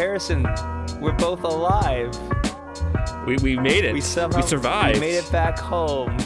Harrison, 0.00 0.44
we're 0.98 1.12
both 1.12 1.42
alive. 1.44 2.18
We, 3.26 3.36
we 3.36 3.58
made 3.58 3.84
it. 3.84 3.92
We 3.92 4.00
somehow 4.00 4.38
we 4.38 4.42
survived. 4.46 4.94
We 4.94 5.00
made 5.00 5.16
it 5.16 5.30
back 5.30 5.58
home. 5.58 6.16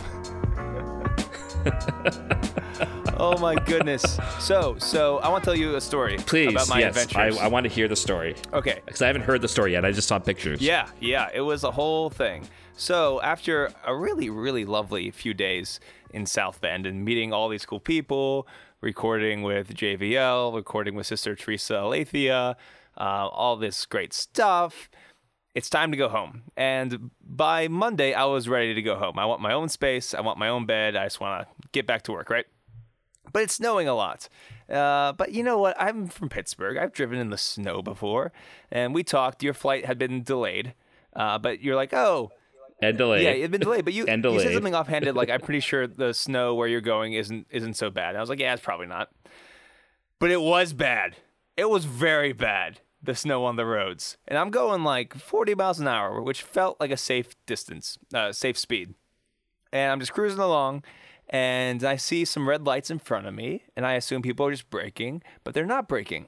oh 3.18 3.36
my 3.40 3.56
goodness. 3.56 4.16
So, 4.38 4.78
so 4.78 5.18
I 5.18 5.28
want 5.28 5.42
to 5.42 5.50
tell 5.50 5.58
you 5.58 5.74
a 5.74 5.80
story 5.80 6.18
Please, 6.18 6.52
about 6.52 6.68
my 6.68 6.78
yes. 6.78 6.96
I, 6.96 7.00
adventures. 7.00 7.38
I 7.40 7.48
want 7.48 7.64
to 7.64 7.68
hear 7.68 7.88
the 7.88 7.96
story. 7.96 8.36
okay. 8.52 8.80
Because 8.86 9.02
I 9.02 9.08
haven't 9.08 9.22
heard 9.22 9.40
the 9.42 9.48
story 9.48 9.72
yet. 9.72 9.84
I 9.84 9.90
just 9.90 10.06
saw 10.06 10.20
pictures. 10.20 10.60
Yeah, 10.60 10.88
yeah, 11.00 11.30
it 11.34 11.40
was 11.40 11.64
a 11.64 11.72
whole 11.72 12.10
thing. 12.10 12.46
So 12.76 13.20
after 13.22 13.72
a 13.84 13.96
really, 13.96 14.30
really 14.30 14.64
lovely 14.64 15.10
few 15.10 15.34
days 15.34 15.80
in 16.12 16.26
South 16.26 16.60
Bend 16.60 16.86
and 16.86 17.04
meeting 17.04 17.32
all 17.32 17.48
these 17.48 17.66
cool 17.66 17.80
people, 17.80 18.46
recording 18.80 19.42
with 19.42 19.74
JVL, 19.74 20.54
recording 20.54 20.94
with 20.94 21.08
Sister 21.08 21.34
Theresa 21.34 21.74
Aletheia, 21.74 22.56
uh, 22.98 23.28
all 23.28 23.56
this 23.56 23.86
great 23.86 24.12
stuff. 24.12 24.88
It's 25.54 25.70
time 25.70 25.90
to 25.92 25.96
go 25.96 26.08
home. 26.08 26.42
And 26.56 27.10
by 27.24 27.68
Monday, 27.68 28.12
I 28.12 28.24
was 28.24 28.48
ready 28.48 28.74
to 28.74 28.82
go 28.82 28.96
home. 28.96 29.18
I 29.18 29.24
want 29.24 29.40
my 29.40 29.52
own 29.52 29.68
space. 29.68 30.12
I 30.12 30.20
want 30.20 30.38
my 30.38 30.48
own 30.48 30.66
bed. 30.66 30.96
I 30.96 31.04
just 31.04 31.20
want 31.20 31.46
to 31.46 31.54
get 31.72 31.86
back 31.86 32.02
to 32.02 32.12
work, 32.12 32.30
right? 32.30 32.46
but 33.32 33.42
it's 33.42 33.54
snowing 33.54 33.88
a 33.88 33.94
lot. 33.94 34.28
Uh, 34.70 35.12
but 35.12 35.32
you 35.32 35.42
know 35.42 35.58
what? 35.58 35.74
I'm 35.80 36.06
from 36.06 36.28
Pittsburgh. 36.28 36.76
I've 36.76 36.92
driven 36.92 37.18
in 37.18 37.30
the 37.30 37.38
snow 37.38 37.82
before, 37.82 38.32
and 38.70 38.94
we 38.94 39.02
talked. 39.02 39.42
Your 39.42 39.54
flight 39.54 39.84
had 39.86 39.98
been 39.98 40.22
delayed, 40.22 40.74
uh, 41.16 41.38
but 41.38 41.60
you're 41.60 41.74
like, 41.74 41.92
oh, 41.92 42.30
And 42.80 42.96
delayed. 42.96 43.24
yeah, 43.24 43.30
it 43.30 43.42
had 43.42 43.50
been 43.50 43.60
delayed. 43.60 43.84
But 43.84 43.94
you, 43.94 44.04
And 44.08 44.22
delayed. 44.22 44.40
you 44.40 44.46
said 44.46 44.54
something 44.54 44.74
offhanded, 44.74 45.16
like 45.16 45.30
I'm 45.30 45.40
pretty 45.40 45.58
sure 45.60 45.86
the 45.88 46.14
snow 46.14 46.54
where 46.54 46.68
you're 46.68 46.80
going 46.80 47.14
isn't 47.14 47.46
isn't 47.50 47.74
so 47.74 47.90
bad. 47.90 48.10
And 48.10 48.18
I 48.18 48.20
was 48.20 48.28
like, 48.30 48.38
yeah, 48.40 48.52
it's 48.52 48.62
probably 48.62 48.86
not. 48.86 49.08
But 50.20 50.30
it 50.30 50.40
was 50.40 50.72
bad. 50.72 51.16
It 51.56 51.68
was 51.68 51.86
very 51.86 52.32
bad. 52.32 52.80
The 53.04 53.14
snow 53.14 53.44
on 53.44 53.56
the 53.56 53.66
roads, 53.66 54.16
and 54.26 54.38
I'm 54.38 54.50
going 54.50 54.82
like 54.82 55.14
40 55.14 55.54
miles 55.54 55.78
an 55.78 55.86
hour, 55.86 56.22
which 56.22 56.40
felt 56.40 56.80
like 56.80 56.90
a 56.90 56.96
safe 56.96 57.34
distance, 57.44 57.98
uh, 58.14 58.32
safe 58.32 58.56
speed. 58.56 58.94
And 59.72 59.92
I'm 59.92 60.00
just 60.00 60.14
cruising 60.14 60.40
along, 60.40 60.84
and 61.28 61.84
I 61.84 61.96
see 61.96 62.24
some 62.24 62.48
red 62.48 62.64
lights 62.64 62.90
in 62.90 62.98
front 62.98 63.26
of 63.26 63.34
me, 63.34 63.64
and 63.76 63.84
I 63.84 63.92
assume 63.92 64.22
people 64.22 64.46
are 64.46 64.52
just 64.52 64.70
braking, 64.70 65.22
but 65.42 65.52
they're 65.52 65.66
not 65.66 65.86
braking. 65.86 66.26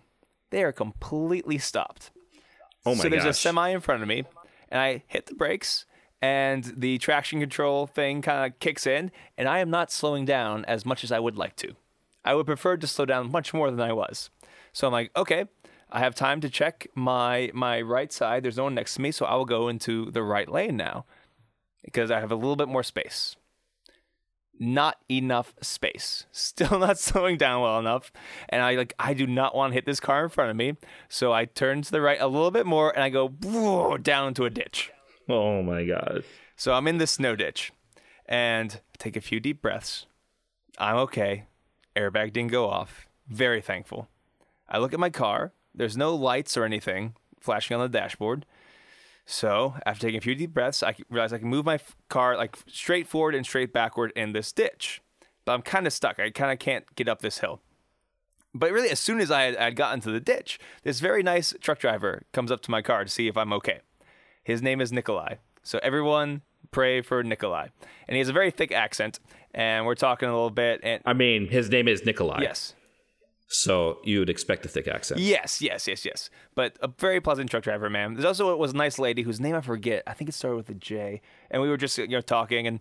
They 0.50 0.62
are 0.64 0.72
completely 0.72 1.56
stopped. 1.56 2.10
oh 2.84 2.94
my 2.94 3.04
so 3.04 3.08
there's 3.08 3.24
a 3.24 3.32
semi 3.32 3.68
in 3.70 3.80
front 3.80 4.02
of 4.02 4.08
me, 4.08 4.24
and 4.68 4.78
I 4.78 5.02
hit 5.06 5.26
the 5.26 5.34
brakes, 5.34 5.86
and 6.20 6.74
the 6.76 6.98
traction 6.98 7.40
control 7.40 7.86
thing 7.86 8.20
kind 8.20 8.52
of 8.52 8.58
kicks 8.58 8.86
in, 8.86 9.12
and 9.38 9.48
I 9.48 9.60
am 9.60 9.70
not 9.70 9.90
slowing 9.90 10.26
down 10.26 10.64
as 10.66 10.84
much 10.84 11.04
as 11.04 11.10
I 11.10 11.20
would 11.20 11.38
like 11.38 11.56
to. 11.56 11.74
I 12.22 12.34
would 12.34 12.46
prefer 12.46 12.76
to 12.76 12.86
slow 12.86 13.06
down 13.06 13.30
much 13.30 13.54
more 13.54 13.70
than 13.70 13.80
I 13.80 13.92
was. 13.92 14.28
So 14.72 14.86
I'm 14.86 14.92
like, 14.92 15.10
okay, 15.16 15.46
I 15.90 16.00
have 16.00 16.14
time 16.14 16.40
to 16.40 16.50
check 16.50 16.86
my 16.94 17.50
my 17.54 17.80
right 17.80 18.12
side. 18.12 18.42
There's 18.42 18.56
no 18.56 18.64
one 18.64 18.74
next 18.74 18.94
to 18.94 19.00
me, 19.00 19.12
so 19.12 19.24
I 19.24 19.34
will 19.34 19.44
go 19.44 19.68
into 19.68 20.10
the 20.10 20.22
right 20.22 20.48
lane 20.48 20.76
now 20.76 21.04
because 21.84 22.10
I 22.10 22.20
have 22.20 22.32
a 22.32 22.36
little 22.36 22.56
bit 22.56 22.68
more 22.68 22.82
space. 22.82 23.36
Not 24.58 24.96
enough 25.10 25.54
space. 25.60 26.26
Still 26.32 26.78
not 26.78 26.98
slowing 26.98 27.36
down 27.36 27.62
well 27.62 27.78
enough. 27.78 28.10
And 28.48 28.62
I 28.62 28.74
like 28.74 28.94
I 28.98 29.14
do 29.14 29.26
not 29.26 29.54
want 29.54 29.72
to 29.72 29.74
hit 29.74 29.86
this 29.86 30.00
car 30.00 30.24
in 30.24 30.30
front 30.30 30.50
of 30.50 30.56
me. 30.56 30.74
So 31.08 31.32
I 31.32 31.44
turn 31.44 31.82
to 31.82 31.90
the 31.90 32.00
right 32.00 32.20
a 32.20 32.26
little 32.26 32.50
bit 32.50 32.66
more 32.66 32.90
and 32.90 33.02
I 33.02 33.08
go 33.10 33.96
down 33.98 34.28
into 34.28 34.44
a 34.44 34.50
ditch. 34.50 34.90
oh 35.28 35.62
my 35.62 35.84
god. 35.84 36.24
So 36.56 36.72
I'm 36.72 36.88
in 36.88 36.98
this 36.98 37.12
snow 37.12 37.36
ditch 37.36 37.72
and 38.26 38.80
take 38.98 39.16
a 39.16 39.20
few 39.20 39.40
deep 39.40 39.62
breaths. 39.62 40.06
I'm 40.78 40.96
okay. 40.96 41.44
Airbag 41.94 42.32
didn't 42.32 42.50
go 42.50 42.68
off. 42.68 43.06
Very 43.28 43.60
thankful. 43.60 44.08
I 44.68 44.78
look 44.78 44.92
at 44.92 45.00
my 45.00 45.10
car. 45.10 45.52
There's 45.76 45.96
no 45.96 46.14
lights 46.14 46.56
or 46.56 46.64
anything 46.64 47.14
flashing 47.40 47.76
on 47.76 47.82
the 47.82 47.88
dashboard. 47.88 48.46
So 49.26 49.74
after 49.84 50.02
taking 50.02 50.18
a 50.18 50.22
few 50.22 50.34
deep 50.34 50.54
breaths, 50.54 50.82
I 50.82 50.94
realize 51.10 51.32
I 51.32 51.38
can 51.38 51.48
move 51.48 51.64
my 51.64 51.78
car 52.08 52.36
like 52.36 52.56
straight 52.66 53.06
forward 53.06 53.34
and 53.34 53.44
straight 53.44 53.72
backward 53.72 54.12
in 54.14 54.32
this 54.32 54.52
ditch. 54.52 55.02
But 55.44 55.54
I'm 55.54 55.62
kind 55.62 55.86
of 55.86 55.92
stuck. 55.92 56.18
I 56.18 56.30
kind 56.30 56.52
of 56.52 56.58
can't 56.58 56.84
get 56.94 57.08
up 57.08 57.22
this 57.22 57.38
hill. 57.38 57.60
But 58.54 58.72
really, 58.72 58.88
as 58.88 59.00
soon 59.00 59.20
as 59.20 59.30
I 59.30 59.42
had, 59.42 59.56
I 59.56 59.64
had 59.64 59.76
gotten 59.76 60.00
to 60.00 60.10
the 60.10 60.20
ditch, 60.20 60.58
this 60.82 61.00
very 61.00 61.22
nice 61.22 61.54
truck 61.60 61.78
driver 61.78 62.22
comes 62.32 62.50
up 62.50 62.62
to 62.62 62.70
my 62.70 62.82
car 62.82 63.04
to 63.04 63.10
see 63.10 63.28
if 63.28 63.36
I'm 63.36 63.52
okay. 63.52 63.80
His 64.44 64.62
name 64.62 64.80
is 64.80 64.92
Nikolai. 64.92 65.34
So 65.62 65.78
everyone 65.82 66.42
pray 66.70 67.02
for 67.02 67.22
Nikolai. 67.22 67.68
And 68.08 68.14
he 68.14 68.18
has 68.18 68.28
a 68.28 68.32
very 68.32 68.50
thick 68.50 68.72
accent. 68.72 69.18
And 69.52 69.86
we're 69.86 69.94
talking 69.94 70.28
a 70.28 70.32
little 70.32 70.50
bit. 70.50 70.80
And 70.82 71.02
I 71.04 71.12
mean, 71.12 71.48
his 71.48 71.68
name 71.68 71.88
is 71.88 72.04
Nikolai. 72.06 72.42
yes, 72.42 72.74
So 73.48 73.98
you 74.04 74.18
would 74.18 74.30
expect 74.30 74.66
a 74.66 74.68
thick 74.68 74.88
accent. 74.88 75.20
yes, 75.20 75.62
yes, 75.62 75.86
yes, 75.86 76.04
yes. 76.04 76.30
But 76.54 76.76
a 76.80 76.88
very 76.98 77.20
pleasant 77.20 77.50
truck 77.50 77.62
driver, 77.62 77.88
man. 77.88 78.14
There's 78.14 78.24
also 78.24 78.52
it 78.52 78.58
was 78.58 78.72
a 78.72 78.76
nice 78.76 78.98
lady 78.98 79.22
whose 79.22 79.38
name 79.40 79.54
I 79.54 79.60
forget. 79.60 80.02
I 80.06 80.14
think 80.14 80.28
it 80.28 80.32
started 80.32 80.56
with 80.56 80.68
a 80.68 80.74
J. 80.74 81.20
And 81.50 81.62
we 81.62 81.68
were 81.68 81.76
just 81.76 81.96
you 81.96 82.08
know 82.08 82.20
talking. 82.20 82.66
And 82.66 82.80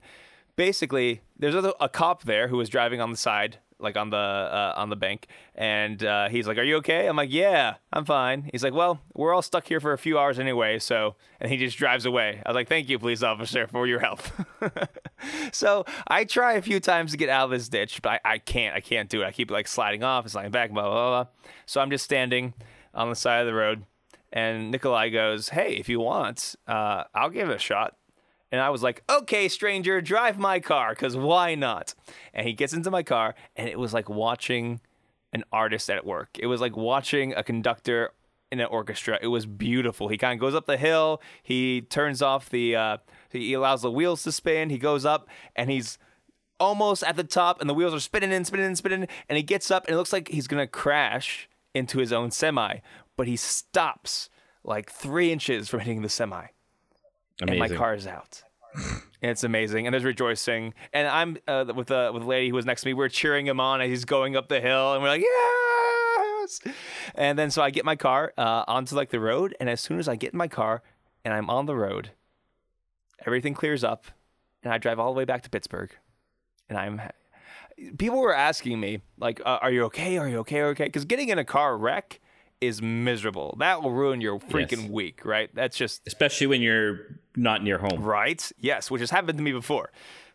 basically, 0.55 1.21
there's 1.37 1.55
a, 1.55 1.73
a 1.79 1.89
cop 1.89 2.23
there 2.23 2.47
who 2.47 2.57
was 2.57 2.69
driving 2.69 2.99
on 2.99 3.11
the 3.11 3.17
side. 3.17 3.59
Like 3.77 3.97
on 3.97 4.09
the 4.09 4.17
uh, 4.17 4.73
on 4.77 4.89
the 4.89 4.95
bank, 4.95 5.27
and 5.53 6.01
uh, 6.01 6.29
he's 6.29 6.47
like, 6.47 6.57
"Are 6.57 6.63
you 6.63 6.77
okay?" 6.77 7.07
I'm 7.07 7.17
like, 7.17 7.31
"Yeah, 7.31 7.75
I'm 7.91 8.05
fine." 8.05 8.49
He's 8.51 8.63
like, 8.63 8.73
"Well, 8.73 9.01
we're 9.13 9.33
all 9.33 9.41
stuck 9.41 9.67
here 9.67 9.81
for 9.81 9.91
a 9.91 9.97
few 9.97 10.17
hours 10.17 10.39
anyway, 10.39 10.79
so." 10.79 11.15
And 11.41 11.51
he 11.51 11.57
just 11.57 11.77
drives 11.77 12.05
away. 12.05 12.41
I 12.45 12.49
was 12.49 12.55
like, 12.55 12.69
"Thank 12.69 12.87
you, 12.87 12.97
police 12.97 13.21
officer, 13.21 13.67
for 13.67 13.85
your 13.85 13.99
help." 13.99 14.21
so 15.51 15.85
I 16.07 16.23
try 16.23 16.53
a 16.53 16.61
few 16.61 16.79
times 16.79 17.11
to 17.11 17.17
get 17.17 17.27
out 17.27 17.45
of 17.45 17.51
this 17.51 17.67
ditch, 17.67 18.01
but 18.01 18.21
I, 18.23 18.33
I 18.33 18.37
can't. 18.37 18.73
I 18.73 18.79
can't 18.79 19.09
do 19.09 19.23
it. 19.23 19.25
I 19.25 19.31
keep 19.33 19.51
like 19.51 19.67
sliding 19.67 20.03
off 20.03 20.23
and 20.23 20.31
sliding 20.31 20.51
back, 20.51 20.71
blah, 20.71 20.83
blah, 20.83 20.91
blah, 20.91 21.23
blah. 21.23 21.31
So 21.65 21.81
I'm 21.81 21.91
just 21.91 22.05
standing 22.05 22.53
on 22.93 23.09
the 23.09 23.15
side 23.15 23.41
of 23.41 23.47
the 23.47 23.53
road, 23.53 23.83
and 24.31 24.71
Nikolai 24.71 25.09
goes, 25.09 25.49
Hey, 25.49 25.73
if 25.73 25.89
you 25.89 25.99
want, 25.99 26.55
uh, 26.67 27.03
I'll 27.13 27.29
give 27.29 27.49
it 27.49 27.55
a 27.55 27.59
shot. 27.59 27.95
And 28.51 28.61
I 28.61 28.69
was 28.69 28.83
like, 28.83 29.03
Okay, 29.09 29.47
stranger, 29.47 30.01
drive 30.01 30.37
my 30.37 30.59
car, 30.59 30.89
because 30.89 31.17
why 31.17 31.55
not? 31.55 31.93
And 32.33 32.47
he 32.47 32.53
gets 32.53 32.73
into 32.73 32.91
my 32.91 33.03
car, 33.03 33.35
and 33.55 33.67
it 33.67 33.79
was 33.79 33.93
like 33.93 34.09
watching 34.09 34.81
an 35.33 35.43
artist 35.51 35.89
at 35.89 36.05
work. 36.05 36.29
It 36.39 36.47
was 36.47 36.61
like 36.61 36.77
watching 36.77 37.33
a 37.33 37.43
conductor 37.43 38.11
in 38.51 38.59
an 38.59 38.67
orchestra. 38.67 39.19
It 39.21 39.27
was 39.27 39.45
beautiful. 39.45 40.07
He 40.07 40.17
kind 40.17 40.33
of 40.33 40.39
goes 40.39 40.55
up 40.55 40.65
the 40.65 40.77
hill. 40.77 41.21
He 41.43 41.81
turns 41.81 42.21
off 42.21 42.49
the. 42.49 42.75
Uh, 42.75 42.97
he 43.29 43.53
allows 43.53 43.81
the 43.81 43.91
wheels 43.91 44.23
to 44.23 44.31
spin. 44.31 44.69
He 44.69 44.77
goes 44.77 45.05
up, 45.05 45.27
and 45.55 45.69
he's 45.69 45.97
almost 46.59 47.03
at 47.03 47.17
the 47.17 47.23
top, 47.23 47.59
and 47.59 47.69
the 47.69 47.73
wheels 47.73 47.93
are 47.93 47.99
spinning 47.99 48.31
and 48.31 48.47
spinning 48.47 48.67
and 48.67 48.77
spinning. 48.77 49.07
And 49.27 49.37
he 49.37 49.43
gets 49.43 49.69
up, 49.69 49.85
and 49.85 49.93
it 49.93 49.97
looks 49.97 50.13
like 50.13 50.29
he's 50.29 50.47
gonna 50.47 50.67
crash 50.67 51.49
into 51.73 51.99
his 51.99 52.13
own 52.13 52.31
semi, 52.31 52.77
but 53.17 53.27
he 53.27 53.35
stops 53.35 54.29
like 54.63 54.89
three 54.89 55.31
inches 55.31 55.69
from 55.69 55.81
hitting 55.81 56.01
the 56.01 56.09
semi, 56.09 56.47
and 57.41 57.49
my 57.49 57.55
Amazing. 57.57 57.77
car 57.77 57.93
is 57.95 58.07
out. 58.07 58.43
And 59.21 59.31
it's 59.31 59.43
amazing, 59.43 59.87
and 59.87 59.93
there's 59.93 60.03
rejoicing, 60.03 60.73
and 60.93 61.07
I'm 61.07 61.37
uh, 61.47 61.65
with 61.73 61.87
the 61.87 62.11
with 62.13 62.23
the 62.23 62.27
lady 62.27 62.49
who 62.49 62.55
was 62.55 62.65
next 62.65 62.81
to 62.81 62.87
me. 62.87 62.93
We're 62.93 63.09
cheering 63.09 63.47
him 63.47 63.59
on 63.59 63.81
as 63.81 63.89
he's 63.89 64.05
going 64.05 64.35
up 64.35 64.49
the 64.49 64.59
hill, 64.59 64.93
and 64.93 65.01
we're 65.01 65.07
like, 65.09 65.21
yes! 65.21 66.59
And 67.15 67.39
then 67.39 67.49
so 67.49 67.61
I 67.63 67.69
get 67.71 67.85
my 67.85 67.95
car 67.95 68.33
uh, 68.37 68.65
onto 68.67 68.95
like 68.95 69.09
the 69.09 69.19
road, 69.19 69.55
and 69.59 69.69
as 69.69 69.79
soon 69.79 69.97
as 69.97 70.07
I 70.07 70.15
get 70.15 70.33
in 70.33 70.37
my 70.37 70.49
car 70.49 70.83
and 71.23 71.33
I'm 71.33 71.49
on 71.49 71.65
the 71.65 71.75
road, 71.75 72.11
everything 73.25 73.53
clears 73.53 73.83
up, 73.83 74.05
and 74.61 74.71
I 74.73 74.77
drive 74.77 74.99
all 74.99 75.13
the 75.13 75.17
way 75.17 75.25
back 75.25 75.41
to 75.43 75.49
Pittsburgh, 75.49 75.91
and 76.69 76.77
I'm. 76.77 77.01
People 77.97 78.19
were 78.19 78.35
asking 78.35 78.79
me 78.79 79.01
like, 79.17 79.41
uh, 79.45 79.59
"Are 79.61 79.71
you 79.71 79.83
okay? 79.85 80.17
Are 80.17 80.27
you 80.27 80.39
okay? 80.39 80.59
Are 80.59 80.65
you 80.65 80.71
okay?" 80.71 80.85
Because 80.85 81.05
getting 81.05 81.29
in 81.29 81.39
a 81.39 81.45
car 81.45 81.77
wreck 81.77 82.19
is 82.65 82.81
miserable. 82.81 83.55
That 83.59 83.81
will 83.83 83.91
ruin 83.91 84.21
your 84.21 84.39
freaking 84.39 84.83
Yes. 84.83 84.89
week, 84.89 85.25
right? 85.25 85.49
That's 85.53 85.77
just 85.77 86.01
Especially 86.07 86.47
when 86.47 86.61
you're 86.61 86.99
not 87.35 87.63
near 87.63 87.77
home. 87.77 88.01
Right? 88.03 88.51
Yes, 88.59 88.89
which 88.91 89.01
has 89.01 89.11
happened 89.11 89.37
to 89.37 89.43
me 89.43 89.51
before. 89.51 89.91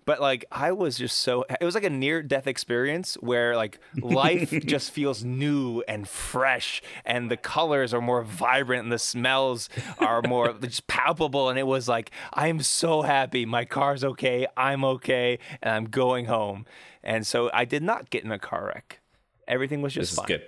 But 0.06 0.20
like 0.20 0.46
I 0.50 0.72
was 0.72 0.96
just 0.96 1.18
so 1.20 1.44
it 1.60 1.64
was 1.64 1.74
like 1.74 1.84
a 1.84 1.90
near 1.90 2.22
death 2.22 2.46
experience 2.46 3.14
where 3.20 3.54
like 3.54 3.78
life 4.00 4.50
just 4.66 4.90
feels 4.90 5.22
new 5.22 5.82
and 5.86 6.08
fresh 6.08 6.82
and 7.04 7.30
the 7.30 7.36
colors 7.36 7.92
are 7.94 8.00
more 8.00 8.22
vibrant 8.24 8.82
and 8.84 8.90
the 8.90 8.98
smells 8.98 9.68
are 9.98 10.22
more 10.22 10.52
just 10.62 10.86
palpable 10.88 11.48
and 11.50 11.58
it 11.58 11.66
was 11.66 11.86
like 11.86 12.10
I'm 12.32 12.60
so 12.62 13.02
happy 13.02 13.44
my 13.44 13.64
car's 13.66 14.02
okay, 14.02 14.46
I'm 14.56 14.84
okay 14.84 15.38
and 15.62 15.72
I'm 15.74 15.84
going 15.84 16.24
home. 16.24 16.64
And 17.04 17.24
so 17.26 17.50
I 17.52 17.64
did 17.66 17.82
not 17.82 18.10
get 18.10 18.24
in 18.24 18.32
a 18.32 18.38
car 18.38 18.72
wreck. 18.74 19.00
Everything 19.46 19.80
was 19.82 19.92
just 19.94 20.02
This 20.02 20.12
is 20.12 20.18
fine. 20.18 20.26
good. 20.26 20.42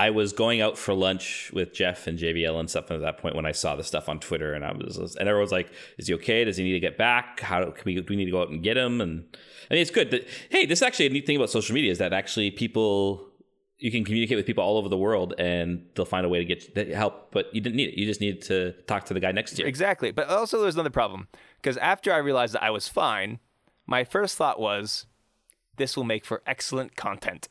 I 0.00 0.08
was 0.08 0.32
going 0.32 0.62
out 0.62 0.78
for 0.78 0.94
lunch 0.94 1.50
with 1.52 1.74
Jeff 1.74 2.06
and 2.06 2.18
JVL 2.18 2.58
and 2.58 2.70
stuff 2.70 2.90
at 2.90 3.02
that 3.02 3.18
point 3.18 3.36
when 3.36 3.44
I 3.44 3.52
saw 3.52 3.76
the 3.76 3.84
stuff 3.84 4.08
on 4.08 4.18
Twitter, 4.18 4.54
and 4.54 4.64
I 4.64 4.72
was, 4.72 4.96
and 4.96 5.28
everyone 5.28 5.42
was 5.42 5.52
like, 5.52 5.70
"Is 5.98 6.06
he 6.06 6.14
okay? 6.14 6.42
Does 6.44 6.56
he 6.56 6.64
need 6.64 6.72
to 6.72 6.80
get 6.80 6.96
back? 6.96 7.40
How 7.40 7.70
can 7.70 7.82
we? 7.84 7.94
Do 7.96 8.04
we 8.08 8.16
need 8.16 8.24
to 8.24 8.30
go 8.30 8.40
out 8.40 8.48
and 8.48 8.62
get 8.62 8.78
him?" 8.78 9.02
And 9.02 9.24
I 9.70 9.74
mean, 9.74 9.82
it's 9.82 9.90
good 9.90 10.10
that 10.12 10.26
hey, 10.48 10.64
this 10.64 10.78
is 10.78 10.82
actually 10.82 11.06
a 11.06 11.10
neat 11.10 11.26
thing 11.26 11.36
about 11.36 11.50
social 11.50 11.74
media 11.74 11.90
is 11.90 11.98
that 11.98 12.14
actually 12.14 12.50
people 12.50 13.26
you 13.76 13.90
can 13.90 14.04
communicate 14.04 14.38
with 14.38 14.46
people 14.46 14.64
all 14.64 14.78
over 14.78 14.88
the 14.88 14.96
world 14.96 15.34
and 15.38 15.84
they'll 15.94 16.04
find 16.06 16.24
a 16.24 16.28
way 16.28 16.42
to 16.42 16.44
get 16.46 16.88
help. 16.94 17.30
But 17.30 17.54
you 17.54 17.60
didn't 17.60 17.76
need 17.76 17.90
it. 17.90 17.98
You 17.98 18.06
just 18.06 18.22
needed 18.22 18.40
to 18.42 18.72
talk 18.86 19.04
to 19.06 19.14
the 19.14 19.20
guy 19.20 19.32
next 19.32 19.56
to 19.56 19.62
you. 19.62 19.68
Exactly. 19.68 20.12
But 20.12 20.28
also, 20.28 20.62
there's 20.62 20.76
another 20.76 20.90
problem 20.90 21.28
because 21.60 21.76
after 21.76 22.10
I 22.10 22.18
realized 22.18 22.54
that 22.54 22.62
I 22.62 22.70
was 22.70 22.88
fine, 22.88 23.38
my 23.86 24.04
first 24.04 24.36
thought 24.38 24.58
was, 24.58 25.06
this 25.76 25.94
will 25.94 26.04
make 26.04 26.24
for 26.24 26.42
excellent 26.46 26.96
content. 26.96 27.48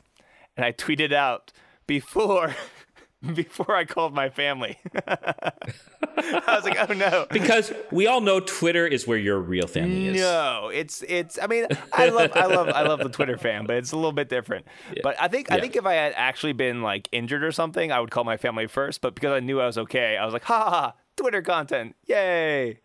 And 0.56 0.64
I 0.64 0.72
tweeted 0.72 1.12
out 1.12 1.52
before 1.90 2.54
before 3.34 3.74
I 3.76 3.84
called 3.84 4.14
my 4.14 4.30
family. 4.30 4.78
I 5.06 6.54
was 6.54 6.64
like, 6.64 6.78
oh 6.88 6.92
no. 6.94 7.26
Because 7.30 7.72
we 7.90 8.06
all 8.06 8.20
know 8.20 8.38
Twitter 8.40 8.86
is 8.86 9.06
where 9.06 9.18
your 9.18 9.38
real 9.38 9.66
family 9.66 10.06
is. 10.08 10.20
No, 10.20 10.70
it's 10.72 11.02
it's. 11.08 11.38
I 11.42 11.46
mean, 11.46 11.66
I 11.92 12.08
love 12.08 12.30
I 12.34 12.46
love 12.46 12.68
I 12.68 12.82
love 12.82 13.00
the 13.00 13.08
Twitter 13.08 13.36
fan, 13.36 13.66
but 13.66 13.76
it's 13.76 13.92
a 13.92 13.96
little 13.96 14.12
bit 14.12 14.28
different. 14.28 14.66
But 15.02 15.20
I 15.20 15.28
think 15.28 15.50
I 15.50 15.60
think 15.60 15.74
if 15.76 15.84
I 15.84 15.94
had 15.94 16.12
actually 16.16 16.52
been 16.54 16.82
like 16.82 17.08
injured 17.12 17.42
or 17.44 17.52
something, 17.52 17.90
I 17.92 17.98
would 18.00 18.10
call 18.10 18.24
my 18.24 18.36
family 18.36 18.66
first. 18.68 19.00
But 19.00 19.14
because 19.14 19.32
I 19.32 19.40
knew 19.40 19.60
I 19.60 19.66
was 19.66 19.76
okay, 19.78 20.16
I 20.16 20.24
was 20.24 20.32
like, 20.32 20.44
ha 20.44 20.58
ha, 20.64 20.70
ha 20.70 20.94
Twitter 21.16 21.42
content, 21.42 21.96
yay, 22.06 22.80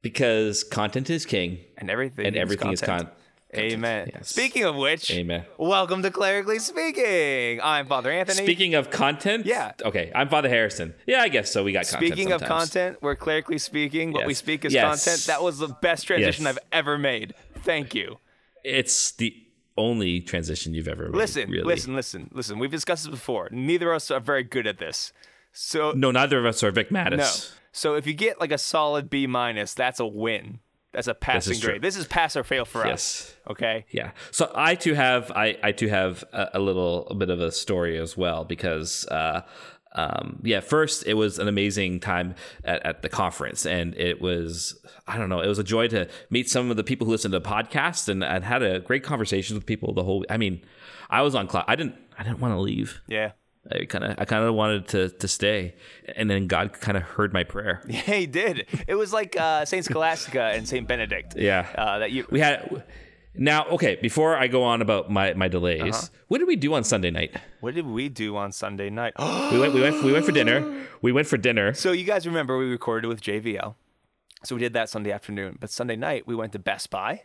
Because 0.00 0.64
content 0.64 1.10
is 1.10 1.26
king. 1.26 1.58
and 1.76 1.90
everything 1.90 2.24
And 2.26 2.36
everything 2.36 2.72
is 2.72 2.80
content. 2.80 3.08
con- 3.10 3.16
Amen. 3.54 4.10
yes. 4.14 4.28
Speaking 4.30 4.64
of 4.64 4.76
which, 4.76 5.10
Amen. 5.10 5.44
welcome 5.58 6.02
to 6.02 6.10
Clerically 6.10 6.58
Speaking. 6.58 7.60
I'm 7.62 7.86
Father 7.86 8.10
Anthony. 8.10 8.44
Speaking 8.44 8.74
of 8.74 8.90
content, 8.90 9.44
Yeah. 9.44 9.72
Okay, 9.84 10.10
I'm 10.14 10.28
Father 10.30 10.48
Harrison. 10.48 10.94
Yeah, 11.06 11.20
I 11.20 11.28
guess 11.28 11.52
so. 11.52 11.62
We 11.62 11.72
got 11.72 11.86
content 11.86 12.12
Speaking 12.14 12.32
of 12.32 12.42
content, 12.42 12.98
we're 13.02 13.14
clerically 13.16 13.58
speaking. 13.58 14.12
What 14.12 14.26
we 14.26 14.32
speak 14.32 14.64
is 14.64 14.72
Yes. 14.72 15.04
content. 15.04 15.26
That 15.26 15.42
was 15.42 15.58
the 15.58 15.68
best 15.68 16.06
transition 16.06 16.44
Yes. 16.46 16.56
I've 16.56 16.62
ever 16.72 16.96
made. 16.96 17.34
Thank 17.58 17.94
you. 17.94 18.18
It's 18.64 19.10
the 19.12 19.34
only 19.76 20.20
transition 20.20 20.72
you've 20.72 20.88
ever 20.88 21.10
made. 21.10 21.18
Listen, 21.18 21.50
really. 21.50 21.64
listen, 21.64 21.94
listen, 21.94 22.30
listen. 22.32 22.58
We've 22.58 22.70
discussed 22.70 23.04
this 23.04 23.10
before. 23.10 23.48
Neither 23.52 23.90
of 23.92 23.96
us 23.96 24.10
are 24.10 24.20
very 24.20 24.44
good 24.44 24.66
at 24.66 24.78
this. 24.78 25.12
So 25.52 25.92
No, 25.92 26.10
neither 26.10 26.38
of 26.38 26.46
us 26.46 26.62
are 26.62 26.70
Vic 26.70 26.88
Mattis. 26.88 27.16
no. 27.18 27.30
So 27.70 27.94
if 27.96 28.06
you 28.06 28.14
get 28.14 28.40
like 28.40 28.52
a 28.52 28.58
solid 28.58 29.10
B 29.10 29.26
minus, 29.26 29.74
that's 29.74 30.00
a 30.00 30.06
win. 30.06 30.60
That's 30.92 31.08
a 31.08 31.14
passing 31.14 31.58
true. 31.58 31.70
grade. 31.70 31.82
This 31.82 31.96
is 31.96 32.06
pass 32.06 32.36
or 32.36 32.44
fail 32.44 32.64
for 32.64 32.86
us. 32.86 33.34
Okay. 33.48 33.86
Yeah. 33.90 34.12
So 34.30 34.52
I 34.54 34.74
too 34.74 34.94
have 34.94 35.30
I 35.34 35.56
I 35.62 35.72
too 35.72 35.88
have 35.88 36.22
a, 36.32 36.50
a 36.54 36.58
little 36.60 37.06
a 37.08 37.14
bit 37.14 37.30
of 37.30 37.40
a 37.40 37.50
story 37.50 37.98
as 37.98 38.16
well 38.16 38.44
because 38.44 39.06
uh 39.08 39.42
um 39.94 40.40
yeah 40.42 40.60
first 40.60 41.06
it 41.06 41.14
was 41.14 41.38
an 41.38 41.48
amazing 41.48 42.00
time 42.00 42.34
at, 42.64 42.84
at 42.86 43.02
the 43.02 43.08
conference 43.10 43.66
and 43.66 43.94
it 43.96 44.22
was 44.22 44.78
I 45.06 45.18
don't 45.18 45.28
know 45.28 45.40
it 45.40 45.48
was 45.48 45.58
a 45.58 45.64
joy 45.64 45.88
to 45.88 46.08
meet 46.30 46.48
some 46.48 46.70
of 46.70 46.76
the 46.78 46.84
people 46.84 47.06
who 47.06 47.10
listen 47.10 47.30
to 47.32 47.38
the 47.38 47.46
podcast 47.48 48.08
and 48.08 48.24
and 48.24 48.44
had 48.44 48.62
a 48.62 48.80
great 48.80 49.02
conversation 49.02 49.54
with 49.56 49.66
people 49.66 49.92
the 49.92 50.02
whole 50.04 50.24
I 50.30 50.36
mean 50.38 50.64
I 51.10 51.22
was 51.22 51.34
on 51.34 51.46
cloud 51.46 51.64
I 51.68 51.76
didn't 51.76 51.96
I 52.18 52.22
didn't 52.22 52.40
want 52.40 52.54
to 52.54 52.60
leave 52.60 53.00
Yeah. 53.06 53.32
I 53.70 53.84
kind 53.84 54.04
of 54.04 54.18
I 54.18 54.24
kind 54.24 54.44
of 54.44 54.54
wanted 54.54 54.88
to 54.88 55.08
to 55.10 55.28
stay 55.28 55.74
and 56.16 56.28
then 56.28 56.46
God 56.48 56.72
kind 56.80 56.96
of 56.96 57.04
heard 57.04 57.32
my 57.32 57.44
prayer 57.44 57.82
Yeah, 57.88 58.00
he 58.00 58.26
did. 58.26 58.66
It 58.88 58.96
was 58.96 59.12
like 59.12 59.36
uh, 59.38 59.64
Saint 59.64 59.84
Scholastica 59.84 60.42
and 60.54 60.66
Saint 60.68 60.88
Benedict. 60.88 61.36
yeah 61.36 61.66
Uh, 61.78 61.98
that 62.00 62.10
you. 62.10 62.26
we 62.30 62.40
had 62.40 62.84
now 63.34 63.66
okay 63.68 63.96
before 64.02 64.36
I 64.36 64.48
go 64.48 64.62
on 64.64 64.82
about 64.82 65.10
my 65.10 65.32
my 65.34 65.48
delays 65.48 65.94
Uh-huh. 65.94 66.06
what 66.28 66.38
did 66.38 66.48
we 66.48 66.56
do 66.56 66.74
on 66.74 66.82
Sunday 66.84 67.10
night 67.10 67.36
what 67.60 67.74
did 67.74 67.86
we 67.86 68.08
do 68.08 68.36
on 68.36 68.50
Sunday 68.52 68.90
night? 68.90 69.14
we 69.52 69.58
went 69.58 69.72
we 69.74 69.80
went 69.80 70.02
we 70.02 70.12
went 70.12 70.24
for 70.26 70.32
dinner. 70.32 70.58
We 71.00 71.12
went 71.12 71.28
for 71.28 71.36
dinner. 71.38 71.72
So 71.74 71.92
you 71.92 72.04
guys 72.04 72.26
remember 72.26 72.58
we 72.58 72.66
recorded 72.66 73.06
with 73.08 73.20
JVL. 73.22 73.74
So 74.44 74.56
we 74.56 74.60
did 74.60 74.72
that 74.74 74.88
Sunday 74.88 75.12
afternoon. 75.12 75.56
But 75.60 75.70
Sunday 75.70 75.94
night 75.96 76.26
we 76.26 76.34
went 76.34 76.50
to 76.52 76.58
Best 76.58 76.90
Buy 76.90 77.22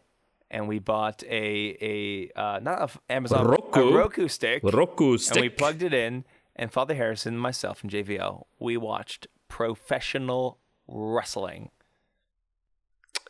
and 0.50 0.68
we 0.68 0.80
bought 0.80 1.24
a 1.24 1.78
a 1.82 2.40
uh, 2.40 2.60
not 2.60 2.92
a 2.92 3.12
Amazon 3.12 3.48
Roku. 3.48 3.90
a 3.90 3.94
Roku 3.94 4.28
stick. 4.28 4.64
Roku 4.64 5.18
stick. 5.18 5.36
And 5.36 5.42
we 5.42 5.50
plugged 5.50 5.84
it 5.84 5.94
in 5.94 6.26
and 6.58 6.72
Father 6.72 6.96
Harrison, 6.96 7.38
myself 7.38 7.84
and 7.84 7.92
JVL, 7.92 8.46
we 8.60 8.78
watched 8.78 9.28
professional 9.48 10.60
wrestling. 10.88 11.70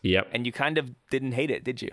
Yep. 0.01 0.29
And 0.31 0.45
you 0.45 0.51
kind 0.53 0.77
of 0.77 0.91
didn't 1.11 1.33
hate 1.33 1.51
it, 1.51 1.63
did 1.63 1.81
you? 1.81 1.91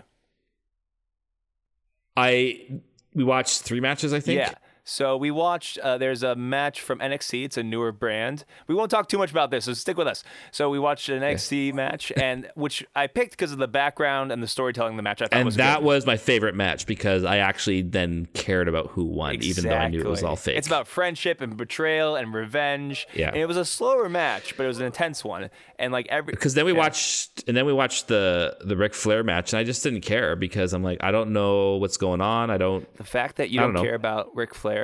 I 2.15 2.79
we 3.13 3.23
watched 3.25 3.61
three 3.61 3.81
matches. 3.81 4.13
I 4.13 4.21
think. 4.21 4.39
Yeah. 4.39 4.53
So 4.87 5.17
we 5.17 5.31
watched. 5.31 5.79
Uh, 5.79 5.97
there's 5.97 6.21
a 6.21 6.35
match 6.35 6.79
from 6.79 6.99
NXT. 6.99 7.43
It's 7.43 7.57
a 7.57 7.63
newer 7.63 7.91
brand. 7.91 8.45
We 8.67 8.75
won't 8.75 8.91
talk 8.91 9.09
too 9.09 9.17
much 9.17 9.31
about 9.31 9.49
this, 9.49 9.65
so 9.65 9.73
stick 9.73 9.97
with 9.97 10.07
us. 10.07 10.23
So 10.51 10.69
we 10.69 10.77
watched 10.77 11.09
an 11.09 11.23
NXT 11.23 11.73
match, 11.73 12.11
and 12.15 12.49
which 12.55 12.85
I 12.95 13.07
picked 13.07 13.31
because 13.31 13.51
of 13.51 13.57
the 13.57 13.67
background 13.67 14.31
and 14.31 14.43
the 14.43 14.47
storytelling 14.47 14.93
of 14.93 14.97
the 14.97 15.03
match. 15.03 15.23
I 15.23 15.25
thought 15.25 15.37
And 15.37 15.45
was 15.45 15.55
that 15.55 15.79
good. 15.79 15.85
was 15.85 16.05
my 16.05 16.17
favorite 16.17 16.53
match 16.53 16.85
because 16.85 17.23
I 17.23 17.37
actually 17.37 17.81
then 17.81 18.27
cared 18.35 18.67
about 18.67 18.91
who 18.91 19.05
won, 19.05 19.41
even 19.43 19.63
though 19.63 19.75
I 19.75 19.87
knew 19.87 20.01
it 20.01 20.07
was 20.07 20.21
all 20.23 20.35
fake. 20.35 20.57
It's 20.57 20.67
about 20.67 20.87
friendship 20.87 21.41
and 21.41 21.57
betrayal 21.57 22.15
and 22.15 22.31
revenge. 22.31 23.07
Yeah. 23.15 23.29
And 23.29 23.37
it 23.37 23.47
was 23.47 23.57
a 23.57 23.65
slower 23.65 24.07
match, 24.07 24.55
but 24.55 24.65
it 24.65 24.67
was 24.67 24.79
an 24.79 24.85
intense 24.85 25.25
one. 25.25 25.49
And 25.79 25.91
like 25.91 26.05
every 26.09 26.31
because 26.31 26.53
then 26.53 26.65
we 26.65 26.73
yeah. 26.73 26.77
watched 26.77 27.43
and 27.47 27.57
then 27.57 27.65
we 27.65 27.73
watched 27.73 28.07
the 28.07 28.55
the 28.63 28.77
Ric 28.77 28.93
Flair 28.93 29.23
match, 29.23 29.51
and 29.51 29.59
I 29.59 29.63
just 29.63 29.83
didn't 29.83 30.01
care 30.01 30.35
because 30.35 30.73
I'm 30.73 30.83
like 30.83 31.03
I 31.03 31.09
don't 31.09 31.33
know 31.33 31.77
what's 31.77 31.97
going 31.97 32.21
on. 32.21 32.51
I 32.51 32.57
don't. 32.57 32.85
the 32.97 33.03
fact 33.03 33.37
that 33.37 33.49
you 33.49 33.59
don't, 33.59 33.73
don't 33.73 33.83
care 33.83 33.95
about 33.95 34.33
Ric 34.35 34.53
Flair 34.53 34.74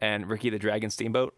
and 0.00 0.28
Ricky 0.28 0.50
the 0.50 0.58
Dragon 0.58 0.90
Steamboat 0.90 1.34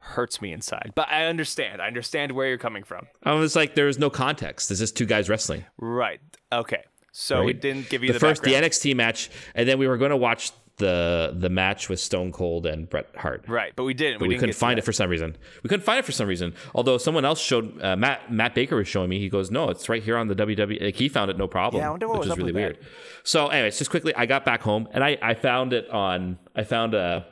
hurts 0.00 0.40
me 0.40 0.52
inside. 0.52 0.92
But 0.94 1.08
I 1.08 1.26
understand. 1.26 1.82
I 1.82 1.86
understand 1.86 2.32
where 2.32 2.48
you're 2.48 2.58
coming 2.58 2.84
from. 2.84 3.06
I 3.24 3.34
was 3.34 3.56
like, 3.56 3.74
there 3.74 3.86
was 3.86 3.98
no 3.98 4.10
context. 4.10 4.68
There's 4.68 4.78
just 4.78 4.96
two 4.96 5.06
guys 5.06 5.28
wrestling. 5.28 5.64
Right. 5.76 6.20
Okay. 6.52 6.84
So 7.12 7.40
we 7.40 7.46
Right. 7.52 7.60
didn't 7.60 7.88
give 7.88 8.02
you 8.02 8.08
the, 8.08 8.12
the, 8.14 8.20
first 8.20 8.42
background. 8.42 8.64
the 8.64 8.68
NXT 8.68 8.94
match, 8.94 9.30
and 9.54 9.68
then 9.68 9.78
we 9.78 9.88
were 9.88 9.96
going 9.98 10.10
to 10.10 10.16
watch 10.16 10.52
the 10.76 11.34
the 11.36 11.48
match 11.48 11.88
with 11.88 11.98
Stone 11.98 12.30
Cold 12.30 12.64
and 12.64 12.88
Bret 12.88 13.08
Hart. 13.16 13.44
Right, 13.48 13.72
but 13.74 13.82
we 13.82 13.94
didn't. 13.94 14.20
But 14.20 14.28
we, 14.28 14.34
didn't 14.34 14.40
couldn't 14.40 14.54
find 14.54 14.76
that. 14.76 14.82
it 14.82 14.84
for 14.84 14.92
some 14.92 15.10
reason. 15.10 15.36
We 15.64 15.68
couldn't 15.68 15.84
find 15.84 15.98
it 15.98 16.04
for 16.04 16.12
some 16.12 16.28
reason. 16.28 16.54
Although 16.72 16.98
someone 16.98 17.24
else 17.24 17.40
showed 17.40 17.82
uh, 17.82 17.96
Matt 17.96 18.32
Matt 18.32 18.54
Baker 18.54 18.76
was 18.76 18.86
showing 18.86 19.08
me. 19.08 19.18
He 19.18 19.28
goes, 19.28 19.50
"No, 19.50 19.70
it's 19.70 19.88
right 19.88 20.02
here 20.02 20.16
on 20.16 20.28
the 20.28 20.36
WWE." 20.36 20.80
Like 20.80 20.94
he 20.94 21.08
found 21.08 21.32
it 21.32 21.36
no 21.36 21.48
problem. 21.48 21.80
Yeah, 21.80 21.88
I 21.88 21.90
wonder 21.90 22.06
what 22.06 22.20
which 22.20 22.20
was 22.20 22.26
is 22.28 22.32
up 22.32 22.38
really 22.38 22.52
with 22.52 22.62
weird. 22.62 22.78
So, 23.24 23.48
anyways, 23.48 23.76
just 23.76 23.90
quickly, 23.90 24.14
I 24.14 24.26
got 24.26 24.44
back 24.44 24.60
home 24.62 24.86
and 24.92 25.02
I 25.02 25.18
I 25.20 25.34
found 25.34 25.72
it 25.72 25.90
on 25.90 26.38
I 26.54 26.62
found 26.62 26.94
a 26.94 27.26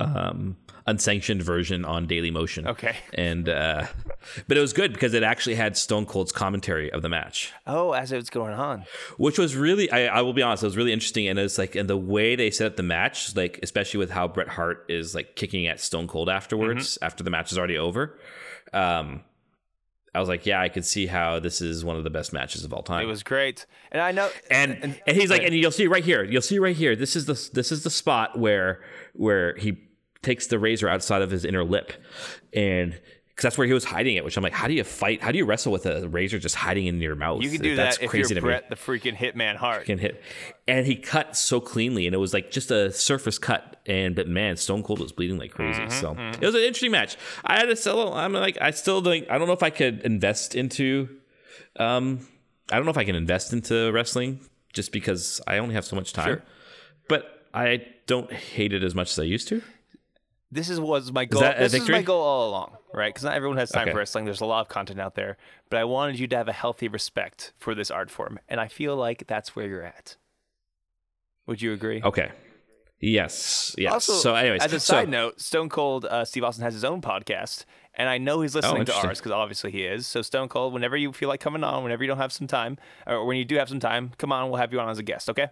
um 0.00 0.56
unsanctioned 0.86 1.42
version 1.42 1.84
on 1.84 2.06
Daily 2.06 2.30
Motion. 2.30 2.66
Okay. 2.66 2.96
And 3.14 3.48
uh 3.48 3.86
but 4.48 4.56
it 4.56 4.60
was 4.60 4.72
good 4.72 4.92
because 4.92 5.14
it 5.14 5.22
actually 5.22 5.54
had 5.54 5.76
Stone 5.76 6.06
Cold's 6.06 6.32
commentary 6.32 6.90
of 6.92 7.02
the 7.02 7.08
match 7.08 7.52
Oh, 7.66 7.92
as 7.92 8.12
it 8.12 8.16
was 8.16 8.28
going 8.30 8.54
on. 8.54 8.84
which 9.18 9.38
was 9.38 9.54
really 9.56 9.90
I, 9.90 10.06
I 10.18 10.22
will 10.22 10.32
be 10.32 10.42
honest 10.42 10.62
it 10.62 10.66
was 10.66 10.76
really 10.76 10.92
interesting 10.92 11.28
and 11.28 11.38
it's 11.38 11.58
like 11.58 11.74
and 11.76 11.88
the 11.88 11.96
way 11.96 12.34
they 12.36 12.50
set 12.50 12.66
up 12.66 12.76
the 12.76 12.82
match 12.82 13.34
like 13.36 13.60
especially 13.62 13.98
with 13.98 14.10
how 14.10 14.26
Bret 14.28 14.48
Hart 14.48 14.84
is 14.88 15.14
like 15.14 15.36
kicking 15.36 15.66
at 15.66 15.80
Stone 15.80 16.08
Cold 16.08 16.28
afterwards 16.28 16.94
Mm-hmm. 16.94 17.04
after 17.04 17.22
the 17.24 17.30
match 17.30 17.52
is 17.52 17.58
already 17.58 17.78
over 17.78 18.18
um 18.72 19.22
I 20.14 20.18
was 20.20 20.28
like 20.28 20.44
yeah 20.44 20.60
I 20.60 20.68
could 20.68 20.84
see 20.84 21.06
how 21.06 21.38
this 21.40 21.60
is 21.60 21.84
one 21.84 21.96
of 21.96 22.04
the 22.04 22.10
best 22.10 22.32
matches 22.32 22.64
of 22.64 22.72
all 22.72 22.82
time 22.82 23.02
It 23.02 23.06
was 23.06 23.22
great, 23.22 23.64
and 23.92 24.02
I 24.02 24.10
know. 24.12 24.28
and 24.50 24.98
and, 25.06 25.16
he's 25.16 25.30
like 25.30 25.42
and 25.44 25.54
you'll 25.54 25.70
see 25.70 25.86
right 25.86 26.04
here 26.04 26.24
you'll 26.24 26.42
see 26.42 26.58
right 26.58 26.74
here 26.76 26.96
this 26.96 27.14
is 27.16 27.26
the 27.26 27.34
this 27.52 27.70
is 27.70 27.84
the 27.84 27.90
spot 27.90 28.38
where 28.38 28.82
where 29.12 29.56
he 29.56 29.78
takes 30.22 30.46
the 30.48 30.58
razor 30.58 30.88
outside 30.88 31.22
of 31.22 31.30
his 31.30 31.44
inner 31.44 31.64
lip 31.64 31.92
and 32.52 32.92
because 32.92 33.42
that's 33.44 33.58
where 33.58 33.66
he 33.66 33.72
was 33.72 33.84
hiding 33.84 34.16
it 34.16 34.24
which 34.24 34.36
I'm 34.36 34.42
like 34.42 34.52
how 34.52 34.68
do 34.68 34.74
you 34.74 34.84
fight 34.84 35.22
how 35.22 35.32
do 35.32 35.38
you 35.38 35.44
wrestle 35.46 35.72
with 35.72 35.86
a 35.86 36.08
razor 36.08 36.38
just 36.38 36.56
hiding 36.56 36.86
in 36.86 37.00
your 37.00 37.14
mouth 37.14 37.42
you 37.42 37.50
can 37.50 37.62
do 37.62 37.74
that's 37.76 37.98
that 37.98 38.04
if 38.04 38.10
crazy 38.10 38.34
you're 38.34 38.42
Bret, 38.42 38.68
the 38.68 38.76
freaking 38.76 39.16
Hitman 39.16 39.56
Hart. 39.56 39.84
can 39.84 39.98
hit. 39.98 40.22
And 40.66 40.86
he 40.86 40.96
cut 40.96 41.36
so 41.36 41.60
cleanly, 41.60 42.06
and 42.06 42.14
it 42.14 42.18
was 42.18 42.32
like 42.32 42.50
just 42.50 42.70
a 42.70 42.92
surface 42.92 43.38
cut. 43.38 43.76
And 43.86 44.14
but 44.14 44.28
man, 44.28 44.56
Stone 44.56 44.82
Cold 44.82 45.00
was 45.00 45.12
bleeding 45.12 45.38
like 45.38 45.52
crazy. 45.52 45.82
Mm-hmm, 45.82 46.00
so 46.00 46.16
it 46.40 46.46
was 46.46 46.54
an 46.54 46.62
interesting 46.62 46.90
match. 46.90 47.16
I 47.44 47.58
had 47.58 47.66
to 47.66 47.76
still. 47.76 48.12
I'm 48.14 48.32
like, 48.32 48.58
I 48.60 48.70
still 48.70 49.02
think 49.02 49.30
I 49.30 49.38
don't 49.38 49.46
know 49.46 49.52
if 49.52 49.62
I 49.62 49.70
could 49.70 50.00
invest 50.00 50.54
into. 50.54 51.08
Um, 51.76 52.26
I 52.70 52.76
don't 52.76 52.84
know 52.84 52.90
if 52.90 52.98
I 52.98 53.04
can 53.04 53.16
invest 53.16 53.52
into 53.52 53.90
wrestling 53.92 54.40
just 54.72 54.92
because 54.92 55.40
I 55.46 55.58
only 55.58 55.74
have 55.74 55.84
so 55.84 55.96
much 55.96 56.12
time. 56.12 56.26
Sure. 56.26 56.42
But 57.08 57.46
I 57.52 57.84
don't 58.06 58.32
hate 58.32 58.72
it 58.72 58.82
as 58.82 58.94
much 58.94 59.10
as 59.10 59.18
I 59.18 59.24
used 59.24 59.48
to. 59.48 59.62
This 60.52 60.68
is 60.68 60.80
was 60.80 61.12
my 61.12 61.24
goal. 61.26 61.40
This 61.42 61.74
is 61.74 61.88
my 61.88 62.02
goal 62.02 62.22
all 62.22 62.48
along, 62.50 62.76
right? 62.92 63.08
Because 63.14 63.22
not 63.24 63.34
everyone 63.34 63.56
has 63.58 63.70
time 63.70 63.82
Okay. 63.82 63.92
for 63.92 63.98
wrestling. 63.98 64.24
There's 64.24 64.40
a 64.40 64.46
lot 64.46 64.62
of 64.62 64.68
content 64.68 64.98
out 65.00 65.14
there, 65.14 65.36
but 65.68 65.78
I 65.78 65.84
wanted 65.84 66.18
you 66.18 66.26
to 66.26 66.36
have 66.36 66.48
a 66.48 66.52
healthy 66.52 66.88
respect 66.88 67.52
for 67.56 67.74
this 67.74 67.90
art 67.90 68.10
form, 68.10 68.38
and 68.48 68.60
I 68.60 68.66
feel 68.66 68.96
like 68.96 69.26
that's 69.28 69.54
where 69.54 69.66
you're 69.68 69.84
at. 69.84 70.16
Would 71.46 71.62
you 71.62 71.72
agree? 71.72 72.02
Okay. 72.02 72.30
Yes. 73.00 73.74
Yes. 73.78 73.92
Also, 73.94 74.12
so, 74.14 74.34
anyways, 74.34 74.60
as 74.62 74.72
a 74.72 74.80
so- 74.80 74.92
side 74.94 75.08
note, 75.08 75.40
Stone 75.40 75.68
Cold 75.70 76.04
uh, 76.04 76.24
Steve 76.24 76.44
Austin 76.44 76.64
has 76.64 76.74
his 76.74 76.84
own 76.84 77.00
podcast, 77.00 77.64
and 77.94 78.08
I 78.08 78.18
know 78.18 78.40
he's 78.42 78.54
listening 78.54 78.84
to 78.86 78.94
ours 78.94 79.18
because 79.20 79.32
obviously 79.32 79.70
he 79.70 79.84
is. 79.84 80.06
So 80.06 80.20
Stone 80.20 80.48
Cold, 80.48 80.72
whenever 80.74 80.96
you 80.96 81.12
feel 81.12 81.28
like 81.28 81.40
coming 81.40 81.64
on, 81.64 81.82
whenever 81.82 82.02
you 82.04 82.08
don't 82.08 82.18
have 82.18 82.32
some 82.32 82.46
time, 82.46 82.76
or 83.06 83.24
when 83.24 83.36
you 83.36 83.44
do 83.44 83.56
have 83.56 83.68
some 83.68 83.80
time, 83.80 84.12
come 84.18 84.32
on, 84.32 84.50
we'll 84.50 84.60
have 84.60 84.72
you 84.72 84.80
on 84.80 84.90
as 84.90 84.98
a 84.98 85.02
guest. 85.02 85.30
Okay? 85.30 85.46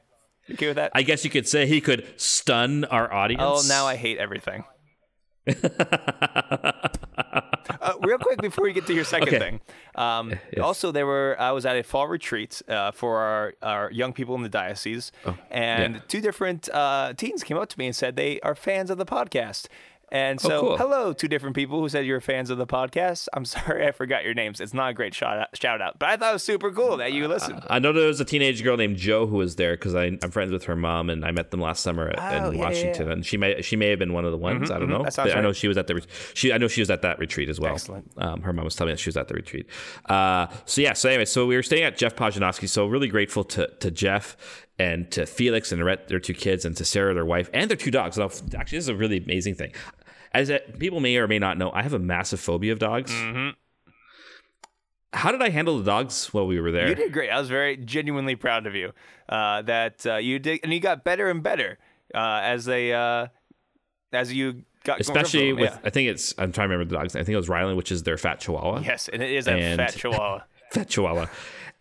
You 0.47 0.55
okay 0.55 0.67
with 0.67 0.77
that? 0.77 0.93
I 0.95 1.03
guess 1.03 1.25
you 1.25 1.31
could 1.31 1.49
say 1.49 1.67
he 1.67 1.81
could 1.81 2.07
stun 2.21 2.85
our 2.87 3.11
audience. 3.13 3.43
oh, 3.45 3.63
now 3.69 3.87
I 3.87 3.97
hate 3.97 4.19
everything. 4.19 4.65
Uh, 5.47 5.53
real 8.03 8.19
quick 8.19 8.41
before 8.41 8.65
we 8.65 8.73
get 8.73 8.87
to 8.87 8.95
your 8.95 9.05
second 9.05 9.29
Okay. 9.29 9.39
thing. 9.39 9.61
Um, 9.95 10.33
Also, 10.61 10.93
there 10.93 11.07
were 11.07 11.37
I 11.39 11.53
was 11.53 11.67
at 11.67 11.77
a 11.77 11.83
fall 11.83 12.09
retreat 12.09 12.63
uh, 12.69 12.91
for 12.93 13.19
our, 13.19 13.55
our 13.63 13.91
young 13.93 14.13
people 14.13 14.35
in 14.35 14.43
the 14.43 14.49
diocese, 14.49 15.13
and 15.51 16.03
two 16.09 16.21
different 16.21 16.69
uh, 16.73 17.13
teens 17.17 17.43
came 17.45 17.57
up 17.57 17.69
to 17.71 17.79
me 17.79 17.87
and 17.87 17.97
said 17.97 18.17
they 18.17 18.41
are 18.41 18.55
fans 18.55 18.91
of 18.91 18.99
the 18.99 19.07
podcast. 19.07 19.67
And 20.11 20.41
so, 20.41 20.61
cool. 20.61 20.77
hello, 20.79 21.13
two 21.13 21.29
different 21.29 21.55
people 21.55 21.81
who 21.81 21.89
said 21.89 22.07
you're 22.07 22.21
fans 22.21 22.51
of 22.51 22.59
the 22.59 22.67
podcast. 22.67 23.29
I'm 23.33 23.45
sorry 23.57 23.87
I 23.87 23.93
forgot 23.93 24.25
your 24.25 24.35
names. 24.35 24.61
It's 24.61 24.75
not 24.75 24.91
a 24.91 24.95
great 24.95 25.15
shout 25.15 25.39
out, 25.39 25.57
shout 25.57 25.81
out 25.81 25.99
but 25.99 26.09
I 26.09 26.17
thought 26.17 26.31
it 26.31 26.33
was 26.35 26.43
super 26.43 26.71
cool 26.71 26.97
that 26.99 27.13
you 27.13 27.29
listened. 27.29 27.63
I 27.69 27.79
know 27.79 27.93
there 27.93 28.07
was 28.07 28.21
a 28.21 28.25
teenage 28.25 28.63
girl 28.63 28.77
named 28.77 28.97
Joe 28.97 29.27
who 29.27 29.37
was 29.37 29.57
there 29.57 29.75
because 29.75 29.95
I'm 29.95 30.19
friends 30.31 30.53
with 30.53 30.65
her 30.65 30.77
mom, 30.77 31.11
and 31.11 31.25
I 31.25 31.31
met 31.31 31.51
them 31.51 31.61
last 31.61 31.83
summer 31.83 32.09
at, 32.09 32.43
Oh, 32.43 32.51
in 32.51 32.57
yeah, 32.57 32.61
Washington, 32.61 33.07
yeah. 33.07 33.13
and 33.13 33.27
she 33.27 33.37
may 33.37 33.63
she 33.63 33.77
may 33.77 33.91
have 33.91 33.99
been 33.99 34.13
one 34.13 34.25
of 34.25 34.33
the 34.33 34.39
ones. 34.39 34.71
I 34.71 34.79
don't 34.79 34.89
know. 34.91 35.03
that 35.03 35.15
sounds 35.15 35.31
But 35.31 35.39
I 35.39 35.41
know 35.41 35.53
she 35.53 35.69
was 35.69 35.77
at 35.77 35.87
the 35.87 36.03
she. 36.35 36.53
I 36.53 36.59
know 36.59 36.69
she 36.69 36.81
was 36.81 36.91
at 36.91 37.03
that 37.03 37.19
retreat 37.19 37.49
as 37.49 37.59
well. 37.61 37.73
Excellent. 37.75 38.11
Um, 38.17 38.43
her 38.43 38.53
mom 38.53 38.65
was 38.65 38.75
telling 38.77 38.89
me 38.89 38.93
that 38.95 39.01
she 39.01 39.09
was 39.09 39.17
at 39.17 39.29
the 39.29 39.35
retreat. 39.35 39.67
Uh, 40.07 40.47
so 40.65 40.81
yeah. 40.81 40.93
So 40.93 41.09
anyway, 41.09 41.25
so 41.25 41.47
we 41.47 41.57
were 41.57 41.63
staying 41.63 41.85
at 41.85 41.97
Jeff 41.97 42.15
Pojanowski. 42.17 42.69
So 42.69 42.87
really 42.87 43.09
grateful 43.09 43.45
to 43.45 43.67
to 43.81 43.91
Jeff 43.91 44.37
and 44.79 45.11
to 45.11 45.27
Felix 45.27 45.73
and 45.73 45.85
Rhett, 45.85 46.07
their 46.09 46.21
two 46.21 46.35
kids, 46.35 46.65
and 46.65 46.77
to 46.77 46.85
Sarah, 46.85 47.13
their 47.13 47.25
wife, 47.25 47.51
and 47.53 47.69
their 47.69 47.77
two 47.77 47.91
dogs. 47.91 48.19
Actually, 48.19 48.49
this 48.51 48.73
is 48.73 48.89
a 48.89 48.95
really 48.95 49.19
amazing 49.19 49.55
thing. 49.57 49.73
As 50.33 50.53
people 50.79 51.01
may 51.01 51.17
or 51.17 51.27
may 51.29 51.39
not 51.39 51.57
know, 51.59 51.71
I 51.73 51.83
have 51.83 51.95
a 51.95 51.99
massive 51.99 52.41
phobia 52.41 52.73
of 52.73 52.79
dogs. 52.79 53.11
Mm-hmm. 53.11 53.51
How 55.15 55.33
did 55.33 55.41
I 55.41 55.49
handle 55.49 55.79
the 55.79 55.85
dogs 55.85 56.33
while 56.35 56.47
we 56.47 56.61
were 56.61 56.71
there? 56.71 56.89
You 56.89 56.95
did 56.95 57.13
great. 57.13 57.31
I 57.31 57.39
was 57.41 57.49
very 57.49 57.77
genuinely 57.79 58.37
proud 58.37 58.67
of 58.67 58.75
you. 58.75 58.93
Uh, 59.29 59.63
that 59.63 60.07
uh, 60.07 60.17
you 60.17 60.39
did, 60.39 60.61
and 60.63 60.73
you 60.73 60.81
got 60.81 61.03
better 61.03 61.31
and 61.31 61.43
better 61.43 61.79
uh, 62.15 62.41
as 62.43 62.67
they 62.67 62.93
uh, 62.93 63.29
as 64.13 64.33
you 64.33 64.65
got 64.85 65.01
especially 65.01 65.53
with 65.55 65.71
Yeah. 65.73 65.79
I 65.83 65.91
think 65.91 66.11
it's 66.11 66.35
I'm 66.37 66.53
trying 66.53 66.69
to 66.69 66.75
remember 66.75 66.91
the 66.93 66.99
dogs. 66.99 67.17
I 67.17 67.21
think 67.21 67.31
it 67.31 67.37
was 67.37 67.49
Rylan, 67.49 67.77
which 67.77 67.91
is 67.91 68.03
their 68.03 68.19
fat 68.19 68.41
Chihuahua. 68.41 68.81
yes, 68.81 69.09
and 69.09 69.23
it 69.23 69.31
is 69.33 69.47
a 69.49 69.53
And- 69.53 69.79
fat 69.79 69.95
chihuahua. 69.95 70.41
Fat 70.73 70.87
Chihuahua. 70.87 71.27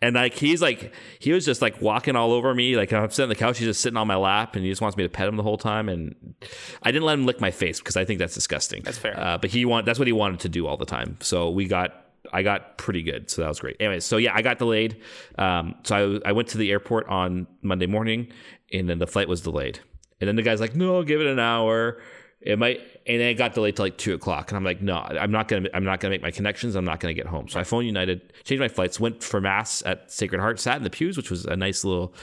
And 0.02 0.16
like 0.16 0.36
he's 0.36 0.62
like 0.62 0.94
he 1.20 1.32
was 1.32 1.44
just 1.44 1.62
like 1.62 1.82
walking 1.82 2.16
all 2.16 2.32
over 2.32 2.54
me. 2.54 2.76
Like 2.76 2.94
I'm 2.94 3.10
sitting 3.10 3.24
on 3.24 3.30
the 3.30 3.36
couch, 3.36 3.58
he's 3.58 3.68
just 3.68 3.82
sitting 3.82 3.98
on 3.98 4.08
my 4.08 4.16
lap, 4.16 4.56
and 4.56 4.64
he 4.64 4.70
just 4.70 4.82
wants 4.82 4.96
me 4.96 5.04
to 5.04 5.10
pet 5.10 5.28
him 5.28 5.38
the 5.38 5.44
whole 5.44 5.58
time. 5.58 5.90
And 5.90 6.36
I 6.84 6.92
didn't 6.92 7.06
let 7.06 7.14
him 7.14 7.26
lick 7.26 7.42
my 7.42 7.52
face 7.52 7.80
because 7.80 7.98
I 7.98 8.06
think 8.06 8.20
that's 8.20 8.36
disgusting. 8.36 8.84
That's 8.84 8.98
fair. 8.98 9.20
Uh, 9.20 9.38
but 9.38 9.50
he 9.50 9.66
want 9.66 9.86
that's 9.86 9.98
what 9.98 10.08
he 10.08 10.12
wanted 10.12 10.42
to 10.42 10.50
do 10.50 10.68
all 10.68 10.78
the 10.78 10.86
time. 10.86 11.18
So 11.22 11.50
we 11.50 11.66
got 11.66 12.06
I 12.32 12.44
got 12.44 12.78
pretty 12.78 13.04
good. 13.04 13.30
So 13.30 13.42
that 13.42 13.48
was 13.48 13.60
great. 13.60 13.78
Anyway, 13.80 14.00
so 14.00 14.18
yeah, 14.18 14.34
I 14.36 14.42
got 14.42 14.60
delayed. 14.60 15.02
Um, 15.38 15.76
so 15.84 16.20
I, 16.26 16.30
I 16.30 16.32
went 16.34 16.50
to 16.50 16.58
the 16.58 16.72
airport 16.72 17.08
on 17.08 17.48
Monday 17.62 17.88
morning, 17.88 18.28
and 18.72 18.90
then 18.90 19.00
the 19.00 19.08
flight 19.08 19.28
was 19.28 19.42
delayed. 19.42 19.80
And 20.20 20.28
then 20.28 20.36
the 20.36 20.42
guy's 20.42 20.60
like, 20.60 20.76
"No, 20.76 21.04
give 21.04 21.22
it 21.22 21.28
an 21.28 21.40
hour." 21.40 22.00
It 22.40 22.60
might, 22.60 22.82
and 23.08 23.20
then 23.22 23.30
it 23.30 23.34
got 23.36 23.54
delayed 23.54 23.76
to 23.78 23.82
like 23.82 23.98
two 23.98 24.14
o'clock. 24.14 24.52
And 24.52 24.58
I'm 24.58 24.64
like, 24.64 24.82
"No, 24.82 24.96
I'm 24.98 25.32
not 25.32 25.48
gonna, 25.48 25.70
I'm 25.74 25.84
not 25.84 26.00
gonna 26.00 26.12
make 26.12 26.22
my 26.22 26.32
connections. 26.32 26.76
I'm 26.76 26.86
not 26.86 27.00
gonna 27.00 27.14
get 27.14 27.26
home." 27.28 27.48
So 27.48 27.60
I 27.60 27.64
phoned 27.64 27.86
United, 27.88 28.34
changed 28.44 28.60
my 28.62 28.68
flights, 28.68 29.00
went 29.00 29.24
for 29.24 29.40
mass 29.42 29.82
at 29.86 30.12
Sacred 30.12 30.40
Heart, 30.42 30.60
sat 30.60 30.78
in 30.78 30.84
the 30.84 30.90
pews, 30.90 31.18
which 31.18 31.32
was 31.32 31.46
a 31.46 31.56
nice 31.56 31.84
little 31.84 32.14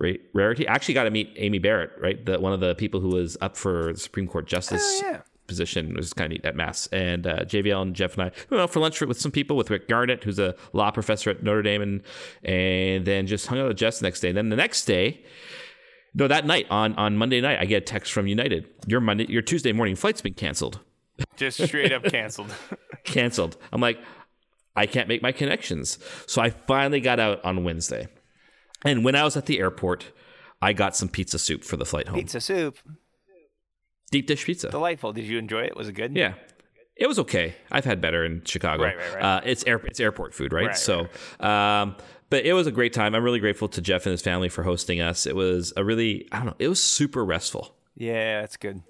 ra- 0.00 0.12
rarity. 0.32 0.68
I 0.68 0.74
actually 0.74 0.94
got 0.94 1.04
to 1.04 1.10
meet 1.10 1.32
Amy 1.36 1.58
Barrett, 1.58 1.92
right, 2.00 2.24
the, 2.24 2.38
one 2.38 2.52
of 2.52 2.60
the 2.60 2.74
people 2.74 3.00
who 3.00 3.08
was 3.08 3.36
up 3.40 3.56
for 3.56 3.92
the 3.92 3.98
Supreme 4.00 4.26
Court 4.28 4.46
justice 4.46 5.02
Oh, 5.04 5.10
yeah. 5.10 5.20
position 5.46 5.90
It 5.90 5.96
was 5.96 6.12
kind 6.12 6.32
of 6.32 6.38
neat 6.38 6.44
at 6.46 6.56
mass. 6.56 6.86
And 6.88 7.26
uh, 7.26 7.40
JVL 7.44 7.82
and 7.82 7.94
Jeff 7.94 8.14
and 8.14 8.22
I 8.24 8.30
went 8.50 8.62
out 8.62 8.70
for 8.70 8.80
lunch 8.80 9.00
with 9.00 9.20
some 9.20 9.30
people 9.32 9.56
with 9.56 9.70
Rick 9.70 9.88
Garnett, 9.88 10.24
who's 10.24 10.38
a 10.38 10.54
law 10.72 10.90
professor 10.90 11.30
at 11.30 11.42
Notre 11.42 11.62
Dame, 11.62 11.82
and 11.82 12.02
and 12.44 13.04
then 13.06 13.26
just 13.26 13.46
hung 13.46 13.58
out 13.60 13.68
with 13.68 13.76
Jess 13.76 13.98
the 13.98 14.04
next 14.06 14.20
day. 14.20 14.28
And 14.28 14.36
then 14.38 14.48
the 14.48 14.56
next 14.56 14.84
day, 14.86 15.22
no, 16.14 16.28
that 16.28 16.46
night 16.46 16.66
on 16.70 16.94
on 16.94 17.16
Monday 17.16 17.40
night, 17.40 17.58
I 17.60 17.64
get 17.64 17.78
a 17.82 17.86
text 17.86 18.12
from 18.12 18.26
United. 18.26 18.68
Your 18.86 19.00
Monday, 19.00 19.26
your 19.28 19.42
Tuesday 19.42 19.72
morning 19.72 19.96
flight's 19.96 20.20
been 20.20 20.34
canceled. 20.34 20.80
Just 21.36 21.62
straight 21.62 21.92
up 21.92 22.04
canceled. 22.04 22.52
Canceled. 23.04 23.56
I'm 23.70 23.80
like, 23.80 24.00
I 24.74 24.86
can't 24.86 25.08
make 25.08 25.20
my 25.20 25.30
connections. 25.30 25.98
So 26.26 26.40
I 26.40 26.50
finally 26.50 27.00
got 27.00 27.20
out 27.20 27.44
on 27.44 27.62
Wednesday. 27.62 28.08
And 28.84 29.04
when 29.04 29.14
I 29.14 29.24
was 29.24 29.36
at 29.36 29.44
the 29.46 29.58
airport, 29.58 30.10
I 30.62 30.72
got 30.72 30.96
some 30.96 31.08
pizza 31.08 31.38
soup 31.38 31.64
for 31.64 31.76
the 31.76 31.84
flight 31.84 32.08
home. 32.08 32.18
Pizza 32.18 32.40
soup, 32.40 32.78
Deep 34.10 34.26
dish 34.26 34.44
pizza. 34.44 34.70
delightful. 34.70 35.12
Did 35.12 35.24
you 35.26 35.38
enjoy 35.38 35.64
it? 35.64 35.76
Was 35.76 35.88
it 35.88 35.92
good? 35.92 36.16
Yeah. 36.16 36.34
It 36.96 37.08
was 37.08 37.18
okay. 37.18 37.56
I've 37.70 37.84
had 37.84 38.00
better 38.00 38.24
in 38.24 38.42
Chicago. 38.44 38.84
Right, 38.84 38.96
right, 38.96 39.14
right. 39.16 39.22
Uh, 39.22 39.40
it's 39.44 39.64
air, 39.66 39.76
it's 39.84 40.00
airport 40.00 40.32
food, 40.34 40.52
right? 40.52 40.68
Right, 40.68 40.76
so, 40.76 41.08
um, 41.40 41.96
but 42.34 42.44
it 42.44 42.52
was 42.52 42.66
a 42.66 42.72
great 42.72 42.92
time. 42.92 43.14
I'm 43.14 43.22
really 43.22 43.38
grateful 43.38 43.68
to 43.68 43.80
Jeff 43.80 44.06
and 44.06 44.10
his 44.10 44.20
family 44.20 44.48
for 44.48 44.64
hosting 44.64 45.00
us. 45.00 45.24
It 45.24 45.36
was 45.36 45.72
a 45.76 45.84
really, 45.84 46.26
I 46.32 46.38
don't 46.38 46.46
know, 46.46 46.56
it 46.58 46.66
was 46.66 46.82
super 46.82 47.24
restful. 47.24 47.76
Yeah, 47.94 48.40
that's 48.40 48.56
good. 48.56 48.82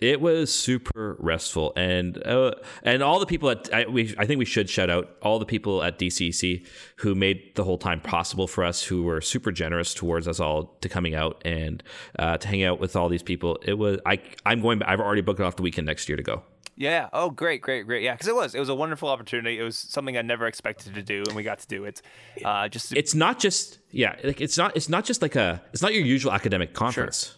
It 0.00 0.22
was 0.22 0.50
super 0.50 1.14
restful, 1.18 1.74
and 1.76 2.16
uh, 2.26 2.52
and 2.82 3.02
all 3.02 3.20
the 3.20 3.26
people 3.26 3.50
at 3.50 3.72
I, 3.72 3.84
we 3.84 4.14
I 4.16 4.24
think 4.24 4.38
we 4.38 4.46
should 4.46 4.70
shout 4.70 4.88
out 4.88 5.10
all 5.20 5.38
the 5.38 5.44
people 5.44 5.82
at 5.82 5.98
DCC 5.98 6.66
who 6.96 7.14
made 7.14 7.54
the 7.54 7.64
whole 7.64 7.76
time 7.76 8.00
possible 8.00 8.46
for 8.46 8.64
us, 8.64 8.82
who 8.82 9.02
were 9.02 9.20
super 9.20 9.52
generous 9.52 9.92
towards 9.92 10.26
us 10.26 10.40
all 10.40 10.76
to 10.80 10.88
coming 10.88 11.14
out 11.14 11.42
and 11.44 11.82
uh, 12.18 12.38
to 12.38 12.48
hang 12.48 12.62
out 12.62 12.80
with 12.80 12.96
all 12.96 13.10
these 13.10 13.22
people. 13.22 13.58
It 13.62 13.74
was 13.74 13.98
I 14.06 14.22
I'm 14.46 14.62
going. 14.62 14.82
I've 14.82 15.00
already 15.00 15.22
booked 15.22 15.40
off 15.40 15.56
the 15.56 15.62
weekend 15.62 15.86
next 15.86 16.08
year 16.08 16.16
to 16.16 16.22
go. 16.22 16.42
Yeah. 16.76 17.08
Oh, 17.12 17.30
great, 17.30 17.62
great, 17.62 17.86
great. 17.86 18.02
Yeah, 18.02 18.12
because 18.12 18.28
it 18.28 18.34
was. 18.34 18.54
It 18.54 18.60
was 18.60 18.68
a 18.68 18.74
wonderful 18.74 19.08
opportunity. 19.08 19.58
It 19.58 19.62
was 19.62 19.78
something 19.78 20.16
I 20.16 20.22
never 20.22 20.46
expected 20.46 20.94
to 20.94 21.02
do, 21.02 21.24
and 21.26 21.34
we 21.34 21.42
got 21.42 21.58
to 21.60 21.66
do 21.66 21.84
it. 21.84 22.02
Uh, 22.44 22.68
just 22.68 22.90
to, 22.90 22.98
it's 22.98 23.14
not 23.14 23.38
just 23.38 23.78
yeah 23.90 24.16
like 24.22 24.40
it's 24.40 24.58
not 24.58 24.76
it's 24.76 24.88
not 24.88 25.04
just 25.04 25.22
like 25.22 25.36
a 25.36 25.62
it's 25.72 25.82
not 25.82 25.94
your 25.94 26.04
usual 26.04 26.32
academic 26.32 26.74
conference 26.74 27.36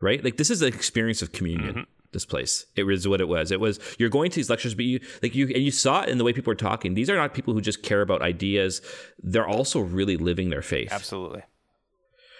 right 0.00 0.22
like 0.24 0.36
this 0.36 0.50
is 0.50 0.62
an 0.62 0.68
experience 0.68 1.22
of 1.22 1.32
communion 1.32 1.86
this 2.12 2.24
place 2.24 2.66
it 2.76 2.82
was 2.84 3.06
what 3.06 3.20
it 3.20 3.28
was 3.28 3.52
it 3.52 3.60
was 3.60 3.78
you're 3.98 4.08
going 4.08 4.30
to 4.30 4.36
these 4.36 4.50
lectures 4.50 4.74
but 4.74 4.84
you 4.84 5.00
like 5.22 5.34
you 5.34 5.46
and 5.46 5.62
you 5.62 5.70
saw 5.70 6.02
it 6.02 6.08
in 6.08 6.18
the 6.18 6.24
way 6.24 6.32
people 6.32 6.50
were 6.50 6.54
talking 6.56 6.94
these 6.94 7.08
are 7.10 7.16
not 7.16 7.34
people 7.34 7.54
who 7.54 7.60
just 7.60 7.82
care 7.82 8.00
about 8.00 8.22
ideas 8.22 8.80
they're 9.22 9.46
also 9.46 9.80
really 9.80 10.16
living 10.16 10.50
their 10.50 10.62
faith 10.62 10.92
absolutely. 10.92 11.42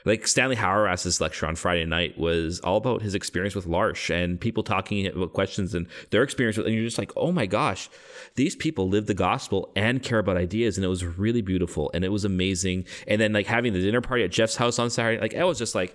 Like 0.07 0.27
Stanley 0.27 0.57
Hauerwas's 0.57 1.21
lecture 1.21 1.47
on 1.47 1.55
Friday 1.57 1.85
night 1.85 2.17
was 2.17 2.61
all 2.61 2.79
about 2.79 3.03
his 3.03 3.15
experience 3.15 3.55
with 3.55 3.67
L'arche 3.67 4.11
and 4.11 4.41
people 4.41 4.63
talking 4.63 5.07
about 5.07 5.35
questions 5.35 5.75
and 5.75 5.87
their 6.11 6.23
experience 6.23 6.57
with, 6.57 6.65
and 6.67 6.75
you're 6.75 6.85
just 6.85 6.97
like, 6.99 7.13
oh 7.17 7.33
my 7.33 7.45
gosh, 7.45 7.91
these 8.37 8.57
people 8.57 8.89
live 8.89 9.07
the 9.07 9.15
gospel 9.15 9.71
and 9.77 10.03
care 10.03 10.19
about 10.21 10.39
ideas, 10.39 10.79
and 10.79 10.85
it 10.85 10.89
was 10.89 11.05
really 11.05 11.43
beautiful 11.43 11.91
and 11.93 12.05
it 12.05 12.11
was 12.13 12.25
amazing. 12.25 12.87
And 13.07 13.21
then 13.21 13.33
like 13.35 13.47
having 13.47 13.75
the 13.75 13.81
dinner 13.83 14.01
party 14.01 14.25
at 14.25 14.31
Jeff's 14.31 14.57
house 14.57 14.79
on 14.79 14.89
Saturday, 14.89 15.21
like 15.21 15.35
I 15.35 15.45
was 15.45 15.59
just 15.59 15.75
like, 15.75 15.95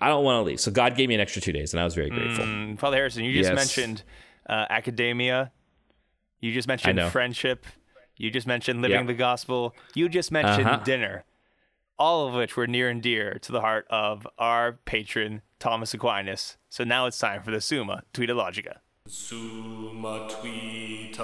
I 0.00 0.08
don't 0.08 0.24
want 0.24 0.36
to 0.38 0.42
leave. 0.48 0.60
So 0.60 0.70
God 0.70 0.96
gave 0.96 1.08
me 1.08 1.14
an 1.16 1.20
extra 1.20 1.42
two 1.42 1.52
days, 1.52 1.72
and 1.74 1.80
I 1.80 1.84
was 1.84 1.94
very 1.94 2.10
grateful. 2.10 2.44
Mm, 2.44 2.78
Father 2.78 2.96
Harrison, 2.96 3.24
you 3.24 3.32
just 3.32 3.50
Yes. 3.50 3.56
mentioned 3.56 4.02
uh, 4.48 4.66
academia. 4.70 5.52
You 6.40 6.52
just 6.52 6.68
mentioned 6.68 7.00
friendship. 7.12 7.66
You 8.16 8.30
just 8.30 8.46
mentioned 8.46 8.82
living 8.82 8.98
Yep. 8.98 9.06
the 9.06 9.14
gospel. 9.14 9.74
You 9.94 10.08
just 10.08 10.30
mentioned 10.32 10.66
Uh-huh. 10.66 10.84
dinner. 10.84 11.24
All 12.00 12.26
of 12.26 12.32
which 12.32 12.56
were 12.56 12.66
near 12.66 12.88
and 12.88 13.02
dear 13.02 13.38
to 13.42 13.52
the 13.52 13.60
heart 13.60 13.86
of 13.90 14.26
our 14.38 14.72
patron, 14.86 15.42
Thomas 15.58 15.92
Aquinas. 15.92 16.56
So 16.70 16.82
now 16.82 17.04
it's 17.04 17.18
time 17.18 17.42
for 17.42 17.50
the 17.50 17.60
Summa 17.60 18.04
Tweetologica. 18.14 18.78
Summa 19.06 20.26
Tweeta. 20.26 21.18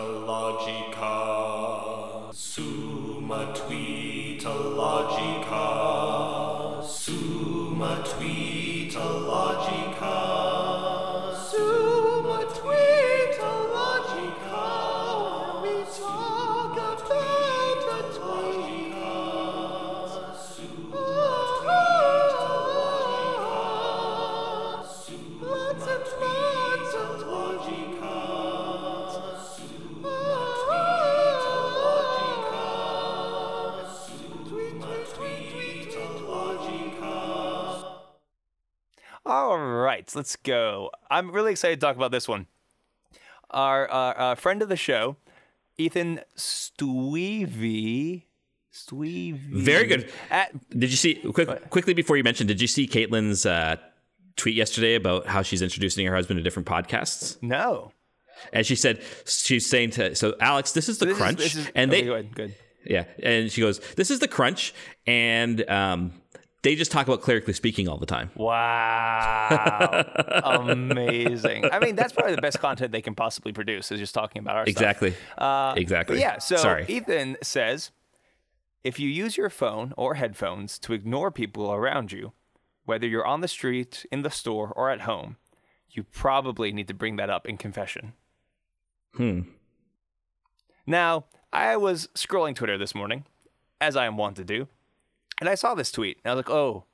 Summa 2.35 3.55
Tweeta. 3.57 4.53
Summa 6.85 8.05
Tweeta 8.05 8.56
All 39.27 39.59
right, 39.59 40.09
let's 40.15 40.37
go. 40.37 40.91
I'm 41.11 41.33
really 41.33 41.51
excited 41.51 41.81
to 41.81 41.85
talk 41.87 41.97
about 41.97 42.13
this 42.13 42.29
one. 42.29 42.47
Our 43.51 43.91
uh, 43.91 43.95
uh, 43.95 44.35
friend 44.37 44.63
of 44.63 44.69
the 44.69 44.77
show, 44.77 45.17
Ethan 45.77 46.21
Stuyve. 46.37 48.23
Stuyve. 48.73 49.39
Very 49.51 49.87
good. 49.87 50.13
At, 50.31 50.53
Did 50.71 50.91
you 50.91 50.97
see 50.97 51.15
quick, 51.33 51.71
quickly 51.71 51.93
before 51.93 52.17
you 52.17 52.23
mentioned? 52.23 52.47
Did 52.49 52.61
you 52.61 52.69
see 52.69 52.87
Caitlin's 52.87 53.45
uh, 53.47 53.77
tweet 54.37 54.55
yesterday 54.55 54.95
about 54.95 55.27
how 55.27 55.43
she's 55.43 55.63
introducing 55.63 56.07
her 56.07 56.15
husband 56.15 56.39
to 56.39 56.43
different 56.45 56.69
podcasts? 56.69 57.37
no. 57.43 57.93
And 58.53 58.67
she 58.67 58.77
said 58.77 59.03
she's 59.25 59.67
saying 59.67 59.93
to 59.93 60.15
so 60.15 60.35
Alex, 60.41 60.73
this 60.73 60.91
is 60.91 60.99
the 60.99 61.07
This 61.07 61.15
is- 61.17 61.19
crunch, 61.23 61.39
this 61.39 61.57
is- 61.57 61.71
and 61.75 61.91
okay, 61.91 62.07
they 62.07 62.23
good. 62.25 62.55
Yeah, 62.85 63.05
and 63.23 63.51
she 63.51 63.63
goes, 63.63 63.81
"This 63.97 64.11
is 64.11 64.19
the 64.21 64.29
crunch," 64.29 64.75
and 65.07 65.69
um, 65.71 66.13
they 66.67 66.75
just 66.75 66.91
talk 66.91 67.07
about 67.07 67.21
clerically 67.21 67.53
speaking 67.53 67.87
all 67.87 67.97
the 67.97 68.07
time. 68.07 68.29
Wow. 68.35 70.05
Amazing. 70.69 71.67
I 71.71 71.79
mean, 71.79 71.95
that's 71.95 72.13
probably 72.13 72.35
the 72.35 72.43
best 72.43 72.59
content 72.59 72.91
they 72.91 73.03
can 73.03 73.15
possibly 73.15 73.53
produce 73.53 73.93
is 73.93 74.01
just 74.01 74.13
talking 74.13 74.41
about 74.41 74.57
our 74.57 74.65
stuff. 74.65 74.73
Exactly. 74.73 75.15
Uh, 75.39 75.75
exactly. 75.77 76.19
Yeah, 76.19 76.39
so 76.39 76.57
sorry. 76.57 76.85
Ethan 76.89 77.37
says 77.41 77.93
if 78.83 78.99
you 78.99 79.09
use 79.09 79.37
your 79.37 79.49
phone 79.49 79.95
or 79.97 80.15
headphones 80.15 80.81
to 80.81 80.93
ignore 80.93 81.31
people 81.31 81.71
around 81.71 82.11
you, 82.11 82.33
whether 82.85 83.07
you're 83.07 83.25
on 83.25 83.43
the 83.43 83.49
street, 83.49 84.05
in 84.11 84.23
the 84.23 84.31
store, 84.31 84.73
or 84.75 84.91
at 84.91 85.03
home, 85.03 85.37
you 85.91 86.03
probably 86.03 86.73
need 86.73 86.89
to 86.89 86.95
bring 86.95 87.15
that 87.15 87.31
up 87.31 87.47
in 87.47 87.59
confession. 87.59 88.15
Hmm. 89.15 89.43
Now, 90.85 91.27
I 91.53 91.77
was 91.77 92.09
scrolling 92.17 92.57
Twitter 92.57 92.77
this 92.77 92.93
morning, 92.93 93.25
as 93.81 93.95
I 93.95 94.07
am 94.07 94.17
wont 94.17 94.35
to 94.39 94.45
do, 94.45 94.67
and 95.41 95.49
I 95.49 95.55
saw 95.55 95.75
this 95.75 95.93
tweet. 95.93 96.19
And 96.25 96.31
I 96.31 96.35
was 96.35 96.39
like, 96.47 96.51
oh, 96.51 96.85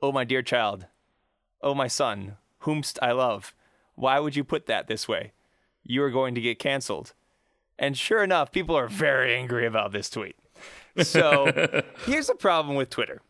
oh, 0.00 0.12
my 0.12 0.24
dear 0.24 0.42
child, 0.42 0.86
oh, 1.62 1.74
my 1.74 1.88
son, 1.88 2.36
whomst 2.62 2.98
I 3.02 3.12
love, 3.12 3.54
why 3.94 4.18
would 4.18 4.36
you 4.36 4.44
put 4.44 4.66
that 4.66 4.86
this 4.88 5.06
way? 5.08 5.32
You 5.84 6.02
are 6.02 6.10
going 6.10 6.34
to 6.34 6.40
get 6.40 6.58
canceled. 6.58 7.12
And 7.78 7.96
sure 7.96 8.22
enough, 8.22 8.52
people 8.52 8.76
are 8.76 8.88
very 8.88 9.34
angry 9.34 9.66
about 9.66 9.92
this 9.92 10.08
tweet. 10.10 10.36
So 11.02 11.82
here's 12.06 12.26
the 12.28 12.34
problem 12.34 12.76
with 12.76 12.90
Twitter. 12.90 13.20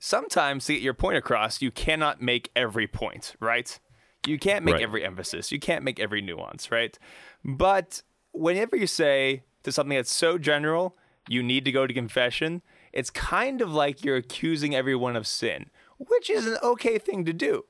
Sometimes 0.00 0.64
to 0.66 0.74
get 0.74 0.82
your 0.82 0.94
point 0.94 1.16
across, 1.16 1.60
you 1.60 1.70
cannot 1.70 2.22
make 2.22 2.50
every 2.54 2.86
point, 2.86 3.34
right? 3.40 3.78
You 4.26 4.38
can't 4.38 4.64
make 4.64 4.74
Right. 4.74 4.82
every 4.82 5.04
emphasis. 5.04 5.50
You 5.52 5.58
can't 5.58 5.84
make 5.84 5.98
every 5.98 6.20
nuance, 6.22 6.70
right? 6.70 6.96
But 7.44 8.02
whenever 8.32 8.76
you 8.76 8.86
say 8.86 9.42
to 9.64 9.72
something 9.72 9.96
that's 9.96 10.12
so 10.12 10.38
general, 10.38 10.96
you 11.28 11.42
need 11.42 11.64
to 11.64 11.72
go 11.72 11.86
to 11.86 11.92
confession, 11.94 12.62
it's 12.98 13.10
kind 13.10 13.60
of 13.60 13.72
like 13.72 14.04
you're 14.04 14.16
accusing 14.16 14.74
everyone 14.74 15.16
of 15.16 15.26
sin, 15.26 15.70
which 15.98 16.28
is 16.28 16.46
an 16.46 16.58
okay 16.62 16.98
thing 16.98 17.24
to 17.24 17.32
do 17.32 17.64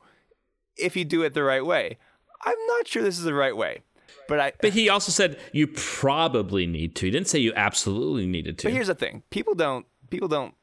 if 0.77 0.97
you 0.97 1.05
do 1.05 1.23
it 1.23 1.35
the 1.35 1.43
right 1.43 1.65
way. 1.65 1.99
I'm 2.43 2.57
not 2.69 2.87
sure 2.87 3.03
this 3.03 3.19
is 3.19 3.25
the 3.25 3.35
right 3.35 3.57
way, 3.57 3.83
but 4.29 4.41
I. 4.41 4.53
But 4.61 4.73
he 4.73 4.89
also 4.89 5.13
said 5.13 5.39
you 5.53 5.67
probably 5.67 6.67
need 6.67 6.95
to. 6.97 7.07
He 7.07 7.11
didn't 7.11 7.29
say 7.29 7.39
you 7.41 7.53
absolutely 7.57 8.27
needed 8.27 8.59
to. 8.59 8.67
But 8.69 8.73
here's 8.73 8.87
the 8.87 8.95
thing: 8.95 9.23
people 9.31 9.55
don't 9.55 9.87
people 10.11 10.29
don't 10.29 10.55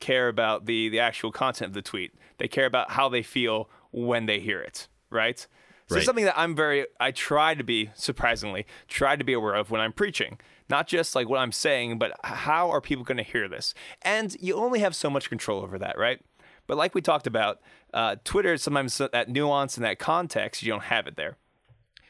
care 0.00 0.28
about 0.28 0.66
the 0.66 0.88
the 0.88 1.00
actual 1.00 1.30
content 1.32 1.68
of 1.70 1.74
the 1.74 1.82
tweet. 1.82 2.12
They 2.38 2.48
care 2.48 2.66
about 2.66 2.90
how 2.90 3.08
they 3.08 3.22
feel 3.22 3.70
when 3.92 4.26
they 4.26 4.40
hear 4.40 4.60
it, 4.60 4.88
right? 5.10 5.38
So 5.38 5.96
Right. 5.96 5.98
it's 5.98 6.06
something 6.06 6.24
that 6.24 6.38
I'm 6.38 6.56
very 6.56 6.86
I 6.98 7.10
try 7.10 7.54
to 7.54 7.64
be 7.64 7.90
surprisingly 7.94 8.66
try 8.88 9.16
to 9.16 9.24
be 9.24 9.32
aware 9.32 9.54
of 9.54 9.70
when 9.70 9.80
I'm 9.80 9.92
preaching. 9.92 10.38
Not 10.68 10.86
just 10.86 11.14
like 11.14 11.28
what 11.28 11.38
I'm 11.38 11.52
saying, 11.52 11.98
but 11.98 12.12
how 12.24 12.70
are 12.70 12.80
people 12.80 13.04
going 13.04 13.18
to 13.18 13.22
hear 13.22 13.48
this? 13.48 13.74
And 14.02 14.36
you 14.40 14.54
only 14.54 14.80
have 14.80 14.94
so 14.94 15.10
much 15.10 15.28
control 15.28 15.62
over 15.62 15.78
that, 15.78 15.98
right? 15.98 16.20
But 16.66 16.76
like 16.76 16.94
we 16.94 17.02
talked 17.02 17.26
about, 17.26 17.60
uh, 17.92 18.16
Twitter 18.24 18.56
sometimes 18.56 18.96
that 18.98 19.28
nuance 19.28 19.76
and 19.76 19.84
that 19.84 19.98
context 19.98 20.62
you 20.62 20.70
don't 20.70 20.84
have 20.84 21.06
it 21.06 21.16
there. 21.16 21.36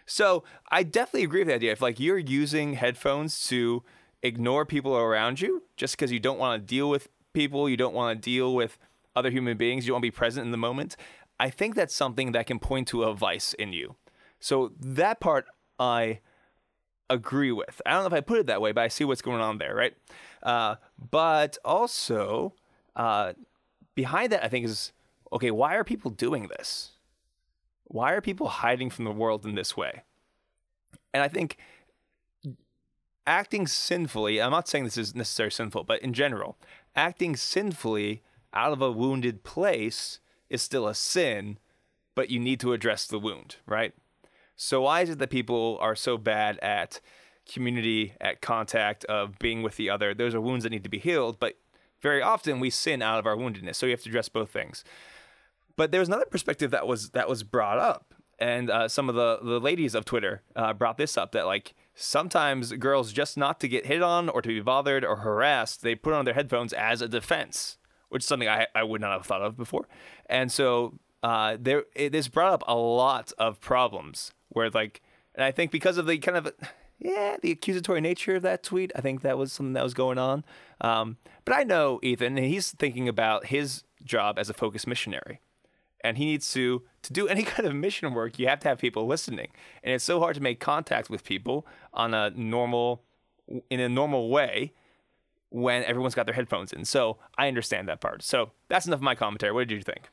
So 0.07 0.45
I 0.71 0.83
definitely 0.83 1.25
agree 1.25 1.41
with 1.41 1.49
the 1.49 1.55
idea. 1.55 1.73
If 1.73 1.81
like 1.81 1.99
you're 1.99 2.19
using 2.19 2.75
headphones 2.75 3.45
to 3.47 3.83
ignore 4.23 4.65
people 4.65 4.97
around 4.97 5.41
you 5.41 5.63
just 5.77 5.97
because 5.97 6.13
you 6.13 6.21
don't 6.21 6.39
want 6.39 6.61
to 6.63 6.67
deal 6.67 6.89
with 6.89 7.09
people, 7.33 7.69
you 7.69 7.77
don't 7.77 7.95
want 7.95 8.17
to 8.17 8.21
deal 8.21 8.55
with 8.55 8.79
other 9.17 9.31
human 9.31 9.57
beings, 9.57 9.87
you 9.87 9.93
want 9.93 10.03
to 10.03 10.07
be 10.07 10.11
present 10.11 10.45
in 10.45 10.53
the 10.53 10.59
moment, 10.59 10.97
I 11.39 11.51
think 11.51 11.75
that's 11.75 11.95
something 11.95 12.33
that 12.33 12.47
can 12.47 12.59
point 12.59 12.89
to 12.89 13.03
a 13.05 13.15
vice 13.15 13.53
in 13.55 13.73
you. 13.73 13.97
So 14.39 14.73
that 14.79 15.21
part 15.21 15.47
I 15.79 16.21
agree 17.13 17.53
with. 17.53 17.81
I 17.87 17.93
don't 17.93 18.03
know 18.03 18.07
if 18.07 18.13
I 18.13 18.21
put 18.21 18.39
it 18.39 18.47
that 18.47 18.61
way, 18.61 18.73
but 18.73 18.83
I 18.83 18.89
see 18.89 19.05
what's 19.05 19.23
going 19.23 19.41
on 19.41 19.59
there, 19.59 19.75
right? 19.75 19.95
Uh, 20.43 20.77
but 21.11 21.59
also, 21.65 22.55
uh, 22.97 23.33
behind 23.95 24.33
that, 24.33 24.45
I 24.45 24.49
think 24.49 24.67
is 24.67 24.93
okay, 25.33 25.51
why 25.51 25.77
are 25.77 25.85
people 25.85 26.11
doing 26.11 26.49
this? 26.49 26.93
Why 27.85 28.13
are 28.13 28.21
people 28.21 28.49
hiding 28.49 28.91
from 28.91 29.05
the 29.05 29.13
world 29.13 29.45
in 29.45 29.55
this 29.55 29.77
way? 29.77 30.03
And 31.15 31.23
I 31.23 31.29
think 31.29 31.59
acting 33.27 33.67
sinfully, 33.67 34.41
I'm 34.41 34.51
not 34.51 34.69
saying 34.69 34.85
this 34.85 34.97
is 34.97 35.15
necessarily 35.15 35.51
sinful, 35.51 35.85
but 35.85 36.03
in 36.03 36.13
general, 36.13 36.57
acting 36.97 37.37
sinfully 37.37 38.23
out 38.53 38.73
of 38.73 38.83
a 38.83 38.91
wounded 38.91 39.45
place 39.45 40.21
is 40.51 40.63
still 40.63 40.87
a 40.87 40.95
sin, 40.95 41.59
but 42.15 42.31
you 42.31 42.39
need 42.39 42.61
to 42.61 42.73
address 42.73 43.07
the 43.07 43.19
wound, 43.19 43.57
right? 43.67 43.95
So 44.57 44.83
why 44.83 45.01
is 45.03 45.11
it 45.11 45.19
that 45.19 45.31
people 45.31 45.79
are 45.81 45.97
so 45.97 46.19
bad 46.19 46.59
at 46.59 47.01
community, 47.51 48.15
at 48.21 48.41
contact, 48.41 49.05
of 49.07 49.39
being 49.39 49.63
with 49.63 49.77
the 49.77 49.91
other? 49.91 50.15
Those 50.15 50.35
are 50.35 50.41
wounds 50.41 50.65
that 50.65 50.71
need 50.71 50.85
to 50.85 50.91
be 50.91 50.99
healed, 50.99 51.39
but 51.41 51.57
very 52.01 52.21
often 52.21 52.61
we 52.61 52.71
sin 52.71 53.01
out 53.01 53.19
of 53.19 53.27
our 53.27 53.37
woundedness. 53.37 53.77
So 53.77 53.87
you 53.87 53.93
have 53.93 54.03
to 54.03 54.09
address 54.09 54.29
both 54.29 54.51
things. 54.51 54.85
But 55.77 55.91
there 55.91 56.01
was 56.01 56.09
another 56.09 56.27
perspective 56.27 56.71
that 56.73 56.87
was 56.87 57.11
that 57.11 57.29
was 57.29 57.43
brought 57.43 57.79
up, 57.79 58.15
and 58.39 58.71
uh, 58.71 58.89
some 58.89 59.09
of 59.09 59.15
the 59.15 59.39
the 59.43 59.61
ladies 59.61 59.95
of 59.95 60.05
Twitter 60.05 60.43
uh, 60.55 60.75
brought 60.75 60.99
this 60.99 61.17
up 61.17 61.33
that 61.33 61.47
like 61.47 61.75
sometimes 61.95 62.73
girls 62.75 63.13
just 63.13 63.37
not 63.37 63.59
to 63.61 63.69
get 63.69 63.87
hit 63.87 64.03
on 64.03 64.29
or 64.29 64.43
to 64.43 64.49
be 64.49 64.61
bothered 64.61 65.05
or 65.05 65.17
harassed, 65.17 65.83
they 65.83 65.95
put 65.95 66.13
on 66.13 66.25
their 66.25 66.35
headphones 66.35 66.73
as 66.73 67.01
a 67.01 67.09
defense, 67.09 67.79
which 68.11 68.23
is 68.23 68.27
something 68.27 68.49
I 68.49 68.67
I 68.75 68.83
would 68.83 69.01
not 69.01 69.13
have 69.13 69.25
thought 69.25 69.43
of 69.43 69.57
before, 69.57 69.89
and 70.27 70.53
so 70.53 70.99
uh, 71.23 71.57
there 71.59 71.85
it, 71.95 72.13
this 72.13 72.29
brought 72.29 72.53
up 72.53 72.65
a 72.67 72.77
lot 72.77 73.33
of 73.39 73.61
problems 73.61 74.33
where 74.53 74.71
like, 74.71 75.03
and 75.35 75.45
I 75.45 75.51
think 75.51 75.71
because 75.71 75.99
of 75.99 76.07
the 76.07 76.19
kind 76.19 76.37
of 76.37 76.53
yeah, 77.03 77.37
the 77.43 77.51
accusatory 77.51 78.01
nature 78.01 78.37
of 78.37 78.43
that 78.43 78.63
tweet. 78.63 78.93
I 78.95 79.01
think 79.01 79.23
that 79.23 79.37
was 79.37 79.53
something 79.53 79.73
that 79.73 79.83
was 79.83 79.95
going 79.95 80.19
on. 80.19 80.45
Um, 80.81 81.17
but 81.45 81.55
I 81.55 81.65
know 81.65 81.99
Ethan, 82.03 82.39
and 82.39 82.47
he's 82.47 82.71
thinking 82.71 83.09
about 83.09 83.47
his 83.47 83.83
job 84.05 84.39
as 84.39 84.49
a 84.49 84.55
focus 84.55 84.87
missionary. 84.87 85.41
And 86.05 86.17
he 86.17 86.27
needs 86.27 86.53
to 86.53 86.83
to 87.03 87.13
do 87.13 87.27
any 87.27 87.43
kind 87.55 87.67
of 87.67 87.75
mission 87.75 88.13
work, 88.15 88.39
you 88.39 88.47
have 88.49 88.61
to 88.61 88.69
have 88.69 88.79
people 88.79 89.07
listening. 89.07 89.49
And 89.83 89.95
it's 89.95 90.05
so 90.05 90.21
hard 90.21 90.37
to 90.37 90.41
make 90.41 90.61
contact 90.61 91.11
with 91.11 91.25
people 91.25 91.67
on 91.93 92.15
a 92.15 92.31
normal 92.31 93.03
in 93.69 93.81
a 93.81 93.89
normal 93.89 94.31
way 94.31 94.73
when 95.51 95.85
everyone's 95.85 96.15
got 96.15 96.27
their 96.27 96.35
headphones 96.35 96.73
in. 96.73 96.85
So 96.85 97.19
I 97.37 97.49
understand 97.49 97.89
that 97.89 98.01
part. 98.01 98.23
So 98.23 98.53
that's 98.69 98.87
enough 98.87 98.99
of 98.99 99.03
my 99.03 99.15
commentary. 99.15 99.53
What 99.53 99.69
did 99.69 99.75
you 99.75 99.83
think? 99.83 100.09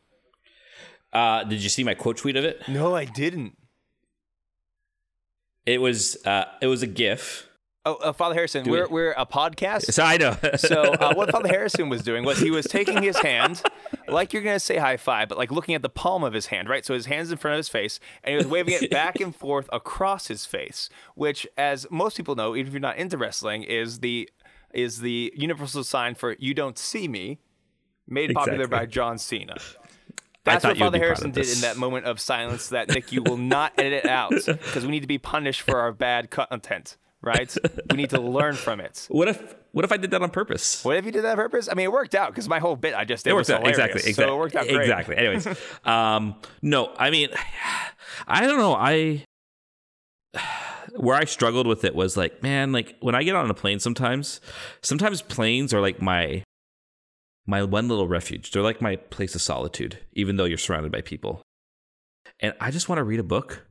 Uh, 1.13 1.43
did 1.43 1.63
you 1.63 1.69
see 1.69 1.83
my 1.83 1.93
quote 1.93 2.17
tweet 2.17 2.35
of 2.35 2.43
it? 2.43 2.67
No, 2.67 2.95
I 2.95 3.05
didn't. 3.05 3.57
It 5.69 5.79
was 5.81 6.17
uh, 6.25 6.45
it 6.61 6.67
was 6.67 6.81
a 6.81 6.87
GIF. 6.87 7.47
Oh, 7.85 7.93
uh, 7.95 8.11
Father 8.11 8.33
Harrison, 8.33 8.65
Do 8.65 8.71
we're, 8.71 8.83
it. 8.85 8.91
we're 8.91 9.11
a 9.11 9.25
podcast. 9.25 9.93
So 9.93 10.03
I 10.03 10.17
know. 10.17 10.35
So 10.57 10.81
uh, 10.81 11.13
what 11.13 11.29
Father 11.35 11.47
Harrison 11.47 11.89
was 11.89 12.01
doing 12.01 12.25
was 12.25 12.39
he 12.39 12.49
was 12.49 12.65
taking 12.65 13.03
his 13.03 13.17
hand, 13.19 13.61
like 14.07 14.33
you're 14.33 14.41
gonna 14.41 14.59
say 14.59 14.77
high 14.77 14.97
five, 14.97 15.29
but 15.29 15.37
like 15.37 15.51
looking 15.51 15.75
at 15.75 15.83
the 15.83 15.89
palm 15.89 16.23
of 16.23 16.33
his 16.33 16.47
hand, 16.47 16.69
right? 16.69 16.83
So 16.83 16.95
his 16.95 17.05
hand's 17.05 17.31
in 17.31 17.37
front 17.37 17.53
of 17.53 17.59
his 17.59 17.69
face, 17.69 17.99
and 18.23 18.31
he 18.31 18.37
was 18.37 18.47
waving 18.47 18.73
it 18.81 18.89
back 18.89 19.19
and 19.19 19.33
forth 19.43 19.69
across 19.71 20.27
his 20.27 20.43
face, 20.43 20.89
which, 21.13 21.45
as 21.55 21.85
most 21.91 22.17
people 22.17 22.35
know, 22.35 22.55
even 22.55 22.69
if 22.69 22.73
you're 22.73 22.79
not 22.81 22.97
into 22.97 23.19
wrestling, 23.19 23.61
is 23.61 23.99
the 23.99 24.27
is 24.73 25.01
the 25.01 25.31
universal 25.35 25.83
sign 25.83 26.15
for 26.15 26.35
"you 26.39 26.55
don't 26.55 26.79
see 26.79 27.07
me," 27.07 27.41
made 28.07 28.33
popular 28.33 28.67
by 28.67 28.87
John 28.87 29.19
Cena. 29.19 29.57
That's 30.45 30.63
what 30.63 30.77
Father 30.77 30.97
Harrison 30.97 31.31
did 31.31 31.49
in 31.49 31.61
that 31.61 31.77
moment 31.77 32.05
of 32.05 32.19
silence 32.19 32.69
that 32.69 32.89
Nick, 32.89 33.11
you 33.11 33.21
will 33.21 33.37
not 33.37 33.73
edit 33.77 34.05
out 34.05 34.31
because 34.45 34.85
we 34.85 34.91
need 34.91 35.01
to 35.01 35.07
be 35.07 35.17
punished 35.17 35.61
for 35.61 35.79
our 35.79 35.91
bad 35.91 36.29
content, 36.31 36.97
right? 37.21 37.55
we 37.91 37.97
need 37.97 38.09
to 38.11 38.21
learn 38.21 38.55
from 38.55 38.79
it. 38.79 39.07
what 39.09 39.27
if 39.27 39.55
what 39.71 39.85
if 39.85 39.91
I 39.91 39.97
did 39.97 40.11
that 40.11 40.21
on 40.21 40.31
purpose? 40.31 40.83
What 40.83 40.97
if 40.97 41.05
you 41.05 41.11
did 41.11 41.23
that 41.23 41.31
on 41.31 41.37
purpose? 41.37 41.69
I 41.69 41.75
mean, 41.75 41.85
it 41.85 41.91
worked 41.91 42.15
out 42.15 42.31
because 42.31 42.47
my 42.49 42.59
whole 42.59 42.75
bit 42.75 42.95
I 42.95 43.05
just 43.05 43.23
did 43.23 43.31
It 43.31 43.33
was 43.33 43.49
worked 43.49 43.61
out 43.61 43.67
exactly. 43.67 43.99
Exactly. 43.99 44.23
So 44.23 44.33
it 44.33 44.37
worked 44.37 44.55
out 44.55 44.67
great. 44.67 44.81
Exactly. 44.81 45.17
Anyways, 45.17 45.47
um, 45.85 46.35
no, 46.61 46.93
I 46.97 47.09
mean, 47.11 47.29
I 48.27 48.47
don't 48.47 48.57
know. 48.57 48.73
I 48.73 49.25
where 50.95 51.15
I 51.15 51.25
struggled 51.25 51.67
with 51.67 51.83
it 51.83 51.95
was 51.95 52.17
like, 52.17 52.41
man, 52.41 52.71
like 52.71 52.95
when 52.99 53.15
I 53.15 53.23
get 53.23 53.35
on 53.35 53.49
a 53.49 53.53
plane, 53.53 53.79
sometimes, 53.79 54.41
sometimes 54.81 55.21
planes 55.21 55.73
are 55.73 55.81
like 55.81 56.01
my 56.01 56.43
my 57.49 57.63
one 57.63 57.87
little 57.87 58.07
refuge. 58.07 58.51
They're 58.51 58.61
like 58.61 58.79
my 58.79 58.95
place 58.95 59.33
of 59.33 59.41
solitude, 59.41 59.97
even 60.13 60.35
though 60.35 60.45
you're 60.45 60.57
surrounded 60.57 60.91
by 60.91 61.01
people. 61.01 61.41
And 62.39 62.53
I 62.61 62.69
just 62.69 62.87
want 62.87 62.99
to 62.99 63.03
read 63.03 63.19
a 63.19 63.23
book 63.23 63.65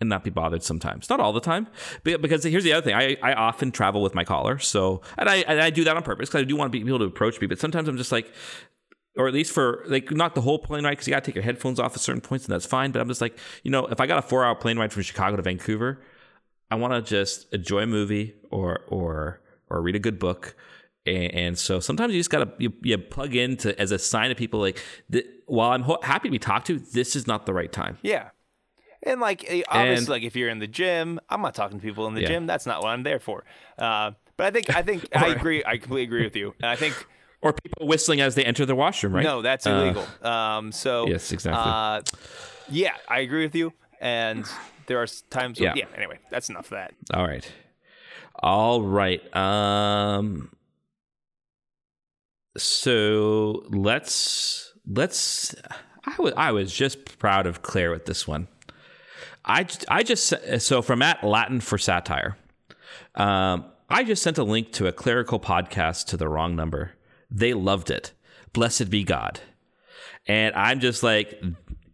and 0.00 0.08
not 0.08 0.22
be 0.22 0.30
bothered 0.30 0.62
sometimes. 0.62 1.10
Not 1.10 1.18
all 1.18 1.32
the 1.32 1.40
time, 1.40 1.66
because 2.04 2.44
here's 2.44 2.62
the 2.62 2.72
other 2.72 2.84
thing. 2.84 2.94
I, 2.94 3.16
I 3.22 3.34
often 3.34 3.72
travel 3.72 4.00
with 4.00 4.14
my 4.14 4.22
collar, 4.22 4.58
so 4.58 5.02
and 5.18 5.28
I 5.28 5.36
and 5.38 5.60
I 5.60 5.70
do 5.70 5.82
that 5.84 5.96
on 5.96 6.02
purpose 6.04 6.28
because 6.28 6.42
I 6.42 6.44
do 6.44 6.54
want 6.54 6.72
to 6.72 6.78
be 6.78 6.86
able 6.88 7.00
to 7.00 7.06
approach 7.06 7.40
me. 7.40 7.48
But 7.48 7.58
sometimes 7.58 7.88
I'm 7.88 7.96
just 7.96 8.12
like, 8.12 8.32
or 9.16 9.26
at 9.26 9.34
least 9.34 9.52
for 9.52 9.82
like 9.88 10.12
not 10.12 10.36
the 10.36 10.42
whole 10.42 10.60
plane 10.60 10.84
ride 10.84 10.90
because 10.90 11.08
you 11.08 11.12
got 11.12 11.24
to 11.24 11.28
take 11.28 11.34
your 11.34 11.44
headphones 11.44 11.80
off 11.80 11.94
at 11.94 12.00
certain 12.00 12.20
points 12.20 12.44
and 12.44 12.54
that's 12.54 12.66
fine. 12.66 12.92
But 12.92 13.00
I'm 13.00 13.08
just 13.08 13.20
like, 13.20 13.36
you 13.64 13.72
know, 13.72 13.86
if 13.86 14.00
I 14.00 14.06
got 14.06 14.18
a 14.18 14.22
four 14.22 14.44
hour 14.44 14.54
plane 14.54 14.78
ride 14.78 14.92
from 14.92 15.02
Chicago 15.02 15.34
to 15.34 15.42
Vancouver, 15.42 16.00
I 16.70 16.76
want 16.76 16.92
to 16.92 17.02
just 17.02 17.52
enjoy 17.52 17.80
a 17.80 17.86
movie 17.86 18.34
or 18.50 18.82
or 18.86 19.40
or 19.68 19.82
read 19.82 19.96
a 19.96 20.00
good 20.00 20.20
book. 20.20 20.54
And, 21.06 21.34
and 21.34 21.58
so 21.58 21.80
sometimes 21.80 22.12
you 22.12 22.20
just 22.20 22.30
gotta 22.30 22.52
you, 22.58 22.72
you 22.82 22.98
plug 22.98 23.34
in 23.34 23.56
to 23.58 23.78
as 23.80 23.90
a 23.92 23.98
sign 23.98 24.28
to 24.30 24.34
people 24.34 24.60
like 24.60 24.82
th- 25.10 25.26
while 25.46 25.70
I'm 25.70 25.82
ho- 25.82 25.98
happy 26.02 26.28
to 26.28 26.32
be 26.32 26.38
talked 26.38 26.66
to, 26.68 26.78
this 26.78 27.14
is 27.16 27.26
not 27.26 27.46
the 27.46 27.54
right 27.54 27.70
time. 27.72 27.98
Yeah. 28.02 28.30
And 29.02 29.20
like 29.20 29.44
eh, 29.48 29.62
obviously, 29.68 29.96
And- 29.98 30.08
like 30.08 30.22
if 30.24 30.34
you're 30.36 30.48
in 30.48 30.58
the 30.58 30.66
gym, 30.66 31.20
I'm 31.28 31.40
not 31.42 31.54
talking 31.54 31.78
to 31.78 31.82
people 31.86 32.06
in 32.08 32.14
the 32.14 32.22
Yeah. 32.22 32.28
gym. 32.28 32.46
That's 32.46 32.66
not 32.66 32.82
what 32.82 32.88
I'm 32.88 33.02
there 33.04 33.20
for. 33.20 33.44
Uh, 33.78 34.12
but 34.36 34.46
I 34.46 34.50
think 34.50 34.74
I 34.76 34.82
think 34.82 35.06
I 35.16 35.28
agree. 35.28 35.62
I 35.64 35.76
completely 35.78 36.04
agree 36.04 36.24
with 36.24 36.36
you. 36.36 36.54
And 36.60 36.70
I 36.70 36.76
think 36.76 36.94
Or 37.42 37.52
people 37.52 37.86
whistling 37.86 38.20
as 38.22 38.34
they 38.34 38.44
enter 38.44 38.64
the 38.66 38.74
washroom, 38.74 39.14
right? 39.14 39.22
no, 39.22 39.42
that's 39.42 39.66
Uh, 39.66 39.70
illegal. 39.70 40.06
um, 40.28 40.72
so 40.72 41.06
yes, 41.06 41.30
exactly. 41.32 41.62
Uh, 41.64 42.00
yeah, 42.68 42.96
I 43.08 43.20
agree 43.20 43.44
with 43.44 43.54
you. 43.54 43.72
And 44.00 44.44
there 44.86 44.98
are 45.00 45.06
times. 45.30 45.60
Yeah. 45.60 45.74
Yeah. 45.76 45.84
yeah. 45.90 45.96
Anyway, 45.96 46.18
that's 46.30 46.48
enough 46.48 46.66
of 46.66 46.70
that. 46.70 46.94
All 47.14 47.24
right. 47.26 47.46
All 48.42 48.82
right. 48.82 49.22
Um 49.36 50.50
so 52.56 53.64
let's 53.70 54.72
let's 54.86 55.54
I 56.04 56.14
was 56.18 56.32
I 56.36 56.52
was 56.52 56.72
just 56.72 57.18
proud 57.18 57.46
of 57.46 57.62
Claire 57.62 57.90
with 57.90 58.06
this 58.06 58.26
one. 58.26 58.48
I 59.44 59.66
I 59.88 60.02
just 60.02 60.32
so 60.58 60.82
from 60.82 61.02
at 61.02 61.22
Latin 61.22 61.60
for 61.60 61.78
satire. 61.78 62.36
Um, 63.14 63.66
I 63.88 64.04
just 64.04 64.22
sent 64.22 64.38
a 64.38 64.44
link 64.44 64.72
to 64.72 64.86
a 64.86 64.92
clerical 64.92 65.38
podcast 65.38 66.06
to 66.06 66.16
the 66.16 66.28
wrong 66.28 66.56
number. 66.56 66.92
They 67.30 67.54
loved 67.54 67.90
it. 67.90 68.12
Blessed 68.52 68.90
be 68.90 69.04
God. 69.04 69.40
And 70.26 70.54
I'm 70.54 70.80
just 70.80 71.02
like, 71.02 71.40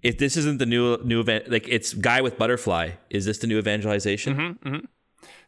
if 0.03 0.18
this 0.18 0.37
isn't 0.37 0.59
the 0.59 0.66
new 0.66 0.98
new 1.05 1.20
event, 1.20 1.51
like 1.51 1.68
it's 1.68 1.92
guy 1.92 2.20
with 2.22 2.38
butterfly. 2.38 2.92
Is 3.11 3.25
this 3.27 3.38
the 3.38 3.46
new 3.46 3.59
evangelization? 3.59 4.88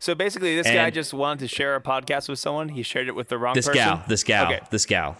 So 0.04 0.14
basically, 0.14 0.54
this 0.54 0.66
guy 0.66 0.90
just 0.90 1.14
wanted 1.14 1.40
to 1.40 1.48
share 1.48 1.76
a 1.76 1.80
podcast 1.80 2.28
with 2.28 2.38
someone. 2.38 2.68
He 2.68 2.82
shared 2.82 3.08
it 3.08 3.14
with 3.14 3.28
the 3.30 3.38
wrong 3.38 3.54
This 3.54 3.64
person. 3.64 3.82
gal, 3.82 4.04
this 4.06 4.22
gal, 4.22 4.52
Okay. 4.52 4.60
this 4.70 4.84
gal. 4.84 5.16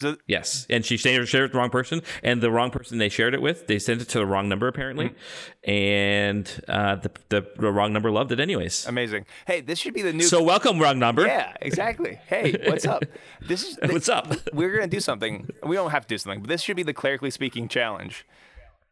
So 0.00 0.16
Yes, 0.28 0.68
and 0.70 0.84
she 0.86 0.96
shared, 0.96 1.26
shared 1.28 1.40
it 1.42 1.44
with 1.46 1.52
the 1.54 1.58
wrong 1.58 1.68
person, 1.68 2.00
and 2.22 2.40
the 2.40 2.50
wrong 2.52 2.70
person 2.70 2.98
they 2.98 3.08
shared 3.08 3.34
it 3.34 3.42
with, 3.42 3.66
they 3.66 3.80
sent 3.80 4.02
it 4.02 4.08
to 4.10 4.18
the 4.18 4.24
wrong 4.24 4.48
number 4.48 4.68
apparently, 4.68 5.16
and 5.64 6.48
uh, 6.68 6.94
the, 6.94 7.10
the 7.28 7.44
the 7.56 7.72
wrong 7.72 7.92
number 7.92 8.12
loved 8.12 8.30
it 8.30 8.38
anyways. 8.38 8.86
amazing. 8.86 9.26
Hey, 9.48 9.60
this 9.62 9.80
should 9.80 9.94
be 9.94 10.02
the 10.02 10.12
new. 10.12 10.22
So 10.22 10.40
welcome, 10.44 10.78
wrong 10.78 11.00
number. 11.00 11.26
yeah, 11.26 11.52
exactly. 11.60 12.20
Hey, 12.28 12.54
what's 12.66 12.86
up? 12.86 13.02
This 13.40 13.64
is 13.64 13.78
What's 13.82 14.08
up? 14.08 14.32
We're 14.52 14.72
gonna 14.72 14.86
do 14.86 15.00
something. 15.00 15.50
We 15.64 15.74
don't 15.74 15.90
have 15.90 16.06
to 16.06 16.14
do 16.14 16.18
something, 16.18 16.42
but 16.42 16.48
this 16.50 16.62
should 16.62 16.76
be 16.76 16.84
the 16.84 16.94
clerically 16.94 17.30
speaking 17.30 17.66
challenge. 17.66 18.24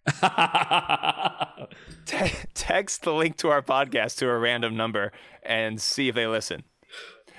Te- 2.07 2.33
text 2.55 3.03
the 3.03 3.13
link 3.13 3.37
to 3.39 3.49
our 3.51 3.63
podcast 3.63 4.19
to 4.19 4.29
a 4.29 4.39
random 4.39 4.77
number 4.77 5.13
and 5.43 5.81
see 5.81 6.09
if 6.09 6.15
they 6.15 6.27
listen. 6.27 6.65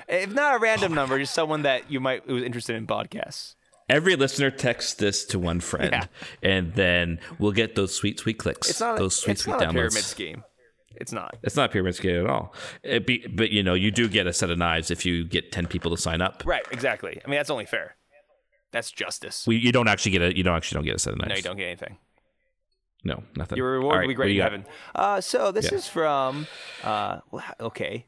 If 0.08 0.34
not 0.34 0.56
a 0.56 0.60
random 0.60 0.94
oh 0.94 0.96
number, 0.96 1.20
just 1.20 1.34
someone 1.34 1.64
that 1.64 1.92
you 1.92 2.00
might 2.00 2.24
who's 2.26 2.44
interested 2.44 2.76
in 2.76 2.88
podcasts. 2.88 3.56
Every 3.90 4.16
listener 4.16 4.52
texts 4.52 4.94
this 4.96 5.26
to 5.26 5.40
one 5.40 5.60
friend, 5.60 5.92
Yeah. 5.92 6.06
and 6.44 6.74
then 6.76 7.20
we'll 7.40 7.52
get 7.54 7.76
those 7.76 7.94
sweet, 7.96 8.20
sweet 8.20 8.38
clicks. 8.38 8.70
It's 8.70 8.80
not. 8.80 8.98
those 8.98 9.16
sweet, 9.16 9.34
it's 9.34 9.42
sweet 9.44 9.54
not 9.54 9.64
a 9.64 9.72
pyramid 9.72 10.04
scheme. 10.04 10.44
It's 10.96 11.12
not. 11.12 11.38
It's 11.44 11.56
not 11.56 11.70
a 11.70 11.72
pyramid 11.72 11.96
scheme 11.96 12.20
at 12.24 12.30
all. 12.30 12.54
It 12.84 13.08
be, 13.08 13.26
but 13.28 13.50
you 13.52 13.64
know, 13.64 13.74
you 13.74 13.90
do 13.90 14.08
get 14.08 14.28
a 14.28 14.34
set 14.34 14.52
of 14.52 14.58
knives 14.60 14.92
if 14.92 15.06
you 15.06 15.24
get 15.26 15.52
ten 15.52 15.66
people 15.66 15.90
to 15.92 15.98
sign 15.98 16.22
up. 16.22 16.44
Right. 16.46 16.64
Exactly. 16.72 17.20
I 17.24 17.28
mean, 17.30 17.38
that's 17.38 17.50
only 17.50 17.66
fair. 17.66 17.96
That's 18.72 18.92
justice. 18.92 19.46
We, 19.48 19.56
you 19.58 19.72
don't 19.72 19.88
actually 19.88 20.12
get 20.12 20.22
a 20.22 20.38
you 20.38 20.44
don't 20.44 20.56
actually 20.56 20.76
don't 20.78 20.86
get 20.86 20.96
a 20.96 21.00
set 21.00 21.14
of 21.14 21.20
knives. 21.20 21.30
no, 21.30 21.36
you 21.36 21.42
don't 21.42 21.58
get 21.58 21.66
anything. 21.68 21.98
No, 23.04 23.24
nothing. 23.36 23.58
Your 23.58 23.72
reward 23.72 23.96
right, 23.96 24.02
will 24.02 24.08
be 24.10 24.14
great 24.14 24.36
in 24.36 24.42
heaven. 24.42 24.66
Uh, 24.94 25.22
so 25.22 25.52
this 25.52 25.72
Yeah. 25.72 25.78
is 25.78 25.88
from, 25.88 26.48
uh, 26.84 27.22
okay, 27.60 28.06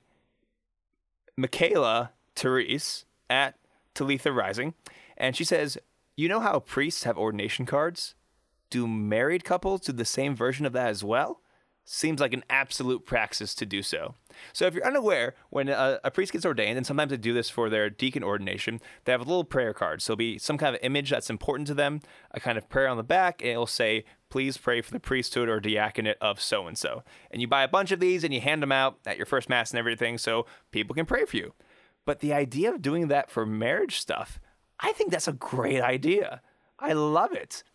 Michaela 1.38 2.12
Therese 2.36 3.06
at 3.30 3.56
Talitha 3.93 4.32
Rising, 4.32 4.73
and 5.17 5.36
she 5.36 5.43
says, 5.43 5.77
"You 6.15 6.27
know 6.30 6.39
how 6.39 6.60
priests 6.60 7.04
have 7.04 7.17
ordination 7.17 7.65
cards? 7.65 8.15
Do 8.69 8.88
married 8.88 9.43
couples 9.43 9.82
do 9.82 9.91
the 9.91 10.06
same 10.06 10.36
version 10.36 10.65
of 10.65 10.73
that 10.73 10.89
as 10.89 11.04
well?" 11.04 11.40
Seems 11.93 12.21
like 12.21 12.32
an 12.32 12.45
absolute 12.49 13.06
praxis 13.06 13.54
to 13.54 13.65
do 13.65 13.84
so. 13.84 14.15
So, 14.54 14.65
if 14.65 14.73
you're 14.73 14.88
unaware, 14.88 15.36
when 15.49 15.67
a, 15.67 15.99
a 16.06 16.10
priest 16.10 16.32
gets 16.32 16.45
ordained, 16.45 16.77
and 16.77 16.88
sometimes 16.88 17.10
they 17.10 17.17
do 17.17 17.34
this 17.34 17.49
for 17.49 17.69
their 17.69 17.89
deacon 17.89 18.23
ordination, 18.23 18.80
they 19.04 19.12
have 19.12 19.19
a 19.19 19.25
little 19.25 19.43
prayer 19.43 19.73
card. 19.73 20.01
So, 20.01 20.13
it'll 20.13 20.19
be 20.19 20.38
some 20.38 20.58
kind 20.58 20.73
of 20.73 20.82
image 20.84 21.10
that's 21.10 21.30
important 21.30 21.67
to 21.67 21.73
them, 21.73 21.99
a 22.32 22.39
kind 22.39 22.58
of 22.58 22.69
prayer 22.69 22.88
on 22.88 22.95
the 22.95 23.04
back, 23.04 23.41
and 23.41 23.51
it'll 23.51 23.67
say, 23.67 24.06
Please 24.30 24.56
pray 24.56 24.80
for 24.80 24.91
the 24.91 25.01
priesthood 25.01 25.49
or 25.49 25.60
diaconate 25.60 26.15
of 26.21 26.39
so 26.39 26.65
and 26.65 26.77
so. 26.77 27.04
And 27.30 27.41
you 27.41 27.47
buy 27.49 27.63
a 27.63 27.67
bunch 27.67 27.91
of 27.91 27.99
these 27.99 28.23
and 28.23 28.34
you 28.34 28.39
hand 28.39 28.63
them 28.63 28.71
out 28.71 28.97
at 29.06 29.17
your 29.17 29.25
first 29.25 29.49
mass 29.49 29.71
and 29.71 29.77
everything 29.77 30.17
so 30.17 30.45
people 30.71 30.95
can 30.95 31.06
pray 31.06 31.25
for 31.25 31.36
you. 31.36 31.54
But 32.06 32.21
the 32.21 32.32
idea 32.32 32.71
of 32.71 32.82
doing 32.82 33.10
that 33.10 33.30
for 33.30 33.45
marriage 33.45 33.99
stuff, 33.99 34.39
I 34.80 34.93
think 34.93 35.12
that's 35.12 35.27
a 35.27 35.34
great 35.34 35.82
idea. 35.82 36.41
I 36.80 36.93
love 36.93 37.34
it 37.34 37.65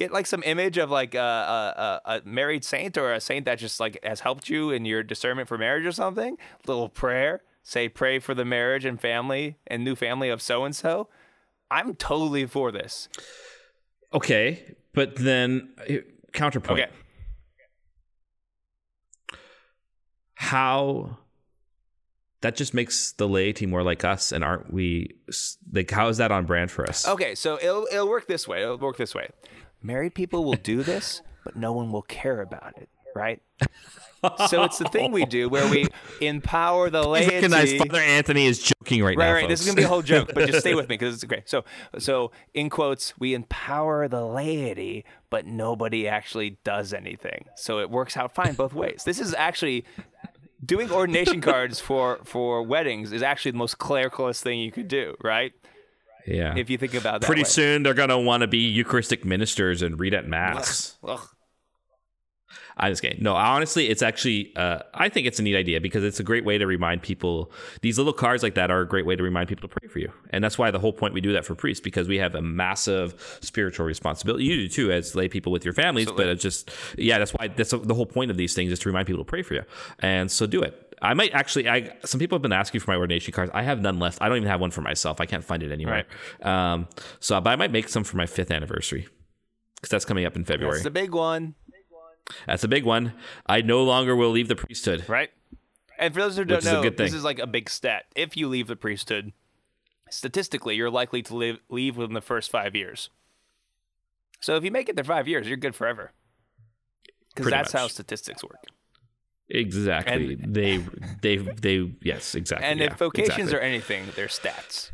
get 0.00 0.12
like 0.12 0.26
some 0.26 0.42
image 0.44 0.78
of 0.78 0.90
like 0.90 1.14
a, 1.14 2.00
a, 2.06 2.10
a, 2.10 2.22
married 2.24 2.64
saint 2.64 2.96
or 2.96 3.12
a 3.12 3.20
saint 3.20 3.44
that 3.44 3.58
just 3.58 3.78
like 3.78 4.02
has 4.02 4.20
helped 4.20 4.48
you 4.48 4.70
in 4.70 4.86
your 4.86 5.02
discernment 5.02 5.46
for 5.46 5.58
marriage 5.58 5.84
or 5.84 5.92
something. 5.92 6.38
Little 6.66 6.88
prayer, 6.88 7.42
say 7.62 7.88
pray 7.88 8.18
for 8.18 8.34
the 8.34 8.46
marriage 8.46 8.86
and 8.86 8.98
family 8.98 9.58
and 9.66 9.84
new 9.84 9.94
family 9.94 10.30
of 10.30 10.40
so 10.40 10.64
and 10.64 10.74
so. 10.74 11.08
I'm 11.70 11.94
totally 11.94 12.46
for 12.46 12.72
this. 12.72 13.08
Okay, 14.12 14.74
but 14.94 15.16
then 15.16 15.68
uh, 15.88 15.96
counterpoint. 16.32 16.80
Okay. 16.80 16.90
How 20.34 21.18
that 22.40 22.56
just 22.56 22.72
makes 22.72 23.12
the 23.12 23.28
laity 23.28 23.66
more 23.66 23.82
like 23.82 24.02
us, 24.02 24.32
and 24.32 24.42
aren't 24.42 24.72
we? 24.72 25.14
Like, 25.70 25.90
how 25.90 26.08
is 26.08 26.16
that 26.16 26.32
on 26.32 26.46
brand 26.46 26.70
for 26.70 26.88
us? 26.88 27.06
Okay, 27.06 27.34
so 27.34 27.58
it'll 27.62 27.86
it'll 27.92 28.08
work 28.08 28.26
this 28.26 28.48
way. 28.48 28.62
It'll 28.62 28.78
work 28.78 28.96
this 28.96 29.14
way. 29.14 29.28
Married 29.82 30.14
people 30.14 30.44
will 30.44 30.54
do 30.54 30.82
this, 30.82 31.22
but 31.44 31.56
no 31.56 31.72
one 31.72 31.90
will 31.92 32.02
care 32.02 32.40
about 32.42 32.74
it, 32.76 32.88
right? 33.14 33.40
so 34.48 34.62
it's 34.64 34.76
the 34.78 34.84
thing 34.90 35.12
we 35.12 35.24
do 35.24 35.48
where 35.48 35.66
we 35.70 35.86
empower 36.20 36.90
the 36.90 37.02
laity. 37.02 37.34
recognize 37.36 37.72
Father 37.74 38.00
Anthony 38.00 38.46
is 38.46 38.58
joking 38.62 39.02
right, 39.02 39.16
Right, 39.16 39.26
now. 39.28 39.32
right. 39.32 39.48
This 39.48 39.60
is 39.60 39.66
gonna 39.66 39.76
be 39.76 39.82
a 39.84 39.88
whole 39.88 40.02
joke, 40.02 40.32
but 40.34 40.46
just 40.46 40.60
stay 40.60 40.74
with 40.74 40.88
me 40.90 40.96
because 40.98 41.14
it's 41.14 41.24
great. 41.24 41.48
So, 41.48 41.64
so 41.98 42.30
in 42.52 42.68
quotes, 42.68 43.18
we 43.18 43.32
empower 43.32 44.08
the 44.08 44.22
laity, 44.24 45.06
but 45.30 45.46
nobody 45.46 46.06
actually 46.06 46.58
does 46.64 46.92
anything. 46.92 47.46
So 47.56 47.78
it 47.78 47.88
works 47.90 48.14
out 48.16 48.34
fine 48.34 48.52
both 48.54 48.74
ways. 48.74 49.04
This 49.06 49.20
is 49.20 49.32
actually 49.34 49.86
doing 50.62 50.90
ordination 50.92 51.40
cards 51.40 51.80
for 51.80 52.20
for 52.24 52.62
weddings 52.62 53.12
is 53.12 53.22
actually 53.22 53.52
the 53.52 53.56
most 53.58 53.78
clericalist 53.78 54.42
thing 54.42 54.58
you 54.58 54.70
could 54.70 54.88
do, 54.88 55.16
right? 55.24 55.52
Yeah. 56.26 56.54
If 56.56 56.70
you 56.70 56.78
think 56.78 56.94
about 56.94 57.20
that 57.20 57.26
Pretty 57.26 57.42
way. 57.42 57.48
soon 57.48 57.82
they're 57.82 57.94
gonna 57.94 58.18
want 58.18 58.42
to 58.42 58.46
be 58.46 58.58
Eucharistic 58.58 59.24
ministers 59.24 59.82
and 59.82 59.98
read 59.98 60.14
at 60.14 60.26
mass. 60.26 60.96
Ugh. 61.04 61.20
I'm 62.80 62.92
just 62.92 63.02
kidding. 63.02 63.22
No, 63.22 63.34
honestly, 63.34 63.88
it's 63.88 64.00
actually 64.00 64.52
uh, 64.56 64.78
I 64.94 65.10
think 65.10 65.26
it's 65.26 65.38
a 65.38 65.42
neat 65.42 65.54
idea 65.54 65.80
because 65.80 66.02
it's 66.02 66.18
a 66.18 66.22
great 66.22 66.46
way 66.46 66.56
to 66.56 66.66
remind 66.66 67.02
people. 67.02 67.52
These 67.82 67.98
little 67.98 68.14
cards 68.14 68.42
like 68.42 68.54
that 68.54 68.70
are 68.70 68.80
a 68.80 68.88
great 68.88 69.04
way 69.04 69.16
to 69.16 69.22
remind 69.22 69.48
people 69.48 69.68
to 69.68 69.80
pray 69.80 69.86
for 69.88 69.98
you, 69.98 70.10
and 70.30 70.42
that's 70.42 70.56
why 70.56 70.70
the 70.70 70.78
whole 70.78 70.92
point 70.92 71.12
we 71.12 71.20
do 71.20 71.32
that 71.34 71.44
for 71.44 71.54
priests 71.54 71.82
because 71.82 72.08
we 72.08 72.16
have 72.16 72.34
a 72.34 72.40
massive 72.40 73.38
spiritual 73.42 73.84
responsibility. 73.84 74.44
You 74.44 74.56
do 74.56 74.68
too 74.68 74.92
as 74.92 75.14
lay 75.14 75.28
people 75.28 75.52
with 75.52 75.64
your 75.64 75.74
families, 75.74 76.10
but 76.10 76.26
it's 76.26 76.42
just 76.42 76.70
yeah, 76.96 77.18
that's 77.18 77.32
why 77.32 77.48
that's 77.48 77.70
the 77.70 77.94
whole 77.94 78.06
point 78.06 78.30
of 78.30 78.38
these 78.38 78.54
things 78.54 78.72
is 78.72 78.78
to 78.80 78.88
remind 78.88 79.06
people 79.06 79.24
to 79.24 79.28
pray 79.28 79.42
for 79.42 79.54
you, 79.54 79.62
and 79.98 80.30
so 80.30 80.46
do 80.46 80.62
it. 80.62 80.89
I 81.02 81.14
might 81.14 81.32
actually. 81.32 81.68
I 81.68 81.96
some 82.04 82.18
people 82.18 82.36
have 82.36 82.42
been 82.42 82.52
asking 82.52 82.80
for 82.80 82.90
my 82.90 82.96
ordination 82.96 83.32
cards. 83.32 83.50
I 83.54 83.62
have 83.62 83.80
none 83.80 83.98
left. 83.98 84.18
I 84.20 84.28
don't 84.28 84.36
even 84.36 84.48
have 84.48 84.60
one 84.60 84.70
for 84.70 84.82
myself. 84.82 85.20
I 85.20 85.26
can't 85.26 85.44
find 85.44 85.62
it 85.62 85.72
anywhere. 85.72 86.04
Um, 86.42 86.88
so, 87.20 87.40
but 87.40 87.50
I 87.50 87.56
might 87.56 87.70
make 87.70 87.88
some 87.88 88.04
for 88.04 88.16
my 88.16 88.26
fifth 88.26 88.50
anniversary 88.50 89.08
because 89.76 89.90
that's 89.90 90.04
coming 90.04 90.26
up 90.26 90.36
in 90.36 90.44
February. 90.44 90.76
It's 90.76 90.84
the 90.84 90.90
big 90.90 91.14
one, 91.14 91.54
That's 92.46 92.64
a 92.64 92.68
big 92.68 92.84
one. 92.84 93.14
I 93.46 93.62
no 93.62 93.82
longer 93.82 94.14
will 94.14 94.30
leave 94.30 94.48
the 94.48 94.56
priesthood. 94.56 95.08
right? 95.08 95.30
And 95.98 96.14
for 96.14 96.20
those 96.20 96.36
who 96.36 96.44
don't 96.44 96.64
know, 96.64 96.82
good 96.82 96.96
this 96.96 97.12
is 97.12 97.24
like 97.24 97.38
a 97.38 97.46
big 97.46 97.68
stat. 97.68 98.06
If 98.14 98.36
you 98.36 98.48
leave 98.48 98.68
the 98.68 98.76
priesthood, 98.76 99.32
statistically, 100.10 100.76
you're 100.76 100.90
likely 100.90 101.22
to 101.22 101.36
live, 101.36 101.58
leave 101.68 101.96
within 101.96 102.14
the 102.14 102.22
first 102.22 102.50
five 102.50 102.74
years. 102.74 103.10
So 104.40 104.56
if 104.56 104.64
you 104.64 104.70
make 104.70 104.88
it 104.88 104.96
there 104.96 105.04
five 105.04 105.28
years, 105.28 105.46
you're 105.46 105.58
good 105.58 105.74
forever. 105.74 106.12
Because 107.34 107.50
that's 107.50 107.72
much. 107.74 107.80
how 107.80 107.88
statistics 107.88 108.42
work. 108.42 108.64
Exactly. 109.50 110.36
they, 110.36 110.78
they, 111.20 111.36
they. 111.36 111.92
Yes, 112.02 112.34
exactly. 112.34 112.68
And 112.68 112.78
yeah, 112.78 112.86
if 112.86 112.94
vocations 112.94 113.36
exactly. 113.36 113.58
are 113.58 113.60
anything, 113.60 114.04
they're 114.14 114.28
stats. 114.28 114.90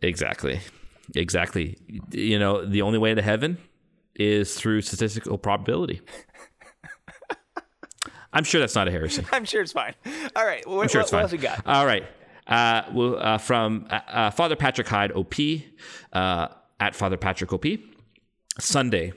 exactly, 0.00 0.60
exactly. 1.14 1.76
You 2.10 2.38
know, 2.38 2.64
the 2.64 2.82
only 2.82 2.98
way 2.98 3.14
to 3.14 3.20
heaven 3.20 3.58
is 4.14 4.54
through 4.54 4.80
statistical 4.80 5.36
probability. 5.36 6.00
I'm 8.32 8.44
sure 8.44 8.60
that's 8.60 8.74
not 8.74 8.88
a 8.88 8.90
heresy. 8.90 9.24
I'm 9.32 9.44
sure 9.44 9.62
it's 9.62 9.72
fine. 9.72 9.94
All 10.34 10.44
right. 10.44 10.66
What, 10.66 10.82
I'm 10.82 10.88
sure 10.88 11.00
what, 11.00 11.04
it's 11.04 11.12
what 11.12 11.18
fine. 11.18 11.20
else 11.22 11.32
we 11.32 11.38
got? 11.38 11.66
All 11.66 11.86
right. 11.86 12.04
Uh, 12.46 12.82
well, 12.92 13.16
uh, 13.18 13.38
from 13.38 13.86
uh, 13.90 14.00
uh, 14.08 14.30
Father 14.30 14.56
Patrick 14.56 14.88
Hyde, 14.88 15.12
OP, 15.12 15.34
uh, 16.12 16.48
at 16.80 16.94
Father 16.94 17.16
Patrick 17.16 17.52
OP. 17.52 17.64
Sunday, 18.58 19.12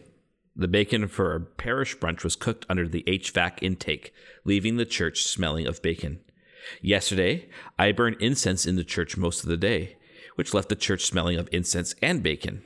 the 0.58 0.68
bacon 0.68 1.08
for 1.08 1.32
our 1.32 1.40
parish 1.40 1.96
brunch 1.98 2.24
was 2.24 2.36
cooked 2.36 2.66
under 2.68 2.88
the 2.88 3.04
HVAC 3.04 3.60
intake, 3.62 4.12
leaving 4.44 4.78
the 4.78 4.86
church 4.86 5.24
smelling 5.24 5.68
of 5.68 5.84
bacon. 5.84 6.20
Yesterday, 6.82 7.48
I 7.78 7.92
burned 7.92 8.18
incense 8.20 8.66
in 8.66 8.76
the 8.76 8.84
church 8.84 9.16
most 9.16 9.44
of 9.44 9.50
the 9.50 9.58
day, 9.58 9.98
which 10.36 10.56
left 10.56 10.70
the 10.70 10.76
church 10.76 11.06
smelling 11.06 11.38
of 11.38 11.48
incense 11.52 11.94
and 12.02 12.24
bacon. 12.24 12.64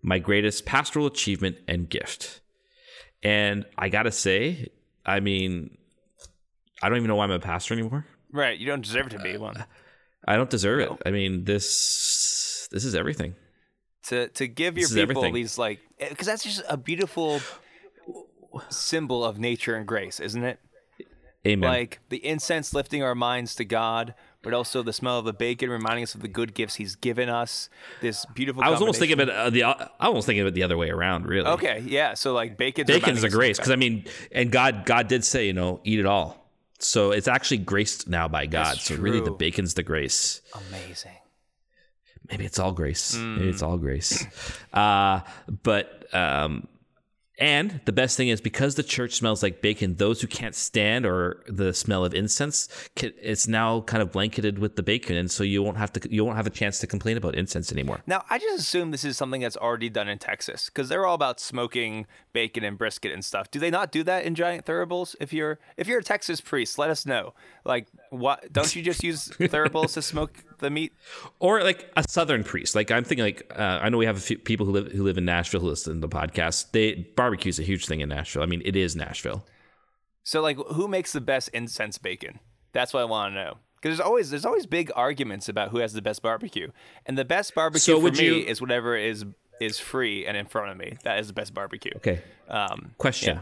My 0.00 0.20
greatest 0.20 0.64
pastoral 0.64 1.06
achievement 1.06 1.58
and 1.66 1.90
gift. 1.90 2.40
And 3.22 3.66
I 3.76 3.88
gotta 3.88 4.12
say, 4.12 4.68
I 5.04 5.20
mean, 5.20 5.76
I 6.82 6.88
don't 6.88 6.98
even 6.98 7.08
know 7.08 7.16
why 7.16 7.24
I'm 7.24 7.30
a 7.32 7.40
pastor 7.40 7.74
anymore. 7.74 8.06
Right. 8.32 8.58
You 8.58 8.66
don't 8.66 8.82
deserve 8.82 9.10
to 9.10 9.18
be 9.18 9.36
one. 9.36 9.64
I 10.26 10.36
don't 10.36 10.50
deserve 10.50 10.80
it. 10.80 10.90
I 11.04 11.10
mean, 11.10 11.44
this 11.44 12.68
this 12.70 12.84
is 12.84 12.94
everything. 12.94 13.34
To 14.04 14.28
to 14.28 14.48
give 14.48 14.76
your 14.76 14.88
people 14.88 15.02
everything. 15.02 15.34
these 15.34 15.58
like 15.58 15.80
because 15.98 16.26
that's 16.26 16.42
just 16.42 16.62
a 16.68 16.76
beautiful 16.76 17.40
symbol 18.68 19.24
of 19.24 19.38
nature 19.38 19.76
and 19.76 19.86
grace, 19.86 20.20
isn't 20.20 20.42
it? 20.42 20.58
Amen. 21.46 21.68
Like 21.68 22.00
the 22.08 22.24
incense 22.24 22.72
lifting 22.72 23.02
our 23.02 23.14
minds 23.14 23.56
to 23.56 23.64
God, 23.64 24.14
but 24.42 24.54
also 24.54 24.82
the 24.82 24.92
smell 24.92 25.18
of 25.18 25.24
the 25.24 25.32
bacon 25.32 25.70
reminding 25.70 26.04
us 26.04 26.14
of 26.14 26.22
the 26.22 26.28
good 26.28 26.54
gifts 26.54 26.76
He's 26.76 26.94
given 26.94 27.28
us. 27.28 27.68
This 28.00 28.24
beautiful. 28.26 28.62
I 28.62 28.70
was 28.70 28.80
almost 28.80 29.00
thinking 29.00 29.20
of 29.20 29.28
it 29.28 29.34
uh, 29.34 29.50
the 29.50 29.64
I 29.64 29.72
was 29.72 29.88
almost 30.00 30.26
thinking 30.26 30.42
of 30.42 30.48
it 30.48 30.54
the 30.54 30.62
other 30.62 30.76
way 30.76 30.90
around. 30.90 31.26
Really. 31.26 31.48
Okay, 31.48 31.82
yeah. 31.86 32.14
So 32.14 32.32
like 32.32 32.56
bacon's 32.56 32.86
Bacon's 32.86 33.24
a 33.24 33.28
grace 33.28 33.56
because 33.56 33.72
I 33.72 33.76
mean, 33.76 34.04
and 34.30 34.52
God 34.52 34.84
God 34.86 35.08
did 35.08 35.24
say 35.24 35.46
you 35.46 35.52
know 35.52 35.80
eat 35.84 35.98
it 35.98 36.06
all. 36.06 36.38
So 36.78 37.12
it's 37.12 37.28
actually 37.28 37.58
graced 37.58 38.08
now 38.08 38.28
by 38.28 38.46
God. 38.46 38.76
That's 38.76 38.84
so 38.84 38.96
really, 38.96 39.20
the 39.20 39.30
bacon's 39.30 39.74
the 39.74 39.84
grace. 39.84 40.42
amazing. 40.68 41.12
Maybe 42.30 42.44
it's 42.44 42.58
all 42.58 42.72
grace. 42.72 43.16
Maybe 43.16 43.46
Mm. 43.46 43.50
it's 43.50 43.62
all 43.62 43.78
grace. 43.78 44.26
Uh, 44.72 45.20
but 45.62 46.06
um, 46.14 46.66
and 47.38 47.80
the 47.86 47.92
best 47.92 48.16
thing 48.16 48.28
is 48.28 48.40
because 48.40 48.76
the 48.76 48.82
church 48.82 49.14
smells 49.14 49.42
like 49.42 49.60
bacon, 49.62 49.96
those 49.96 50.20
who 50.20 50.26
can't 50.28 50.54
stand 50.54 51.04
or 51.04 51.42
the 51.48 51.72
smell 51.74 52.04
of 52.04 52.14
incense, 52.14 52.68
it's 52.96 53.48
now 53.48 53.80
kind 53.80 54.02
of 54.02 54.12
blanketed 54.12 54.58
with 54.58 54.76
the 54.76 54.82
bacon, 54.82 55.16
and 55.16 55.30
so 55.30 55.42
you 55.42 55.62
won't 55.62 55.76
have 55.78 55.92
to 55.94 56.12
you 56.14 56.24
won't 56.24 56.36
have 56.36 56.46
a 56.46 56.50
chance 56.50 56.78
to 56.80 56.86
complain 56.86 57.16
about 57.16 57.34
incense 57.34 57.72
anymore. 57.72 58.00
Now, 58.06 58.24
I 58.30 58.38
just 58.38 58.60
assume 58.60 58.92
this 58.92 59.04
is 59.04 59.16
something 59.16 59.40
that's 59.40 59.56
already 59.56 59.88
done 59.88 60.08
in 60.08 60.18
Texas 60.18 60.66
because 60.66 60.88
they're 60.88 61.04
all 61.06 61.14
about 61.14 61.40
smoking 61.40 62.06
bacon 62.32 62.64
and 62.64 62.78
brisket 62.78 63.12
and 63.12 63.24
stuff. 63.24 63.50
Do 63.50 63.58
they 63.58 63.70
not 63.70 63.90
do 63.92 64.02
that 64.04 64.24
in 64.24 64.34
giant 64.34 64.64
thuribles? 64.64 65.16
If 65.20 65.32
you're 65.32 65.58
if 65.76 65.88
you're 65.88 65.98
a 66.00 66.04
Texas 66.04 66.40
priest, 66.40 66.78
let 66.78 66.90
us 66.90 67.04
know. 67.06 67.34
Like, 67.64 67.88
what? 68.10 68.52
Don't 68.52 68.74
you 68.76 68.82
just 68.82 69.02
use 69.02 69.28
thuribles 69.38 69.94
to 69.94 70.02
smoke 70.02 70.44
the 70.62 70.70
meat? 70.70 70.92
Or 71.38 71.62
like 71.62 71.90
a 71.96 72.04
southern 72.08 72.42
priest. 72.44 72.74
Like 72.74 72.90
I'm 72.90 73.04
thinking, 73.04 73.24
like 73.24 73.52
uh, 73.54 73.80
I 73.82 73.88
know 73.90 73.98
we 73.98 74.06
have 74.06 74.16
a 74.16 74.20
few 74.20 74.38
people 74.38 74.64
who 74.66 74.72
live 74.72 74.90
who 74.92 75.02
live 75.02 75.18
in 75.18 75.24
Nashville 75.26 75.60
who 75.60 75.68
listen 75.68 76.00
to 76.00 76.06
the 76.06 76.08
podcast. 76.08 76.70
They 76.72 76.94
barbecue's 76.94 77.58
a 77.58 77.62
huge 77.62 77.86
thing 77.86 78.00
in 78.00 78.08
Nashville. 78.08 78.42
I 78.42 78.46
mean, 78.46 78.62
it 78.64 78.74
is 78.76 78.96
Nashville. 78.96 79.44
So, 80.24 80.40
like, 80.40 80.56
who 80.56 80.88
makes 80.88 81.12
the 81.12 81.20
best 81.20 81.48
incense 81.52 81.98
bacon? 81.98 82.38
That's 82.72 82.94
what 82.94 83.00
I 83.00 83.04
want 83.04 83.32
to 83.32 83.34
know. 83.34 83.58
Because 83.76 83.98
there's 83.98 84.06
always 84.06 84.30
there's 84.30 84.44
always 84.46 84.66
big 84.66 84.90
arguments 84.94 85.48
about 85.48 85.70
who 85.70 85.78
has 85.78 85.92
the 85.92 86.02
best 86.02 86.22
barbecue, 86.22 86.70
and 87.04 87.18
the 87.18 87.24
best 87.24 87.54
barbecue 87.54 87.80
So 87.80 88.00
for 88.00 88.12
me 88.12 88.24
you- 88.24 88.34
is 88.46 88.60
whatever 88.60 88.96
is 88.96 89.24
is 89.60 89.78
free 89.78 90.24
and 90.26 90.36
in 90.36 90.46
front 90.46 90.70
of 90.70 90.76
me. 90.76 90.96
That 91.04 91.18
is 91.18 91.26
the 91.26 91.32
best 91.32 91.52
barbecue. 91.54 91.92
Okay. 91.96 92.20
Um, 92.48 92.94
Question. 92.98 93.40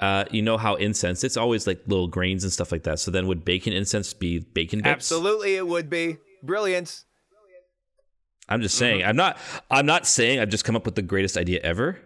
Uh, 0.00 0.24
you 0.30 0.42
know 0.42 0.56
how 0.56 0.76
incense? 0.76 1.24
It's 1.24 1.36
always 1.36 1.66
like 1.66 1.80
little 1.86 2.06
grains 2.06 2.44
and 2.44 2.52
stuff 2.52 2.70
like 2.70 2.84
that. 2.84 2.98
So 3.00 3.10
then, 3.10 3.26
would 3.26 3.44
bacon 3.44 3.72
incense 3.72 4.14
be 4.14 4.38
bacon 4.38 4.78
bits? 4.80 4.88
absolutely, 4.92 5.56
it 5.56 5.66
would 5.66 5.90
be 5.90 6.18
brilliant. 6.42 7.04
I'm 8.48 8.62
just 8.62 8.76
saying. 8.78 9.04
I'm 9.04 9.16
not. 9.16 9.36
I'm 9.70 9.86
not 9.86 10.06
saying 10.06 10.40
I've 10.40 10.48
just 10.48 10.64
come 10.64 10.76
up 10.76 10.86
with 10.86 10.94
the 10.94 11.02
greatest 11.02 11.36
idea 11.36 11.60
ever, 11.62 11.98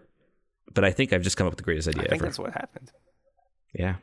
but 0.74 0.84
I 0.84 0.90
think 0.90 1.12
I've 1.12 1.22
just 1.22 1.36
come 1.36 1.46
up 1.46 1.52
with 1.52 1.58
the 1.58 1.64
greatest 1.64 1.86
idea 1.88 2.02
I 2.02 2.08
think 2.08 2.14
ever. 2.22 2.24
that's 2.26 2.38
what 2.38 2.52
happened. 2.52 2.90
Yeah. 3.74 3.96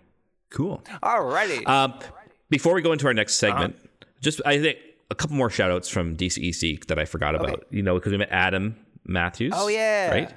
Cool. 0.50 0.82
Alrighty. 1.04 1.68
Um, 1.68 2.00
before 2.50 2.74
we 2.74 2.82
go 2.82 2.92
into 2.92 3.08
our 3.08 3.14
next 3.14 3.42
Uh-huh. 3.44 3.52
segment, 3.60 3.90
just 4.22 4.42
I 4.46 4.60
think 4.60 4.78
a 5.12 5.16
couple 5.16 5.36
more 5.36 5.50
shout 5.50 5.70
outs 5.72 5.90
from 5.90 6.16
DCEC 6.16 6.86
that 6.88 6.98
I 6.98 7.06
forgot 7.06 7.36
about. 7.36 7.66
You 7.72 7.84
know, 7.84 7.96
because 7.96 8.12
we 8.12 8.18
met 8.18 8.30
Adam 8.32 8.76
Matthews. 9.06 9.54
Oh, 9.56 9.68
yeah. 9.68 10.10
Right. 10.12 10.32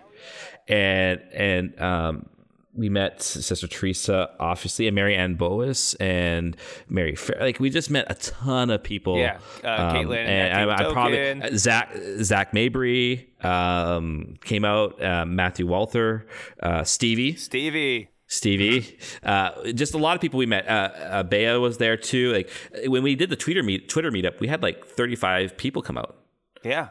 And 0.68 1.20
and 1.32 1.80
um, 1.80 2.26
we 2.74 2.88
met 2.88 3.22
Sister 3.22 3.66
Theresa, 3.66 4.30
obviously, 4.40 4.86
and 4.86 4.94
Mary 4.94 5.14
Ann 5.14 5.34
Boas 5.34 5.94
and 5.94 6.56
Mary 6.88 7.14
Fair. 7.14 7.36
Like 7.40 7.60
we 7.60 7.70
just 7.70 7.90
met 7.90 8.06
a 8.10 8.14
ton 8.14 8.70
of 8.70 8.82
people. 8.82 9.18
Yeah. 9.18 9.38
Uh, 9.62 9.92
Caitlin, 9.92 10.24
and 10.24 10.70
I, 10.70 10.88
I 10.88 10.92
probably. 10.92 11.56
Zach 11.56 11.94
Zach 12.22 12.54
Mabry 12.54 13.30
um, 13.42 14.36
came 14.44 14.64
out. 14.64 15.02
Uh, 15.02 15.26
Matthew 15.26 15.66
Walther, 15.66 16.26
uh, 16.62 16.84
Stevie. 16.84 17.36
Stevie. 17.36 18.08
Stevie, 18.26 18.98
uh, 19.24 19.72
just 19.74 19.92
a 19.92 19.98
lot 19.98 20.14
of 20.14 20.22
people 20.22 20.38
we 20.38 20.46
met. 20.46 20.66
Uh, 20.66 20.70
uh, 20.70 21.22
Bea 21.22 21.58
was 21.58 21.76
there 21.76 21.98
too. 21.98 22.32
Like 22.32 22.50
when 22.86 23.02
we 23.02 23.14
did 23.14 23.28
the 23.28 23.36
Twitter 23.36 23.62
meet, 23.62 23.90
Twitter 23.90 24.10
meetup, 24.10 24.40
we 24.40 24.48
had 24.48 24.62
like 24.62 24.86
35 24.86 25.58
people 25.58 25.82
come 25.82 25.98
out. 25.98 26.16
Yeah. 26.64 26.88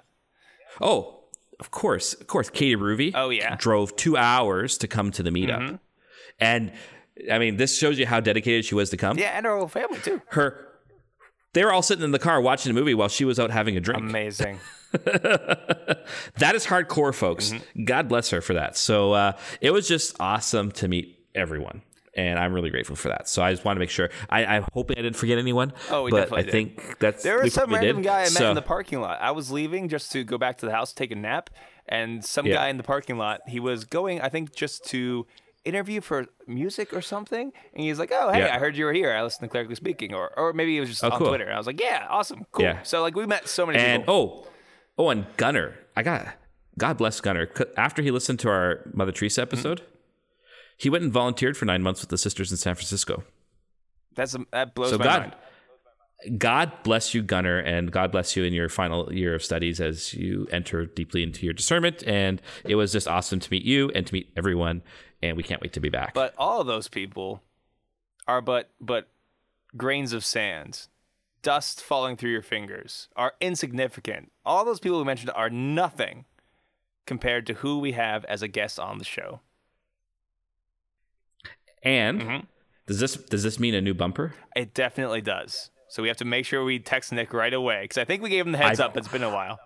Oh, 0.79 1.20
of 1.61 1.71
course, 1.71 2.13
of 2.13 2.27
course. 2.27 2.49
Katie 2.49 2.75
Ruby. 2.75 3.13
Oh, 3.15 3.29
yeah. 3.29 3.51
Mm-hmm. 3.51 3.55
drove 3.57 3.95
two 3.95 4.17
hours 4.17 4.77
to 4.79 4.87
come 4.87 5.11
to 5.11 5.23
the 5.23 5.29
meetup, 5.29 5.79
and 6.39 6.73
I 7.31 7.39
mean, 7.39 7.57
this 7.57 7.77
shows 7.77 7.99
you 7.99 8.05
how 8.05 8.19
dedicated 8.19 8.65
she 8.65 8.75
was 8.75 8.89
to 8.89 8.97
come. 8.97 9.17
Yeah, 9.17 9.31
and 9.37 9.45
her 9.45 9.55
whole 9.55 9.67
family 9.67 9.99
too. 9.99 10.21
Her, 10.29 10.67
they 11.53 11.63
were 11.63 11.71
all 11.71 11.81
sitting 11.81 12.03
in 12.03 12.11
the 12.11 12.19
car 12.19 12.41
watching 12.41 12.71
a 12.71 12.73
movie 12.73 12.93
while 12.93 13.09
she 13.09 13.25
was 13.25 13.39
out 13.39 13.51
having 13.51 13.77
a 13.77 13.79
drink. 13.79 14.01
Amazing. 14.01 14.59
that 14.91 16.51
is 16.53 16.65
hardcore, 16.65 17.13
folks. 17.13 17.51
Mm-hmm. 17.51 17.85
God 17.85 18.09
bless 18.09 18.29
her 18.31 18.41
for 18.41 18.53
that. 18.53 18.75
So 18.75 19.13
uh, 19.13 19.33
it 19.61 19.71
was 19.71 19.87
just 19.87 20.15
awesome 20.19 20.71
to 20.73 20.87
meet 20.87 21.19
everyone. 21.35 21.81
And 22.13 22.37
I'm 22.37 22.53
really 22.53 22.69
grateful 22.69 22.95
for 22.97 23.07
that. 23.07 23.29
So 23.29 23.41
I 23.41 23.51
just 23.51 23.63
want 23.63 23.77
to 23.77 23.79
make 23.79 23.89
sure. 23.89 24.09
I, 24.29 24.43
I'm 24.45 24.65
hoping 24.73 24.97
I 24.97 25.01
didn't 25.01 25.15
forget 25.15 25.37
anyone. 25.37 25.71
Oh, 25.89 26.03
we 26.03 26.11
but 26.11 26.17
definitely 26.29 26.39
I 26.39 26.43
did. 26.43 26.51
think 26.51 26.99
that's 26.99 27.23
There 27.23 27.41
was 27.41 27.53
some 27.53 27.71
random 27.73 27.97
did. 27.97 28.03
guy 28.05 28.17
I 28.19 28.23
met 28.23 28.31
So- 28.31 28.49
in 28.49 28.55
the 28.55 28.61
parking 28.61 28.99
lot. 28.99 29.19
I 29.21 29.31
was 29.31 29.49
leaving 29.49 29.87
just 29.87 30.11
to 30.11 30.23
go 30.25 30.37
back 30.37 30.57
to 30.57 30.65
the 30.65 30.73
house, 30.73 30.91
take 30.91 31.11
a 31.11 31.15
nap, 31.15 31.49
and 31.87 32.23
some 32.25 32.45
Yeah. 32.45 32.55
guy 32.55 32.67
in 32.67 32.75
the 32.77 32.83
parking 32.83 33.17
lot, 33.17 33.39
he 33.47 33.59
was 33.61 33.85
going, 33.85 34.19
I 34.19 34.27
think, 34.29 34.53
just 34.53 34.83
to 34.89 35.25
interview 35.63 36.01
for 36.01 36.25
music 36.47 36.91
or 36.93 37.01
something. 37.01 37.53
And 37.73 37.83
he's 37.83 37.97
like, 37.99 38.11
"Oh, 38.11 38.31
hey, 38.31 38.39
Yeah. 38.39 38.55
I 38.55 38.59
heard 38.59 38.75
you 38.75 38.83
were 38.85 38.93
here. 38.93 39.13
I 39.13 39.21
listened 39.23 39.47
to 39.47 39.51
Clerically 39.51 39.75
Speaking," 39.75 40.13
or 40.13 40.37
or 40.37 40.51
maybe 40.53 40.75
it 40.75 40.79
was 40.81 40.89
just 40.89 41.03
Oh, 41.03 41.11
on 41.11 41.17
cool. 41.17 41.27
Twitter. 41.27 41.45
And 41.45 41.53
I 41.53 41.57
was 41.57 41.67
like, 41.67 41.79
"Yeah, 41.79 42.07
awesome, 42.09 42.45
cool." 42.51 42.65
Yeah. 42.65 42.81
So 42.83 43.01
like 43.01 43.15
we 43.15 43.25
met 43.25 43.47
so 43.47 43.65
many 43.65 43.77
And 43.79 44.01
people. 44.01 44.43
oh, 44.97 45.03
oh, 45.05 45.09
and 45.11 45.25
Gunner. 45.37 45.75
I 45.95 46.03
got 46.03 46.27
God 46.77 46.97
bless 46.97 47.21
Gunner. 47.21 47.47
After 47.77 48.01
he 48.01 48.11
listened 48.11 48.39
to 48.39 48.49
our 48.49 48.89
Mother 48.93 49.11
Teresa 49.11 49.45
Mm-hmm. 49.45 49.55
He 50.81 50.89
went 50.89 51.03
and 51.03 51.13
volunteered 51.13 51.55
for 51.55 51.65
nine 51.65 51.83
months 51.83 52.01
with 52.01 52.09
the 52.09 52.17
sisters 52.17 52.49
in 52.49 52.57
San 52.57 52.73
Francisco. 52.73 53.23
That's 54.15 54.33
um, 54.33 54.47
that 54.51 54.73
blows 54.73 54.89
So 54.89 54.97
my 54.97 55.03
God, 55.03 55.19
mind. 55.21 56.39
God 56.39 56.71
bless 56.81 57.13
you, 57.13 57.21
Gunner, 57.21 57.59
and 57.59 57.91
God 57.91 58.11
bless 58.11 58.35
you 58.35 58.43
in 58.45 58.51
your 58.51 58.67
final 58.67 59.13
year 59.13 59.35
of 59.35 59.43
studies 59.43 59.79
as 59.79 60.15
you 60.15 60.47
enter 60.51 60.87
deeply 60.87 61.21
into 61.21 61.45
your 61.45 61.53
discernment. 61.53 62.03
And 62.07 62.41
it 62.65 62.73
was 62.73 62.91
just 62.91 63.07
awesome 63.07 63.39
to 63.39 63.51
meet 63.51 63.63
you 63.63 63.91
and 63.93 64.07
to 64.07 64.13
meet 64.13 64.31
everyone. 64.35 64.81
And 65.21 65.37
we 65.37 65.43
can't 65.43 65.61
wait 65.61 65.73
to 65.73 65.79
be 65.79 65.89
back. 65.89 66.15
But 66.15 66.33
all 66.35 66.61
of 66.61 66.65
those 66.65 66.87
people 66.87 67.43
are 68.27 68.41
but 68.41 68.71
but 68.81 69.07
grains 69.77 70.13
of 70.13 70.25
sand, 70.25 70.87
dust 71.43 71.83
falling 71.83 72.17
through 72.17 72.31
your 72.31 72.41
fingers, 72.41 73.07
are 73.15 73.33
insignificant. 73.39 74.31
All 74.43 74.65
those 74.65 74.79
people 74.79 74.97
we 74.97 75.05
mentioned 75.05 75.31
are 75.35 75.51
nothing 75.51 76.25
compared 77.05 77.45
to 77.45 77.53
who 77.53 77.77
we 77.77 77.91
have 77.91 78.25
as 78.25 78.41
a 78.41 78.47
guest 78.47 78.79
on 78.79 78.97
the 78.97 79.05
show. 79.05 79.41
And 81.83 82.21
Mhm. 82.21 82.45
does 82.87 82.99
this 82.99 83.15
does 83.15 83.43
this 83.43 83.59
mean 83.59 83.73
a 83.73 83.81
new 83.81 83.93
bumper? 83.93 84.33
It 84.55 84.73
definitely 84.73 85.21
does. 85.21 85.69
So 85.89 86.01
we 86.01 86.07
have 86.07 86.17
to 86.17 86.25
make 86.25 86.45
sure 86.45 86.63
we 86.63 86.79
text 86.79 87.11
Nick 87.11 87.33
right 87.33 87.53
away 87.53 87.81
because 87.83 87.97
I 87.97 88.05
think 88.05 88.21
we 88.23 88.29
gave 88.29 88.45
him 88.45 88.51
the 88.53 88.57
heads 88.59 88.79
I- 88.79 88.85
up. 88.85 88.95
It's 88.97 89.07
been 89.09 89.23
a 89.23 89.29
while. 89.29 89.59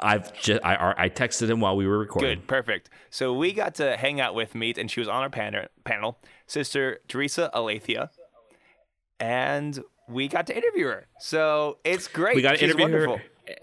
I've 0.00 0.32
just 0.40 0.64
I 0.64 0.94
I 0.96 1.08
texted 1.08 1.48
him 1.48 1.60
while 1.60 1.76
we 1.76 1.86
were 1.86 1.98
recording. 1.98 2.38
Good, 2.40 2.46
perfect. 2.48 2.90
So 3.10 3.32
we 3.32 3.52
got 3.52 3.76
to 3.76 3.96
hang 3.96 4.20
out 4.20 4.34
with, 4.34 4.54
meet, 4.54 4.76
and 4.76 4.90
she 4.90 4.98
was 5.00 5.08
on 5.08 5.22
our 5.22 5.30
pan- 5.30 5.68
panel, 5.84 6.18
Sister 6.46 7.00
Theresa 7.06 7.48
Aletheia, 7.54 8.10
and 9.20 9.82
we 10.08 10.28
got 10.28 10.46
to 10.48 10.56
interview 10.56 10.86
her. 10.86 11.06
So 11.20 11.78
it's 11.84 12.08
great. 12.08 12.34
We 12.36 12.42
got 12.42 12.52
to 12.52 12.56
She's 12.58 12.64
interview 12.70 12.82
wonderful. 12.84 13.16
her, 13.18 13.54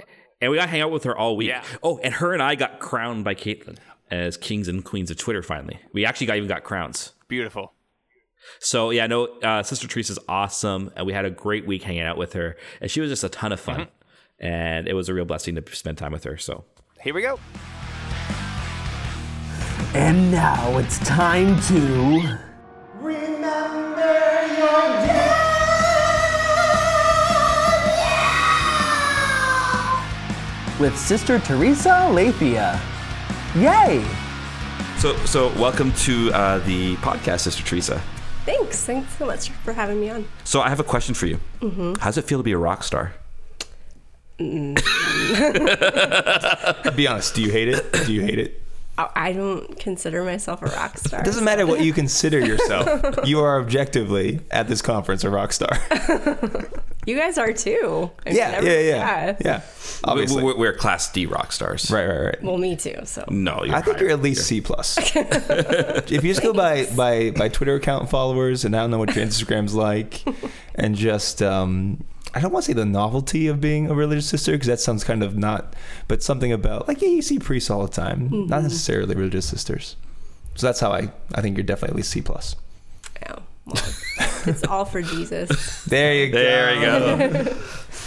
and 0.42 0.52
we 0.52 0.58
got 0.58 0.66
to 0.66 0.72
hang 0.72 0.82
out 0.82 0.92
with 0.92 1.04
her 1.04 1.16
all 1.18 1.36
week. 1.36 1.50
Yeah. 1.50 1.64
Oh, 1.84 1.98
and 2.00 2.14
her 2.16 2.34
and 2.34 2.42
I 2.42 2.56
got 2.56 2.80
crowned 2.80 3.24
by 3.24 3.36
Caitlin 3.36 3.78
as 4.10 4.38
kings 4.38 4.68
and 4.68 4.84
queens 4.86 5.12
of 5.12 5.18
Twitter. 5.18 5.42
Finally, 5.44 5.80
we 5.94 6.06
actually 6.06 6.28
got 6.28 6.38
even 6.38 6.48
got 6.50 6.64
crowns. 6.64 7.12
Beautiful. 7.28 7.74
So 8.60 8.90
yeah, 8.90 9.08
no, 9.08 9.26
uh, 9.40 9.64
Sister 9.64 9.88
Theresa's 9.88 10.20
awesome, 10.28 10.92
and 10.96 11.06
we 11.06 11.14
had 11.14 11.26
a 11.26 11.30
great 11.32 11.66
week 11.66 11.84
hanging 11.84 12.02
out 12.04 12.18
with 12.18 12.34
her, 12.34 12.58
and 12.80 12.90
she 12.90 13.02
was 13.02 13.10
just 13.10 13.24
a 13.24 13.30
ton 13.30 13.52
of 13.52 13.60
fun, 13.60 13.88
and 14.40 14.88
it 14.88 14.94
was 14.94 15.10
a 15.10 15.14
real 15.14 15.26
blessing 15.26 15.56
to 15.56 15.76
spend 15.76 15.98
time 15.98 16.12
with 16.12 16.24
her. 16.24 16.38
So 16.38 16.64
Here 17.02 17.14
we 17.14 17.22
go. 17.22 17.40
And 19.94 20.32
now 20.32 20.78
it's 20.78 21.00
time 21.00 21.60
to. 21.64 22.38
Remember 22.96 24.48
your 24.58 24.82
dad. 25.06 25.38
with 30.80 30.98
Sister 30.98 31.38
Theresa 31.40 31.90
Aletheia. 32.10 32.80
Yay! 33.56 34.04
so 34.98 35.16
so 35.26 35.50
welcome 35.60 35.92
to 35.94 36.32
uh, 36.32 36.60
the 36.60 36.96
podcast, 36.98 37.42
Sister 37.42 37.64
Theresa. 37.64 38.02
Thanks. 38.52 38.84
Thanks 38.86 39.18
so 39.18 39.26
much 39.26 39.50
for 39.50 39.72
having 39.72 40.02
me 40.02 40.10
on. 40.10 40.28
So 40.44 40.60
I 40.62 40.68
have 40.68 40.82
a 40.82 40.84
question 40.84 41.16
for 41.16 41.26
you. 41.26 41.40
Mm-hmm. 41.62 41.94
How 41.96 42.08
does 42.08 42.18
it 42.18 42.26
feel 42.26 42.40
to 42.40 42.44
be 42.44 42.52
a 42.52 42.58
rock 42.58 42.84
star? 42.84 43.14
Be 44.40 44.76
honest. 47.08 47.36
Do 47.36 47.42
you 47.42 47.52
hate 47.52 47.70
it? 47.70 47.94
Do 48.06 48.14
you 48.14 48.22
hate 48.22 48.40
it? 48.40 48.61
I 48.98 49.10
I 49.16 49.34
don't 49.34 49.80
consider 49.80 50.24
myself 50.24 50.62
a 50.62 50.66
rock 50.66 50.98
star. 51.06 51.22
It 51.22 51.26
doesn't 51.26 51.44
matter 51.44 51.66
what 51.66 51.84
you 51.84 51.94
consider 51.94 52.40
yourself. 52.40 53.20
you 53.26 53.40
are 53.40 53.60
objectively 53.60 54.40
at 54.52 54.68
this 54.68 54.82
conference 54.82 55.24
a 55.24 55.30
rock 55.30 55.54
star. 55.54 55.78
You 57.08 57.18
guys 57.18 57.40
are 57.40 57.52
too. 57.52 58.12
I 58.28 58.30
mean, 58.30 58.38
yeah, 58.38 58.62
yeah, 58.62 58.80
yeah, 58.80 59.38
yeah. 59.44 59.62
Obviously. 60.04 60.44
We're, 60.44 60.56
we're 60.56 60.74
Class 60.74 61.12
D 61.12 61.26
rock 61.26 61.52
stars. 61.52 61.90
right, 61.90 62.06
right, 62.06 62.26
right. 62.26 62.44
Well, 62.44 62.60
me 62.60 62.76
too. 62.76 62.96
So 63.06 63.26
No, 63.28 63.64
you're 63.64 63.74
I 63.74 63.82
think 63.82 64.00
you're 64.00 64.12
at 64.12 64.22
least 64.22 64.46
C 64.46 64.62
plus. 64.62 65.00
if 65.16 66.12
you 66.12 66.30
just 66.30 66.44
go 66.44 66.54
by 66.54 66.86
by 66.96 67.32
by 67.32 67.50
Twitter 67.50 67.74
account 67.74 68.12
followers 68.12 68.66
and 68.66 68.76
I 68.76 68.82
don't 68.82 68.92
know 68.92 69.00
what 69.00 69.16
your 69.16 69.26
Instagram's 69.26 69.74
like, 69.74 70.24
and 70.76 70.96
just 70.96 71.42
um 71.42 72.04
I 72.34 72.40
don't 72.40 72.52
want 72.52 72.66
to 72.66 72.72
say 72.72 72.74
the 72.74 72.86
novelty 72.86 73.48
of 73.48 73.60
being 73.60 73.90
a 73.90 73.94
religious 73.94 74.28
sister 74.28 74.54
because 74.54 74.68
that 74.68 74.80
sounds 74.80 75.04
kind 75.04 75.22
of 75.24 75.38
not, 75.38 75.76
but 76.08 76.24
something 76.24 76.52
about 76.52 76.88
like 76.88 77.02
yeah, 77.02 77.10
you 77.10 77.22
see 77.22 77.40
priests 77.40 77.70
all 77.70 77.86
the 77.86 77.92
time, 77.92 78.48
not 78.48 78.64
necessarily 78.64 79.16
religious 79.16 79.46
sisters. 79.46 79.96
So 80.56 80.68
that's 80.68 80.80
how 80.80 80.92
I 80.92 81.12
I 81.36 81.42
think 81.42 81.58
you're 81.58 81.64
definitely 81.64 81.94
at 81.94 81.96
least 81.98 82.12
C 82.12 82.22
plus. 82.22 82.56
Yeah. 83.22 83.36
Well, 83.66 83.84
it's 84.46 84.64
all 84.64 84.86
for 84.86 85.02
Jesus. 85.02 85.86
There 85.86 86.14
you 86.14 86.32
go. 86.32 86.38
There 86.38 86.76
you 86.76 87.44
go. 87.44 87.58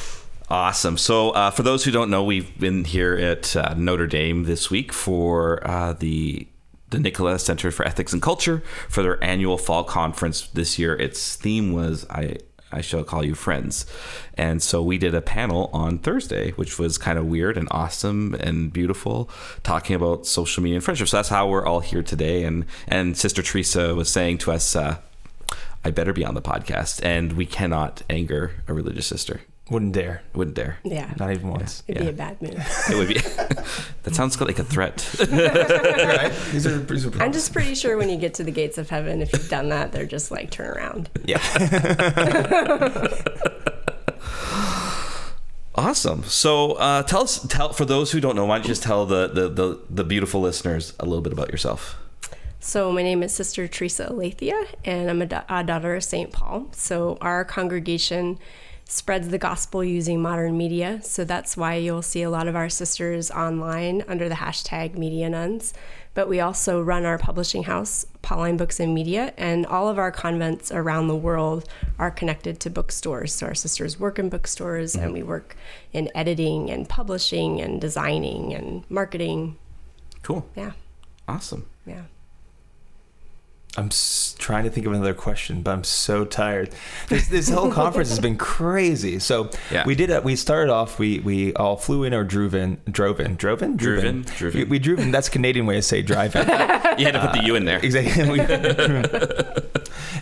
awesome. 0.51 0.97
So, 0.97 1.31
uh, 1.31 1.51
for 1.51 1.63
those 1.63 1.85
who 1.85 1.91
don't 1.91 2.11
know, 2.11 2.25
we've 2.25 2.59
been 2.59 2.85
here 2.85 3.17
at 3.17 3.55
uh, 3.55 3.75
Notre 3.77 4.07
Dame 4.07 4.45
this 4.45 4.71
week 4.71 4.93
for 4.93 5.67
uh, 5.69 5.93
the 5.93 6.49
the 6.91 6.99
Nicola 6.99 7.39
Center 7.39 7.71
for 7.71 7.85
Ethics 7.85 8.13
and 8.13 8.23
Culture 8.23 8.63
for 8.89 9.03
their 9.03 9.23
annual 9.23 9.59
fall 9.59 9.85
conference. 9.85 10.47
This 10.49 10.79
year, 10.79 10.95
its 10.97 11.37
theme 11.37 11.73
was 11.73 12.07
I. 12.09 12.39
I 12.75 12.81
shall 12.81 13.05
call 13.05 13.25
you 13.25 13.35
friends. 13.35 13.87
And 14.35 14.63
so 14.63 14.83
we 14.83 14.99
did 14.99 15.15
a 15.15 15.23
panel 15.23 15.71
on 15.73 15.99
Thursday, 15.99 16.51
which 16.53 16.79
was 16.79 16.99
kind 16.99 17.19
of 17.19 17.27
weird 17.27 17.57
and 17.57 17.69
awesome 17.71 18.35
and 18.35 18.73
beautiful, 18.73 19.31
talking 19.63 19.97
about 19.97 20.27
social 20.27 20.63
media 20.63 20.77
and 20.77 20.85
friendship. 20.85 21.09
So 21.09 21.17
that's 21.17 21.29
how 21.29 21.49
we're 21.49 21.67
all 21.67 21.81
here 21.81 22.03
today. 22.03 22.45
And 22.45 22.67
and 22.89 23.17
Sister 23.17 23.43
Theresa 23.43 23.95
was 23.95 24.11
saying 24.11 24.39
to 24.39 24.53
us, 24.53 24.75
uh, 24.77 24.99
I 25.85 25.91
better 25.91 26.13
be 26.13 26.25
on 26.25 26.35
the 26.35 26.43
podcast, 26.43 27.05
and 27.05 27.35
we 27.35 27.47
cannot 27.47 28.03
anger 28.09 28.63
a 28.67 28.73
religious 28.73 29.07
sister. 29.07 29.43
Wouldn't 29.71 29.93
dare. 29.93 30.23
Wouldn't 30.35 30.57
dare. 30.57 30.79
Yeah. 30.85 31.11
Not 31.19 31.31
even 31.33 31.49
once. 31.49 31.83
It'd 31.89 32.03
be 32.03 32.11
a 32.11 32.13
bad 32.13 32.41
move. 32.43 32.55
It 32.91 32.97
would 32.97 33.09
be. 33.09 33.15
that 34.03 34.15
sounds 34.15 34.39
like 34.39 34.59
a 34.59 34.65
threat. 34.65 35.09
right? 35.31 36.33
These 36.53 36.67
are, 36.67 36.79
these 36.79 37.07
are 37.07 37.23
I'm 37.23 37.33
just 37.33 37.53
pretty 37.55 37.75
sure 37.75 37.97
when 37.97 38.11
you 38.11 38.17
get 38.19 38.35
to 38.35 38.45
the 38.45 38.51
gates 38.51 38.77
of 38.77 38.91
heaven, 38.91 39.23
if 39.23 39.33
you've 39.33 39.49
done 39.49 39.71
that, 39.71 39.91
they're 39.91 40.05
just 40.05 40.31
like 40.31 40.51
turn 40.51 40.77
around. 40.77 41.09
yeah. 41.25 41.41
awesome. 45.75 46.25
So 46.25 46.73
uh, 46.73 47.03
tell 47.05 47.23
us, 47.23 47.47
tell 47.47 47.73
for 47.73 47.87
those 47.87 48.13
who 48.13 48.21
don't 48.21 48.37
know, 48.37 48.45
why 48.45 48.57
don't 48.57 48.65
you 48.65 48.69
just 48.69 48.83
tell 48.83 49.07
the, 49.07 49.29
the 49.29 49.49
the 49.49 49.81
the 49.89 50.05
beautiful 50.05 50.43
listeners 50.43 50.93
a 51.01 51.07
little 51.07 51.23
bit 51.23 51.33
about 51.33 51.51
yourself? 51.51 51.97
So 52.61 52.93
my 52.93 53.03
name 53.03 53.23
is 53.23 53.33
Sister 53.33 53.67
Theresa 53.67 54.09
Aletheia, 54.11 54.63
and 54.85 55.11
I'm 55.11 55.21
a, 55.23 55.27
da- 55.27 55.45
a 55.49 55.63
daughter 55.65 55.95
of 55.97 56.05
St. 56.05 56.33
Paul. 56.33 56.69
So 56.73 57.19
our 57.21 57.45
congregation 57.45 58.39
spreads 58.87 59.29
the 59.29 59.39
gospel 59.39 59.83
using 59.83 60.21
modern 60.21 60.57
media. 60.57 61.01
So 61.03 61.25
that's 61.25 61.57
why 61.57 61.77
you'll 61.77 62.03
see 62.03 62.23
a 62.23 62.31
lot 62.31 62.49
of 62.49 62.55
our 62.57 62.69
sisters 62.69 63.31
online 63.31 64.05
under 64.07 64.29
the 64.29 64.37
hashtag 64.37 64.97
Media 64.97 65.29
Nuns. 65.31 65.73
But 66.13 66.29
we 66.29 66.39
also 66.39 66.81
run 66.81 67.05
our 67.05 67.19
publishing 67.19 67.65
house, 67.65 68.07
Pauline 68.23 68.57
Books 68.57 68.79
and 68.79 68.95
Media, 68.95 69.35
and 69.37 69.67
all 69.67 69.89
of 69.89 69.99
our 69.99 70.13
convents 70.13 70.71
around 70.71 71.09
the 71.09 71.17
world 71.17 71.69
are 71.99 72.11
connected 72.11 72.61
to 72.61 72.71
bookstores. 72.71 73.33
So 73.35 73.47
our 73.47 73.55
sisters 73.55 73.99
work 73.99 74.21
in 74.21 74.29
bookstores, 74.29 74.95
and 74.95 75.13
we 75.13 75.25
work 75.25 75.57
in 75.93 76.09
editing 76.15 76.71
and 76.71 76.89
publishing 76.89 77.61
and 77.61 77.81
designing 77.81 78.55
and 78.55 78.85
marketing. 78.89 79.57
Cool. 80.23 80.47
Yeah, 80.55 80.73
Awesome. 81.27 81.67
yeah. 81.85 82.03
I'm 83.77 83.89
trying 84.39 84.63
to 84.65 84.71
think 84.71 84.87
of 84.87 84.93
another 84.93 85.15
question, 85.15 85.61
but 85.63 85.73
I'm 85.73 85.83
so 85.83 86.25
tired. 86.25 86.71
This, 87.09 87.27
this 87.27 87.49
whole 87.49 87.73
conference 87.73 88.09
has 88.11 88.21
been 88.21 88.37
crazy. 88.39 89.19
So 89.19 89.51
Yeah. 89.71 89.85
we 89.85 89.97
did. 89.97 90.11
A, 90.11 90.21
we 90.21 90.37
started 90.37 90.71
off. 90.73 90.99
We 91.01 91.19
we 91.19 91.53
all 91.55 91.77
flew 91.77 92.05
in 92.05 92.15
or 92.15 92.23
drove 92.23 92.55
in. 92.55 92.81
Drove 92.89 93.19
in. 93.19 93.35
Drove 93.35 93.63
in. 93.65 93.77
Drove 93.77 94.05
in, 94.05 94.23
drove 94.23 94.55
We, 94.55 94.63
in. 94.63 94.69
we 94.69 94.79
drove 94.79 95.01
in. 95.01 95.11
That's 95.11 95.27
a 95.27 95.31
Canadian 95.33 95.67
way 95.67 95.75
to 95.75 95.83
say 95.83 96.03
drive 96.03 96.37
in. 96.37 96.47
You 96.97 97.07
had 97.07 97.15
to 97.15 97.21
put 97.21 97.33
the 97.33 97.43
U 97.47 97.57
in 97.57 97.65
there. 97.65 97.81
exactly. 97.85 98.31
We- 98.31 98.41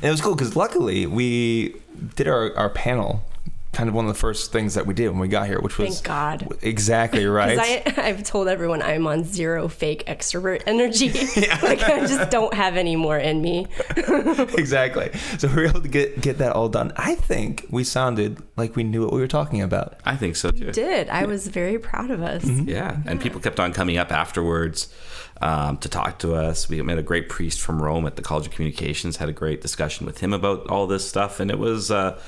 and 0.02 0.04
it 0.04 0.10
was 0.10 0.22
cool 0.22 0.34
because 0.34 0.56
luckily 0.56 1.04
we 1.06 1.74
did 2.16 2.28
our 2.28 2.56
our 2.56 2.70
panel. 2.70 3.22
Kind 3.72 3.88
of 3.88 3.94
one 3.94 4.04
of 4.06 4.12
the 4.12 4.18
first 4.18 4.52
things 4.52 4.74
that 4.74 4.86
we 4.86 4.92
did 4.92 5.08
when 5.08 5.18
we 5.18 5.28
got 5.28 5.46
here, 5.46 5.58
which 5.58 5.78
was 5.78 6.00
Thank 6.00 6.06
God. 6.06 6.58
exactly 6.60 7.24
right. 7.26 7.56
Because 7.84 7.98
I, 7.98 8.08
I've 8.08 8.22
told 8.22 8.48
everyone 8.48 8.82
I'm 8.82 9.06
on 9.06 9.24
zero 9.24 9.66
fake 9.66 10.04
extrovert 10.06 10.62
energy. 10.66 11.08
like 11.62 11.82
I 11.82 12.06
just 12.06 12.30
don't 12.30 12.52
have 12.52 12.76
any 12.76 12.96
more 12.96 13.16
in 13.18 13.40
me. 13.40 13.66
exactly. 13.96 15.10
So 15.38 15.48
we 15.48 15.54
were 15.54 15.66
able 15.66 15.80
to 15.80 15.88
get 15.88 16.20
get 16.20 16.38
that 16.38 16.52
all 16.52 16.68
done. 16.68 16.92
I 16.96 17.14
think 17.14 17.66
we 17.70 17.82
sounded 17.84 18.42
like 18.56 18.76
we 18.76 18.84
knew 18.84 19.02
what 19.02 19.12
we 19.12 19.20
were 19.20 19.26
talking 19.28 19.62
about. 19.62 19.96
I 20.04 20.16
think 20.16 20.36
so 20.36 20.50
too. 20.50 20.70
Did 20.72 21.08
I 21.08 21.24
was 21.24 21.46
very 21.48 21.78
proud 21.78 22.10
of 22.10 22.22
us. 22.22 22.44
Yeah, 22.44 22.98
and 23.06 23.20
people 23.20 23.40
kept 23.40 23.58
on 23.58 23.72
coming 23.72 23.96
up 23.96 24.12
afterwards 24.12 24.92
um, 25.40 25.78
to 25.78 25.88
talk 25.88 26.18
to 26.20 26.34
us. 26.34 26.68
We 26.68 26.80
met 26.82 26.98
a 26.98 27.02
great 27.02 27.28
priest 27.28 27.60
from 27.60 27.80
Rome 27.82 28.06
at 28.06 28.16
the 28.16 28.22
College 28.22 28.46
of 28.46 28.52
Communications. 28.52 29.16
Had 29.16 29.28
a 29.28 29.32
great 29.32 29.60
discussion 29.60 30.04
with 30.06 30.18
him 30.20 30.32
about 30.32 30.68
all 30.68 30.86
this 30.86 31.08
stuff, 31.08 31.40
and 31.40 31.50
it 31.50 31.58
was, 31.58 31.90
uh, 31.90 32.20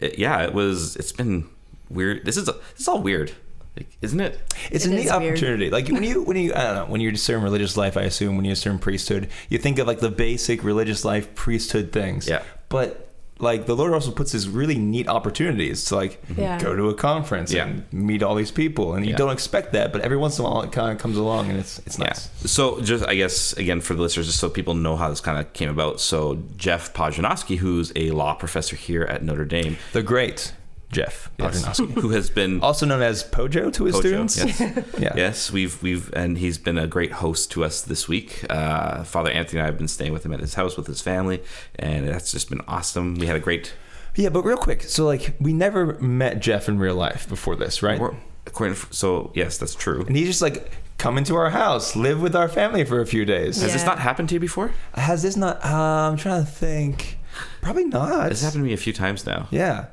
it- 0.00 0.18
yeah, 0.18 0.42
it 0.42 0.52
was. 0.54 0.96
It's 0.96 1.12
been 1.12 1.48
weird. 1.88 2.24
This 2.24 2.36
is 2.36 2.44
this 2.46 2.54
is 2.78 2.88
all 2.88 3.00
weird, 3.02 3.32
like, 3.76 3.88
isn't 4.02 4.20
it? 4.20 4.40
It's 4.70 4.84
It 4.86 4.92
a 4.92 4.94
neat 4.94 5.06
is 5.06 5.10
weird. 5.12 5.22
opportunity. 5.34 5.70
Like 5.70 5.88
when 5.88 6.02
you 6.04 6.22
when 6.22 6.36
you 6.36 6.52
I 6.54 6.62
don't 6.62 6.74
know 6.74 6.86
when 6.86 7.00
you 7.00 7.10
discern 7.10 7.42
religious 7.42 7.76
life, 7.76 7.96
I 7.96 8.02
assume 8.02 8.36
when 8.36 8.44
you 8.44 8.52
discern 8.52 8.78
priesthood, 8.78 9.28
you 9.48 9.58
think 9.58 9.78
of 9.78 9.86
like 9.86 10.00
the 10.00 10.10
basic 10.10 10.64
religious 10.64 11.04
life 11.04 11.34
priesthood 11.34 11.92
things. 11.92 12.28
Yeah. 12.28 12.42
But 12.68 13.09
like 13.42 13.66
the 13.66 13.74
Lord 13.76 13.92
also 13.92 14.10
puts 14.10 14.32
these 14.32 14.48
really 14.48 14.76
neat 14.78 15.08
opportunities 15.08 15.84
to 15.86 15.96
like 15.96 16.22
mm-hmm. 16.26 16.40
Yeah. 16.40 16.58
go 16.60 16.74
to 16.76 16.88
a 16.88 16.94
conference 16.94 17.52
Yeah. 17.52 17.66
and 17.66 17.92
meet 17.92 18.22
all 18.22 18.34
these 18.34 18.50
people, 18.50 18.94
and 18.94 19.04
you 19.04 19.12
Yeah. 19.12 19.16
don't 19.18 19.30
expect 19.32 19.72
that, 19.72 19.92
but 19.92 20.02
every 20.02 20.16
once 20.16 20.38
in 20.38 20.44
a 20.44 20.48
while 20.48 20.62
it 20.62 20.72
kind 20.72 20.92
of 20.92 20.98
comes 20.98 21.16
along, 21.16 21.50
and 21.50 21.58
it's 21.58 21.78
it's 21.86 21.98
nice. 21.98 22.28
Yeah. 22.42 22.46
So 22.48 22.80
just 22.80 23.06
I 23.06 23.14
guess 23.14 23.52
again 23.54 23.80
for 23.80 23.94
the 23.94 24.02
listeners, 24.02 24.26
just 24.26 24.38
so 24.40 24.48
people 24.48 24.74
know 24.74 24.96
how 24.96 25.08
this 25.08 25.20
kind 25.20 25.38
of 25.38 25.52
came 25.52 25.68
about. 25.70 26.00
So 26.00 26.42
Jeff 26.56 26.92
Pojanowski, 26.94 27.56
who's 27.58 27.92
a 27.96 28.10
law 28.10 28.34
professor 28.34 28.76
here 28.76 29.02
at 29.02 29.22
Notre 29.22 29.44
Dame, 29.44 29.76
The 29.92 30.02
great 30.02 30.52
Jeff 30.90 31.30
yes, 31.38 31.62
Pojanowski. 31.80 31.92
who 32.00 32.10
has 32.10 32.30
been 32.30 32.60
also 32.60 32.84
known 32.86 33.00
as 33.02 33.22
Pojo 33.22 33.72
to 33.72 33.84
his 33.84 33.94
Pojo, 33.96 34.28
students. 34.28 34.36
yes. 34.60 34.60
Yeah. 34.98 35.12
Yes, 35.16 35.50
we've 35.52 35.80
we've 35.82 36.12
and 36.14 36.36
he's 36.38 36.58
been 36.58 36.78
a 36.78 36.86
great 36.86 37.12
host 37.12 37.50
to 37.52 37.64
us 37.64 37.80
this 37.82 38.08
week. 38.08 38.44
Uh, 38.50 39.04
Father 39.04 39.30
Anthony 39.30 39.60
and 39.60 39.64
I 39.64 39.70
have 39.70 39.78
been 39.78 39.88
staying 39.88 40.12
with 40.12 40.24
him 40.26 40.32
at 40.32 40.40
his 40.40 40.54
house 40.54 40.76
with 40.76 40.86
his 40.86 41.00
family, 41.00 41.42
and 41.78 42.08
that's 42.08 42.32
just 42.32 42.48
been 42.50 42.60
awesome. 42.66 43.14
We 43.14 43.26
had 43.26 43.36
a 43.36 43.40
great. 43.40 43.72
Yeah, 44.16 44.30
but 44.30 44.42
real 44.44 44.56
quick, 44.56 44.82
so 44.82 45.06
like 45.06 45.36
we 45.40 45.52
never 45.52 45.94
met 46.00 46.40
Jeff 46.40 46.68
in 46.68 46.78
real 46.78 46.96
life 46.96 47.28
before 47.28 47.54
this, 47.56 47.82
right? 47.82 48.00
we're- 48.00 48.16
According, 48.46 48.76
so 48.90 49.30
yes, 49.34 49.58
that's 49.58 49.74
true. 49.76 50.02
And 50.06 50.16
he 50.16 50.24
just 50.24 50.42
like 50.42 50.72
come 50.98 51.16
into 51.18 51.36
our 51.36 51.50
house, 51.50 51.94
live 51.94 52.20
with 52.20 52.34
our 52.34 52.48
family 52.48 52.84
for 52.84 53.00
a 53.00 53.06
few 53.06 53.24
days. 53.24 53.60
Has 53.62 53.72
this 53.74 53.84
not 53.84 54.00
happened 54.00 54.28
to 54.30 54.34
you 54.34 54.40
before? 54.40 54.72
Has 54.94 55.22
this 55.22 55.36
not? 55.36 55.64
Uh, 55.64 56.08
I'm 56.10 56.16
trying 56.16 56.44
to 56.44 56.50
think. 56.50 57.18
Probably 57.62 57.84
not. 57.84 58.32
It's 58.32 58.42
happened 58.42 58.62
to 58.64 58.66
me 58.66 58.72
a 58.72 58.76
few 58.78 58.92
times 58.92 59.24
now. 59.24 59.46
Yeah. 59.52 59.86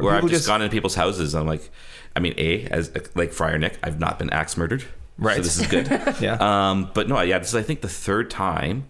Or 0.00 0.04
Where 0.04 0.14
I've 0.14 0.22
people 0.22 0.30
just, 0.30 0.46
gone 0.46 0.62
into 0.62 0.72
people's 0.72 0.94
houses. 0.94 1.34
And 1.34 1.42
I'm 1.42 1.46
like, 1.46 1.70
I 2.16 2.20
mean, 2.20 2.34
a 2.36 2.64
as 2.66 2.90
like 3.14 3.32
Friar 3.32 3.58
Nick, 3.58 3.78
I've 3.82 4.00
not 4.00 4.18
been 4.18 4.30
axe 4.30 4.56
murdered, 4.56 4.84
Right. 5.18 5.36
So 5.36 5.42
this 5.42 5.58
is 5.60 5.66
good. 5.66 5.88
Yeah. 6.20 6.36
Um, 6.40 6.90
but 6.94 7.08
no, 7.08 7.20
yeah, 7.20 7.38
this 7.38 7.48
is 7.48 7.54
I 7.54 7.62
think 7.62 7.82
the 7.82 7.88
third 7.88 8.30
time 8.30 8.88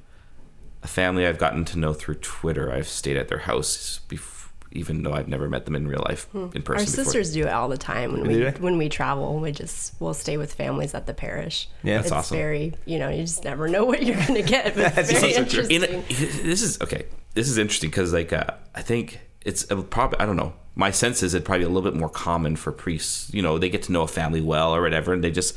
a 0.82 0.88
family 0.88 1.26
I've 1.26 1.38
gotten 1.38 1.64
to 1.66 1.78
know 1.78 1.92
through 1.92 2.16
Twitter. 2.16 2.72
I've 2.72 2.88
stayed 2.88 3.16
at 3.16 3.28
their 3.28 3.38
house, 3.38 4.00
bef- 4.08 4.48
even 4.72 5.02
though 5.02 5.12
I've 5.12 5.28
never 5.28 5.48
met 5.48 5.64
them 5.64 5.74
in 5.74 5.86
real 5.86 6.02
life 6.08 6.28
in 6.32 6.48
person. 6.48 6.62
Hmm. 6.62 6.72
Our 6.72 6.76
before. 6.76 6.86
sisters 6.86 7.32
do 7.32 7.42
it 7.42 7.50
all 7.50 7.68
the 7.68 7.76
time 7.76 8.12
when 8.12 8.26
we 8.26 8.48
when 8.50 8.78
we 8.78 8.88
travel. 8.88 9.38
We 9.38 9.52
just 9.52 9.94
we'll 10.00 10.14
stay 10.14 10.36
with 10.36 10.54
families 10.54 10.94
at 10.94 11.06
the 11.06 11.14
parish. 11.14 11.68
Yeah, 11.82 11.96
that's 11.96 12.06
it's 12.06 12.12
awesome. 12.12 12.36
Very, 12.36 12.74
you 12.86 12.98
know, 12.98 13.08
you 13.10 13.22
just 13.22 13.44
never 13.44 13.68
know 13.68 13.84
what 13.84 14.02
you're 14.02 14.16
gonna 14.16 14.42
get. 14.42 14.76
But 14.76 14.96
it's 14.98 15.12
very 15.12 15.32
so 15.32 15.44
true. 15.44 15.66
In 15.68 15.82
interesting. 15.82 16.28
a, 16.28 16.42
this 16.42 16.62
is 16.62 16.80
okay. 16.80 17.06
This 17.34 17.48
is 17.48 17.58
interesting 17.58 17.90
because 17.90 18.12
like 18.12 18.32
uh, 18.32 18.44
I 18.74 18.82
think 18.82 19.20
it's 19.44 19.64
probably 19.90 20.18
I 20.18 20.26
don't 20.26 20.36
know. 20.36 20.54
My 20.74 20.90
sense 20.90 21.22
is 21.22 21.34
it 21.34 21.44
probably 21.44 21.64
a 21.64 21.68
little 21.68 21.90
bit 21.90 21.98
more 21.98 22.08
common 22.08 22.56
for 22.56 22.72
priests. 22.72 23.32
You 23.34 23.42
know, 23.42 23.58
they 23.58 23.68
get 23.68 23.82
to 23.84 23.92
know 23.92 24.02
a 24.02 24.08
family 24.08 24.40
well 24.40 24.74
or 24.74 24.82
whatever, 24.82 25.12
and 25.12 25.22
they 25.22 25.30
just 25.30 25.56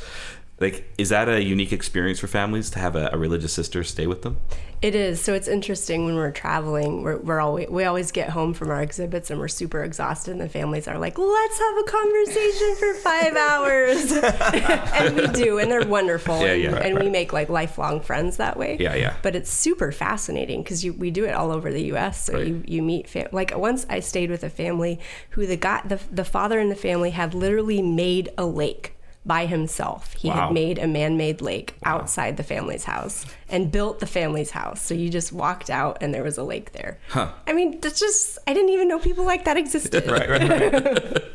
like 0.64 0.90
is 0.98 1.10
that 1.10 1.30
a 1.30 1.44
unique 1.44 1.72
experience 1.74 2.20
for 2.20 2.28
families 2.28 2.70
to 2.72 2.80
have 2.80 2.96
a, 2.96 3.10
a 3.14 3.18
religious 3.18 3.54
sister 3.54 3.84
stay 3.84 4.08
with 4.08 4.22
them? 4.24 4.38
It 4.82 4.96
is. 4.96 5.22
So 5.22 5.34
it's 5.34 5.48
interesting 5.48 6.06
when 6.06 6.16
we're 6.16 6.32
traveling. 6.32 7.04
We're, 7.04 7.18
we're 7.18 7.40
always 7.40 7.70
we 7.70 7.86
always 7.86 8.12
get 8.12 8.30
home 8.32 8.54
from 8.54 8.70
our 8.70 8.82
exhibits 8.82 9.32
and 9.32 9.40
we're 9.40 9.48
super 9.48 9.82
exhausted, 9.82 10.32
and 10.32 10.42
the 10.42 10.50
families 10.50 10.90
are 10.90 10.98
like, 10.98 11.18
"Let's 11.18 11.58
have 11.60 11.78
a 11.78 11.84
conversation 11.84 12.76
for 12.76 12.94
five 12.96 13.36
hours," 13.38 14.12
and 14.94 15.16
we 15.16 15.28
do, 15.28 15.58
and 15.60 15.72
they're 15.72 15.88
wonderful. 15.88 16.38
Yeah, 16.42 16.48
and, 16.48 16.64
yeah. 16.64 16.72
Right, 16.72 16.86
and 16.88 17.00
we 17.00 17.10
make 17.10 17.32
like 17.32 17.48
lifelong 17.48 18.02
friends 18.02 18.36
that 18.38 18.58
way. 18.58 18.76
Yeah, 18.78 18.96
yeah. 18.96 19.16
But 19.22 19.38
it's 19.38 19.50
super 19.50 19.94
fascinating 19.94 20.64
because 20.64 20.84
we 20.84 21.12
do 21.12 21.24
it 21.24 21.32
all 21.34 21.52
over 21.52 21.72
the 21.72 21.84
U.S. 21.94 22.26
So 22.26 22.34
Right. 22.34 22.48
you 22.48 22.64
you 22.68 22.82
meet 22.82 23.08
fam- 23.08 23.30
like 23.32 23.58
once 23.58 23.86
I 23.90 24.02
stayed 24.02 24.30
with 24.30 24.44
a 24.44 24.50
family 24.50 25.00
who 25.30 25.46
the 25.48 25.56
guy 25.58 25.82
the 25.86 26.00
the 26.12 26.26
father 26.26 26.60
in 26.60 26.68
the 26.68 26.76
family 26.76 27.12
had 27.12 27.34
literally 27.34 27.82
made 27.82 28.30
a 28.38 28.46
lake 28.46 28.93
by 29.26 29.46
himself. 29.46 30.14
He 30.14 30.30
Wow. 30.30 30.36
had 30.48 30.54
made 30.54 30.78
a 30.80 30.88
man-made 30.88 31.42
lake 31.42 31.76
outside 31.86 32.38
the 32.38 32.44
family's 32.44 32.84
house 32.84 33.26
and 33.54 33.72
built 33.72 34.00
the 34.00 34.06
family's 34.08 34.52
house. 34.52 34.82
So 34.82 34.94
you 34.94 35.10
just 35.10 35.32
walked 35.32 35.70
out 35.70 36.00
and 36.02 36.14
there 36.14 36.24
was 36.24 36.38
a 36.38 36.44
lake 36.44 36.74
there. 36.74 36.98
Huh. 37.10 37.32
I 37.48 37.54
mean, 37.54 37.80
that's 37.80 38.00
just 38.00 38.38
I 38.48 38.54
didn't 38.54 38.70
even 38.72 38.88
know 38.90 39.00
people 39.00 39.24
like 39.24 39.46
that 39.46 39.56
existed. 39.56 40.04
Right, 40.14 40.30
right, 40.30 40.50
right. 40.50 41.20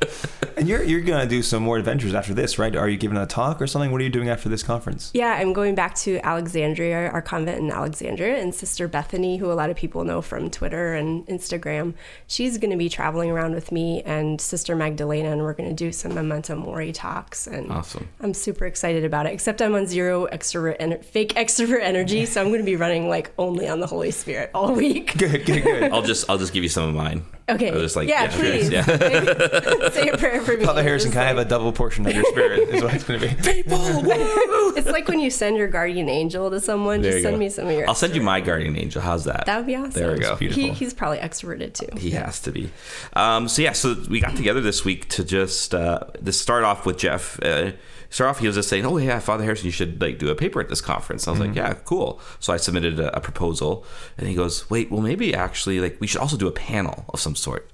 And 0.59 0.67
you're 0.69 0.83
you're 0.83 1.03
gonna 1.03 1.25
do 1.29 1.41
some 1.41 1.63
more 1.63 1.79
adventures 1.79 2.15
after 2.15 2.35
this, 2.35 2.59
right? 2.59 2.75
Are 2.75 2.89
you 2.89 2.97
giving 2.97 3.17
a 3.17 3.27
talk 3.27 3.63
or 3.63 3.69
something? 3.69 3.93
What 3.93 4.01
are 4.01 4.05
you 4.05 4.11
doing 4.11 4.29
after 4.29 4.49
this 4.49 4.65
conference? 4.65 5.13
Yeah, 5.15 5.35
I'm 5.39 5.53
going 5.53 5.77
back 5.77 5.95
to 5.99 6.19
Alexandria, 6.27 7.11
our 7.11 7.23
convent 7.23 7.61
in 7.61 7.71
Alexandria, 7.71 8.39
and 8.43 8.53
Sister 8.53 8.89
Bethany, 8.89 9.37
who 9.37 9.53
a 9.53 9.55
lot 9.55 9.71
of 9.71 9.77
people 9.77 10.03
know 10.03 10.21
from 10.21 10.51
Twitter 10.51 10.95
and 10.95 11.25
Instagram, 11.29 11.95
she's 12.27 12.59
going 12.59 12.73
to 12.73 12.77
be 12.77 12.89
traveling 12.89 13.31
around 13.31 13.55
with 13.55 13.71
me 13.71 14.03
and 14.03 14.41
Sister 14.41 14.75
Magdalena, 14.75 15.31
and 15.31 15.43
we're 15.43 15.53
going 15.55 15.69
to 15.69 15.77
do 15.77 15.93
some 15.93 16.13
memento 16.15 16.57
mori 16.57 16.91
talks. 16.91 17.47
And 17.47 17.71
Awesome. 17.71 18.09
I'm 18.21 18.35
super 18.35 18.67
excited 18.67 19.05
about 19.05 19.27
it. 19.27 19.35
Except 19.35 19.63
I'm 19.63 19.77
on 19.77 19.87
zero 19.87 20.27
extrovert, 20.33 20.81
ener- 20.81 21.05
fake 21.05 21.35
extrovert 21.43 21.83
energy, 21.83 22.08
so 22.09 22.41
I'm 22.41 22.49
going 22.49 22.61
to 22.61 22.65
be 22.65 22.77
running 22.77 23.09
like 23.09 23.31
only 23.39 23.69
on 23.69 23.81
the 23.81 23.87
Holy 23.87 24.11
Spirit 24.11 24.51
all 24.55 24.75
week. 24.75 25.17
Good, 25.17 25.45
good, 25.45 25.63
good. 25.63 25.93
I'll 25.93 26.03
just 26.03 26.29
I'll 26.29 26.39
just 26.39 26.53
give 26.53 26.63
you 26.63 26.69
some 26.69 26.89
of 26.89 26.95
mine. 26.95 27.25
Okay. 27.49 27.71
Or 27.71 27.81
just 27.81 27.97
like 27.97 28.09
yeah, 28.09 28.25
yesterdays, 28.25 28.69
please. 28.69 28.73
Yeah. 28.73 28.85
Say 29.91 30.09
a 30.13 30.19
prayer 30.19 30.41
for 30.43 30.57
me. 30.57 30.65
Father 30.65 30.83
Harrison, 30.83 31.09
Just 31.09 31.15
can 31.15 31.23
I 31.23 31.29
have 31.29 31.39
a 31.39 31.45
double 31.45 31.73
portion 31.73 32.07
of 32.07 32.15
your 32.15 32.25
spirit? 32.25 32.69
Is 32.69 32.83
what 32.83 32.95
it's 32.95 33.05
gonna 33.05 33.21
be. 33.21 33.29
People, 33.29 33.79
woo! 34.03 34.75
It's 34.77 34.89
like 34.89 35.09
when 35.09 35.19
you 35.19 35.31
send 35.31 35.57
your 35.57 35.69
guardian 35.69 36.09
angel 36.09 36.51
to 36.51 36.61
someone. 36.61 37.01
There 37.01 37.13
just 37.13 37.23
send 37.23 37.37
go. 37.37 37.39
me 37.39 37.49
some 37.49 37.67
of 37.67 37.73
your. 37.73 37.89
I'll 37.89 37.95
send 37.95 38.15
you 38.15 38.23
my 38.23 38.41
guardian 38.41 38.77
angel. 38.77 39.01
How's 39.01 39.25
that? 39.25 39.47
That 39.47 39.57
would 39.57 39.67
be 39.67 39.77
awesome. 39.77 39.93
There 39.93 40.13
we 40.13 40.19
go. 40.19 40.37
He, 40.37 40.71
he's 40.71 40.93
probably 40.93 41.19
extroverted 41.19 41.73
too. 41.73 41.89
He 41.99 42.11
has 42.11 42.41
to 42.41 42.53
be. 42.53 42.71
Um, 43.15 43.49
so 43.49 43.63
yeah, 43.63 43.73
so 43.73 43.97
we 44.11 44.21
got 44.21 44.37
together 44.37 44.61
this 44.61 44.85
week 44.85 45.09
to 45.11 45.25
just 45.25 45.75
uh, 45.75 46.01
to 46.23 46.33
start 46.33 46.65
off 46.65 46.85
with 46.85 46.99
Jeff. 46.99 47.43
Uh, 47.43 47.73
start 48.11 48.31
off, 48.31 48.39
he 48.39 48.47
was 48.47 48.57
just 48.57 48.69
saying, 48.69 48.87
"Oh 48.87 48.97
yeah, 48.97 49.19
Father 49.19 49.45
Harrison, 49.45 49.67
you 49.67 49.73
should 49.73 50.01
like 50.01 50.19
do 50.19 50.29
a 50.29 50.35
paper 50.35 50.61
at 50.61 50.69
this 50.69 50.81
conference." 50.81 51.29
I 51.29 51.33
was 51.33 51.41
like, 51.41 51.51
mm-hmm. 51.51 51.59
"Yeah, 51.59 51.75
cool." 51.85 52.21
So 52.41 52.53
I 52.53 52.57
submitted 52.57 52.99
a, 52.99 53.17
a 53.17 53.21
proposal, 53.21 53.85
and 54.17 54.29
he 54.29 54.35
goes, 54.35 54.69
"Wait, 54.71 54.91
well 54.91 55.01
maybe 55.01 55.35
actually 55.35 55.81
like 55.81 55.99
we 56.01 56.07
should 56.07 56.21
also 56.21 56.37
do 56.37 56.49
a 56.49 56.53
panel 56.53 57.05
of 57.11 57.21
some 57.21 57.35
sort 57.35 57.71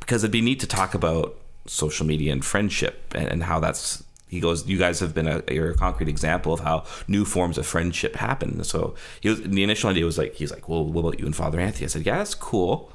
because 0.00 0.22
it'd 0.24 0.32
be 0.32 0.40
neat 0.40 0.60
to 0.60 0.66
talk 0.66 0.94
about 0.94 1.36
social 1.66 2.06
media 2.06 2.32
and 2.32 2.44
friendship 2.44 3.14
and, 3.14 3.28
and 3.28 3.42
how 3.44 3.60
that's." 3.60 4.04
He 4.28 4.40
goes, 4.40 4.66
"You 4.66 4.76
guys 4.76 5.00
have 5.00 5.14
been 5.14 5.26
a, 5.26 5.42
you're 5.50 5.70
a 5.70 5.74
concrete 5.74 6.08
example 6.08 6.52
of 6.52 6.60
how 6.60 6.84
new 7.06 7.24
forms 7.24 7.56
of 7.56 7.66
friendship 7.66 8.16
happen." 8.16 8.62
So 8.64 8.94
he 9.22 9.30
was, 9.30 9.40
the 9.42 9.62
initial 9.62 9.88
idea 9.88 10.04
was 10.04 10.18
like, 10.18 10.34
he's 10.34 10.52
like, 10.52 10.68
"Well, 10.68 10.84
what 10.84 11.00
about 11.00 11.18
you 11.18 11.24
and 11.24 11.34
Father 11.34 11.58
Anthony?" 11.58 11.86
I 11.86 11.88
said, 11.88 12.04
"Yeah, 12.04 12.18
that's 12.18 12.34
cool." 12.34 12.92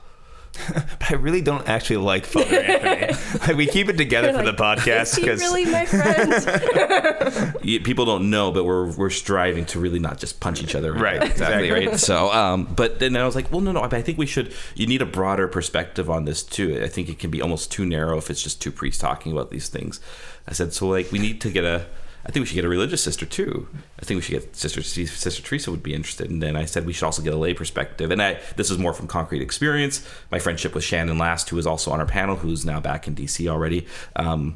But 0.73 1.11
I 1.11 1.15
really 1.15 1.41
don't 1.41 1.67
actually 1.67 1.97
like 1.97 2.25
Father 2.25 2.55
Anthony. 2.59 3.39
like 3.47 3.57
we 3.57 3.65
keep 3.67 3.89
it 3.89 3.97
together 3.97 4.29
You're 4.29 4.39
for 4.39 4.45
like, 4.45 4.55
the 4.57 4.63
podcast 4.63 5.15
because 5.15 5.41
really 5.41 5.65
my 5.65 5.85
friend? 5.85 7.55
people 7.83 8.05
don't 8.05 8.29
know, 8.29 8.51
but 8.51 8.63
we're 8.63 8.91
we're 8.95 9.09
striving 9.09 9.65
to 9.65 9.79
really 9.79 9.99
not 9.99 10.17
just 10.19 10.39
punch 10.39 10.61
each 10.63 10.75
other. 10.75 10.93
Right, 10.93 11.21
Exactly. 11.23 11.67
exactly. 11.69 11.87
Right. 11.87 11.99
So, 11.99 12.31
um, 12.31 12.65
but 12.75 12.99
then 12.99 13.15
I 13.17 13.25
was 13.25 13.35
like, 13.35 13.51
well, 13.51 13.61
no, 13.61 13.71
no. 13.71 13.81
I 13.81 14.01
think 14.01 14.17
we 14.17 14.25
should. 14.25 14.53
You 14.75 14.87
need 14.87 15.01
a 15.01 15.05
broader 15.05 15.47
perspective 15.47 16.09
on 16.09 16.25
this 16.25 16.43
too. 16.43 16.81
I 16.83 16.87
think 16.87 17.09
it 17.09 17.19
can 17.19 17.29
be 17.31 17.41
almost 17.41 17.71
too 17.71 17.85
narrow 17.85 18.17
if 18.17 18.29
it's 18.29 18.41
just 18.41 18.61
two 18.61 18.71
priests 18.71 19.01
talking 19.01 19.31
about 19.31 19.51
these 19.51 19.69
things. 19.69 19.99
I 20.47 20.53
said, 20.53 20.73
so 20.73 20.87
like 20.87 21.11
we 21.11 21.19
need 21.19 21.41
to 21.41 21.49
get 21.49 21.63
a. 21.65 21.85
I 22.25 22.31
think 22.31 22.43
we 22.43 22.45
should 22.47 22.55
get 22.55 22.63
a 22.65 22.69
religious 22.69 23.03
sister 23.03 23.25
too. 23.25 23.67
I 24.01 24.05
think 24.05 24.17
we 24.17 24.21
should 24.21 24.31
get 24.39 24.55
sister 24.55 24.81
Sister 24.81 25.41
Theresa 25.41 25.71
would 25.71 25.83
be 25.83 25.93
interested. 25.93 26.29
And 26.29 26.41
then 26.41 26.55
I 26.55 26.63
said 26.65 26.85
we 26.85 26.93
should 26.93 27.05
also 27.05 27.21
get 27.21 27.33
a 27.33 27.37
lay 27.37 27.53
perspective. 27.53 28.11
And 28.11 28.21
I 28.21 28.39
this 28.55 28.71
is 28.71 28.77
more 28.77 28.93
from 28.93 29.07
concrete 29.07 29.41
experience. 29.41 30.07
My 30.31 30.39
friendship 30.39 30.73
with 30.73 30.83
Shannon 30.85 31.17
Last, 31.17 31.49
who 31.49 31.57
is 31.57 31.67
also 31.67 31.91
on 31.91 31.99
our 31.99 32.05
panel, 32.05 32.37
who's 32.37 32.65
now 32.65 32.79
back 32.79 33.07
in 33.07 33.15
DC 33.15 33.47
already. 33.47 33.85
Um, 34.15 34.55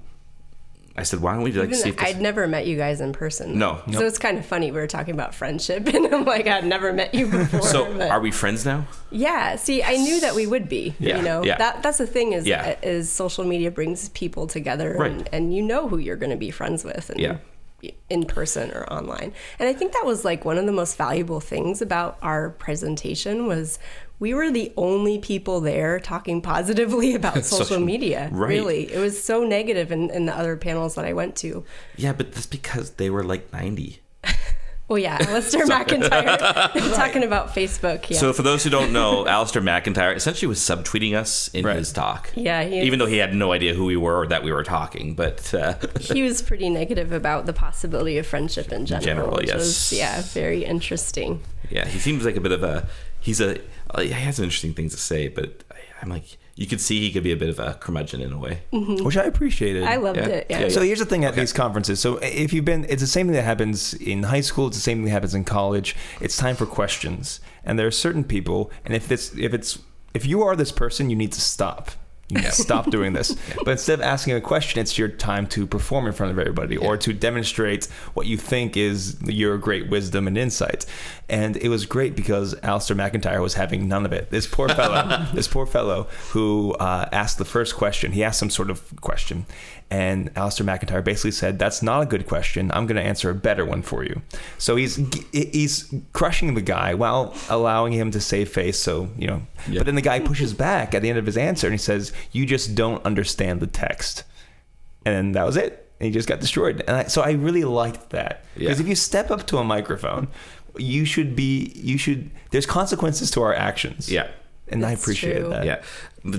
I 0.99 1.03
said, 1.03 1.21
why 1.21 1.33
don't 1.33 1.43
we 1.43 1.51
like 1.51 1.65
Even 1.67 1.77
see 1.77 1.89
if 1.89 1.97
this, 1.97 2.07
I'd 2.15 2.19
never 2.21 2.47
met 2.47 2.65
you 2.65 2.75
guys 2.75 3.01
in 3.01 3.13
person. 3.13 3.59
No. 3.59 3.83
So 3.91 4.03
it's 4.07 4.17
kind 4.17 4.39
of 4.39 4.45
funny. 4.47 4.71
We 4.71 4.79
were 4.79 4.87
talking 4.87 5.13
about 5.13 5.35
friendship, 5.35 5.85
and 5.93 6.07
I'm 6.11 6.25
like, 6.25 6.47
I'd 6.47 6.65
never 6.65 6.91
met 6.91 7.13
you 7.13 7.27
before. 7.31 7.61
So 7.61 7.93
but- 7.93 8.09
are 8.09 8.19
we 8.19 8.31
friends 8.31 8.65
now? 8.65 8.87
Yeah. 9.11 9.57
See, 9.57 9.83
I 9.83 9.97
knew 9.97 10.19
that 10.21 10.33
we 10.33 10.47
would 10.47 10.67
be. 10.67 10.95
Yeah, 10.99 11.17
You 11.17 11.21
know, 11.23 11.43
yeah. 11.43 11.57
that 11.57 11.83
that's 11.83 11.99
the 11.99 12.07
thing 12.07 12.33
is 12.33 12.47
Yeah. 12.47 12.77
is 12.81 13.11
social 13.11 13.43
media 13.43 13.69
brings 13.69 14.09
people 14.09 14.47
together, 14.47 14.95
Right. 14.97 15.11
and, 15.11 15.29
and 15.31 15.55
you 15.55 15.61
know 15.61 15.87
who 15.87 15.99
you're 15.99 16.15
going 16.15 16.31
to 16.31 16.35
be 16.37 16.49
friends 16.49 16.83
with, 16.83 17.11
and 17.11 17.19
Yeah. 17.19 17.37
In 18.09 18.25
person 18.25 18.71
or 18.71 18.91
online. 18.91 19.33
And 19.59 19.69
I 19.69 19.73
think 19.73 19.93
that 19.93 20.05
was 20.05 20.25
like 20.25 20.45
one 20.45 20.57
of 20.57 20.65
the 20.65 20.71
most 20.71 20.97
valuable 20.97 21.39
things 21.39 21.81
about 21.81 22.17
our 22.21 22.49
presentation 22.51 23.45
was 23.45 23.77
we 24.19 24.33
were 24.33 24.51
the 24.51 24.73
only 24.77 25.19
people 25.19 25.61
there 25.61 25.99
talking 25.99 26.41
positively 26.41 27.13
about 27.15 27.45
social, 27.45 27.79
media. 27.79 28.29
right. 28.31 28.49
Really, 28.49 28.91
it 28.91 28.99
was 28.99 29.21
so 29.21 29.43
negative 29.43 29.91
in, 29.91 30.09
in 30.09 30.25
the 30.25 30.35
other 30.35 30.57
panels 30.57 30.95
that 30.95 31.05
I 31.05 31.13
went 31.13 31.35
to. 31.37 31.63
Yeah, 31.95 32.13
but 32.13 32.31
that's 32.31 32.47
because 32.47 32.91
they 32.91 33.09
were 33.09 33.23
like 33.23 33.53
90. 33.53 34.01
Well, 34.87 34.97
yeah, 34.99 35.17
Lester 35.19 35.57
McIntyre 35.65 36.95
talking 36.95 37.23
about 37.23 37.49
Facebook. 37.49 38.09
Yeah. 38.09 38.17
So 38.19 38.31
for 38.31 38.41
those 38.41 38.63
who 38.63 38.69
don't 38.69 38.93
know, 38.93 39.25
Alasdair 39.25 39.61
MacIntyre 39.61 40.13
essentially 40.13 40.47
was 40.47 40.59
subtweeting 40.59 41.13
us 41.13 41.49
in 41.49 41.65
Right. 41.65 41.75
his 41.75 41.91
talk. 41.91 42.31
Yeah, 42.35 42.63
he- 42.63 42.81
even 42.81 42.97
though 42.99 43.05
he 43.05 43.17
had 43.17 43.33
no 43.35 43.51
idea 43.51 43.73
who 43.73 43.83
we 43.85 43.97
were 43.97 44.21
or 44.21 44.27
that 44.27 44.43
we 44.43 44.51
were 44.53 44.63
talking, 44.63 45.13
but 45.13 45.53
uh, 45.53 45.75
he 45.99 46.23
was 46.23 46.41
pretty 46.41 46.69
negative 46.69 47.11
about 47.11 47.45
the 47.45 47.53
possibility 47.53 48.17
of 48.17 48.25
friendship 48.25 48.71
in 48.71 48.85
general, 48.85 49.05
general, 49.05 49.35
which 49.37 49.47
yes. 49.47 49.57
was 49.57 49.93
yeah, 49.93 50.21
very 50.21 50.63
interesting. 50.63 51.41
yeah, 51.69 51.85
he 51.85 51.99
seems 51.99 52.23
like 52.23 52.37
a 52.37 52.41
bit 52.41 52.53
of 52.53 52.63
a 52.63 52.87
he's 53.19 53.41
a 53.41 53.59
uh, 53.91 54.01
he 54.01 54.09
has 54.11 54.37
some 54.37 54.43
interesting 54.45 54.73
things 54.73 54.93
to 54.93 54.99
say, 54.99 55.27
but 55.27 55.63
I- 55.71 55.75
I'm 56.01 56.09
like 56.09 56.37
you 56.59 56.65
could 56.67 56.81
see 56.81 56.99
he 56.99 57.11
could 57.11 57.23
be 57.23 57.31
a 57.31 57.37
bit 57.37 57.49
of 57.49 57.59
a 57.59 57.75
curmudgeon 57.75 58.19
in 58.19 58.33
a 58.33 58.37
way. 58.37 58.63
Mm-hmm. 58.73 59.05
which 59.05 59.15
I 59.15 59.23
appreciated. 59.25 59.83
I 59.83 59.95
loved 59.97 60.17
Yeah. 60.17 60.25
it. 60.27 60.47
Yeah. 60.49 60.59
Yeah, 60.61 60.69
So 60.69 60.81
here's 60.81 60.99
the 60.99 61.05
thing 61.05 61.23
at 61.23 61.35
these 61.35 61.53
conferences. 61.53 61.99
So 61.99 62.17
if 62.17 62.51
you've 62.51 62.65
been, 62.65 62.83
it's 62.89 63.01
the 63.01 63.07
same 63.07 63.27
thing 63.27 63.35
that 63.35 63.43
happens 63.45 63.93
in 63.93 64.23
high 64.23 64.41
school. 64.41 64.67
It's 64.67 64.75
the 64.77 64.81
same 64.81 64.97
thing 64.97 65.05
that 65.05 65.11
happens 65.11 65.35
in 65.35 65.43
college. 65.45 65.95
It's 66.19 66.35
time 66.35 66.55
for 66.55 66.65
questions, 66.65 67.39
and 67.63 67.77
there 67.77 67.85
are 67.87 67.91
certain 67.91 68.23
people, 68.23 68.71
and 68.83 68.95
if 68.95 69.07
this, 69.07 69.33
if 69.37 69.53
it's, 69.53 69.79
if 70.15 70.25
you 70.25 70.41
are 70.41 70.55
this 70.55 70.71
person, 70.71 71.09
you 71.11 71.15
need 71.15 71.31
to 71.33 71.41
stop. 71.41 71.91
You 72.29 72.37
need 72.41 72.51
stop 72.51 72.89
doing 72.89 73.13
this. 73.13 73.35
But 73.63 73.71
instead 73.71 73.99
of 73.99 74.05
asking 74.05 74.35
a 74.35 74.41
question, 74.41 74.81
it's 74.81 74.97
your 74.97 75.07
time 75.07 75.47
to 75.47 75.65
perform 75.65 76.07
in 76.07 76.13
front 76.13 76.31
of 76.31 76.39
everybody 76.39 76.75
or 76.77 76.97
to 76.97 77.13
demonstrate 77.13 77.85
what 78.13 78.27
you 78.27 78.37
think 78.37 78.75
is 78.75 79.17
your 79.23 79.57
great 79.57 79.89
wisdom 79.89 80.27
and 80.27 80.37
insight. 80.37 80.85
And 81.29 81.55
it 81.57 81.69
was 81.69 81.85
great 81.85 82.15
because 82.15 82.55
Alasdair 82.55 82.95
MacIntyre 82.95 83.41
was 83.41 83.53
having 83.53 83.87
none 83.87 84.05
of 84.05 84.13
it. 84.13 84.29
This 84.29 84.45
poor 84.47 84.67
fellow, 84.69 85.25
this 85.33 85.47
poor 85.47 85.65
fellow 85.65 86.07
who 86.31 86.73
uh, 86.73 87.07
asked 87.11 87.37
the 87.37 87.45
first 87.45 87.75
question, 87.75 88.11
he 88.11 88.23
asked 88.23 88.39
some 88.39 88.49
sort 88.49 88.69
of 88.69 88.83
question. 89.01 89.45
And 89.89 90.33
Alasdair 90.33 90.65
MacIntyre 90.65 91.01
basically 91.01 91.31
said, 91.31 91.59
"That's 91.59 91.81
not 91.81 92.01
a 92.03 92.05
good 92.05 92.27
question. 92.27 92.71
I'm 92.73 92.87
going 92.87 92.97
to 92.97 93.01
answer 93.01 93.29
a 93.29 93.33
better 93.35 93.63
one 93.65 93.81
for 93.81 94.03
you." 94.03 94.21
So 94.57 94.75
he's 94.75 94.99
he's 95.31 95.93
crushing 96.11 96.55
the 96.55 96.61
guy 96.61 96.93
while 96.93 97.33
allowing 97.49 97.93
him 97.93 98.11
to 98.11 98.19
save 98.19 98.49
face. 98.49 98.77
So 98.77 99.09
you 99.17 99.27
know, 99.27 99.47
Yeah. 99.67 99.79
but 99.79 99.85
then 99.85 99.95
the 99.95 100.01
guy 100.01 100.19
pushes 100.19 100.53
back 100.53 100.93
at 100.93 101.01
the 101.01 101.09
end 101.09 101.17
of 101.17 101.25
his 101.25 101.37
answer 101.37 101.67
and 101.67 101.73
he 101.73 101.77
says, 101.77 102.11
"You 102.33 102.45
just 102.45 102.75
don't 102.75 103.01
understand 103.05 103.61
the 103.61 103.67
text," 103.67 104.23
and 105.05 105.33
that 105.35 105.45
was 105.45 105.55
it. 105.55 105.89
And 105.99 106.07
he 106.07 106.11
just 106.11 106.27
got 106.27 106.41
destroyed. 106.41 106.83
And 106.87 106.97
I, 106.97 107.03
so 107.05 107.21
I 107.21 107.31
really 107.31 107.63
liked 107.63 108.09
that 108.11 108.43
because 108.55 108.77
Yeah. 108.79 108.83
if 108.83 108.89
you 108.89 108.95
step 108.95 109.31
up 109.31 109.47
to 109.47 109.57
a 109.57 109.63
microphone, 109.63 110.27
you 110.77 111.05
should 111.05 111.33
be 111.35 111.71
you 111.75 111.97
should. 111.97 112.29
There's 112.51 112.65
consequences 112.65 113.31
to 113.31 113.41
our 113.41 113.53
actions. 113.53 114.11
Yeah. 114.11 114.27
and 114.69 114.85
I 114.85 114.89
That's 114.89 115.01
appreciate 115.03 115.39
true. 115.39 115.49
that. 115.49 115.65
Yeah. 115.65 115.81
The 116.25 116.37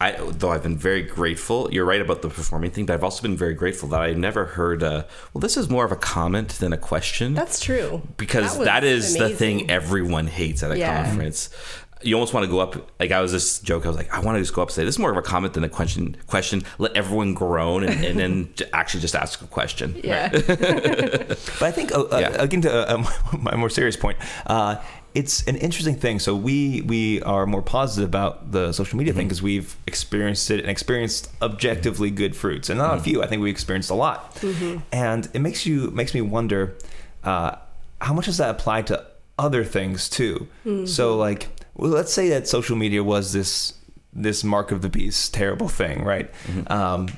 I 0.00 0.12
though 0.12 0.50
I've 0.52 0.62
been 0.62 0.76
very 0.76 1.02
grateful. 1.02 1.68
You're 1.72 1.86
right 1.86 2.00
about 2.02 2.20
the 2.22 2.28
performing 2.28 2.70
thing, 2.70 2.84
but 2.86 2.94
I've 2.94 3.04
also 3.04 3.22
been 3.22 3.36
very 3.36 3.54
grateful 3.54 3.88
that 3.90 4.02
I've 4.02 4.18
never 4.18 4.44
heard. 4.44 4.82
Uh, 4.82 5.04
well, 5.32 5.40
this 5.40 5.56
is 5.56 5.70
more 5.70 5.84
of 5.84 5.92
a 5.92 5.96
comment 5.96 6.50
than 6.60 6.72
a 6.72 6.78
question. 6.78 7.32
That's 7.34 7.60
true. 7.60 8.02
because 8.18 8.52
That 8.52 8.58
was 8.58 8.66
that 8.66 8.84
is 8.84 9.14
the 9.16 9.30
thing 9.30 9.70
everyone 9.70 10.26
hates 10.26 10.62
at 10.62 10.70
a 10.70 10.78
Yeah. 10.78 11.06
conference. 11.06 11.48
You 12.02 12.14
almost 12.14 12.34
want 12.34 12.44
to 12.44 12.50
go 12.50 12.58
up. 12.60 12.90
Like 13.00 13.10
I 13.10 13.22
was 13.22 13.32
this 13.32 13.58
joke. 13.58 13.86
I 13.86 13.88
was 13.88 13.96
like, 13.96 14.12
I 14.12 14.20
want 14.20 14.36
to 14.36 14.42
just 14.42 14.52
go 14.52 14.60
up 14.60 14.68
and 14.68 14.74
say 14.74 14.84
this 14.84 14.96
is 14.96 14.98
more 14.98 15.10
of 15.10 15.16
a 15.16 15.22
comment 15.22 15.54
than 15.54 15.64
a 15.64 15.68
question. 15.68 16.14
Question. 16.26 16.62
Let 16.78 16.94
everyone 16.94 17.32
groan 17.32 17.84
and, 17.84 18.04
and 18.04 18.18
then 18.20 18.50
actually 18.74 19.00
just 19.00 19.16
ask 19.16 19.40
a 19.40 19.46
question. 19.46 19.98
Yeah. 20.04 20.28
But 21.58 21.62
I 21.62 21.72
think 21.72 21.92
uh, 21.92 22.02
uh, 22.02 22.18
Yeah. 22.20 22.42
again 22.42 22.60
to 22.62 22.94
a, 22.94 23.48
a 23.50 23.56
more 23.56 23.70
serious 23.70 23.96
point, 23.96 24.18
uh, 24.46 24.76
it's 25.20 25.42
an 25.50 25.56
interesting 25.56 25.96
thing. 25.96 26.18
So 26.18 26.36
we 26.36 26.82
we 26.82 27.22
are 27.22 27.46
more 27.46 27.62
positive 27.62 28.08
about 28.08 28.52
the 28.52 28.72
social 28.72 28.98
media 28.98 29.12
Mm-hmm. 29.12 29.18
thing 29.20 29.28
because 29.28 29.42
we've 29.42 29.74
experienced 29.86 30.50
it 30.50 30.60
and 30.60 30.68
experienced 30.70 31.30
objectively 31.40 32.10
good 32.10 32.34
fruits, 32.36 32.68
and 32.70 32.78
not 32.78 32.90
Mm-hmm. 32.90 33.00
a 33.00 33.04
few. 33.04 33.22
I 33.24 33.26
think 33.26 33.40
we 33.42 33.50
experienced 33.50 33.90
a 33.90 33.94
lot, 34.06 34.18
and 34.92 35.22
it 35.34 35.40
makes 35.40 35.64
you 35.66 35.90
makes 35.90 36.12
me 36.14 36.20
wonder 36.20 36.60
uh, 37.24 37.52
how 38.00 38.12
much 38.14 38.26
does 38.26 38.36
that 38.38 38.50
apply 38.50 38.82
to 38.90 39.04
other 39.38 39.64
things 39.64 40.08
too. 40.08 40.48
So 40.86 41.16
like, 41.16 41.48
well, 41.74 41.90
let's 41.90 42.12
say 42.12 42.28
that 42.30 42.46
social 42.48 42.76
media 42.76 43.02
was 43.02 43.32
this 43.32 43.72
this 44.12 44.42
mark 44.44 44.70
of 44.72 44.80
the 44.82 44.88
beast 44.88 45.32
terrible 45.34 45.68
thing, 45.68 46.02
right? 46.04 46.28
Um, 46.78 47.08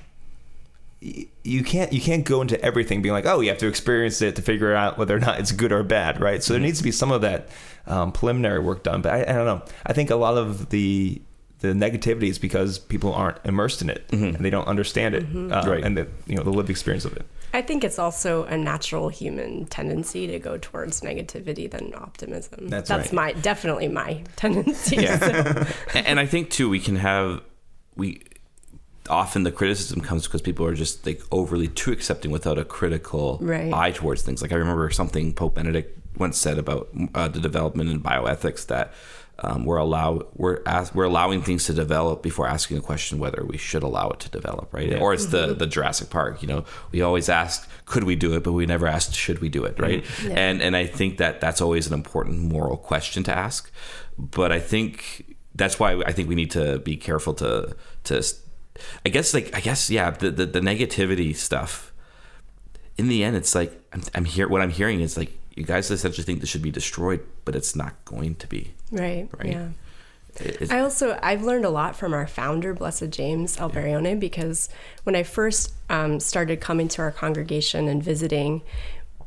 y- 1.03 1.27
you 1.45 1.63
can't 1.65 1.93
you 1.93 2.01
can't 2.01 2.25
go 2.25 2.43
into 2.43 2.61
everything 2.61 3.03
being 3.03 3.13
like 3.15 3.25
oh 3.27 3.41
you 3.41 3.49
have 3.49 3.59
to 3.59 3.69
experience 3.69 4.21
it 4.21 4.37
to 4.37 4.43
figure 4.43 4.75
out 4.75 4.99
whether 4.99 5.17
or 5.17 5.21
not 5.21 5.39
it's 5.41 5.53
good 5.53 5.73
or 5.73 5.83
bad 5.83 6.21
right 6.21 6.43
so 6.43 6.53
there 6.53 6.61
needs 6.61 6.79
to 6.79 6.85
be 6.85 6.91
some 6.93 7.11
of 7.11 7.21
that 7.23 7.49
um, 7.89 8.13
preliminary 8.13 8.61
work 8.61 8.83
done 8.85 9.03
but 9.03 9.13
I, 9.13 9.23
I 9.23 9.33
don't 9.33 9.47
know 9.47 9.63
i 9.87 9.93
think 9.93 10.11
a 10.11 10.17
lot 10.17 10.37
of 10.39 10.71
the 10.71 11.21
the 11.61 11.69
negativity 11.69 12.29
is 12.29 12.39
because 12.39 12.79
people 12.79 13.13
aren't 13.13 13.39
immersed 13.45 13.83
in 13.83 13.91
it 13.91 14.05
and 14.13 14.37
they 14.37 14.51
don't 14.51 14.69
understand 14.69 15.15
it 15.17 15.25
uh, 15.53 15.63
Right. 15.67 15.83
and 15.83 15.97
the 15.97 16.07
you 16.27 16.37
know 16.37 16.43
the 16.45 16.51
lived 16.51 16.71
experience 16.71 17.05
of 17.05 17.17
it 17.17 17.25
I 17.55 17.63
think 17.63 17.83
it's 17.83 17.99
also 17.99 18.45
a 18.45 18.59
natural 18.59 19.09
human 19.09 19.65
tendency 19.65 20.27
to 20.27 20.39
go 20.39 20.59
towards 20.59 21.01
negativity 21.01 21.69
than 21.71 21.95
optimism. 21.95 22.69
That's 22.69 22.91
That's 22.91 23.07
right. 23.07 23.15
my 23.15 23.41
definitely 23.41 23.89
my 23.89 24.23
tendency. 24.37 24.97
Yeah. 24.97 25.19
so- 25.19 25.67
and 25.95 26.07
and 26.07 26.21
I 26.21 26.27
think 26.27 26.51
too 26.51 26.69
we 26.69 26.79
can 26.79 26.97
have 26.97 27.41
we 27.97 28.21
often 29.09 29.45
the 29.45 29.51
criticism 29.51 30.03
comes 30.03 30.25
because 30.27 30.43
people 30.43 30.67
are 30.67 30.75
just 30.75 31.07
like 31.07 31.23
overly 31.33 31.69
too 31.69 31.91
accepting 31.91 32.31
without 32.31 32.59
a 32.59 32.65
critical 32.67 33.39
Right. 33.41 33.73
eye 33.73 33.93
towards 33.93 34.21
things. 34.21 34.43
Like 34.43 34.53
I 34.53 34.57
remember 34.57 34.91
something 34.91 35.33
Pope 35.33 35.55
Benedict 35.55 35.98
once 36.17 36.39
said 36.39 36.59
about 36.59 36.89
uh, 37.15 37.29
the 37.29 37.41
development 37.41 37.91
in 37.91 38.01
bioethics 38.01 38.67
that 38.67 38.93
um, 39.41 39.65
we're 39.65 39.77
allow 39.77 40.27
we're 40.35 40.61
as, 40.67 40.93
we're 40.93 41.05
allowing 41.05 41.43
things 41.43 41.67
to 41.67 41.73
develop 41.73 42.23
before 42.23 42.49
asking 42.49 42.77
a 42.77 42.81
question 42.81 43.21
whether 43.21 43.45
we 43.45 43.57
should 43.57 43.85
allow 43.85 44.09
it 44.09 44.19
to 44.21 44.29
develop, 44.31 44.73
right? 44.75 44.89
Or 45.01 45.15
it's 45.15 45.27
the 45.27 45.55
the 45.55 45.67
Jurassic 45.67 46.11
Park. 46.11 46.43
You 46.43 46.49
know, 46.49 46.65
we 46.91 47.03
always 47.03 47.29
ask 47.29 47.69
could 47.85 48.05
we 48.05 48.17
do 48.17 48.35
it, 48.35 48.43
but 48.43 48.53
we 48.53 48.67
never 48.67 48.89
asked 48.89 49.15
should 49.15 49.39
we 49.39 49.49
do 49.49 49.65
it, 49.65 49.79
right? 49.79 50.05
And 50.37 50.61
and 50.61 50.75
I 50.75 50.87
think 50.87 51.19
that 51.19 51.41
that's 51.41 51.61
always 51.61 51.87
an 51.87 51.95
important 51.95 52.41
moral 52.41 52.77
question 52.77 53.23
to 53.25 53.33
ask. 53.37 53.71
But 54.19 54.51
I 54.51 54.59
think 54.59 55.37
that's 55.55 55.79
why 55.79 55.93
I 56.05 56.11
think 56.11 56.29
we 56.29 56.35
need 56.35 56.51
to 56.53 56.81
be 56.81 56.97
careful 56.97 57.35
to 57.35 57.77
to 58.05 58.25
I 59.07 59.09
guess 59.09 59.35
like 59.35 59.55
I 59.55 59.61
guess 59.61 59.89
yeah 59.89 60.11
the 60.11 60.33
the, 60.33 60.47
the 60.47 60.61
negativity 60.61 61.35
stuff. 61.37 61.93
In 62.97 63.07
the 63.07 63.23
end, 63.23 63.37
it's 63.37 63.55
like 63.55 63.81
I'm, 63.93 64.03
I'm 64.17 64.25
here. 64.25 64.49
What 64.49 64.63
I'm 64.63 64.71
hearing 64.71 65.01
is 65.01 65.17
like 65.17 65.39
you 65.59 65.65
guys 65.65 65.91
essentially 65.91 66.25
think 66.25 66.41
this 66.41 66.49
should 66.49 66.63
be 66.63 66.71
destroyed, 66.71 67.21
but 67.45 67.55
it's 67.57 67.75
not 67.75 67.93
going 68.05 68.37
to 68.37 68.47
be. 68.47 68.73
Right. 68.93 69.29
Right. 69.39 69.53
Yeah. 69.53 69.69
It's- 70.41 70.71
I 70.71 70.79
also 70.81 71.19
I've 71.21 71.43
learned 71.43 71.65
a 71.65 71.71
lot 71.71 71.97
from 71.97 72.13
our 72.15 72.27
founder, 72.29 72.73
Blessed 72.73 73.11
James 73.11 73.57
Alberione, 73.57 74.21
because 74.21 74.69
when 75.03 75.17
I 75.17 75.25
first 75.25 75.73
um, 75.91 76.21
started 76.21 76.61
coming 76.61 76.87
to 76.89 77.03
our 77.03 77.11
congregation 77.11 77.89
and 77.89 78.01
visiting, 78.03 78.63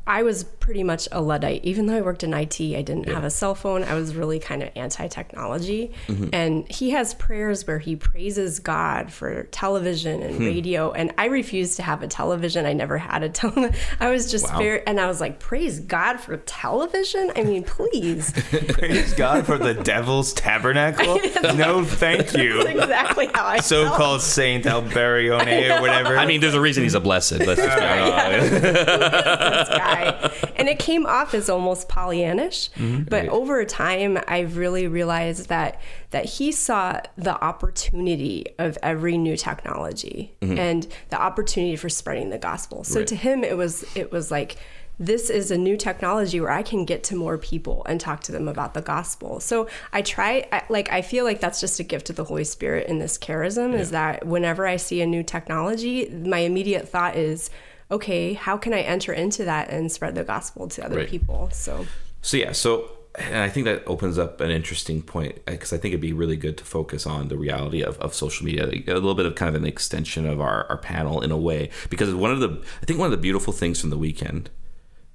I 0.06 0.22
was 0.24 0.42
pretty 0.44 0.82
much 0.82 1.08
a 1.12 1.20
luddite. 1.20 1.64
Even 1.64 1.86
though 1.86 1.96
I 1.96 2.00
worked 2.00 2.24
in 2.24 2.34
IT, 2.34 2.60
I 2.60 2.82
didn't 2.82 3.08
have 3.08 3.22
a 3.24 3.30
cell 3.30 3.54
phone. 3.54 3.84
I 3.84 3.94
was 3.94 4.14
really 4.16 4.38
kind 4.40 4.62
of 4.62 4.70
anti-technology. 4.74 5.92
Mm-hmm. 6.08 6.28
And 6.32 6.68
he 6.70 6.90
has 6.90 7.14
prayers 7.14 7.66
where 7.66 7.78
he 7.78 7.94
praises 7.94 8.58
God 8.58 9.12
for 9.12 9.44
television 9.44 10.22
and 10.22 10.36
Hmm. 10.38 10.44
radio. 10.46 10.90
And 10.92 11.12
I 11.18 11.26
refused 11.26 11.76
to 11.76 11.82
have 11.82 12.02
a 12.02 12.08
television. 12.08 12.66
I 12.66 12.72
never 12.72 12.98
had 12.98 13.22
a 13.22 13.28
television. 13.28 13.74
I 14.00 14.10
was 14.10 14.30
just 14.30 14.52
very, 14.54 14.84
and 14.86 14.98
I 14.98 15.06
was 15.06 15.20
like, 15.20 15.38
praise 15.38 15.78
God 15.78 16.18
for 16.18 16.36
television. 16.38 17.30
I 17.36 17.42
mean, 17.44 17.62
please. 17.62 18.32
Praise 18.72 19.12
God 19.14 19.46
for 19.46 19.56
the 19.58 19.74
devil's 19.74 20.32
tabernacle. 20.32 21.20
no, 21.54 21.84
thank 21.84 22.32
you. 22.36 22.64
That's 22.64 22.70
exactly 22.70 23.26
how 23.32 23.46
I 23.46 23.54
felt. 23.56 23.64
So-called 23.64 24.20
Saint 24.22 24.64
Alberione 24.64 25.78
or 25.78 25.80
whatever. 25.80 26.16
I 26.18 26.26
mean, 26.26 26.40
there's 26.40 26.54
a 26.54 26.60
reason 26.60 26.82
he's 26.82 26.94
a 26.94 27.00
blessed. 27.00 27.38
Let's 27.38 27.60
just 27.60 27.78
be 27.78 27.84
honest. 27.84 29.70
Guy. 29.94 30.50
And 30.56 30.68
it 30.68 30.78
came 30.78 31.06
off 31.06 31.34
as 31.34 31.48
almost 31.48 31.88
Pollyannish. 31.88 32.70
Mm-hmm. 32.70 33.04
But 33.04 33.28
over 33.28 33.64
time, 33.64 34.18
I've 34.28 34.56
really 34.56 34.86
realized 34.86 35.48
that 35.48 35.80
that 36.10 36.24
he 36.26 36.52
saw 36.52 37.00
the 37.16 37.42
opportunity 37.42 38.46
of 38.58 38.78
every 38.82 39.16
new 39.16 39.36
technology 39.36 40.32
Mm-hmm. 40.42 40.58
and 40.58 40.86
the 41.10 41.20
opportunity 41.20 41.76
for 41.76 41.88
spreading 41.88 42.30
the 42.30 42.38
gospel. 42.38 42.84
So 42.84 43.04
to 43.04 43.14
him, 43.16 43.44
it 43.44 43.56
was 43.56 43.84
it 43.96 44.10
was 44.10 44.30
like 44.30 44.56
this 44.98 45.30
is 45.30 45.50
a 45.50 45.58
new 45.58 45.76
technology 45.76 46.40
where 46.40 46.50
I 46.50 46.62
can 46.62 46.84
get 46.84 47.02
to 47.04 47.16
more 47.16 47.38
people 47.38 47.84
and 47.88 48.00
talk 48.00 48.20
to 48.24 48.32
them 48.32 48.46
about 48.46 48.74
the 48.74 48.82
gospel. 48.82 49.40
So 49.40 49.68
I 49.92 50.02
try, 50.02 50.46
I, 50.52 50.62
like, 50.68 50.92
I 50.92 51.02
feel 51.02 51.24
like 51.24 51.40
that's 51.40 51.60
just 51.60 51.80
a 51.80 51.82
gift 51.82 52.10
of 52.10 52.16
the 52.16 52.24
Holy 52.24 52.44
Spirit 52.44 52.88
in 52.88 52.98
this 52.98 53.18
charism 53.18 53.74
is 53.74 53.90
that 53.90 54.26
whenever 54.26 54.66
I 54.66 54.76
see 54.76 55.00
a 55.00 55.06
new 55.06 55.22
technology, 55.22 56.08
my 56.10 56.38
immediate 56.38 56.88
thought 56.88 57.16
is, 57.16 57.50
okay, 57.92 58.32
how 58.32 58.56
can 58.56 58.72
I 58.72 58.80
enter 58.80 59.12
into 59.12 59.44
that 59.44 59.70
and 59.70 59.92
spread 59.92 60.14
the 60.16 60.24
gospel 60.24 60.66
to 60.68 60.84
other 60.84 60.96
Right. 60.96 61.08
people? 61.08 61.50
So, 61.52 61.86
So 62.22 62.36
yeah, 62.36 62.52
so 62.52 62.90
and 63.16 63.36
I 63.36 63.50
think 63.50 63.66
that 63.66 63.82
opens 63.86 64.16
up 64.18 64.40
an 64.40 64.50
interesting 64.50 65.02
point 65.02 65.44
because 65.44 65.70
I 65.72 65.76
think 65.76 65.92
it'd 65.92 66.00
be 66.00 66.14
really 66.14 66.36
good 66.36 66.56
to 66.56 66.64
focus 66.64 67.06
on 67.06 67.28
the 67.28 67.36
reality 67.36 67.82
of, 67.82 67.98
of 67.98 68.14
social 68.14 68.46
media, 68.46 68.64
like, 68.66 68.88
a 68.88 68.94
little 68.94 69.14
bit 69.14 69.26
of 69.26 69.34
kind 69.34 69.54
of 69.54 69.62
an 69.62 69.68
extension 69.68 70.26
of 70.26 70.40
our, 70.40 70.64
our 70.70 70.78
panel 70.78 71.20
in 71.20 71.30
a 71.30 71.36
way. 71.36 71.68
Because 71.90 72.14
one 72.14 72.30
of 72.30 72.40
the 72.40 72.50
I 72.80 72.86
think 72.86 72.98
one 72.98 73.06
of 73.06 73.10
the 73.10 73.18
beautiful 73.28 73.52
things 73.52 73.80
from 73.80 73.90
the 73.90 73.98
weekend 73.98 74.48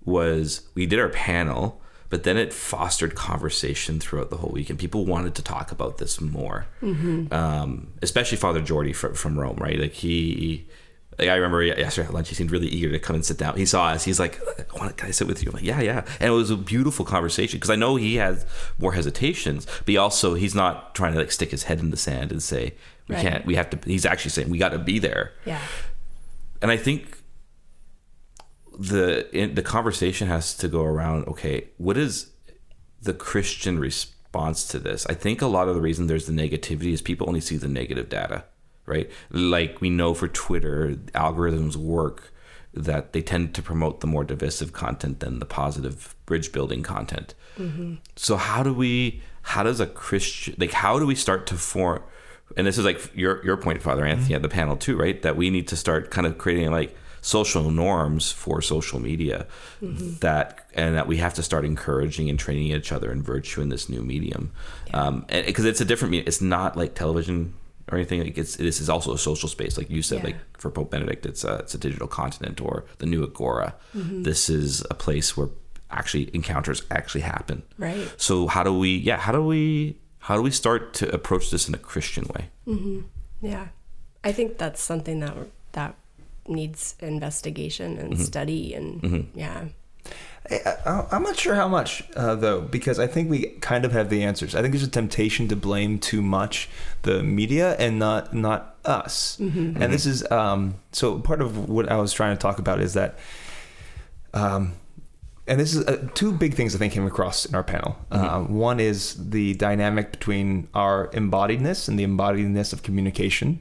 was 0.05 0.61
we 0.75 0.85
did 0.85 0.99
our 0.99 1.09
panel, 1.09 1.81
but 2.09 2.23
then 2.23 2.37
it 2.37 2.53
fostered 2.53 3.15
conversation 3.15 3.99
throughout 3.99 4.29
the 4.29 4.37
whole 4.37 4.51
weekend. 4.51 4.77
People 4.79 5.05
wanted 5.05 5.33
to 5.35 5.41
talk 5.41 5.71
about 5.71 5.97
this 5.97 6.21
more, 6.21 6.67
um, 7.31 7.87
especially 8.01 8.37
Father 8.37 8.61
Jordy 8.61 8.93
from, 8.93 9.13
from 9.15 9.39
Rome, 9.39 9.57
right? 9.57 9.79
Like 9.79 9.93
he. 9.93 10.67
Like 11.19 11.29
I 11.29 11.35
remember 11.35 11.63
yesterday 11.63 12.07
at 12.07 12.13
lunch, 12.13 12.29
he 12.29 12.35
seemed 12.35 12.51
really 12.51 12.67
eager 12.67 12.91
to 12.91 12.99
come 12.99 13.15
and 13.15 13.25
sit 13.25 13.37
down. 13.37 13.57
He 13.57 13.65
saw 13.65 13.87
us. 13.87 14.03
He's 14.03 14.19
like, 14.19 14.39
"I 14.59 14.77
want 14.77 14.89
to, 14.89 14.93
can 14.95 15.07
I 15.07 15.11
sit 15.11 15.27
with 15.27 15.41
you?" 15.43 15.49
I'm 15.49 15.55
like, 15.55 15.63
"Yeah, 15.63 15.81
yeah." 15.81 16.05
And 16.19 16.29
it 16.29 16.35
was 16.35 16.51
a 16.51 16.55
beautiful 16.57 17.05
conversation 17.05 17.57
because 17.57 17.71
I 17.71 17.75
know 17.75 17.95
he 17.95 18.15
has 18.17 18.45
more 18.77 18.93
hesitations, 18.93 19.65
but 19.65 19.87
he 19.87 19.97
also 19.97 20.35
he's 20.35 20.53
not 20.53 20.93
trying 20.93 21.13
to 21.13 21.19
like 21.19 21.31
stick 21.31 21.49
his 21.51 21.63
head 21.63 21.79
in 21.79 21.89
the 21.89 21.97
sand 21.97 22.31
and 22.31 22.41
say 22.43 22.75
we 23.07 23.15
Right. 23.15 23.21
can't. 23.23 23.45
We 23.45 23.55
have 23.55 23.69
to. 23.71 23.79
He's 23.85 24.05
actually 24.05 24.31
saying 24.31 24.49
we 24.49 24.57
got 24.59 24.69
to 24.73 24.77
be 24.79 24.99
there. 24.99 25.31
yeah. 25.45 25.61
And 26.61 26.69
I 26.71 26.77
think 26.77 27.17
the 28.77 29.27
in, 29.35 29.55
the 29.55 29.61
conversation 29.63 30.27
has 30.27 30.53
to 30.57 30.67
go 30.67 30.83
around. 30.83 31.27
Okay, 31.27 31.69
what 31.77 31.97
is 31.97 32.31
the 33.01 33.13
Christian 33.13 33.79
response 33.79 34.67
to 34.67 34.79
this? 34.79 35.05
I 35.07 35.13
think 35.13 35.41
a 35.41 35.47
lot 35.47 35.67
of 35.67 35.75
the 35.75 35.81
reason 35.81 36.07
there's 36.07 36.27
the 36.27 36.33
negativity 36.33 36.91
is 36.93 37.01
people 37.01 37.27
only 37.27 37.41
see 37.41 37.57
the 37.57 37.67
negative 37.67 38.09
data, 38.09 38.45
right? 38.87 39.11
Like 39.29 39.79
we 39.79 39.91
know 39.91 40.15
for 40.15 40.27
Twitter, 40.27 40.95
algorithms 41.13 41.75
work 41.75 42.33
that 42.73 43.13
they 43.13 43.21
tend 43.21 43.53
to 43.55 43.61
promote 43.61 43.99
the 43.99 44.07
more 44.07 44.23
divisive 44.23 44.73
content 44.73 45.19
than 45.19 45.39
the 45.39 45.45
positive 45.45 46.15
bridge 46.25 46.51
building 46.51 46.83
content. 46.83 47.35
Mm-hmm. 47.57 47.95
So 48.15 48.37
how 48.37 48.63
do 48.63 48.73
we? 48.73 49.21
How 49.43 49.63
does 49.63 49.79
a 49.79 49.87
Christian 49.87 50.55
like? 50.57 50.71
How 50.71 50.97
do 50.97 51.05
we 51.05 51.15
start 51.15 51.45
to 51.47 51.55
form? 51.55 52.01
And 52.55 52.65
this 52.65 52.77
is 52.77 52.85
like 52.85 53.15
your 53.15 53.43
your 53.45 53.57
point, 53.57 53.81
Father 53.81 54.03
mm-hmm. 54.03 54.19
Anthony, 54.19 54.35
at 54.35 54.41
the 54.41 54.49
panel 54.49 54.77
too, 54.77 54.97
right? 54.97 55.21
That 55.21 55.35
we 55.35 55.49
need 55.49 55.67
to 55.67 55.75
start 55.75 56.09
kind 56.11 56.25
of 56.25 56.37
creating 56.37 56.71
like 56.71 56.95
social 57.21 57.71
norms 57.71 58.31
for 58.31 58.61
social 58.61 59.01
media 59.01 59.47
mm-hmm. 59.81 60.13
that 60.19 60.65
and 60.73 60.95
that 60.95 61.07
we 61.07 61.17
have 61.17 61.33
to 61.33 61.43
start 61.43 61.65
encouraging 61.65 62.29
and 62.29 62.39
training 62.39 62.67
each 62.67 62.91
other 62.91 63.11
in 63.11 63.21
virtue 63.21 63.59
in 63.59 63.67
this 63.69 63.89
new 63.89 64.01
medium 64.01 64.51
um 64.93 65.25
and 65.27 65.45
because 65.45 65.65
it's 65.65 65.81
a 65.81 65.85
different 65.85 66.11
medium 66.11 66.27
it's 66.27 66.41
not 66.41 66.77
like 66.77 66.95
television 66.95 67.53
or 67.91 67.97
anything 67.97 68.21
like 68.23 68.37
it's 68.37 68.55
this 68.57 68.79
is 68.81 68.89
also 68.89 69.13
a 69.13 69.17
social 69.17 69.49
space 69.49 69.77
like 69.77 69.89
you 69.89 70.01
said 70.01 70.19
Yeah. 70.19 70.25
like 70.25 70.35
for 70.57 70.69
pope 70.71 70.91
benedict 70.91 71.25
it's 71.25 71.43
a, 71.43 71.55
it's 71.59 71.73
a 71.75 71.77
digital 71.77 72.07
continent 72.07 72.59
or 72.61 72.85
the 72.97 73.05
new 73.05 73.23
agora 73.23 73.75
mm-hmm. 73.95 74.23
this 74.23 74.49
is 74.49 74.83
a 74.89 74.93
place 74.93 75.37
where 75.37 75.49
actually 75.89 76.29
encounters 76.35 76.81
actually 76.91 77.21
happen 77.21 77.63
Right. 77.77 78.07
so 78.17 78.47
how 78.47 78.63
do 78.63 78.77
we 78.77 78.97
yeah 78.97 79.17
how 79.17 79.31
do 79.31 79.43
we 79.43 79.97
how 80.19 80.35
do 80.35 80.41
we 80.41 80.51
start 80.51 80.93
to 80.95 81.09
approach 81.13 81.49
this 81.51 81.67
in 81.69 81.73
a 81.75 81.77
christian 81.77 82.25
way 82.35 82.49
mm-hmm. 82.67 83.01
Yeah. 83.41 83.67
I 84.23 84.31
think 84.31 84.57
that's 84.57 84.81
something 84.81 85.19
that 85.19 85.35
that 85.73 85.93
needs 86.47 86.95
investigation 86.99 87.95
Mm-hmm. 87.97 88.05
and 88.05 88.19
study 88.19 88.73
and 88.73 89.01
mm-hmm. 89.01 89.39
yeah. 89.39 89.65
I'm 90.85 91.23
not 91.23 91.37
sure 91.37 91.55
how 91.55 91.67
much 91.67 92.03
uh, 92.15 92.35
though, 92.35 92.61
because 92.61 92.99
I 92.99 93.07
think 93.07 93.29
we 93.29 93.47
kind 93.59 93.83
of 93.83 93.91
have 93.91 94.09
the 94.09 94.23
answers. 94.23 94.55
I 94.55 94.61
think 94.61 94.71
there's 94.73 94.83
a 94.83 94.89
temptation 94.89 95.49
to 95.49 95.55
blame 95.57 95.99
too 95.99 96.21
much 96.21 96.69
the 97.01 97.21
media 97.21 97.75
and 97.77 97.99
not 97.99 98.33
not 98.33 98.77
us. 98.85 99.37
And 99.83 99.93
this 99.93 100.05
is 100.05 100.29
um, 100.31 100.75
so 100.93 101.19
part 101.19 101.41
of 101.41 101.67
what 101.67 101.91
I 101.91 101.97
was 101.97 102.13
trying 102.13 102.35
to 102.35 102.41
talk 102.41 102.59
about 102.59 102.79
is 102.79 102.93
that, 102.93 103.19
um, 104.33 104.73
and 105.47 105.59
this 105.59 105.75
is 105.75 105.85
uh, 105.85 106.07
two 106.13 106.31
big 106.31 106.53
things 106.53 106.73
I 106.73 106.77
think 106.77 106.93
came 106.93 107.05
across 107.05 107.45
in 107.45 107.53
our 107.53 107.63
panel. 107.63 107.97
Uh, 108.09 108.39
one 108.43 108.79
is 108.79 109.29
the 109.29 109.53
dynamic 109.55 110.11
between 110.11 110.69
our 110.73 111.09
embodiedness 111.09 111.89
and 111.89 111.99
the 111.99 112.05
embodiedness 112.05 112.71
of 112.71 112.83
communication. 112.83 113.59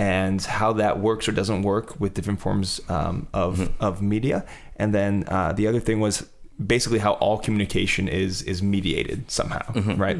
And 0.00 0.40
how 0.40 0.74
that 0.74 1.00
works 1.00 1.28
or 1.28 1.32
doesn't 1.32 1.62
work 1.62 1.98
with 1.98 2.14
different 2.14 2.40
forms 2.40 2.80
um, 2.88 3.26
of, 3.34 3.72
of 3.80 4.00
media, 4.00 4.46
and 4.78 4.94
then 4.94 5.24
uh, 5.28 5.52
the 5.52 5.66
other 5.66 5.80
thing 5.80 6.00
was 6.00 6.28
basically 6.64 6.98
how 6.98 7.12
all 7.14 7.38
communication 7.38 8.08
is 8.08 8.42
is 8.42 8.62
mediated 8.62 9.30
somehow, 9.30 9.72
right? 9.96 10.18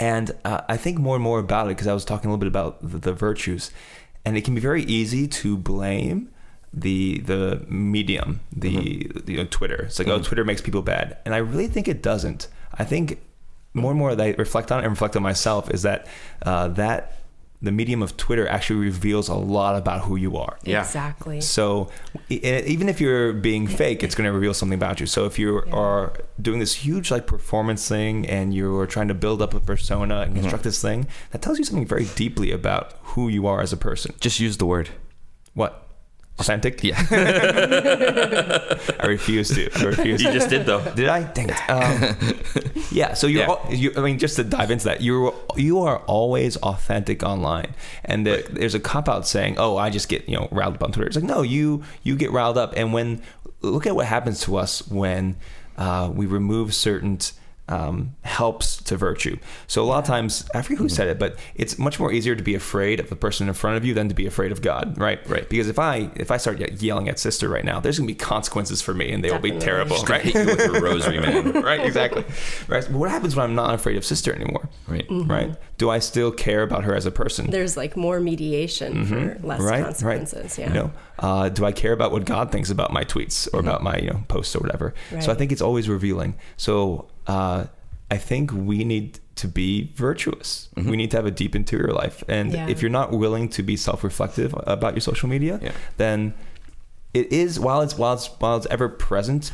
And 0.00 0.30
uh, 0.44 0.60
I 0.68 0.76
think 0.76 0.98
more 0.98 1.16
and 1.16 1.22
more 1.22 1.38
about 1.40 1.66
it 1.66 1.70
because 1.70 1.86
I 1.86 1.94
was 1.94 2.04
talking 2.04 2.30
a 2.30 2.32
little 2.32 2.40
bit 2.40 2.48
about 2.48 2.80
the, 2.82 2.98
the 2.98 3.12
virtues, 3.12 3.70
and 4.24 4.36
it 4.36 4.44
can 4.44 4.54
be 4.54 4.60
very 4.60 4.84
easy 4.84 5.26
to 5.28 5.56
blame 5.56 6.30
the 6.72 7.18
the 7.20 7.64
medium, 7.68 8.40
the 8.54 9.10
you 9.26 9.36
know 9.36 9.46
Twitter. 9.50 9.84
It's 9.86 9.98
like 9.98 10.08
oh 10.08 10.20
Twitter 10.20 10.44
makes 10.44 10.60
people 10.60 10.82
bad, 10.82 11.18
and 11.24 11.34
I 11.34 11.38
really 11.38 11.68
think 11.68 11.88
it 11.88 12.02
doesn't. 12.02 12.48
I 12.74 12.84
think 12.84 13.20
more 13.74 13.90
and 13.90 13.98
more 13.98 14.14
that 14.14 14.22
I 14.24 14.30
reflect 14.38 14.70
on 14.72 14.80
it 14.80 14.82
and 14.82 14.90
reflect 14.90 15.16
on 15.16 15.22
myself 15.22 15.70
is 15.70 15.82
that 15.82 16.06
uh, 16.42 16.68
that 16.68 17.17
the 17.60 17.72
medium 17.72 18.02
of 18.02 18.16
Twitter 18.16 18.46
actually 18.46 18.78
reveals 18.78 19.28
a 19.28 19.34
lot 19.34 19.76
about 19.76 20.02
who 20.02 20.14
you 20.14 20.36
are. 20.36 20.58
Yeah. 20.62 20.80
Exactly. 20.80 21.40
So 21.40 21.90
even 22.28 22.88
if 22.88 23.00
you're 23.00 23.32
being 23.32 23.66
fake, 23.66 24.04
it's 24.04 24.14
going 24.14 24.26
to 24.26 24.32
reveal 24.32 24.54
something 24.54 24.78
about 24.78 25.00
you. 25.00 25.06
So 25.06 25.24
if 25.24 25.38
you 25.38 25.64
are 25.72 26.12
doing 26.40 26.60
this 26.60 26.74
huge 26.74 27.10
like 27.10 27.26
performance 27.26 27.88
thing 27.88 28.26
and 28.28 28.54
you're 28.54 28.86
trying 28.86 29.08
to 29.08 29.14
build 29.14 29.42
up 29.42 29.54
a 29.54 29.60
persona 29.60 30.20
and 30.20 30.32
mm-hmm. 30.32 30.40
construct 30.40 30.64
this 30.64 30.80
thing, 30.80 31.08
that 31.32 31.42
tells 31.42 31.58
you 31.58 31.64
something 31.64 31.86
very 31.86 32.06
deeply 32.14 32.52
about 32.52 32.94
who 33.02 33.28
you 33.28 33.46
are 33.48 33.60
as 33.60 33.72
a 33.72 33.76
person. 33.76 34.14
just 34.20 34.38
use 34.38 34.58
the 34.58 34.66
word 34.66 34.90
What? 35.54 35.87
Authentic. 36.38 36.82
Yeah, 36.84 36.96
I 39.00 39.06
refuse 39.06 39.48
to. 39.50 39.70
I 39.78 39.84
refuse. 39.84 40.22
you 40.22 40.28
to. 40.28 40.32
just 40.34 40.48
did 40.48 40.66
though. 40.66 40.82
Did 40.94 41.08
I? 41.08 41.24
Dang 41.24 41.50
it. 41.50 41.70
Um, 41.70 42.16
yeah. 42.90 43.14
So 43.14 43.26
you're. 43.26 43.42
Yeah. 43.42 43.48
al- 43.48 43.66
You, 43.70 43.92
I 43.96 44.00
mean, 44.00 44.18
just 44.18 44.36
to 44.36 44.44
dive 44.44 44.70
into 44.70 44.84
that, 44.86 45.00
you 45.00 45.34
you 45.56 45.80
are 45.80 45.98
always 46.06 46.56
authentic 46.58 47.22
online, 47.22 47.74
and 48.04 48.26
the, 48.26 48.46
there's 48.50 48.74
a 48.74 48.80
cop 48.80 49.08
out 49.08 49.26
saying, 49.26 49.56
"Oh, 49.58 49.76
I 49.76 49.90
just 49.90 50.08
get 50.08 50.28
you 50.28 50.36
know 50.36 50.48
riled 50.50 50.74
up 50.74 50.82
on 50.82 50.92
Twitter." 50.92 51.06
It's 51.08 51.16
like, 51.16 51.24
no, 51.24 51.42
you 51.42 51.82
you 52.02 52.16
get 52.16 52.30
riled 52.32 52.58
up, 52.58 52.74
and 52.76 52.92
when 52.92 53.22
look 53.60 53.86
at 53.86 53.94
what 53.96 54.06
happens 54.06 54.40
to 54.42 54.56
us 54.56 54.86
when 54.88 55.36
uh, 55.76 56.10
we 56.12 56.26
remove 56.26 56.74
certain. 56.74 57.18
Um, 57.70 58.14
helps 58.22 58.78
to 58.84 58.96
virtue. 58.96 59.36
So 59.66 59.82
a 59.82 59.84
lot 59.84 59.98
of 59.98 60.04
times, 60.06 60.48
I 60.54 60.62
forget 60.62 60.78
who 60.78 60.88
said 60.88 61.06
it, 61.08 61.18
but 61.18 61.36
it's 61.54 61.78
much 61.78 62.00
more 62.00 62.10
easier 62.10 62.34
to 62.34 62.42
be 62.42 62.54
afraid 62.54 62.98
of 62.98 63.10
the 63.10 63.16
person 63.16 63.46
in 63.46 63.52
front 63.52 63.76
of 63.76 63.84
you 63.84 63.92
than 63.92 64.08
to 64.08 64.14
be 64.14 64.24
afraid 64.26 64.52
of 64.52 64.62
God, 64.62 64.96
right? 64.96 65.20
Right. 65.28 65.46
Because 65.48 65.68
if 65.68 65.78
I 65.78 66.10
if 66.16 66.30
I 66.30 66.38
start 66.38 66.58
yelling 66.80 67.10
at 67.10 67.18
sister 67.18 67.46
right 67.46 67.64
now, 67.66 67.78
there's 67.78 67.98
gonna 67.98 68.06
be 68.06 68.14
consequences 68.14 68.80
for 68.80 68.94
me, 68.94 69.12
and 69.12 69.22
they 69.22 69.30
will 69.30 69.38
be 69.38 69.50
terrible, 69.58 69.96
Just 69.96 70.08
right? 70.08 70.22
hit 70.22 70.34
you 70.34 70.46
with 70.46 70.58
your 70.60 70.80
rosary, 70.80 71.20
man. 71.20 71.52
right, 71.62 71.84
exactly. 71.84 72.24
Right. 72.68 72.84
But 72.90 72.92
what 72.98 73.10
happens 73.10 73.36
when 73.36 73.44
I'm 73.44 73.54
not 73.54 73.74
afraid 73.74 73.98
of 73.98 74.04
sister 74.04 74.32
anymore? 74.32 74.68
Right. 74.86 75.04
Right. 75.10 75.54
Do 75.76 75.90
I 75.90 75.98
still 75.98 76.32
care 76.32 76.62
about 76.62 76.84
her 76.84 76.94
as 76.94 77.04
a 77.04 77.10
person? 77.10 77.50
There's 77.50 77.76
like 77.76 77.96
more 77.98 78.18
mediation 78.18 79.04
for 79.04 79.38
less 79.46 79.60
Mm-hmm. 79.60 79.68
right. 79.68 79.84
consequences. 79.84 80.58
Right. 80.58 80.58
Yeah. 80.58 80.68
You 80.68 80.74
know, 80.74 80.90
uh, 81.18 81.48
do 81.50 81.66
I 81.66 81.72
care 81.72 81.92
about 81.92 82.12
what 82.12 82.24
God 82.24 82.50
thinks 82.50 82.70
about 82.70 82.92
my 82.92 83.04
tweets 83.04 83.46
or 83.52 83.60
about 83.60 83.82
my 83.82 83.98
you 83.98 84.08
know 84.10 84.22
posts 84.28 84.56
or 84.56 84.60
whatever? 84.60 84.94
Right. 85.12 85.22
So 85.22 85.30
I 85.32 85.34
think 85.34 85.52
it's 85.52 85.60
always 85.62 85.86
revealing. 85.88 86.34
So 86.56 87.08
uh, 87.28 87.66
I 88.10 88.16
think 88.16 88.50
we 88.52 88.84
need 88.84 89.20
to 89.36 89.46
be 89.46 89.92
virtuous. 89.94 90.68
We 90.76 90.96
need 90.96 91.10
to 91.12 91.16
have 91.18 91.26
a 91.26 91.30
deep 91.30 91.54
interior 91.54 91.92
life, 91.92 92.24
and 92.26 92.52
Yeah. 92.52 92.68
if 92.68 92.82
you're 92.82 92.90
not 93.00 93.12
willing 93.12 93.48
to 93.50 93.62
be 93.62 93.76
self-reflective 93.76 94.52
about 94.66 94.94
your 94.94 95.00
social 95.02 95.28
media, 95.28 95.60
Yeah. 95.62 95.72
then 95.96 96.34
it 97.14 97.30
is 97.32 97.60
while 97.60 97.80
it's 97.82 97.96
while 97.96 98.14
it's 98.14 98.26
while 98.40 98.56
it's 98.56 98.66
ever 98.70 98.88
present 98.88 99.52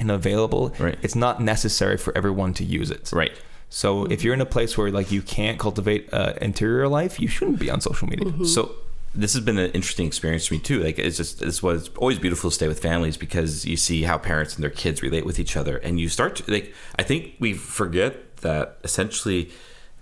and 0.00 0.10
available, 0.10 0.74
Right. 0.80 0.98
it's 1.02 1.14
not 1.14 1.40
necessary 1.40 1.96
for 1.96 2.16
everyone 2.18 2.52
to 2.54 2.64
use 2.64 2.90
it. 2.90 3.10
Right. 3.12 3.32
So 3.68 4.04
if 4.06 4.24
you're 4.24 4.34
in 4.34 4.40
a 4.40 4.46
place 4.56 4.76
where 4.78 4.90
like 4.90 5.12
you 5.12 5.22
can't 5.22 5.58
cultivate 5.58 6.08
uh, 6.12 6.32
interior 6.40 6.88
life, 6.88 7.20
you 7.20 7.28
shouldn't 7.28 7.58
be 7.60 7.70
on 7.70 7.80
social 7.80 8.08
media. 8.08 8.32
So 8.46 8.72
this 9.14 9.32
has 9.34 9.44
been 9.44 9.58
an 9.58 9.70
interesting 9.70 10.06
experience 10.06 10.46
for 10.46 10.54
me 10.54 10.60
too. 10.60 10.82
Like 10.82 10.98
it's 10.98 11.16
just 11.16 11.40
it's 11.40 11.62
was 11.62 11.88
always 11.96 12.18
beautiful 12.18 12.50
to 12.50 12.54
stay 12.54 12.68
with 12.68 12.80
families 12.80 13.16
because 13.16 13.64
you 13.64 13.76
see 13.76 14.02
how 14.02 14.18
parents 14.18 14.54
and 14.54 14.62
their 14.62 14.70
kids 14.70 15.02
relate 15.02 15.24
with 15.24 15.38
each 15.38 15.56
other, 15.56 15.76
and 15.78 16.00
you 16.00 16.08
start 16.08 16.36
to 16.36 16.50
like. 16.50 16.74
I 16.98 17.02
think 17.02 17.34
we 17.38 17.54
forget 17.54 18.38
that 18.38 18.78
essentially, 18.82 19.50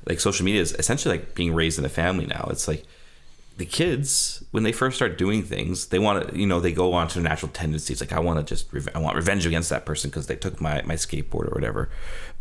like 0.07 0.19
social 0.19 0.45
media 0.45 0.63
is 0.63 0.73
essentially 0.73 1.19
like 1.19 1.35
being 1.35 1.55
raised 1.55 1.79
in 1.79 1.85
a 1.85 1.91
family 1.91 2.27
now. 2.27 2.49
It's 2.51 2.67
like 2.67 2.85
the 3.59 3.67
kids 3.67 4.43
when 4.51 4.63
they 4.63 4.73
first 4.73 4.97
start 4.97 5.19
doing 5.19 5.43
things, 5.43 5.89
they 5.89 5.99
want 5.99 6.29
to 6.29 6.39
you 6.39 6.47
know 6.47 6.61
they 6.61 6.73
go 6.73 6.95
on 6.95 7.09
to 7.09 7.15
their 7.15 7.29
natural 7.29 7.53
tendencies. 7.53 8.01
Like 8.01 8.13
I 8.13 8.21
want 8.21 8.47
to 8.47 8.55
just 8.55 8.69
I 8.95 8.99
want 8.99 9.17
revenge 9.17 9.45
against 9.45 9.69
that 9.71 9.85
person 9.85 10.09
because 10.11 10.27
they 10.27 10.37
took 10.37 10.61
my 10.61 10.83
my 10.83 10.95
skateboard 10.95 11.49
or 11.49 11.55
whatever. 11.55 11.91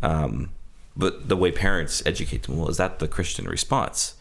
Um, 0.02 0.50
but 0.96 1.28
the 1.28 1.36
way 1.36 1.50
parents 1.50 2.02
educate 2.04 2.44
them, 2.44 2.58
well, 2.58 2.68
is 2.68 2.76
that 2.76 2.98
the 2.98 3.08
Christian 3.08 3.46
response? 3.46 4.14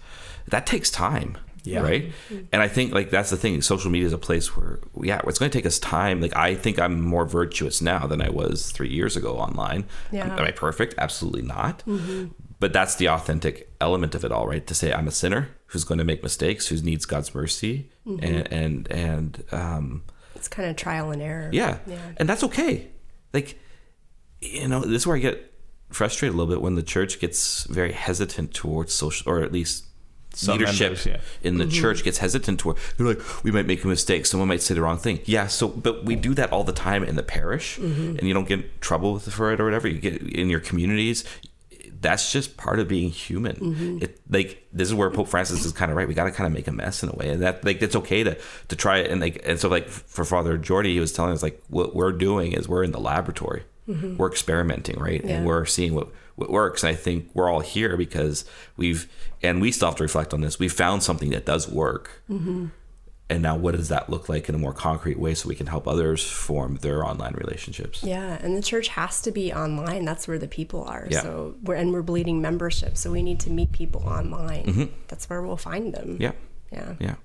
That 0.47 0.65
takes 0.65 0.89
time. 0.89 1.37
Yeah. 1.63 1.81
Right. 1.81 2.11
Mm-hmm. 2.29 2.45
And 2.51 2.61
I 2.61 2.67
think 2.67 2.93
like 2.93 3.11
that's 3.11 3.29
the 3.29 3.37
thing. 3.37 3.61
Social 3.61 3.91
media 3.91 4.07
is 4.07 4.13
a 4.13 4.17
place 4.17 4.55
where 4.57 4.79
yeah, 5.01 5.21
it's 5.27 5.37
going 5.37 5.51
to 5.51 5.57
take 5.57 5.65
us 5.65 5.77
time. 5.79 6.19
Like 6.19 6.35
I 6.35 6.55
think 6.55 6.79
I'm 6.79 7.01
more 7.01 7.25
virtuous 7.25 7.81
now 7.81 8.07
than 8.07 8.21
I 8.21 8.29
was 8.29 8.71
three 8.71 8.89
years 8.89 9.15
ago 9.15 9.37
online. 9.37 9.85
Yeah. 10.11 10.35
Am 10.35 10.43
I 10.43 10.51
perfect? 10.51 10.95
Absolutely 10.97 11.43
not. 11.43 11.83
Mm-hmm. 11.85 12.27
But 12.59 12.73
that's 12.73 12.95
the 12.95 13.09
authentic 13.09 13.71
element 13.81 14.13
of 14.15 14.23
it 14.23 14.31
all, 14.31 14.47
right? 14.47 14.65
To 14.67 14.75
say 14.75 14.93
I'm 14.93 15.07
a 15.07 15.11
sinner 15.11 15.49
who's 15.67 15.83
going 15.83 15.97
to 15.99 16.03
make 16.03 16.21
mistakes, 16.23 16.67
who 16.67 16.77
needs 16.81 17.05
God's 17.05 17.33
mercy, 17.33 17.89
mm-hmm. 18.07 18.23
and 18.23 18.51
and 18.51 18.91
and 18.91 19.43
um, 19.51 20.03
It's 20.35 20.47
kind 20.47 20.69
of 20.69 20.75
trial 20.75 21.11
and 21.11 21.21
error. 21.21 21.49
yeah. 21.51 21.77
Yeah. 21.87 21.97
And 22.17 22.27
that's 22.29 22.43
okay. 22.43 22.89
Like, 23.33 23.57
you 24.41 24.67
know, 24.67 24.81
this 24.81 25.01
is 25.03 25.07
where 25.07 25.15
I 25.17 25.19
get 25.19 25.53
frustrated 25.89 26.33
a 26.33 26.37
little 26.37 26.53
bit 26.53 26.61
when 26.61 26.75
the 26.75 26.83
church 26.83 27.19
gets 27.19 27.65
very 27.65 27.91
hesitant 27.91 28.53
towards 28.53 28.93
social, 28.93 29.31
or 29.31 29.41
at 29.41 29.51
least 29.51 29.85
Some 30.33 30.57
leadership 30.57 30.91
members, 30.91 31.05
yeah. 31.05 31.17
in 31.43 31.57
the 31.57 31.65
mm-hmm. 31.65 31.81
church 31.81 32.03
gets 32.03 32.19
hesitant 32.19 32.59
toward, 32.59 32.77
they're 32.95 33.07
like, 33.07 33.43
we 33.43 33.51
might 33.51 33.65
make 33.65 33.83
a 33.83 33.87
mistake. 33.87 34.25
Someone 34.25 34.47
might 34.47 34.61
say 34.61 34.73
the 34.73 34.81
wrong 34.81 34.97
thing. 34.97 35.19
Yeah. 35.25 35.47
So, 35.47 35.67
but 35.67 36.05
we 36.05 36.15
do 36.15 36.33
that 36.35 36.51
all 36.51 36.63
the 36.63 36.71
time 36.71 37.03
in 37.03 37.15
the 37.15 37.23
parish 37.23 37.77
mm-hmm. 37.77 38.17
and 38.17 38.27
you 38.27 38.33
don't 38.33 38.47
get 38.47 38.59
in 38.59 38.69
trouble 38.79 39.13
with 39.13 39.31
for 39.31 39.51
it 39.51 39.59
or 39.59 39.65
whatever. 39.65 39.87
You 39.87 39.99
get 39.99 40.21
in 40.21 40.49
your 40.49 40.61
communities. 40.61 41.25
That's 41.99 42.31
just 42.31 42.57
part 42.57 42.79
of 42.79 42.87
being 42.87 43.11
human. 43.11 43.55
Mm-hmm. 43.57 43.97
It 44.01 44.19
like 44.29 44.65
this 44.73 44.87
is 44.87 44.95
where 44.95 45.11
Pope 45.11 45.27
Francis 45.27 45.65
is 45.65 45.71
kind 45.71 45.91
of 45.91 45.97
right. 45.97 46.07
We 46.07 46.15
got 46.15 46.23
to 46.23 46.31
kind 46.31 46.47
of 46.47 46.53
make 46.53 46.67
a 46.67 46.71
mess 46.71 47.03
in 47.03 47.09
a 47.09 47.13
way, 47.13 47.29
and 47.29 47.43
that 47.43 47.63
like 47.63 47.79
it's 47.81 47.95
okay 47.95 48.23
to 48.23 48.35
to 48.69 48.75
try 48.75 48.99
it. 48.99 49.11
And 49.11 49.21
like 49.21 49.43
and 49.45 49.59
so 49.59 49.69
like 49.69 49.87
for 49.87 50.25
Father 50.25 50.57
Jordy, 50.57 50.93
he 50.93 50.99
was 50.99 51.13
telling 51.13 51.31
us 51.33 51.43
like 51.43 51.61
what 51.67 51.93
we're 51.93 52.11
doing 52.11 52.53
is 52.53 52.67
we're 52.67 52.83
in 52.83 52.91
the 52.91 52.99
laboratory, 52.99 53.65
we're 53.85 54.31
experimenting, 54.31 54.97
right, 54.99 55.23
Yeah. 55.23 55.31
and 55.31 55.45
we're 55.45 55.65
seeing 55.65 55.93
what 55.93 56.07
what 56.35 56.49
works. 56.49 56.83
And 56.83 56.89
I 56.91 56.95
think 56.95 57.29
we're 57.33 57.49
all 57.49 57.59
here 57.61 57.97
because 57.97 58.45
we've 58.77 59.11
and 59.43 59.61
we 59.61 59.71
still 59.71 59.87
have 59.89 59.97
to 59.97 60.03
reflect 60.03 60.33
on 60.33 60.41
this. 60.41 60.59
We 60.59 60.67
found 60.69 61.03
something 61.03 61.29
that 61.31 61.45
does 61.45 61.67
work, 61.67 62.23
and 63.29 63.41
now 63.41 63.55
what 63.55 63.75
does 63.75 63.87
that 63.89 64.09
look 64.09 64.27
like 64.27 64.49
in 64.49 64.55
a 64.55 64.57
more 64.57 64.73
concrete 64.73 65.17
way 65.17 65.33
so 65.33 65.47
we 65.47 65.55
can 65.55 65.67
help 65.67 65.87
others 65.87 66.29
form 66.29 66.75
their 66.81 67.05
online 67.05 67.33
relationships? 67.35 68.03
Yeah, 68.03 68.37
and 68.41 68.57
the 68.57 68.61
church 68.61 68.89
has 68.89 69.21
to 69.21 69.31
be 69.31 69.53
online. 69.53 70.03
That's 70.05 70.27
where 70.27 70.37
the 70.37 70.47
people 70.49 70.83
are. 70.83 71.07
Yeah. 71.09 71.21
So 71.21 71.55
we're 71.63 71.75
and 71.75 71.93
we're 71.93 72.01
bleeding 72.01 72.41
membership. 72.41 72.97
So 72.97 73.09
we 73.11 73.23
need 73.23 73.39
to 73.41 73.49
meet 73.49 73.71
people 73.71 74.03
online. 74.05 74.91
That's 75.07 75.29
where 75.29 75.41
we'll 75.41 75.57
find 75.57 75.93
them. 75.93 76.17
Mm-hmm. 76.17 76.21
Yeah, 76.23 76.31
Yeah. 76.71 76.93
yeah. 76.99 77.15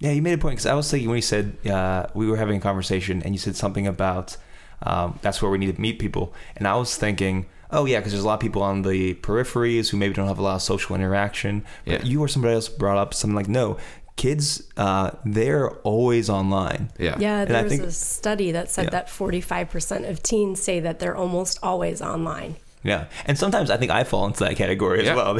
Yeah, 0.00 0.12
you 0.12 0.22
made 0.22 0.34
a 0.34 0.38
point 0.38 0.52
because 0.52 0.66
I 0.66 0.74
was 0.74 0.88
thinking 0.88 1.08
when 1.08 1.16
you 1.16 1.22
said 1.22 1.56
uh, 1.66 2.06
we 2.14 2.28
were 2.28 2.36
having 2.36 2.56
a 2.58 2.60
conversation 2.60 3.20
and 3.22 3.34
you 3.34 3.38
said 3.38 3.56
something 3.56 3.84
about 3.86 4.36
um, 4.80 5.18
that's 5.22 5.42
where 5.42 5.50
we 5.50 5.58
need 5.58 5.74
to 5.74 5.80
meet 5.80 5.98
people, 5.98 6.32
and 6.56 6.68
I 6.68 6.76
was 6.76 6.96
thinking, 6.96 7.46
oh 7.70 7.84
yeah, 7.84 7.98
because 7.98 8.12
there's 8.12 8.24
a 8.24 8.26
lot 8.26 8.34
of 8.34 8.40
people 8.40 8.62
on 8.62 8.82
the 8.82 9.14
peripheries 9.14 9.90
who 9.90 9.96
maybe 9.96 10.14
don't 10.14 10.28
have 10.28 10.38
a 10.38 10.42
lot 10.42 10.56
of 10.56 10.62
social 10.62 10.94
interaction. 10.94 11.64
But 11.84 12.00
Yeah. 12.04 12.06
you 12.10 12.20
or 12.22 12.28
somebody 12.28 12.54
else 12.54 12.68
brought 12.68 12.96
up 12.98 13.14
something 13.14 13.36
like, 13.36 13.48
no, 13.48 13.76
kids, 14.16 14.62
uh, 14.76 15.10
they're 15.24 15.70
always 15.82 16.28
online. 16.28 16.90
Yeah. 16.98 17.16
Yeah, 17.18 17.40
And 17.42 17.50
I 17.50 17.52
there 17.52 17.62
was 17.64 17.72
think- 17.72 17.82
a 17.84 17.92
study 17.92 18.50
that 18.52 18.70
said 18.70 18.84
Yeah. 18.86 18.90
that 18.90 19.08
45% 19.08 20.08
of 20.08 20.22
teens 20.22 20.60
say 20.60 20.80
that 20.80 20.98
they're 20.98 21.16
almost 21.16 21.58
always 21.62 22.02
online. 22.02 22.56
Yeah, 22.84 23.06
and 23.26 23.36
sometimes 23.36 23.70
I 23.70 23.76
think 23.76 23.90
I 23.90 24.04
fall 24.04 24.24
into 24.26 24.38
that 24.44 24.54
category 24.56 25.00
as 25.00 25.06
Yeah. 25.06 25.16
well. 25.16 25.34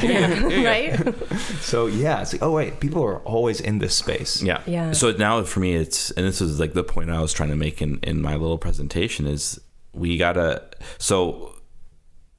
right? 0.64 1.14
so 1.61 1.87
yeah, 1.87 2.20
it's 2.20 2.33
like, 2.33 2.43
oh 2.43 2.51
wait, 2.53 2.81
people 2.81 3.03
are 3.05 3.18
always 3.20 3.61
in 3.61 3.79
this 3.79 3.95
space. 3.95 4.43
Yeah. 4.43 4.61
Yeah. 4.66 4.91
So 4.93 5.12
now 5.12 5.43
for 5.45 5.61
me, 5.61 5.74
it's, 5.76 6.11
and 6.12 6.26
this 6.26 6.41
is 6.41 6.59
like 6.61 6.74
the 6.74 6.85
point 6.85 7.11
I 7.11 7.20
was 7.20 7.33
trying 7.33 7.51
to 7.51 7.57
make 7.57 7.81
in, 7.81 8.01
in 8.03 8.20
my 8.20 8.35
little 8.35 8.59
presentation 8.59 9.26
is 9.26 9.61
we 9.93 10.18
gotta, 10.18 10.62
so 10.99 11.55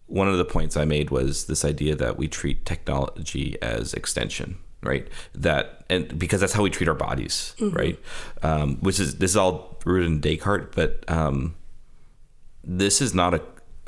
one 0.10 0.28
of 0.28 0.38
the 0.38 0.46
points 0.46 0.76
I 0.76 0.86
made 0.86 1.10
was 1.12 1.46
this 1.46 1.64
idea 1.64 1.96
that 1.96 2.18
we 2.18 2.28
treat 2.28 2.66
technology 2.66 3.58
as 3.62 3.94
extension, 3.94 4.58
right? 4.84 5.08
That, 5.36 5.86
and 5.90 6.18
because 6.20 6.42
that's 6.42 6.54
how 6.54 6.64
we 6.64 6.70
treat 6.70 6.90
our 6.90 6.96
bodies, 6.96 7.56
right? 7.60 7.98
Um, 8.44 8.78
which 8.82 9.00
is, 9.00 9.18
this 9.20 9.32
is 9.32 9.38
all 9.38 9.78
rooted 9.86 10.08
in 10.10 10.20
Descartes, 10.20 10.74
but, 10.76 11.04
um, 11.08 11.56
this 12.64 13.02
is 13.02 13.14
not 13.14 13.34
a 13.34 13.42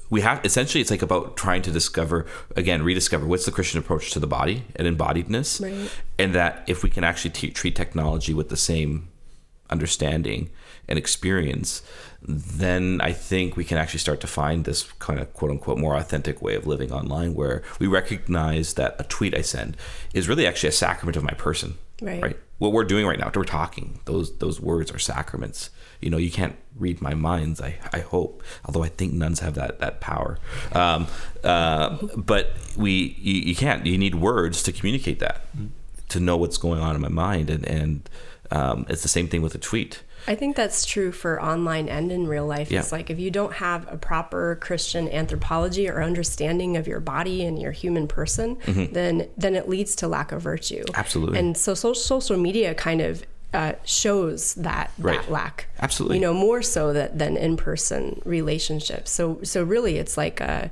we 0.09 0.21
have 0.21 0.43
essentially 0.45 0.81
it's 0.81 0.91
like 0.91 1.01
about 1.01 1.37
trying 1.37 1.61
to 1.61 1.71
discover 1.71 2.25
again 2.55 2.83
rediscover 2.83 3.25
what's 3.25 3.45
the 3.45 3.51
christian 3.51 3.79
approach 3.79 4.11
to 4.11 4.19
the 4.19 4.27
body 4.27 4.63
and 4.75 4.87
embodiedness 4.87 5.61
Right. 5.61 5.89
and 6.17 6.33
that 6.35 6.63
if 6.67 6.83
we 6.83 6.89
can 6.89 7.03
actually 7.03 7.31
t- 7.31 7.51
treat 7.51 7.75
technology 7.75 8.33
with 8.33 8.49
the 8.49 8.57
same 8.57 9.07
understanding 9.71 10.49
and 10.87 10.97
experience 10.99 11.81
then 12.23 12.99
i 13.01 13.11
think 13.11 13.55
we 13.57 13.63
can 13.63 13.77
actually 13.77 13.99
start 13.99 14.19
to 14.21 14.27
find 14.27 14.65
this 14.65 14.83
kind 14.99 15.19
of 15.19 15.33
quote 15.33 15.51
unquote 15.51 15.77
more 15.77 15.95
authentic 15.95 16.41
way 16.41 16.55
of 16.55 16.67
living 16.67 16.91
online 16.91 17.33
where 17.33 17.63
we 17.79 17.87
recognize 17.87 18.73
that 18.75 18.95
a 18.99 19.03
tweet 19.05 19.35
i 19.35 19.41
send 19.41 19.75
is 20.13 20.27
really 20.29 20.45
actually 20.45 20.69
a 20.69 20.71
sacrament 20.73 21.15
of 21.17 21.23
my 21.23 21.33
person 21.33 21.75
Right. 22.03 22.21
right? 22.23 22.37
What 22.57 22.71
we're 22.73 22.83
doing 22.83 23.05
right 23.05 23.19
now 23.19 23.29
we're 23.35 23.43
talking. 23.43 23.99
Those 24.05 24.35
those 24.39 24.59
words 24.59 24.91
are 24.91 24.97
sacraments. 24.97 25.69
You 25.99 26.09
know 26.09 26.17
you 26.17 26.31
can't 26.31 26.55
read 26.75 26.99
my 26.99 27.13
minds 27.13 27.61
i 27.61 27.75
i 27.93 27.99
hope 27.99 28.41
although 28.65 28.81
i 28.83 28.87
think 28.89 29.13
nuns 29.13 29.39
have 29.41 29.53
that 29.53 29.79
that 29.81 29.99
power. 30.01 30.39
Um 30.73 31.05
uh 31.43 31.97
but 32.17 32.53
we 32.75 33.15
you, 33.19 33.33
you 33.49 33.55
can't 33.55 33.85
you 33.85 33.99
need 33.99 34.15
words 34.15 34.63
to 34.63 34.71
communicate 34.71 35.19
that 35.19 35.45
to 36.09 36.19
know 36.19 36.37
what's 36.37 36.57
going 36.57 36.79
on 36.81 36.95
in 36.95 37.01
my 37.01 37.07
mind 37.27 37.51
and 37.51 37.63
and 37.67 38.09
um 38.51 38.85
it's 38.89 39.01
the 39.01 39.07
same 39.07 39.27
thing 39.27 39.41
with 39.41 39.55
a 39.55 39.59
tweet 39.59 40.03
I 40.27 40.35
think 40.35 40.55
that's 40.55 40.85
true 40.85 41.11
for 41.11 41.41
online 41.41 41.89
and 41.89 42.11
in 42.11 42.27
real 42.27 42.45
life. 42.45 42.71
Yeah. 42.71 42.81
It's 42.81 42.91
like 42.91 43.09
if 43.09 43.17
you 43.17 43.31
don't 43.31 43.53
have 43.53 43.91
a 43.91 43.97
proper 43.97 44.55
Christian 44.61 45.09
anthropology 45.09 45.89
or 45.89 46.03
understanding 46.03 46.77
of 46.77 46.87
your 46.87 46.99
body 46.99 47.43
and 47.43 47.59
your 47.59 47.71
human 47.71 48.07
person, 48.07 48.57
then 48.67 49.27
then 49.35 49.55
it 49.55 49.67
leads 49.67 49.95
to 49.95 50.07
lack 50.07 50.31
of 50.31 50.43
virtue. 50.43 50.83
Mm-hmm. 50.83 50.99
Absolutely. 50.99 51.39
And 51.39 51.57
so, 51.57 51.73
so 51.73 51.93
social 51.93 52.37
media 52.37 52.75
kind 52.75 53.01
of 53.01 53.23
uh, 53.53 53.73
shows 53.83 54.53
that 54.55 54.91
Right. 54.99 55.19
that 55.21 55.31
lack. 55.31 55.65
Absolutely. 55.79 56.17
You 56.17 56.21
know, 56.21 56.33
more 56.35 56.61
so 56.61 56.93
that 56.93 57.17
than 57.17 57.35
in 57.35 57.57
person 57.57 58.21
relationships. 58.23 59.09
So 59.09 59.39
so 59.41 59.63
really, 59.63 59.97
it's 59.97 60.17
like 60.17 60.39
a 60.39 60.69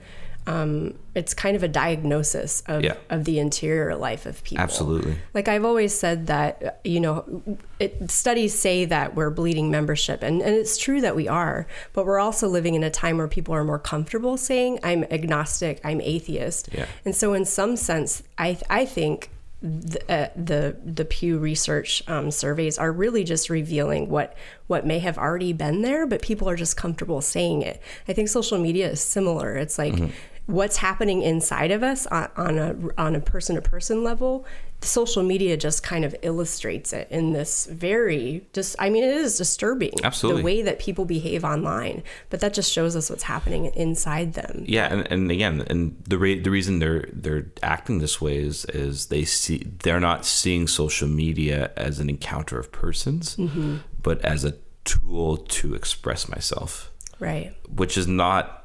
um, 0.47 0.95
it's 1.13 1.33
kind 1.33 1.55
of 1.55 1.63
a 1.63 1.67
diagnosis 1.67 2.63
of, 2.67 2.83
Yeah. 2.83 2.95
of 3.09 3.25
the 3.25 3.39
interior 3.39 3.95
life 3.95 4.25
of 4.25 4.43
people. 4.43 4.63
Absolutely. 4.63 5.15
Like 5.33 5.47
I've 5.47 5.65
always 5.65 5.93
said 5.93 6.27
that, 6.27 6.79
you 6.83 6.99
know, 6.99 7.43
it, 7.79 8.09
studies 8.09 8.57
say 8.57 8.85
that 8.85 9.15
we're 9.15 9.29
bleeding 9.29 9.69
membership, 9.69 10.23
and, 10.23 10.41
and 10.41 10.55
it's 10.55 10.77
true 10.77 11.01
that 11.01 11.15
we 11.15 11.27
are, 11.27 11.67
but 11.93 12.05
we're 12.05 12.19
also 12.19 12.47
living 12.47 12.73
in 12.75 12.83
a 12.83 12.89
time 12.89 13.17
where 13.17 13.27
people 13.27 13.53
are 13.53 13.63
more 13.63 13.79
comfortable 13.79 14.37
saying, 14.37 14.79
I'm 14.83 15.03
agnostic, 15.05 15.81
I'm 15.83 16.01
atheist. 16.01 16.69
Yeah. 16.71 16.87
And 17.05 17.15
so, 17.15 17.33
in 17.33 17.45
some 17.45 17.75
sense, 17.75 18.23
I, 18.37 18.57
I 18.69 18.85
think 18.85 19.29
the, 19.61 19.99
uh, 20.09 20.29
the 20.35 20.77
the 20.85 21.03
Pew 21.03 21.37
Research 21.37 22.01
um, 22.07 22.31
surveys 22.31 22.77
are 22.77 22.91
really 22.91 23.23
just 23.23 23.49
revealing 23.49 24.09
what 24.09 24.35
what 24.67 24.85
may 24.85 24.99
have 24.99 25.17
already 25.17 25.51
been 25.51 25.81
there, 25.81 26.07
but 26.07 26.21
people 26.21 26.49
are 26.49 26.55
just 26.55 26.77
comfortable 26.77 27.21
saying 27.21 27.61
it. 27.61 27.81
I 28.07 28.13
think 28.13 28.29
social 28.29 28.57
media 28.57 28.89
is 28.89 29.01
similar. 29.01 29.55
It's 29.55 29.77
like 29.77 29.95
what's 30.45 30.77
happening 30.77 31.21
inside 31.21 31.71
of 31.71 31.83
us 31.83 32.07
on, 32.07 32.29
on 32.37 32.57
a 32.57 32.75
on 32.97 33.15
a 33.15 33.19
person 33.19 33.55
to 33.55 33.61
person 33.61 34.03
level. 34.03 34.45
Social 34.81 35.23
media 35.23 35.57
just 35.57 35.83
kind 35.83 36.05
of 36.05 36.15
illustrates 36.21 36.93
it 36.93 37.07
in 37.11 37.33
this 37.33 37.65
very 37.65 38.47
just. 38.53 38.77
I 38.79 38.89
mean, 38.89 39.03
it 39.03 39.15
is 39.15 39.37
disturbing 39.37 39.93
Absolutely. 40.03 40.41
the 40.41 40.45
way 40.45 40.61
that 40.61 40.79
people 40.79 41.03
behave 41.03 41.43
online, 41.43 42.01
but 42.29 42.39
that 42.39 42.53
just 42.53 42.71
shows 42.71 42.95
us 42.95 43.09
what's 43.09 43.23
happening 43.23 43.65
inside 43.75 44.33
them. 44.35 44.63
Yeah, 44.67 44.87
and, 44.93 45.05
and 45.11 45.31
again, 45.31 45.65
and 45.67 46.01
the 46.07 46.17
re- 46.17 46.39
the 46.39 46.49
reason 46.49 46.79
they're 46.79 47.09
they're 47.11 47.47
acting 47.61 47.99
this 47.99 48.21
way 48.21 48.37
is 48.37 48.63
is 48.65 49.07
they 49.07 49.25
see 49.25 49.67
they're 49.83 49.99
not 49.99 50.25
seeing 50.25 50.65
social 50.67 51.09
media 51.09 51.71
as 51.75 51.99
an 51.99 52.09
encounter 52.09 52.57
of 52.57 52.71
persons, 52.71 53.35
mm-hmm. 53.35 53.77
but 54.01 54.21
as 54.23 54.45
a 54.45 54.53
tool 54.85 55.37
to 55.37 55.75
express 55.75 56.29
myself, 56.29 56.89
Right. 57.19 57.53
which 57.67 57.97
is 57.97 58.07
not 58.07 58.58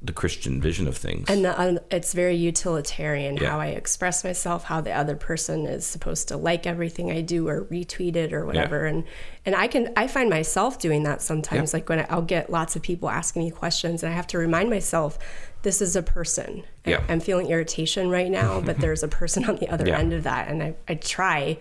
the 0.00 0.12
Christian 0.12 0.60
vision 0.60 0.86
of 0.86 0.96
things. 0.96 1.28
and 1.28 1.44
the, 1.44 1.60
um, 1.60 1.78
it's 1.90 2.12
very 2.12 2.36
utilitarian 2.36 3.36
Yeah. 3.36 3.50
how 3.50 3.60
I 3.60 3.68
express 3.68 4.22
myself, 4.22 4.64
how 4.64 4.80
the 4.80 4.92
other 4.92 5.16
person 5.16 5.66
is 5.66 5.84
supposed 5.84 6.28
to 6.28 6.36
like 6.36 6.66
everything 6.68 7.10
I 7.10 7.20
do 7.20 7.48
or 7.48 7.64
retweet 7.64 8.14
it 8.14 8.32
or 8.32 8.46
whatever. 8.46 8.86
And 8.86 9.02
and 9.44 9.56
I 9.56 9.66
can 9.66 9.92
I 9.96 10.06
find 10.06 10.30
myself 10.30 10.78
doing 10.78 11.02
that 11.02 11.20
sometimes. 11.20 11.72
Like 11.74 11.88
when 11.88 11.98
I, 12.00 12.06
I'll 12.10 12.22
get 12.22 12.48
lots 12.48 12.76
of 12.76 12.82
people 12.82 13.08
asking 13.10 13.42
me 13.42 13.50
questions, 13.50 14.02
and 14.04 14.12
I 14.12 14.14
have 14.14 14.28
to 14.28 14.38
remind 14.38 14.70
myself, 14.70 15.18
this 15.62 15.82
is 15.82 15.96
a 15.96 16.02
person. 16.02 16.62
I- 16.86 16.90
Yeah. 16.90 17.02
I'm 17.08 17.18
feeling 17.20 17.48
irritation 17.48 18.08
right 18.08 18.30
now, 18.30 18.60
but 18.60 18.78
there's 18.82 19.02
a 19.02 19.08
person 19.08 19.46
on 19.46 19.56
the 19.56 19.68
other 19.68 19.88
Yeah. 19.88 19.98
end 19.98 20.12
of 20.12 20.22
that, 20.22 20.46
and 20.48 20.62
I, 20.62 20.74
I 20.86 20.94
try. 20.94 21.58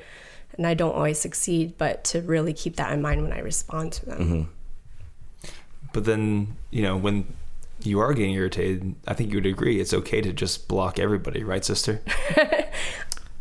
And 0.57 0.65
I 0.65 0.73
don't 0.75 0.93
always 0.95 1.19
succeed, 1.19 1.73
but 1.77 2.03
to 2.05 2.21
really 2.21 2.53
keep 2.53 2.75
that 2.77 2.91
in 2.91 3.01
mind 3.01 3.21
when 3.23 3.31
I 3.33 3.39
respond 3.39 3.93
to 3.93 4.05
them. 4.05 4.19
Mm-hmm. 4.19 5.49
But 5.93 6.05
then, 6.05 6.55
you 6.71 6.81
know, 6.81 6.97
when 6.97 7.25
you 7.82 7.99
are 7.99 8.13
getting 8.13 8.34
irritated, 8.34 8.95
I 9.07 9.13
think 9.13 9.30
you 9.32 9.38
would 9.38 9.45
agree 9.45 9.80
it's 9.80 9.93
okay 9.93 10.21
to 10.21 10.34
just 10.34 10.67
block 10.67 10.99
everybody, 10.99 11.43
right, 11.43 11.63
sister? 11.63 12.01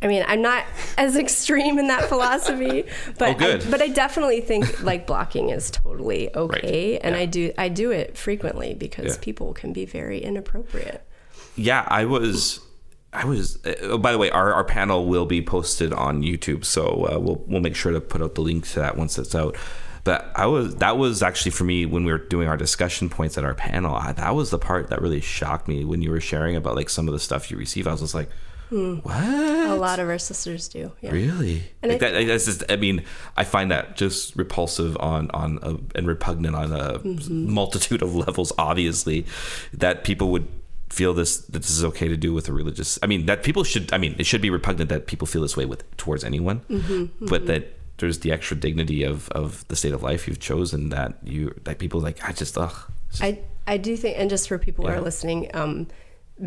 I 0.03 0.09
mean, 0.09 0.24
I'm 0.28 0.43
not 0.43 0.64
as 0.99 1.16
extreme 1.16 1.78
in 1.78 1.89
that 1.89 2.05
philosophy, 2.09 2.84
but 3.18 3.30
Oh, 3.37 3.39
good. 3.39 3.66
I, 3.66 3.70
but 3.70 3.80
I 3.80 3.89
definitely 3.89 4.43
think 4.43 4.82
like 4.82 5.07
blocking 5.07 5.49
is 5.49 5.70
totally 5.70 6.34
okay, 6.37 6.99
and 6.99 7.14
yeah. 7.14 7.22
I 7.22 7.26
do 7.26 7.53
I 7.57 7.68
do 7.70 7.91
it 7.93 8.16
frequently 8.16 8.74
because 8.74 9.14
Yeah. 9.16 9.22
people 9.22 9.55
can 9.55 9.72
be 9.72 9.87
very 9.87 10.18
inappropriate. 10.22 11.03
yeah, 11.57 11.84
I 11.89 12.05
was. 12.05 12.61
I 13.12 13.24
was. 13.24 13.59
Uh, 13.64 13.74
oh, 13.82 13.99
by 13.99 14.12
the 14.12 14.18
way, 14.18 14.28
our, 14.30 14.53
our 14.53 14.64
panel 14.64 15.07
will 15.07 15.24
be 15.24 15.41
posted 15.41 15.95
on 15.95 16.22
YouTube, 16.22 16.66
so 16.66 17.09
uh, 17.11 17.18
we'll 17.18 17.43
we'll 17.47 17.62
make 17.62 17.74
sure 17.74 17.91
to 17.93 18.01
put 18.01 18.20
out 18.20 18.34
the 18.34 18.43
link 18.43 18.66
to 18.68 18.80
that 18.80 18.99
once 18.99 19.16
it's 19.18 19.34
out. 19.34 19.57
But 20.07 20.30
I 20.34 20.46
was 20.46 20.76
that 20.76 20.96
was 20.96 21.22
actually 21.22 21.50
for 21.50 21.64
me 21.64 21.84
when 21.84 22.04
we 22.07 22.12
were 22.12 22.18
doing 22.34 22.48
our 22.48 22.57
discussion 22.57 23.11
points 23.11 23.36
at 23.36 23.44
our 23.44 23.54
panel. 23.54 23.94
I, 23.94 24.12
that 24.12 24.34
was 24.34 24.50
the 24.50 24.59
part 24.59 24.88
that 24.90 25.02
really 25.02 25.20
shocked 25.20 25.66
me 25.68 25.84
when 25.84 26.00
you 26.00 26.11
were 26.11 26.20
sharing 26.20 26.54
about 26.57 26.76
like 26.76 26.88
some 26.88 27.09
of 27.09 27.12
the 27.12 27.20
stuff 27.20 27.50
you 27.50 27.57
receive. 27.59 27.86
I 27.86 27.92
was 27.92 28.00
just 28.00 28.14
like, 28.14 28.30
what? 28.70 29.14
A 29.16 29.74
lot 29.74 29.98
of 29.98 30.09
our 30.09 30.18
sisters 30.18 30.68
do. 30.68 30.92
Yeah. 31.00 31.11
Really? 31.12 31.62
And 31.82 31.92
Like 31.92 32.02
I- 32.02 32.11
that, 32.11 32.26
that's 32.26 32.46
just, 32.46 32.64
I 32.68 32.76
mean, 32.76 33.04
I 33.36 33.44
find 33.44 33.70
that 33.70 33.96
just 33.96 34.34
repulsive 34.36 34.96
on 34.98 35.30
on 35.32 35.59
a, 35.62 35.76
and 35.98 36.07
repugnant 36.07 36.54
on 36.57 36.72
a 36.72 36.98
Mm-hmm. 36.98 37.52
multitude 37.52 38.02
of 38.02 38.14
levels. 38.14 38.52
Obviously, 38.59 39.26
that 39.72 40.04
people 40.04 40.30
would 40.30 40.46
feel 40.88 41.12
this 41.14 41.38
that 41.38 41.62
this 41.62 41.70
is 41.70 41.84
okay 41.84 42.09
to 42.09 42.16
do 42.16 42.32
with 42.32 42.48
a 42.48 42.52
religious. 42.52 42.98
I 43.02 43.07
mean, 43.07 43.26
that 43.26 43.42
people 43.42 43.64
should. 43.64 43.92
I 43.92 43.98
mean, 43.98 44.14
it 44.18 44.26
should 44.26 44.40
be 44.40 44.50
repugnant 44.50 44.88
that 44.90 45.07
people 45.07 45.26
feel 45.26 45.42
this 45.42 45.57
way 45.57 45.64
with 45.64 45.82
towards 45.96 46.24
anyone, 46.24 46.61
Mm-hmm, 46.70 47.26
but 47.26 47.46
that 47.46 47.72
there's 47.99 48.18
the 48.20 48.32
extra 48.32 48.57
dignity 48.57 49.03
of 49.05 49.28
of 49.30 49.66
the 49.68 49.76
state 49.76 49.92
of 49.92 50.03
life 50.03 50.26
you've 50.28 50.40
chosen 50.40 50.90
that 50.90 51.14
you 51.24 51.55
that 51.64 51.78
people 51.78 52.01
like. 52.01 52.22
I 52.28 52.32
just 52.32 52.57
ugh. 52.59 52.74
I 53.20 53.40
I 53.66 53.76
do 53.78 53.97
think, 53.97 54.18
and 54.18 54.28
just 54.30 54.49
for 54.49 54.59
people 54.59 54.86
who 54.86 54.92
are 54.92 55.01
listening, 55.01 55.51
um, 55.55 55.88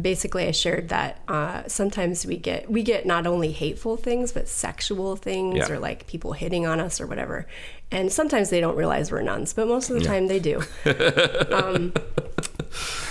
basically 0.02 0.48
I 0.48 0.52
shared 0.52 0.90
that 0.90 1.20
uh, 1.28 1.64
sometimes 1.68 2.26
we 2.26 2.38
get 2.38 2.70
we 2.72 2.84
get 2.84 3.06
not 3.06 3.26
only 3.26 3.52
hateful 3.52 3.98
things 3.98 4.32
but 4.32 4.48
sexual 4.48 5.16
things 5.16 5.58
Yeah. 5.58 5.72
or 5.72 5.80
like 5.80 6.06
people 6.08 6.34
hitting 6.34 6.66
on 6.68 6.80
us 6.80 7.02
or 7.02 7.08
whatever, 7.08 7.48
and 7.92 8.12
sometimes 8.12 8.50
they 8.52 8.60
don't 8.62 8.76
realize 8.76 9.12
we're 9.12 9.22
nuns, 9.22 9.54
but 9.54 9.68
most 9.68 9.90
of 9.90 10.00
the 10.00 10.06
time 10.06 10.28
they 10.28 10.40
do. 10.40 10.62
um, 11.52 11.94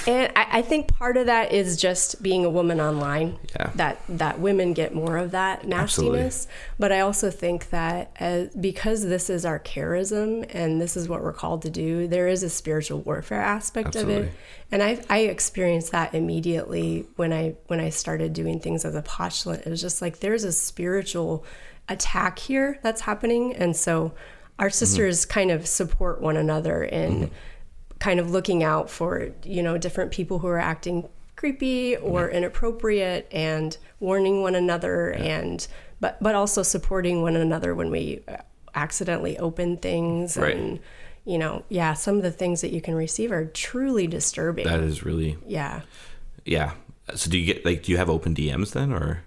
and 0.06 0.32
I, 0.36 0.58
I 0.58 0.62
think 0.62 0.88
part 0.88 1.16
of 1.16 1.26
that 1.26 1.52
is 1.52 1.76
just 1.76 2.22
being 2.22 2.44
a 2.44 2.50
woman 2.50 2.80
online. 2.80 3.38
Yeah. 3.54 3.70
That 3.74 4.00
that 4.08 4.40
women 4.40 4.72
get 4.72 4.94
more 4.94 5.16
of 5.16 5.32
that 5.32 5.66
nastiness. 5.66 6.46
Absolutely. 6.46 6.74
But 6.78 6.92
I 6.92 7.00
also 7.00 7.30
think 7.30 7.70
that 7.70 8.12
uh, 8.20 8.44
because 8.60 9.02
this 9.02 9.28
is 9.30 9.44
our 9.44 9.58
charism 9.58 10.46
and 10.54 10.80
this 10.80 10.96
is 10.96 11.08
what 11.08 11.22
we're 11.22 11.32
called 11.32 11.62
to 11.62 11.70
do, 11.70 12.06
there 12.06 12.28
is 12.28 12.42
a 12.42 12.50
spiritual 12.50 13.00
warfare 13.00 13.40
aspect 13.40 13.96
of 13.96 14.02
Absolutely. 14.02 14.28
it. 14.28 14.34
And 14.70 14.82
I 14.82 15.04
I 15.08 15.18
experienced 15.20 15.92
that 15.92 16.14
immediately 16.14 17.06
when 17.16 17.32
I 17.32 17.56
when 17.66 17.80
I 17.80 17.90
started 17.90 18.32
doing 18.32 18.60
things 18.60 18.84
as 18.84 18.94
a 18.94 19.02
postulant. 19.02 19.66
It 19.66 19.70
was 19.70 19.80
just 19.80 20.00
like 20.02 20.20
there's 20.20 20.44
a 20.44 20.52
spiritual 20.52 21.44
attack 21.88 22.38
here 22.38 22.78
that's 22.82 23.02
happening, 23.02 23.54
and 23.56 23.74
so 23.74 24.12
our 24.58 24.70
sisters 24.70 25.24
kind 25.24 25.50
of 25.50 25.66
support 25.66 26.20
one 26.20 26.36
another 26.36 26.82
in 26.82 27.30
kind 27.98 28.20
of 28.20 28.30
looking 28.30 28.62
out 28.62 28.88
for 28.90 29.30
you 29.44 29.62
know 29.62 29.76
different 29.78 30.10
people 30.12 30.38
who 30.38 30.46
are 30.48 30.58
acting 30.58 31.08
creepy 31.36 31.96
or 31.96 32.28
inappropriate 32.30 33.28
and 33.30 33.76
warning 34.00 34.42
one 34.42 34.54
another 34.54 35.10
and 35.10 35.66
but 36.00 36.20
but 36.22 36.34
also 36.34 36.62
supporting 36.62 37.22
one 37.22 37.36
another 37.36 37.74
when 37.74 37.90
we 37.90 38.20
uh, 38.28 38.36
accidentally 38.74 39.36
open 39.38 39.76
things 39.76 40.36
Right. 40.36 40.56
and 40.56 40.80
you 41.24 41.38
know 41.38 41.64
yeah 41.68 41.94
some 41.94 42.16
of 42.16 42.22
the 42.22 42.30
things 42.30 42.60
that 42.60 42.70
you 42.72 42.80
can 42.80 42.94
receive 42.94 43.30
are 43.32 43.44
truly 43.46 44.06
disturbing. 44.06 44.66
That 44.66 44.80
is 44.80 45.04
really 45.04 45.36
yeah. 45.46 45.82
Yeah. 46.44 46.72
So 47.14 47.30
do 47.30 47.38
you 47.38 47.46
get 47.46 47.64
like 47.64 47.82
do 47.84 47.92
you 47.92 47.98
have 47.98 48.10
open 48.10 48.34
DMs 48.34 48.72
then 48.72 48.92
or 48.92 49.22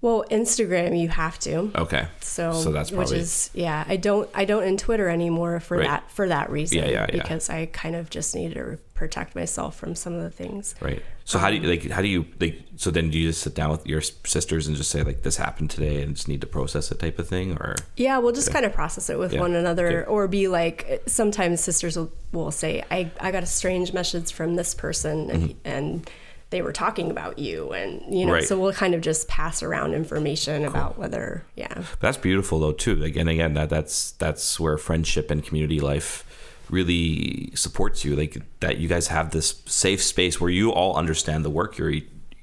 well 0.00 0.24
instagram 0.30 0.98
you 0.98 1.08
have 1.08 1.38
to 1.40 1.70
okay? 1.76 2.06
so, 2.20 2.52
so 2.52 2.70
that's 2.70 2.90
probably 2.90 3.12
which 3.14 3.20
is 3.20 3.50
yeah 3.54 3.84
i 3.88 3.96
don't 3.96 4.28
i 4.34 4.44
don't 4.44 4.62
in 4.64 4.76
twitter 4.76 5.08
anymore 5.08 5.58
for 5.60 5.78
Right. 5.78 5.86
that 5.88 6.10
for 6.10 6.28
that 6.28 6.50
reason 6.50 6.78
Yeah, 6.78 6.84
yeah, 6.88 7.06
yeah. 7.12 7.22
because 7.22 7.50
i 7.50 7.66
kind 7.66 7.96
of 7.96 8.08
just 8.10 8.34
need 8.34 8.54
to 8.54 8.78
protect 8.94 9.34
myself 9.36 9.76
from 9.76 9.94
some 9.94 10.14
of 10.14 10.22
the 10.22 10.30
things 10.30 10.74
Right. 10.80 11.02
So 11.24 11.38
how 11.38 11.50
do 11.50 11.56
you 11.56 11.62
Um, 11.62 11.68
like? 11.68 11.90
How 11.90 12.00
do 12.00 12.08
you 12.08 12.24
like? 12.40 12.62
So 12.76 12.90
then, 12.90 13.10
do 13.10 13.18
you 13.18 13.28
just 13.28 13.42
sit 13.42 13.54
down 13.54 13.70
with 13.70 13.86
your 13.86 14.00
sisters 14.00 14.66
and 14.66 14.74
just 14.74 14.90
say 14.90 15.02
like, 15.02 15.24
"This 15.24 15.36
happened 15.36 15.68
today," 15.68 16.00
and 16.00 16.16
just 16.16 16.26
need 16.26 16.40
to 16.40 16.46
process 16.46 16.90
it, 16.90 16.98
type 16.98 17.18
of 17.18 17.28
thing, 17.28 17.52
or 17.58 17.76
Yeah, 17.98 18.16
we'll 18.16 18.32
just 18.32 18.50
kind 18.50 18.64
of 18.64 18.72
process 18.72 19.10
it 19.10 19.18
with 19.18 19.34
Yeah. 19.34 19.40
one 19.40 19.54
another, 19.54 19.90
Yeah. 19.90 20.12
or 20.14 20.26
be 20.26 20.48
like, 20.48 21.02
sometimes 21.06 21.60
sisters 21.60 21.98
will, 21.98 22.10
will 22.32 22.50
say, 22.50 22.82
I, 22.90 23.10
I 23.20 23.30
got 23.30 23.42
a 23.42 23.46
strange 23.46 23.92
message 23.92 24.32
from 24.32 24.56
this 24.56 24.72
person, 24.74 25.28
and, 25.30 25.54
and 25.66 26.10
they 26.50 26.62
were 26.62 26.72
talking 26.72 27.10
about 27.10 27.38
you, 27.38 27.72
and 27.72 28.02
you 28.14 28.24
know. 28.26 28.34
Right. 28.34 28.44
so 28.44 28.58
we'll 28.58 28.72
kind 28.72 28.94
of 28.94 29.00
just 29.00 29.28
pass 29.28 29.62
around 29.62 29.94
information 29.94 30.64
about 30.64 30.98
whether, 30.98 31.44
yeah, 31.56 31.84
that's 32.00 32.16
beautiful 32.16 32.58
though 32.58 32.72
too. 32.72 32.96
Like, 32.96 33.16
and 33.16 33.28
again, 33.28 33.54
that 33.54 33.68
that's 33.68 34.12
that's 34.12 34.58
where 34.58 34.78
friendship 34.78 35.30
and 35.30 35.44
community 35.44 35.80
life 35.80 36.24
really 36.70 37.50
supports 37.54 38.04
you. 38.04 38.16
Like 38.16 38.42
that, 38.60 38.78
you 38.78 38.88
guys 38.88 39.08
have 39.08 39.30
this 39.30 39.62
safe 39.66 40.02
space 40.02 40.40
where 40.40 40.50
you 40.50 40.70
all 40.70 40.96
understand 40.96 41.44
the 41.44 41.50
work 41.50 41.78
you're. 41.78 41.94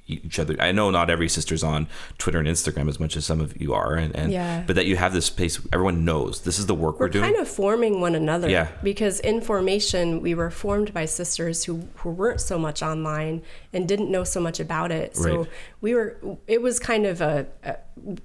Each 0.08 0.38
other 0.38 0.54
i 0.60 0.70
know 0.72 0.90
not 0.90 1.10
every 1.10 1.28
sister's 1.28 1.64
on 1.64 1.88
twitter 2.18 2.38
and 2.38 2.46
instagram 2.48 2.88
as 2.88 3.00
much 3.00 3.16
as 3.16 3.24
some 3.26 3.40
of 3.40 3.60
you 3.60 3.74
are 3.74 3.94
and, 3.94 4.14
and 4.14 4.32
Yeah. 4.32 4.62
but 4.66 4.76
that 4.76 4.86
you 4.86 4.96
have 4.96 5.12
this 5.12 5.26
space 5.26 5.60
everyone 5.72 6.04
knows 6.04 6.42
this 6.42 6.58
is 6.58 6.66
the 6.66 6.74
work 6.74 7.00
we're, 7.00 7.08
doing. 7.08 7.22
we're 7.22 7.28
doing 7.28 7.34
kind 7.36 7.46
of 7.46 7.52
forming 7.52 8.00
one 8.00 8.14
another. 8.14 8.48
Yeah. 8.48 8.68
Because 8.82 9.18
in 9.20 9.40
formation, 9.40 10.20
we 10.22 10.34
were 10.34 10.50
formed 10.50 10.92
by 10.94 11.04
sisters 11.06 11.64
who, 11.64 11.88
who 11.96 12.10
weren't 12.10 12.40
so 12.40 12.58
much 12.58 12.82
online 12.82 13.42
and 13.72 13.88
didn't 13.88 14.10
know 14.10 14.22
so 14.24 14.40
much 14.40 14.60
about 14.60 14.92
it. 14.92 15.16
So 15.16 15.38
Right. 15.38 15.48
we 15.80 15.94
were, 15.94 16.16
it 16.46 16.62
was 16.62 16.78
kind 16.78 17.06
of 17.06 17.20
a, 17.20 17.46
a 17.64 17.76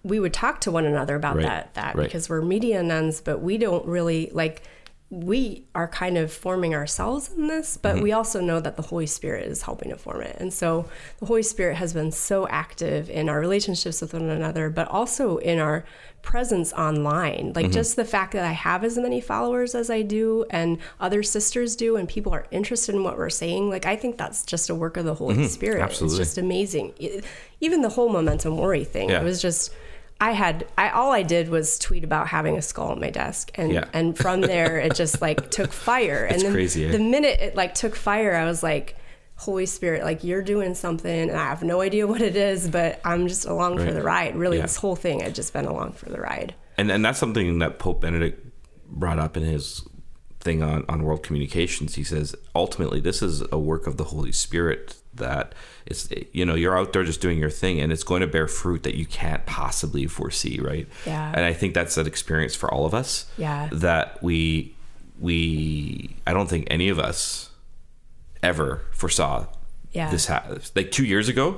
we 0.03 0.19
would 0.19 0.33
talk 0.33 0.61
to 0.61 0.71
one 0.71 0.85
another 0.85 1.15
about 1.15 1.37
Right. 1.37 1.45
that, 1.45 1.73
that 1.75 1.95
Right. 1.95 2.03
because 2.03 2.29
we're 2.29 2.41
media 2.41 2.83
nuns, 2.83 3.21
but 3.21 3.41
we 3.41 3.57
don't 3.57 3.85
really 3.85 4.29
like, 4.33 4.63
we 5.13 5.65
are 5.75 5.89
kind 5.89 6.17
of 6.17 6.31
forming 6.31 6.73
ourselves 6.73 7.29
in 7.35 7.47
this, 7.47 7.75
but 7.75 7.95
Mm-hmm. 7.95 8.03
we 8.03 8.11
also 8.13 8.39
know 8.39 8.61
that 8.61 8.77
the 8.77 8.81
Holy 8.81 9.05
Spirit 9.05 9.45
is 9.45 9.61
helping 9.63 9.89
to 9.89 9.97
form 9.97 10.21
it. 10.21 10.37
And 10.39 10.53
so 10.53 10.87
the 11.19 11.25
Holy 11.25 11.43
Spirit 11.43 11.75
has 11.75 11.91
been 11.93 12.11
so 12.13 12.47
active 12.47 13.09
in 13.09 13.27
our 13.27 13.37
relationships 13.41 13.99
with 14.01 14.13
one 14.13 14.29
another, 14.29 14.69
but 14.69 14.87
also 14.87 15.35
in 15.37 15.59
our 15.59 15.83
presence 16.21 16.71
online. 16.73 17.51
Like 17.53 17.65
Mm-hmm. 17.65 17.73
just 17.73 17.97
the 17.97 18.05
fact 18.05 18.31
that 18.33 18.45
I 18.45 18.53
have 18.53 18.85
as 18.85 18.97
many 18.97 19.19
followers 19.19 19.75
as 19.75 19.89
I 19.89 20.01
do 20.01 20.45
and 20.49 20.77
other 21.01 21.23
sisters 21.23 21.75
do, 21.75 21.97
and 21.97 22.07
people 22.07 22.33
are 22.33 22.47
interested 22.49 22.95
in 22.95 23.03
what 23.03 23.17
we're 23.17 23.29
saying. 23.29 23.69
Like 23.69 23.85
I 23.85 23.97
think 23.97 24.17
that's 24.17 24.45
just 24.45 24.69
a 24.69 24.75
work 24.75 24.95
of 24.95 25.03
the 25.03 25.15
Holy 25.15 25.45
Spirit. 25.49 25.75
Mm-hmm. 25.75 25.83
absolutely. 25.83 26.19
It's 26.21 26.29
just 26.29 26.37
amazing. 26.37 26.93
It- 26.97 27.25
even 27.59 27.81
the 27.81 27.89
whole 27.89 28.07
memento 28.09 28.49
mori 28.49 28.85
thing, 28.85 29.09
Yeah. 29.09 29.19
it 29.19 29.23
was 29.25 29.41
just. 29.41 29.71
I 30.21 30.31
had 30.31 30.67
I 30.77 30.89
all 30.91 31.11
I 31.11 31.23
did 31.23 31.49
was 31.49 31.77
tweet 31.79 32.03
about 32.03 32.27
having 32.27 32.55
a 32.57 32.61
skull 32.61 32.89
on 32.89 32.99
my 32.99 33.09
desk 33.09 33.51
and 33.55 33.71
Yeah. 33.73 33.85
and 33.91 34.15
from 34.17 34.39
there 34.53 34.77
it 34.77 34.95
just 34.95 35.19
like 35.21 35.49
took 35.51 35.73
fire 35.73 36.23
and 36.25 36.35
It's 36.35 36.43
then 36.43 36.53
crazy, 36.53 36.85
eh? 36.85 36.91
the 36.91 36.99
minute 36.99 37.39
it 37.41 37.55
like 37.55 37.73
took 37.73 37.95
fire 37.95 38.33
I 38.35 38.45
was 38.45 38.61
like 38.63 38.95
Holy 39.35 39.65
Spirit 39.65 40.03
like 40.03 40.23
you're 40.23 40.43
doing 40.43 40.75
something 40.75 41.29
and 41.31 41.37
I 41.37 41.45
have 41.45 41.63
no 41.63 41.81
idea 41.81 42.05
what 42.05 42.21
it 42.21 42.35
is 42.35 42.69
but 42.69 43.01
I'm 43.03 43.27
just 43.27 43.45
along 43.45 43.79
for 43.79 43.91
the 43.91 44.03
ride 44.03 44.35
really 44.35 44.57
Yeah. 44.57 44.63
this 44.63 44.77
whole 44.77 44.95
thing 44.95 45.23
I've 45.23 45.33
just 45.33 45.51
been 45.53 45.65
along 45.65 45.93
for 45.93 46.07
the 46.09 46.21
ride 46.21 46.53
and 46.77 46.91
and 46.91 47.03
that's 47.03 47.17
something 47.19 47.57
that 47.59 47.79
Pope 47.79 48.01
Benedict 48.01 48.47
brought 48.87 49.17
up 49.19 49.35
in 49.35 49.43
his 49.43 49.83
thing 50.39 50.61
on 50.63 50.85
on 50.89 51.03
world 51.03 51.23
communications. 51.23 51.95
He 51.95 52.03
says 52.03 52.35
ultimately 52.55 52.99
this 52.99 53.21
is 53.23 53.43
a 53.51 53.57
work 53.59 53.87
of 53.87 53.97
the 53.97 54.05
Holy 54.05 54.31
Spirit 54.31 55.00
that 55.21 55.55
it's 55.85 56.09
you 56.33 56.45
know 56.45 56.55
you're 56.55 56.77
out 56.77 56.93
there 56.93 57.03
just 57.03 57.21
doing 57.21 57.37
your 57.37 57.49
thing 57.49 57.79
and 57.79 57.91
it's 57.91 58.03
going 58.03 58.21
to 58.21 58.27
bear 58.27 58.47
fruit 58.47 58.83
that 58.83 58.95
you 58.95 59.05
can't 59.05 59.45
possibly 59.45 60.05
foresee, 60.05 60.59
right? 60.59 60.87
Yeah. 61.05 61.31
And 61.33 61.45
I 61.45 61.53
think 61.53 61.73
that's 61.73 61.97
an 61.97 62.05
experience 62.05 62.55
for 62.55 62.71
all 62.71 62.85
of 62.85 62.93
us. 62.93 63.25
Yeah. 63.37 63.69
That 63.71 64.21
we 64.21 64.75
we 65.19 66.15
I 66.27 66.33
don't 66.33 66.49
think 66.49 66.67
any 66.69 66.89
of 66.89 66.99
us 66.99 67.49
ever 68.43 68.81
foresaw 68.91 69.47
Yeah. 69.93 70.09
this 70.09 70.27
ha- 70.27 70.45
like 70.75 70.91
two 70.91 71.05
years 71.05 71.27
ago. 71.27 71.57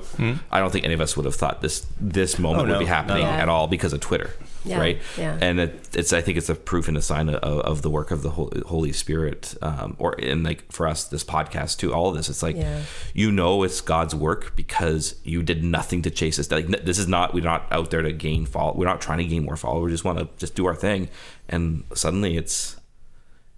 I 0.52 0.60
don't 0.60 0.72
think 0.72 0.86
any 0.86 0.96
of 0.96 1.02
us 1.02 1.16
would 1.16 1.26
have 1.26 1.36
thought 1.36 1.62
this 1.62 1.86
this 2.02 2.40
moment 2.40 2.64
Oh, 2.64 2.66
no, 2.66 2.74
would 2.74 2.80
be 2.80 2.86
happening 2.86 3.24
not 3.24 3.40
at 3.40 3.48
all. 3.50 3.68
because 3.68 3.94
of 3.94 4.00
Twitter, 4.00 4.32
Yeah, 4.66 4.80
right? 4.80 5.00
yeah. 5.20 5.38
And 5.40 5.60
it, 5.60 5.90
it's 5.94 6.12
I 6.14 6.22
think 6.22 6.40
it's 6.40 6.50
a 6.50 6.56
proof 6.56 6.88
and 6.88 6.98
a 6.98 7.02
sign 7.02 7.30
of, 7.30 7.36
of 7.44 7.82
the 7.84 7.92
work 7.92 8.10
of 8.10 8.24
the 8.24 8.32
Holy 8.32 8.92
Spirit, 8.92 9.54
um, 9.62 9.96
or 10.00 10.14
and 10.20 10.44
like 10.44 10.72
for 10.72 10.88
us 10.88 11.04
this 11.04 11.24
podcast 11.24 11.78
too. 11.78 11.94
All 11.94 12.10
of 12.10 12.16
this, 12.16 12.28
it's 12.28 12.42
like 12.42 12.56
Yeah. 12.56 12.82
you 13.14 13.32
know 13.32 13.62
it's 13.62 13.82
God's 13.82 14.16
work 14.16 14.56
because 14.56 15.14
you 15.24 15.44
did 15.44 15.64
nothing 15.64 16.02
to 16.02 16.10
chase 16.10 16.38
this. 16.38 16.50
Like 16.50 16.66
this 16.68 16.98
is 16.98 17.08
not 17.08 17.36
we're 17.36 17.44
not 17.44 17.68
out 17.72 17.92
there 17.92 18.02
to 18.02 18.12
gain 18.12 18.48
follow. 18.48 18.74
We're 18.76 18.88
not 18.88 19.00
trying 19.00 19.20
to 19.20 19.26
gain 19.26 19.44
more 19.46 19.58
followers. 19.58 19.86
We 19.86 19.92
just 19.92 20.06
want 20.06 20.18
to 20.18 20.28
just 20.38 20.56
do 20.56 20.66
our 20.66 20.76
thing, 20.76 21.10
and 21.48 21.84
suddenly 21.94 22.36
it's 22.36 22.78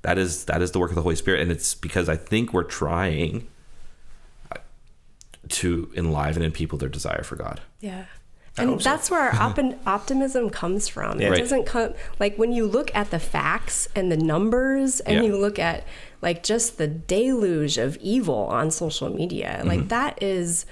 that 0.01 0.17
is 0.17 0.43
that 0.45 0.61
is 0.61 0.71
the 0.71 0.79
work 0.79 0.91
of 0.91 0.95
the 0.95 1.01
Holy 1.01 1.15
Spirit, 1.15 1.39
and 1.41 1.49
it's 1.49 1.75
because 1.75 2.09
I 2.09 2.17
think 2.17 2.51
we're 2.53 2.63
trying 2.63 3.47
to 5.49 5.91
enliven 5.95 6.41
in 6.43 6.51
people 6.51 6.77
their 6.77 6.89
desire 6.89 7.23
for 7.23 7.35
God. 7.35 7.61
Yeah. 7.79 8.05
And 8.57 8.79
that's 8.79 9.11
where 9.11 9.19
our 9.19 9.35
op- 9.35 9.59
optimism 9.85 10.49
comes 10.49 10.87
from. 10.87 11.19
It 11.19 11.29
Right. 11.29 11.39
doesn't 11.39 11.65
come 11.65 11.93
like 12.21 12.37
when 12.37 12.53
you 12.53 12.65
look 12.65 12.89
at 12.95 13.11
the 13.11 13.19
facts 13.19 13.89
and 13.95 14.09
the 14.11 14.15
numbers 14.17 15.01
and 15.01 15.17
Yeah. 15.17 15.23
you 15.23 15.35
look 15.37 15.59
at 15.59 15.83
like 16.21 16.41
just 16.41 16.77
the 16.77 16.87
deluge 16.87 17.77
of 17.77 17.97
evil 17.97 18.45
on 18.45 18.71
social 18.71 19.09
media. 19.13 19.57
Mm-hmm. 19.59 19.67
Like 19.67 19.87
that 19.89 20.23
is 20.23 20.65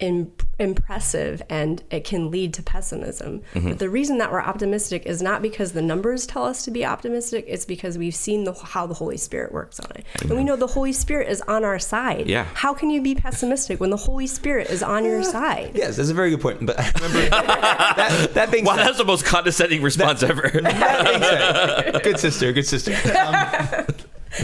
Im- 0.00 0.32
impressive 0.58 1.42
and 1.48 1.82
it 1.90 2.04
can 2.04 2.30
lead 2.30 2.52
to 2.54 2.62
pessimism. 2.62 3.42
Mm-hmm. 3.54 3.68
But 3.70 3.78
the 3.78 3.88
reason 3.88 4.18
that 4.18 4.30
we're 4.32 4.40
optimistic 4.42 5.06
is 5.06 5.22
not 5.22 5.42
because 5.42 5.72
the 5.72 5.82
numbers 5.82 6.26
tell 6.26 6.44
us 6.44 6.64
to 6.64 6.70
be 6.70 6.84
optimistic, 6.84 7.44
it's 7.48 7.64
because 7.64 7.96
we've 7.98 8.14
seen 8.14 8.44
the, 8.44 8.52
how 8.52 8.86
the 8.86 8.94
Holy 8.94 9.16
Spirit 9.16 9.52
works 9.52 9.78
on 9.80 9.90
it. 9.96 10.04
And 10.22 10.30
we 10.36 10.44
know 10.44 10.56
the 10.56 10.66
Holy 10.66 10.92
Spirit 10.92 11.28
is 11.28 11.40
on 11.42 11.64
our 11.64 11.78
side. 11.78 12.28
Yeah. 12.28 12.46
How 12.54 12.74
can 12.74 12.90
you 12.90 13.00
be 13.02 13.14
pessimistic 13.14 13.80
when 13.80 13.90
the 13.90 13.96
Holy 13.96 14.26
Spirit 14.26 14.68
is 14.70 14.82
on 14.82 15.04
your 15.04 15.22
side? 15.22 15.72
Yes, 15.74 15.96
that's 15.96 16.10
a 16.10 16.14
very 16.14 16.30
good 16.30 16.40
point. 16.40 16.64
But 16.66 16.76
remember 17.00 17.28
that, 17.30 18.30
that 18.34 18.50
being 18.50 18.64
Wow, 18.64 18.76
said, 18.76 18.86
that's 18.86 18.98
the 18.98 19.04
most 19.04 19.24
condescending 19.24 19.82
response 19.82 20.22
ever. 20.22 20.42
that 20.62 21.04
being 21.04 21.22
said, 21.22 22.02
good 22.02 22.18
sister, 22.18 22.52
good 22.52 22.66
sister. 22.66 22.96
Um, 23.20 23.86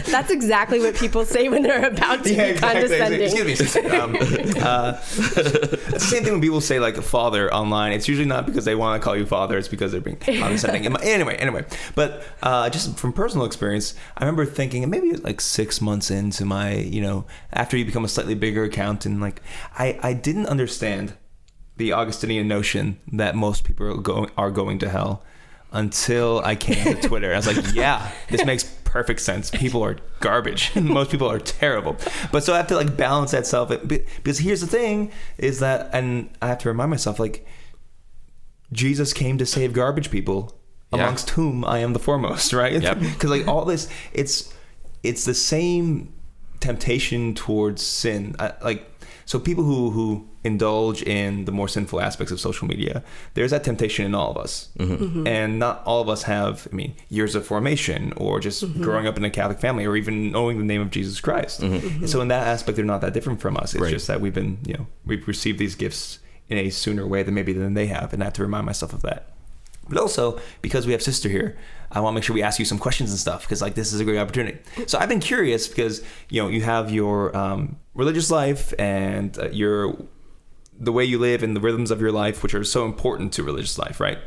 That's 0.05 0.31
exactly 0.31 0.79
what 0.79 0.95
people 0.95 1.25
say 1.25 1.49
when 1.49 1.63
they're 1.63 1.85
about 1.85 2.23
to 2.23 2.29
be 2.29 2.59
condescending. 2.59 3.21
Excuse 3.21 3.75
me. 3.75 3.89
Um, 3.97 4.15
uh, 4.15 4.99
it's 4.99 5.91
the 5.91 5.99
same 5.99 6.23
thing 6.23 6.33
when 6.33 6.41
people 6.41 6.61
say 6.61 6.79
like 6.79 6.95
father 6.97 7.53
online. 7.53 7.91
It's 7.93 8.07
usually 8.07 8.27
not 8.27 8.45
because 8.45 8.65
they 8.65 8.75
want 8.75 9.01
to 9.01 9.03
call 9.03 9.15
you 9.15 9.25
father. 9.25 9.57
It's 9.57 9.67
because 9.67 9.91
they're 9.91 10.01
being 10.01 10.17
condescending. 10.17 10.85
anyway, 11.01 11.35
anyway. 11.37 11.65
But 11.95 12.23
uh, 12.43 12.69
just 12.69 12.97
from 12.97 13.13
personal 13.13 13.45
experience, 13.45 13.93
I 14.17 14.23
remember 14.23 14.45
thinking, 14.45 14.87
maybe 14.89 15.13
like 15.13 15.41
six 15.41 15.81
months 15.81 16.11
into 16.11 16.45
my, 16.45 16.75
you 16.75 17.01
know, 17.01 17.25
after 17.53 17.77
you 17.77 17.85
become 17.85 18.05
a 18.05 18.09
slightly 18.09 18.35
bigger 18.35 18.63
account, 18.63 19.05
and 19.05 19.21
like 19.21 19.41
I, 19.77 19.99
I 20.01 20.13
didn't 20.13 20.47
understand 20.47 21.15
the 21.77 21.93
Augustinian 21.93 22.47
notion 22.47 22.99
that 23.13 23.35
most 23.35 23.63
people 23.63 23.87
are 23.87 23.97
going 23.97 24.31
are 24.37 24.51
going 24.51 24.79
to 24.79 24.89
hell 24.89 25.23
until 25.71 26.39
I 26.43 26.55
came 26.55 26.95
to 26.95 27.07
Twitter. 27.07 27.33
I 27.33 27.37
was 27.37 27.47
like, 27.47 27.73
yeah, 27.73 28.11
this 28.29 28.45
makes 28.45 28.63
perfect 28.97 29.19
sense. 29.21 29.51
People 29.51 29.83
are 29.83 29.95
garbage. 30.21 30.75
Most 30.97 31.11
people 31.11 31.29
are 31.29 31.37
terrible. 31.39 31.95
But 32.31 32.43
so 32.43 32.53
I 32.53 32.57
have 32.57 32.65
to 32.67 32.75
like 32.75 32.97
balance 32.97 33.29
that 33.31 33.45
self 33.45 33.69
because 33.87 34.39
here's 34.39 34.61
the 34.61 34.65
thing 34.67 35.11
is 35.37 35.59
that 35.59 35.91
and 35.93 36.29
I 36.41 36.47
have 36.47 36.57
to 36.59 36.69
remind 36.69 36.89
myself 36.89 37.19
like 37.19 37.45
Jesus 38.73 39.13
came 39.13 39.37
to 39.37 39.45
save 39.45 39.71
garbage 39.73 40.09
people 40.09 40.59
Yeah. 40.91 41.03
amongst 41.03 41.29
whom 41.31 41.63
I 41.63 41.77
am 41.79 41.93
the 41.93 41.99
foremost, 41.99 42.53
right? 42.53 42.81
Yep. 42.81 42.97
Cuz 43.19 43.29
like 43.29 43.47
all 43.47 43.65
this 43.65 43.87
it's 44.13 44.51
it's 45.03 45.25
the 45.25 45.35
same 45.35 46.11
temptation 46.59 47.35
towards 47.35 47.83
sin. 47.83 48.35
I, 48.39 48.53
like 48.63 48.89
so 49.25 49.37
people 49.39 49.63
who 49.63 49.91
who 49.91 50.27
indulge 50.47 51.03
in 51.03 51.45
the 51.45 51.51
more 51.51 51.67
sinful 51.67 52.01
aspects 52.01 52.31
of 52.31 52.39
social 52.39 52.67
media, 52.67 53.03
there's 53.35 53.51
that 53.51 53.63
temptation 53.63 54.05
in 54.05 54.15
all 54.15 54.31
of 54.31 54.37
us. 54.37 54.69
Mm-hmm. 54.79 54.93
Mm-hmm. 54.93 55.03
Mm-hmm. 55.05 55.27
And 55.27 55.59
not 55.59 55.83
all 55.85 56.01
of 56.01 56.09
us 56.09 56.23
have, 56.23 56.67
I 56.71 56.75
mean, 56.75 56.95
years 57.09 57.35
of 57.35 57.45
formation 57.45 58.13
or 58.17 58.39
just 58.39 58.59
growing 58.81 59.05
up 59.05 59.17
in 59.17 59.23
a 59.23 59.29
Catholic 59.29 59.59
family 59.59 59.85
or 59.85 59.95
even 59.95 60.31
knowing 60.31 60.57
the 60.57 60.63
name 60.65 60.81
of 60.81 60.89
Jesus 60.89 61.19
Christ. 61.21 61.59
And 61.61 62.09
so 62.09 62.21
in 62.21 62.29
that 62.29 62.47
aspect, 62.47 62.75
they're 62.77 62.85
not 62.85 63.01
that 63.01 63.13
different 63.13 63.39
from 63.41 63.55
us. 63.57 63.73
It's 63.75 63.81
Right. 63.83 63.91
just 63.91 64.07
that 64.07 64.19
we've 64.21 64.33
been, 64.33 64.57
you 64.65 64.73
know, 64.73 64.87
we've 65.05 65.27
received 65.27 65.59
these 65.59 65.75
gifts 65.75 66.19
in 66.49 66.57
a 66.57 66.69
sooner 66.69 67.05
way 67.05 67.21
than 67.23 67.33
maybe 67.33 67.53
than 67.53 67.73
they 67.75 67.87
have. 67.87 68.13
And 68.13 68.23
I 68.23 68.25
have 68.25 68.33
to 68.33 68.41
remind 68.41 68.65
myself 68.65 68.93
of 68.93 69.01
that. 69.03 69.33
But 69.89 69.97
also 69.99 70.39
because 70.61 70.85
we 70.85 70.91
have 70.91 71.01
sister 71.01 71.29
here, 71.29 71.55
I 71.91 72.01
want 72.01 72.13
to 72.13 72.15
make 72.15 72.23
sure 72.25 72.33
we 72.33 72.43
ask 72.43 72.59
you 72.59 72.65
some 72.65 72.77
questions 72.77 73.09
and 73.11 73.17
stuff 73.19 73.43
because 73.43 73.61
like 73.61 73.75
this 73.75 73.93
is 73.93 73.99
a 74.01 74.03
great 74.03 74.17
opportunity. 74.17 74.57
So 74.85 74.97
I've 74.99 75.07
been 75.07 75.21
curious 75.21 75.67
because 75.69 76.01
you 76.29 76.41
know 76.41 76.49
you 76.49 76.61
have 76.61 76.91
your 76.91 77.35
um, 77.35 77.77
religious 77.93 78.29
life 78.29 78.73
and 78.77 79.37
uh, 79.39 79.49
your 79.51 79.95
the 80.79 80.91
way 80.91 81.03
you 81.03 81.17
live 81.19 81.41
and 81.43 81.55
the 81.55 81.59
rhythms 81.59 81.91
of 81.91 81.99
your 81.99 82.11
life, 82.11 82.43
which 82.43 82.53
are 82.53 82.63
so 82.63 82.85
important 82.85 83.33
to 83.33 83.43
religious 83.43 83.77
life, 83.79 83.99
right? 83.99 84.19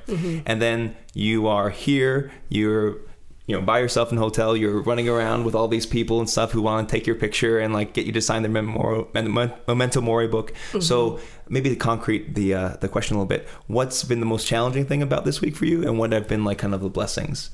And 0.46 0.60
then 0.60 0.96
you 1.14 1.46
are 1.46 1.70
here, 1.70 2.30
you're 2.48 2.98
you 3.46 3.56
know 3.56 3.62
by 3.62 3.80
yourself 3.80 4.12
in 4.12 4.18
a 4.18 4.20
hotel, 4.20 4.56
you're 4.56 4.80
running 4.82 5.08
around 5.08 5.44
with 5.44 5.54
all 5.56 5.66
these 5.68 5.86
people 5.86 6.20
and 6.20 6.30
stuff 6.30 6.52
who 6.52 6.62
want 6.62 6.88
to 6.88 6.92
take 6.96 7.06
your 7.06 7.16
picture 7.16 7.58
and 7.58 7.72
like 7.72 7.94
get 7.94 8.06
you 8.06 8.12
to 8.12 8.20
sign 8.20 8.42
their 8.42 8.50
memorial, 8.50 9.08
memento 9.14 10.00
mori 10.00 10.28
book. 10.28 10.52
So 10.80 11.18
maybe 11.48 11.68
the 11.68 11.76
concrete 11.76 12.34
the 12.34 12.54
uh, 12.54 12.68
the 12.80 12.88
question 12.88 13.16
a 13.16 13.18
little 13.18 13.28
bit. 13.28 13.48
What's 13.66 14.04
been 14.04 14.20
the 14.20 14.26
most 14.26 14.46
challenging 14.46 14.86
thing 14.86 15.02
about 15.02 15.24
this 15.24 15.40
week 15.40 15.56
for 15.56 15.64
you, 15.66 15.82
and 15.82 15.98
what 15.98 16.12
have 16.12 16.28
been 16.28 16.44
like 16.44 16.58
kind 16.58 16.74
of 16.74 16.80
the 16.80 16.88
blessings? 16.88 17.50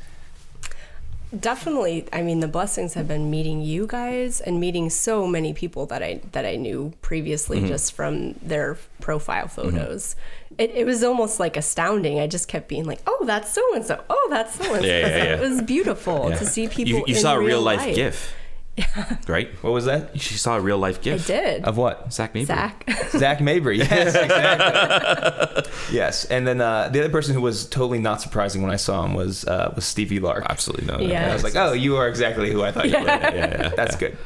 Definitely, 1.41 2.07
I 2.13 2.23
mean, 2.23 2.41
the 2.41 2.49
blessings 2.49 2.95
have 2.95 3.09
been 3.09 3.31
meeting 3.31 3.61
you 3.61 3.87
guys 3.87 4.41
and 4.41 4.61
meeting 4.61 4.91
so 4.91 5.27
many 5.27 5.53
people 5.53 5.87
that 5.87 6.03
I 6.03 6.21
that 6.33 6.45
I 6.47 6.57
knew 6.57 6.93
previously 7.03 7.59
Mm-hmm. 7.59 7.69
just 7.69 7.93
from 7.95 8.35
their 8.43 8.77
profile 9.01 9.49
photos. 9.49 10.15
It, 10.59 10.71
it 10.75 10.87
was 10.87 11.03
almost 11.03 11.41
like 11.41 11.57
astounding. 11.57 12.21
I 12.21 12.27
just 12.27 12.49
kept 12.49 12.69
being 12.69 12.85
like, 12.85 13.01
"Oh, 13.07 13.25
that's 13.27 13.53
so 13.53 13.63
and 13.75 13.85
so. 13.85 14.03
Oh, 14.09 14.27
that's 14.31 14.55
so 14.55 14.73
and 14.75 14.83
so." 14.83 14.87
Yeah, 14.89 15.01
yeah, 15.01 15.17
yeah. 15.17 15.35
It 15.37 15.41
was 15.41 15.63
beautiful 15.63 16.31
to 16.31 16.47
see 16.47 16.69
people. 16.69 17.01
you, 17.01 17.05
you 17.09 17.15
saw 17.15 17.35
a 17.35 17.39
real 17.39 17.49
real 17.49 17.63
life, 17.63 17.95
GIF, 17.95 18.33
right? 19.29 19.49
What 19.63 19.73
was 19.73 19.85
that? 19.87 20.21
She 20.21 20.35
saw 20.35 20.57
a 20.57 20.61
real 20.61 20.79
life 20.79 21.01
gift. 21.01 21.31
I 21.31 21.35
did. 21.35 21.65
Of 21.65 21.77
what? 21.77 22.13
Zach 22.13 22.35
Mabry. 22.35 22.45
Zach. 22.47 22.85
Zach 23.11 23.41
Mabry. 23.41 23.79
Yes, 23.79 24.15
exactly. 24.15 25.73
yes, 25.93 26.25
and 26.27 26.47
then 26.47 26.61
uh, 26.61 26.89
the 26.89 27.01
other 27.01 27.09
person 27.11 27.35
who 27.35 27.41
was 27.41 27.69
totally 27.69 27.99
not 27.99 28.21
surprising 28.21 28.63
when 28.63 28.71
I 28.71 28.77
saw 28.77 29.05
him 29.05 29.15
was 29.15 29.45
uh, 29.47 29.73
was 29.75 29.85
Stevie 29.85 30.21
Lark. 30.21 30.45
Absolutely 30.49 30.87
no. 30.87 30.97
no. 30.99 31.07
Yeah. 31.07 31.23
And 31.23 31.31
I 31.31 31.35
was 31.35 31.45
like, 31.45 31.57
oh, 31.57 31.73
you 31.73 31.97
are 31.97 32.09
exactly 32.09 32.51
who 32.51 32.63
I 32.63 32.73
thought 32.73 32.87
you 32.89 32.99
were. 32.99 33.05
Yeah, 33.07 33.35
yeah, 33.35 33.69
That's 33.71 33.95
yeah. 33.95 34.01
good. 34.01 34.19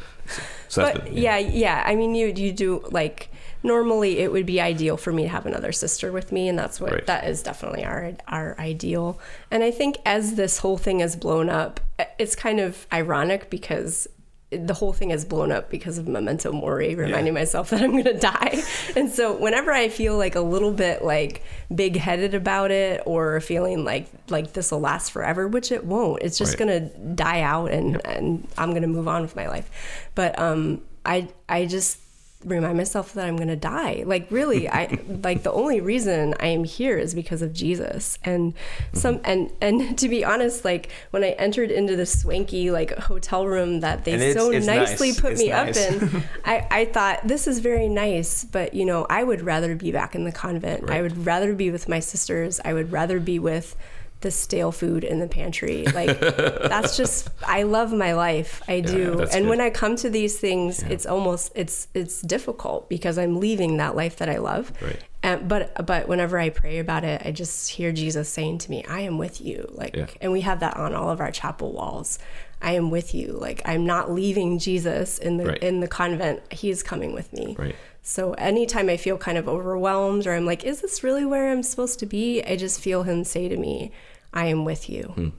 So 0.69 0.83
that's 0.83 0.99
but 0.99 1.05
been- 1.07 1.17
yeah, 1.17 1.39
yeah. 1.39 1.83
I 1.87 1.95
mean, 1.97 2.15
you 2.15 2.29
you 2.29 2.53
do 2.53 2.85
like 2.91 3.29
normally 3.63 4.19
it 4.21 4.33
would 4.33 4.47
be 4.47 4.61
ideal 4.61 4.97
for 4.97 5.13
me 5.13 5.25
to 5.25 5.29
have 5.29 5.45
another 5.47 5.73
sister 5.73 6.13
with 6.13 6.33
me, 6.33 6.49
and 6.49 6.59
that's 6.59 6.81
what 6.81 6.93
Right. 6.93 7.07
that 7.07 7.25
is 7.25 7.43
definitely 7.43 7.85
our 7.85 8.13
our 8.29 8.57
ideal. 8.59 9.19
And 9.51 9.63
I 9.65 9.71
think 9.71 9.97
as 10.07 10.35
this 10.37 10.59
whole 10.59 10.79
thing 10.79 11.01
has 11.01 11.17
blown 11.17 11.49
up, 11.51 11.81
it's 12.19 12.35
kind 12.37 12.61
of 12.61 12.87
ironic 12.93 13.51
because 13.51 14.07
the 14.51 14.75
whole 14.75 14.93
thing 14.93 15.11
is 15.13 15.25
blown 15.25 15.53
up 15.53 15.71
because 15.71 15.97
of 15.97 16.09
memento 16.09 16.51
mori 16.51 16.97
reminding 16.97 17.33
myself 17.33 17.71
that 17.71 17.81
i'm 17.83 17.93
going 17.93 18.03
to 18.05 18.19
die. 18.19 18.61
And 18.97 19.09
so 19.09 19.37
whenever 19.37 19.71
i 19.73 19.89
feel 19.89 20.17
like 20.19 20.35
a 20.35 20.41
little 20.41 20.73
bit 20.73 21.03
like 21.05 21.45
big-headed 21.73 22.35
about 22.35 22.71
it 22.73 23.01
or 23.07 23.41
feeling 23.41 23.85
like 23.85 24.09
like 24.29 24.53
this 24.55 24.73
will 24.73 24.81
last 24.81 25.13
forever 25.13 25.47
which 25.47 25.71
it 25.71 25.85
won't 25.85 26.23
it's 26.23 26.37
just 26.37 26.59
Right. 26.59 26.67
going 26.69 26.91
to 26.91 26.99
die 27.15 27.43
out 27.43 27.71
and 27.71 28.05
and 28.05 28.49
i'm 28.59 28.71
going 28.71 28.83
to 28.83 28.89
move 28.89 29.07
on 29.07 29.23
with 29.23 29.37
my 29.37 29.47
life. 29.47 29.71
But 30.17 30.37
um 30.39 30.83
i 31.07 31.29
i 31.49 31.65
just 31.67 31.99
remind 32.45 32.77
myself 32.77 33.13
that 33.15 33.27
I'm 33.27 33.37
going 33.37 33.49
to 33.49 33.57
die. 33.57 34.03
Like 34.07 34.31
really, 34.31 34.69
I 34.69 34.99
like 35.23 35.43
the 35.43 35.53
only 35.53 35.81
reason 35.81 36.35
I 36.41 36.47
am 36.49 36.65
here 36.65 36.97
is 36.99 37.15
because 37.15 37.43
of 37.43 37.53
Jesus. 37.53 38.19
And 38.25 38.55
some 38.93 39.17
mm-hmm. 39.17 39.31
and 39.31 39.53
and 39.61 39.99
to 39.99 40.09
be 40.09 40.25
honest, 40.25 40.65
like 40.65 40.91
when 41.11 41.23
I 41.23 41.31
entered 41.31 41.71
into 41.71 41.97
the 41.97 42.07
swanky 42.07 42.71
like 42.71 42.97
hotel 42.97 43.47
room 43.47 43.81
that 43.81 44.05
they 44.05 44.13
it's- 44.13 44.35
so 44.35 44.51
it's 44.51 44.67
nicely 44.67 45.09
nice. 45.09 45.21
put 45.21 45.33
It's 45.33 45.41
me 45.41 45.49
nice. 45.49 45.79
up 45.79 46.03
in, 46.03 46.23
I 46.45 46.67
I 46.71 46.85
thought 46.87 47.27
this 47.27 47.47
is 47.47 47.59
very 47.59 47.89
nice, 47.89 48.45
but 48.45 48.75
you 48.75 48.85
know, 48.85 49.07
I 49.11 49.23
would 49.25 49.43
rather 49.43 49.75
be 49.75 49.93
back 49.93 50.15
in 50.15 50.25
the 50.25 50.33
convent. 50.33 50.91
I 50.91 51.03
would 51.03 51.27
rather 51.27 51.55
be 51.55 51.71
with 51.71 51.89
my 51.89 52.01
sisters. 52.01 52.61
I 52.65 52.73
would 52.73 52.93
rather 52.93 53.21
be 53.21 53.39
with 53.39 53.77
the 54.21 54.31
stale 54.31 54.71
food 54.73 55.03
in 55.05 55.19
the 55.19 55.27
pantry. 55.29 55.85
Like 55.87 56.19
that's 56.21 56.97
just 56.97 57.29
I 57.47 57.63
love 57.63 57.93
my 57.93 58.13
life. 58.15 58.63
I 58.69 58.81
do. 58.81 59.17
that's 59.17 59.35
and 59.35 59.45
good. 59.45 59.51
when 59.51 59.61
I 59.61 59.71
come 59.71 59.97
to 59.97 60.11
these 60.11 60.39
things, 60.39 60.83
it's 60.83 61.07
almost 61.07 61.53
it's 61.55 61.89
it's 61.95 62.21
difficult 62.23 62.89
because 62.89 63.19
I'm 63.19 63.41
leaving 63.41 63.79
that 63.79 63.97
life 63.97 64.17
that 64.17 64.29
I 64.29 64.39
love. 64.39 64.73
Right. 64.83 64.99
And, 65.23 65.49
but 65.49 65.87
but 65.87 66.09
whenever 66.09 66.39
I 66.39 66.49
pray 66.51 66.79
about 66.79 67.05
it, 67.05 67.23
I 67.25 67.31
just 67.33 67.71
hear 67.71 67.93
Jesus 67.93 68.29
saying 68.29 68.59
to 68.59 68.71
me, 68.71 68.85
"I 68.87 69.01
am 69.01 69.19
with 69.19 69.41
you." 69.41 69.69
Like, 69.73 69.95
Yeah. 69.97 70.07
and 70.21 70.33
we 70.33 70.41
have 70.43 70.61
that 70.61 70.77
on 70.77 70.95
all 70.95 71.11
of 71.11 71.21
our 71.21 71.31
chapel 71.31 71.73
walls. 71.73 72.19
I 72.63 72.73
am 72.73 72.91
with 72.91 73.15
you. 73.15 73.33
Like, 73.33 73.63
I'm 73.65 73.85
not 73.87 74.11
leaving 74.13 74.59
Jesus 74.59 75.19
in 75.19 75.37
the 75.39 75.47
Right. 75.47 75.63
in 75.63 75.81
the 75.81 75.89
convent. 75.89 76.41
He 76.53 76.71
is 76.71 76.83
coming 76.83 77.13
with 77.15 77.33
me. 77.33 77.55
Right. 77.59 77.77
So 78.03 78.33
anytime 78.35 78.89
I 78.89 78.97
feel 78.97 79.19
kind 79.19 79.37
of 79.37 79.47
overwhelmed 79.47 80.27
or 80.27 80.33
I'm 80.33 80.47
like, 80.47 80.65
is 80.65 80.81
this 80.81 81.05
really 81.05 81.27
where 81.27 81.51
I'm 81.53 81.63
supposed 81.63 81.99
to 81.99 82.07
be? 82.07 82.43
I 82.43 82.57
just 82.57 82.81
feel 82.81 83.03
him 83.03 83.25
say 83.25 83.47
to 83.49 83.59
me, 83.59 83.93
I 84.33 84.47
am 84.47 84.65
with 84.65 84.89
you. 84.89 85.33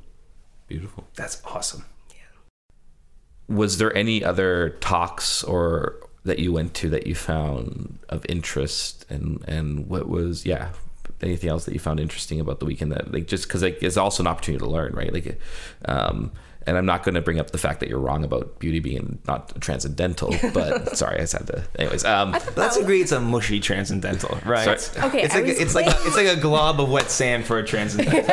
Beautiful. 0.68 1.08
That's 1.16 1.42
awesome. 1.46 1.86
Yeah. 2.10 3.56
Was 3.56 3.78
there 3.78 3.96
any 3.96 4.24
other 4.24 4.78
talks 4.82 5.44
or 5.44 5.98
that 6.24 6.40
you 6.40 6.54
went 6.54 6.74
to 6.76 6.90
that 6.90 7.08
you 7.08 7.16
found 7.16 8.00
of 8.10 8.26
interest 8.30 9.06
and 9.10 9.44
and 9.48 9.88
what 9.88 10.08
was 10.08 10.46
yeah 10.46 10.70
anything 11.22 11.50
else 11.50 11.66
that 11.66 11.74
you 11.74 11.80
found 11.80 12.00
interesting 12.00 12.40
about 12.40 12.60
the 12.60 12.66
weekend 12.66 12.92
that 12.92 13.12
like 13.12 13.28
just 13.28 13.48
because 13.48 13.62
like 13.62 13.82
it's 13.82 13.98
also 13.98 14.24
an 14.24 14.28
opportunity 14.28 14.64
to 14.64 14.70
learn 14.70 14.94
right 14.94 15.14
like 15.14 15.40
um 15.86 16.32
and 16.68 16.78
I'm 16.78 16.86
not 16.86 17.04
going 17.04 17.16
to 17.16 17.22
bring 17.22 17.40
up 17.40 17.52
the 17.52 17.58
fact 17.58 17.80
that 17.80 17.90
you're 17.90 18.00
wrong 18.00 18.24
about 18.24 18.60
beauty 18.60 18.80
being 18.80 19.20
not 19.28 19.60
transcendental, 19.62 20.34
but 20.54 20.96
sorry, 20.96 21.18
I 21.18 21.22
just 21.22 21.34
had 21.34 21.48
to. 21.48 21.64
Anyways, 21.80 22.06
um, 22.06 22.32
Let's 22.56 22.78
agree 22.78 23.02
it's 23.02 23.12
a 23.12 23.20
mushy 23.20 23.60
transcendental, 23.60 24.38
right? 24.46 24.80
Sorry. 24.80 25.08
Okay, 25.08 25.24
It's 25.24 25.34
I 25.34 25.40
like 25.40 25.48
was 25.48 25.60
it's 25.60 25.76
like 25.76 25.88
it's 25.88 26.16
like 26.16 26.28
a 26.28 26.40
glob 26.40 26.80
of 26.80 26.90
wet 26.90 27.10
sand 27.10 27.46
for 27.46 27.58
a 27.58 27.66
transcendental. 27.66 28.20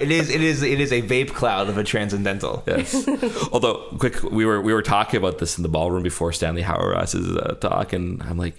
it 0.00 0.10
is 0.10 0.30
it 0.30 0.42
is 0.42 0.62
it 0.62 0.80
is 0.80 0.92
a 0.92 1.02
vape 1.02 1.32
cloud 1.32 1.68
of 1.68 1.78
a 1.78 1.84
transcendental. 1.84 2.62
Yes. 2.66 3.06
Although, 3.52 3.84
quick, 3.98 4.22
we 4.24 4.44
were 4.44 4.60
we 4.60 4.72
were 4.74 4.82
talking 4.82 5.18
about 5.18 5.38
this 5.38 5.56
in 5.56 5.62
the 5.62 5.68
ballroom 5.68 6.02
before 6.02 6.32
Stanley 6.32 6.62
Hauerwas's 6.62 7.36
uh, 7.36 7.54
talk, 7.60 7.92
and 7.92 8.22
I'm 8.24 8.38
like, 8.38 8.56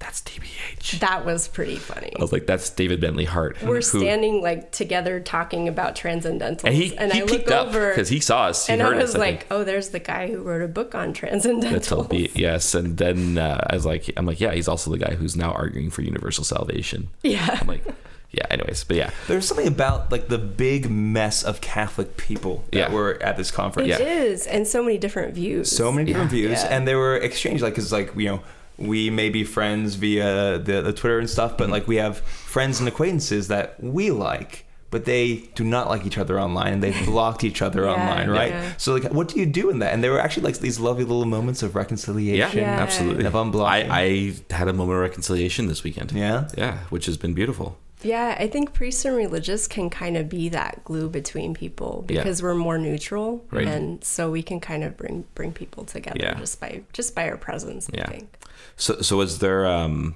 that's 0.00 0.20
DBH. 0.22 1.00
That 1.00 1.24
was 1.26 1.48
pretty 1.48 1.74
funny. 1.76 2.12
I 2.16 2.20
was 2.20 2.30
like, 2.32 2.46
that's 2.46 2.70
David 2.70 3.00
Bentley 3.00 3.24
Hart. 3.24 3.60
We're 3.62 3.76
who- 3.76 3.82
standing 3.82 4.40
like 4.42 4.70
together 4.70 5.18
talking 5.18 5.66
about 5.66 5.96
transcendentals, 5.96 6.62
and 6.64 6.74
he, 6.74 6.96
and 6.96 7.12
he 7.12 7.22
I 7.22 7.26
peeked 7.26 7.46
look 7.48 7.50
up 7.50 7.68
over 7.68 7.88
because 7.90 8.08
he 8.08 8.20
saw 8.20 8.44
us. 8.44 8.68
He 8.68 8.74
and 8.74 8.82
I 8.82 8.94
was 8.94 9.14
us. 9.14 9.18
Like, 9.18 9.40
think. 9.40 9.46
"Oh, 9.50 9.64
there's 9.64 9.88
the 9.88 9.98
guy 9.98 10.28
who 10.28 10.42
wrote 10.42 10.62
a 10.62 10.68
book 10.68 10.94
on 10.94 11.08
That's 11.08 11.18
transcendental." 11.18 12.04
LB, 12.04 12.30
yes, 12.36 12.74
and 12.74 12.96
then 12.96 13.38
uh, 13.38 13.66
I 13.68 13.74
was 13.74 13.84
like, 13.84 14.08
I'm 14.16 14.24
like, 14.26 14.40
yeah, 14.40 14.52
he's 14.52 14.68
also 14.68 14.90
the 14.90 14.98
guy 14.98 15.14
who's 15.16 15.34
now 15.36 15.50
arguing 15.52 15.90
for 15.90 16.02
universal 16.02 16.44
salvation. 16.44 17.08
Yeah. 17.24 17.58
I'm 17.60 17.66
like, 17.66 17.84
yeah. 18.30 18.46
Anyways, 18.50 18.84
but 18.84 18.96
yeah, 18.96 19.10
There's 19.26 19.48
something 19.48 19.66
about 19.66 20.12
like 20.12 20.28
the 20.28 20.38
big 20.38 20.88
mess 20.90 21.42
of 21.42 21.60
Catholic 21.60 22.16
people 22.16 22.64
that 22.72 22.78
Yeah. 22.78 22.92
were 22.92 23.18
at 23.22 23.36
this 23.36 23.50
conference. 23.50 23.88
It 23.98 24.00
is, 24.00 24.46
and 24.46 24.64
so 24.66 24.82
many 24.84 24.96
different 24.98 25.34
views. 25.34 25.70
so 25.74 25.90
many 25.90 26.06
different 26.12 26.30
views, 26.30 26.62
Yeah. 26.62 26.68
and 26.76 26.86
they 26.86 26.94
were 26.94 27.16
exchanged. 27.16 27.62
Like, 27.64 27.74
cause 27.74 27.90
like 27.92 28.14
you 28.14 28.26
know, 28.26 28.40
we 28.78 29.10
may 29.10 29.28
be 29.28 29.44
friends 29.44 29.96
via 29.96 30.58
the, 30.58 30.80
the 30.82 30.92
Twitter 30.92 31.18
and 31.18 31.28
stuff, 31.28 31.56
but 31.58 31.64
Mm-hmm. 31.64 31.72
like 31.72 31.88
we 31.88 31.96
have 31.96 32.18
friends 32.20 32.78
and 32.80 32.88
acquaintances 32.88 33.48
that 33.48 33.82
we 33.82 34.10
like, 34.10 34.64
but 34.90 35.04
they 35.04 35.48
do 35.54 35.64
not 35.64 35.88
like 35.88 36.06
each 36.06 36.16
other 36.16 36.40
online, 36.40 36.72
and 36.74 36.82
they've 36.82 37.04
blocked 37.12 37.44
each 37.44 37.60
other 37.60 37.84
Yeah, 37.84 37.92
online, 37.92 38.30
right? 38.30 38.50
yeah. 38.52 38.72
So 38.78 38.94
like, 38.94 39.12
what 39.12 39.28
do 39.28 39.38
you 39.40 39.46
do 39.46 39.68
in 39.68 39.80
that? 39.80 39.92
And 39.92 40.02
there 40.02 40.12
were 40.12 40.20
actually 40.20 40.44
like 40.44 40.58
these 40.60 40.78
lovely 40.80 41.04
little 41.04 41.26
moments 41.26 41.62
of 41.62 41.72
yeah, 41.74 41.78
reconciliation. 41.78 42.58
Yeah. 42.60 42.80
absolutely. 42.80 43.24
Of 43.26 43.32
unblocking. 43.34 43.90
I, 43.90 44.32
I 44.50 44.54
had 44.54 44.68
a 44.68 44.72
moment 44.72 44.96
of 44.96 45.02
reconciliation 45.02 45.66
this 45.66 45.82
weekend. 45.84 46.12
Yeah. 46.12 46.48
yeah, 46.56 46.78
which 46.90 47.06
has 47.06 47.16
been 47.16 47.34
beautiful. 47.34 47.76
Yeah, 48.02 48.36
I 48.38 48.46
think 48.46 48.74
priests 48.74 49.04
and 49.04 49.16
religious 49.16 49.66
can 49.66 49.90
kind 49.90 50.16
of 50.16 50.28
be 50.28 50.48
that 50.50 50.84
glue 50.84 51.08
between 51.08 51.52
people 51.54 52.04
Yeah. 52.08 52.18
because 52.18 52.42
we're 52.42 52.54
more 52.54 52.78
neutral, 52.78 53.44
Right. 53.50 53.66
and 53.66 54.02
so 54.04 54.30
we 54.30 54.42
can 54.42 54.60
kind 54.60 54.84
of 54.84 54.96
bring 54.96 55.24
bring 55.34 55.52
people 55.52 55.84
together 55.84 56.18
Yeah. 56.20 56.34
just 56.34 56.60
by 56.60 56.82
just 56.92 57.14
by 57.14 57.28
our 57.28 57.36
presence. 57.36 57.88
Yeah. 57.92 58.04
I 58.06 58.10
think. 58.10 58.36
So, 58.76 59.00
so 59.00 59.16
was 59.16 59.40
there 59.40 59.66
um, 59.66 60.14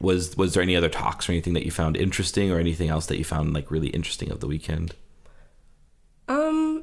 was 0.00 0.36
was 0.36 0.54
there 0.54 0.62
any 0.62 0.74
other 0.74 0.88
talks 0.88 1.28
or 1.28 1.32
anything 1.32 1.54
that 1.54 1.64
you 1.64 1.70
found 1.70 1.96
interesting, 1.96 2.50
or 2.50 2.58
anything 2.58 2.88
else 2.88 3.06
that 3.06 3.18
you 3.18 3.24
found 3.24 3.54
like 3.54 3.70
really 3.70 3.88
interesting 3.88 4.30
of 4.32 4.40
the 4.40 4.46
weekend? 4.48 4.94
Um, 6.28 6.82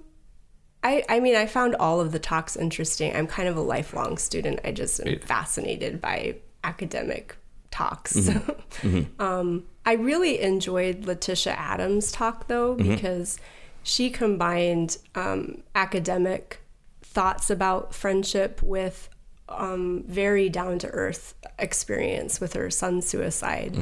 I 0.83 1.03
I 1.09 1.19
mean, 1.19 1.35
I 1.35 1.45
found 1.45 1.75
all 1.75 1.99
of 1.99 2.11
the 2.13 2.19
talks 2.19 2.55
interesting. 2.55 3.13
I'm 3.15 3.27
kind 3.27 3.47
of 3.49 3.57
a 3.57 3.61
lifelong 3.61 4.17
student. 4.17 4.61
I 4.63 4.71
just 4.71 5.05
am 5.05 5.19
fascinated 5.19 5.99
by 6.01 6.37
academic 6.63 7.35
talks. 7.73 8.13
Mm-hmm. 8.15 9.21
um, 9.21 9.65
I 9.85 9.93
really 9.93 10.39
enjoyed 10.41 11.03
Leticia 11.03 11.55
Adams' 11.57 12.11
talk 12.11 12.47
though 12.47 12.75
Mm-hmm. 12.75 12.95
because 12.95 13.37
she 13.83 14.09
combined 14.09 14.97
um, 15.15 15.61
academic 15.75 16.61
thoughts 17.01 17.49
about 17.49 17.93
friendship 17.93 18.61
with 18.63 19.09
um, 19.49 20.03
very 20.07 20.47
down 20.49 20.79
to 20.79 20.87
earth 20.87 21.33
experience 21.59 22.39
with 22.39 22.53
her 22.53 22.69
son's 22.69 23.05
suicide. 23.05 23.75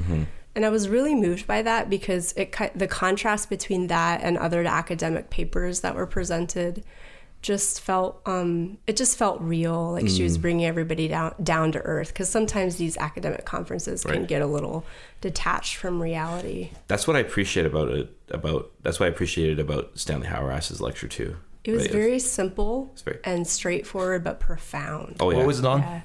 And 0.55 0.65
I 0.65 0.69
was 0.69 0.89
really 0.89 1.15
moved 1.15 1.45
by 1.47 1.61
that 1.61 1.89
because 1.89 2.33
it 2.35 2.53
the 2.75 2.87
contrast 2.87 3.49
between 3.49 3.87
that 3.87 4.21
and 4.21 4.37
other 4.37 4.63
academic 4.65 5.29
papers 5.29 5.79
that 5.81 5.95
were 5.95 6.07
presented 6.07 6.83
just 7.41 7.81
felt 7.81 8.21
um, 8.25 8.77
it 8.85 8.95
just 8.95 9.17
felt 9.17 9.41
real 9.41 9.93
like 9.93 10.07
she 10.07 10.21
was 10.23 10.37
bringing 10.37 10.65
everybody 10.65 11.07
down 11.07 11.33
down 11.41 11.71
to 11.71 11.79
earth 11.79 12.09
because 12.09 12.29
sometimes 12.29 12.75
these 12.75 12.97
academic 12.97 13.45
conferences 13.45 14.03
can 14.03 14.19
Right. 14.19 14.27
get 14.27 14.41
a 14.41 14.45
little 14.45 14.85
detached 15.21 15.75
from 15.77 16.01
reality 16.01 16.69
That's 16.87 17.07
what 17.07 17.15
I 17.15 17.19
appreciate 17.19 17.65
about 17.65 17.89
it. 17.89 18.09
About 18.29 18.71
that's 18.83 18.99
what 18.99 19.07
I 19.07 19.09
appreciated 19.09 19.59
about 19.59 19.97
Stanley 19.97 20.27
Hauerwas's 20.27 20.79
lecture 20.81 21.07
too. 21.07 21.37
it 21.63 21.71
was 21.71 21.83
Right, 21.83 21.91
very 21.91 22.19
simple 22.19 22.93
very- 23.03 23.19
and 23.23 23.47
straightforward 23.47 24.23
but 24.23 24.39
profound 24.39 25.17
Oh 25.19 25.31
yeah. 25.31 25.37
What 25.37 25.47
was 25.47 25.59
it 25.59 25.65
on? 25.65 25.79
yeah. 25.81 26.01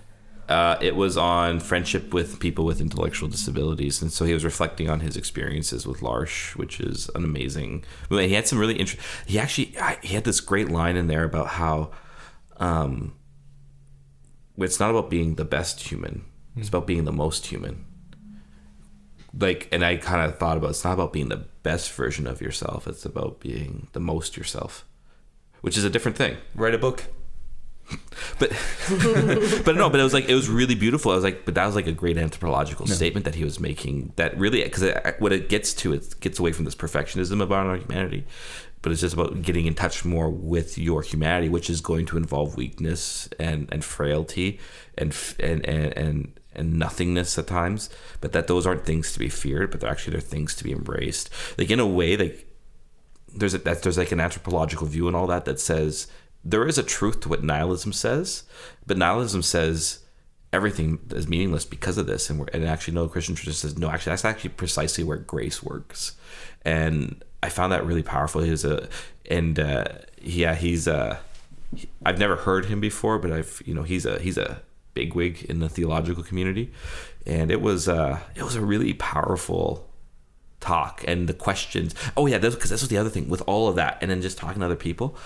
Uh, 0.48 0.78
it 0.80 0.94
was 0.94 1.16
on 1.16 1.58
friendship 1.58 2.14
with 2.14 2.38
people 2.38 2.64
with 2.64 2.80
intellectual 2.80 3.28
disabilities, 3.28 4.00
and 4.00 4.12
so 4.12 4.24
he 4.24 4.32
was 4.32 4.44
reflecting 4.44 4.88
on 4.88 5.00
his 5.00 5.16
experiences 5.16 5.86
with 5.86 6.02
L'Arche, 6.02 6.54
which 6.54 6.78
is 6.78 7.10
an 7.16 7.24
amazing. 7.24 7.84
He 8.10 8.32
had 8.32 8.46
some 8.46 8.58
really 8.58 8.76
interesting. 8.76 9.04
He 9.26 9.40
actually 9.40 9.74
he 10.02 10.14
had 10.14 10.22
this 10.24 10.40
great 10.40 10.70
line 10.70 10.96
in 10.96 11.08
there 11.08 11.24
about 11.24 11.48
how, 11.48 11.90
um, 12.58 13.14
it's 14.56 14.78
not 14.78 14.90
about 14.90 15.10
being 15.10 15.34
the 15.34 15.44
best 15.44 15.80
human; 15.80 16.24
it's 16.56 16.68
about 16.68 16.86
being 16.86 17.04
the 17.04 17.12
most 17.12 17.46
human. 17.46 17.84
Like, 19.38 19.68
and 19.72 19.84
I 19.84 19.96
kind 19.96 20.30
of 20.30 20.38
thought 20.38 20.56
about 20.56 20.70
it's 20.70 20.84
not 20.84 20.94
about 20.94 21.12
being 21.12 21.28
the 21.28 21.44
best 21.64 21.90
version 21.90 22.28
of 22.28 22.40
yourself; 22.40 22.86
it's 22.86 23.04
about 23.04 23.40
being 23.40 23.88
the 23.94 24.00
most 24.00 24.36
yourself, 24.36 24.84
which 25.60 25.76
is 25.76 25.82
a 25.82 25.90
different 25.90 26.16
thing 26.16 26.36
Write 26.54 26.74
a 26.74 26.78
book. 26.78 27.02
but 28.38 28.50
but 29.64 29.76
no 29.76 29.88
but 29.88 30.00
it 30.00 30.02
was 30.02 30.14
like 30.14 30.28
it 30.28 30.34
was 30.34 30.48
really 30.48 30.74
beautiful. 30.74 31.12
I 31.12 31.14
was 31.14 31.24
like 31.24 31.44
but 31.44 31.54
that 31.54 31.66
was 31.66 31.74
like 31.74 31.86
a 31.86 31.92
great 31.92 32.18
anthropological 32.18 32.86
statement 32.86 33.24
that 33.24 33.34
he 33.34 33.44
was 33.44 33.60
making 33.60 34.12
that 34.16 34.36
really 34.38 34.62
because 34.62 34.92
what 35.18 35.32
it 35.32 35.48
gets 35.48 35.72
to 35.74 35.92
it 35.92 36.18
gets 36.20 36.38
away 36.38 36.52
from 36.52 36.64
this 36.64 36.74
perfectionism 36.74 37.40
about 37.42 37.66
our 37.66 37.76
humanity 37.76 38.24
but 38.82 38.92
it's 38.92 39.00
just 39.00 39.14
about 39.14 39.42
getting 39.42 39.66
in 39.66 39.74
touch 39.74 40.04
more 40.04 40.30
with 40.30 40.78
your 40.78 41.02
humanity 41.02 41.48
which 41.48 41.68
is 41.68 41.80
going 41.80 42.06
to 42.06 42.16
involve 42.16 42.56
weakness 42.56 43.28
and 43.38 43.68
and 43.72 43.84
frailty 43.84 44.60
and 44.96 45.16
and 45.40 45.66
and, 45.66 45.96
and 45.96 46.40
and 46.54 46.78
nothingness 46.78 47.36
at 47.38 47.46
times 47.46 47.90
but 48.20 48.32
that 48.32 48.46
those 48.46 48.66
aren't 48.66 48.84
things 48.84 49.12
to 49.12 49.18
be 49.18 49.28
feared 49.28 49.70
but 49.70 49.80
they're 49.80 49.90
actually 49.90 50.12
they're 50.12 50.20
things 50.20 50.54
to 50.54 50.64
be 50.64 50.72
embraced. 50.72 51.30
Like 51.58 51.70
in 51.70 51.80
a 51.80 51.86
way 51.86 52.16
like 52.16 52.46
there's 53.34 53.54
a, 53.54 53.58
that 53.58 53.82
there's 53.82 53.98
like 53.98 54.12
an 54.12 54.20
anthropological 54.20 54.86
view 54.86 55.06
and 55.06 55.16
all 55.16 55.26
that 55.26 55.44
that 55.44 55.60
says 55.60 56.06
there 56.48 56.66
is 56.66 56.78
a 56.78 56.82
truth 56.82 57.20
to 57.20 57.28
what 57.28 57.42
nihilism 57.42 57.92
says, 57.92 58.44
but 58.86 58.96
nihilism 58.96 59.42
says 59.42 60.00
everything 60.52 61.00
is 61.10 61.26
meaningless 61.26 61.64
because 61.64 61.98
of 61.98 62.06
this, 62.06 62.30
and 62.30 62.38
we're, 62.38 62.46
and 62.52 62.64
actually 62.64 62.94
no 62.94 63.08
Christian 63.08 63.34
tradition 63.34 63.68
says 63.68 63.78
no. 63.78 63.90
Actually, 63.90 64.12
that's 64.12 64.24
actually 64.24 64.50
precisely 64.50 65.02
where 65.02 65.16
grace 65.16 65.62
works, 65.62 66.14
and 66.62 67.22
I 67.42 67.48
found 67.48 67.72
that 67.72 67.84
really 67.84 68.04
powerful. 68.04 68.42
He's 68.42 68.64
a 68.64 68.88
and 69.28 69.58
uh, 69.58 69.86
yeah, 70.22 70.54
he's 70.54 70.86
uh, 70.86 71.18
I've 72.04 72.18
never 72.18 72.36
heard 72.36 72.66
him 72.66 72.80
before, 72.80 73.18
but 73.18 73.32
I've 73.32 73.60
you 73.66 73.74
know 73.74 73.82
he's 73.82 74.06
a 74.06 74.20
he's 74.20 74.38
a 74.38 74.62
bigwig 74.94 75.44
in 75.44 75.58
the 75.58 75.68
theological 75.68 76.22
community, 76.22 76.72
and 77.26 77.50
it 77.50 77.60
was 77.60 77.88
uh 77.88 78.20
it 78.36 78.44
was 78.44 78.54
a 78.54 78.60
really 78.60 78.94
powerful 78.94 79.88
talk 80.60 81.04
and 81.08 81.28
the 81.28 81.34
questions. 81.34 81.94
Oh 82.16 82.26
yeah, 82.26 82.38
because 82.38 82.70
this 82.70 82.82
was 82.82 82.88
the 82.88 82.98
other 82.98 83.10
thing 83.10 83.28
with 83.28 83.42
all 83.46 83.68
of 83.68 83.74
that, 83.76 83.98
and 84.00 84.10
then 84.10 84.22
just 84.22 84.38
talking 84.38 84.60
to 84.60 84.66
other 84.66 84.76
people. 84.76 85.16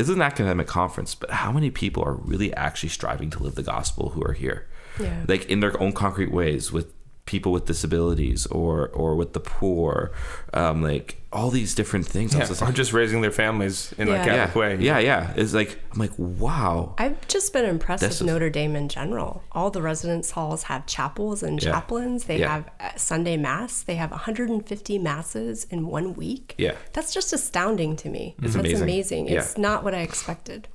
This 0.00 0.08
is 0.08 0.16
an 0.16 0.22
academic 0.22 0.66
conference, 0.66 1.14
but 1.14 1.30
how 1.30 1.52
many 1.52 1.70
people 1.70 2.02
are 2.02 2.14
really 2.14 2.54
actually 2.54 2.88
striving 2.88 3.28
to 3.32 3.42
live 3.42 3.54
the 3.54 3.62
gospel 3.62 4.08
who 4.08 4.22
are 4.24 4.32
here? 4.32 4.66
Yeah. 4.98 5.24
Like 5.28 5.44
in 5.50 5.60
their 5.60 5.78
own 5.78 5.92
concrete 5.92 6.32
ways 6.32 6.72
with 6.72 6.90
people 7.30 7.52
with 7.52 7.64
disabilities 7.66 8.46
or 8.46 8.88
or 8.88 9.14
with 9.14 9.32
the 9.32 9.40
poor, 9.40 10.10
um, 10.52 10.82
like 10.82 11.08
all 11.32 11.50
these 11.50 11.76
different 11.76 12.06
things. 12.06 12.34
I 12.34 12.38
Yeah, 12.38 12.48
was 12.48 12.58
just 12.58 12.62
or 12.62 12.72
just 12.72 12.92
raising 12.92 13.20
their 13.20 13.30
families 13.30 13.94
in 13.98 14.08
a 14.08 14.12
Yeah. 14.12 14.24
Catholic 14.24 14.54
yeah, 14.54 14.60
way. 14.60 14.84
yeah, 14.84 14.98
yeah. 14.98 15.32
It's 15.36 15.54
like 15.54 15.78
I'm 15.92 15.98
like, 16.00 16.10
wow. 16.18 16.94
I've 16.98 17.20
just 17.28 17.52
been 17.52 17.64
impressed 17.64 18.00
This 18.00 18.18
with 18.20 18.28
is- 18.28 18.32
Notre 18.32 18.50
Dame 18.50 18.74
in 18.74 18.88
general. 18.88 19.42
All 19.52 19.70
the 19.70 19.80
residence 19.80 20.32
halls 20.32 20.64
have 20.64 20.86
chapels 20.86 21.42
and 21.44 21.62
Yeah. 21.62 21.70
chaplains. 21.72 22.24
They 22.24 22.40
Yeah. 22.40 22.48
have 22.54 22.64
uh, 22.80 22.90
Sunday 22.96 23.36
Mass. 23.36 23.82
They 23.84 23.94
have 23.94 24.10
150 24.10 24.98
masses 24.98 25.66
in 25.70 25.86
one 25.86 26.14
week. 26.14 26.54
Yeah. 26.58 26.72
That's 26.94 27.14
just 27.14 27.32
astounding 27.32 27.94
to 28.02 28.08
me. 28.08 28.34
It's 28.42 28.54
That's 28.54 28.66
amazing. 28.66 28.82
amazing. 28.82 29.28
Yeah. 29.28 29.38
It's 29.38 29.56
not 29.56 29.84
what 29.84 29.94
I 29.94 30.00
expected. 30.00 30.66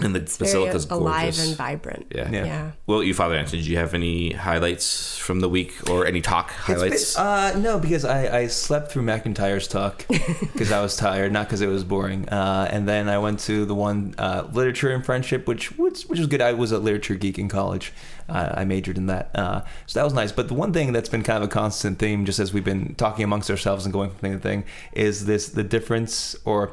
And 0.00 0.14
the 0.14 0.20
It's 0.20 0.36
very 0.36 0.46
basilica's 0.48 0.86
alive 0.90 1.22
gorgeous. 1.22 1.48
and 1.48 1.56
vibrant. 1.56 2.06
Yeah. 2.14 2.30
Yeah. 2.30 2.44
Yeah. 2.44 2.70
Well, 2.86 3.02
you, 3.02 3.14
Father 3.14 3.34
Anthony, 3.34 3.62
do 3.62 3.70
you 3.70 3.78
have 3.78 3.94
any 3.94 4.32
highlights 4.32 5.18
from 5.18 5.40
the 5.40 5.48
week 5.48 5.74
or 5.90 6.06
any 6.06 6.20
talk 6.20 6.52
highlights? 6.52 7.18
Uh, 7.18 7.58
no, 7.58 7.80
because 7.80 8.04
I, 8.04 8.38
I 8.42 8.46
slept 8.46 8.92
through 8.92 9.02
MacIntyre's 9.02 9.66
talk 9.66 10.06
because 10.08 10.70
I 10.70 10.80
was 10.80 10.96
tired, 10.96 11.32
not 11.32 11.46
because 11.46 11.62
it 11.62 11.66
was 11.66 11.82
boring. 11.82 12.28
Uh, 12.28 12.68
and 12.70 12.86
then 12.88 13.08
I 13.08 13.18
went 13.18 13.40
to 13.40 13.64
the 13.64 13.74
one 13.74 14.14
uh, 14.18 14.46
literature 14.52 14.90
and 14.90 15.04
friendship, 15.04 15.48
which 15.48 15.76
which 15.76 16.04
which 16.04 16.18
was 16.20 16.28
good. 16.28 16.40
I 16.42 16.52
was 16.52 16.70
a 16.70 16.78
literature 16.78 17.16
geek 17.16 17.38
in 17.38 17.48
college. 17.48 17.92
Uh, 18.28 18.52
I 18.58 18.64
majored 18.66 18.98
in 18.98 19.06
that, 19.06 19.30
uh, 19.34 19.62
so 19.86 19.98
that 19.98 20.04
was 20.04 20.12
nice. 20.12 20.30
But 20.32 20.48
the 20.48 20.54
one 20.54 20.72
thing 20.72 20.92
that's 20.92 21.08
been 21.08 21.22
kind 21.22 21.42
of 21.42 21.48
a 21.48 21.52
constant 21.52 21.98
theme, 21.98 22.24
just 22.26 22.38
as 22.38 22.52
we've 22.52 22.62
been 22.64 22.94
talking 22.94 23.24
amongst 23.24 23.50
ourselves 23.50 23.84
and 23.86 23.92
going 23.92 24.10
from 24.10 24.18
thing 24.18 24.32
to 24.34 24.38
thing, 24.38 24.64
is 24.92 25.24
this 25.26 25.48
the 25.48 25.64
difference 25.64 26.36
or 26.44 26.70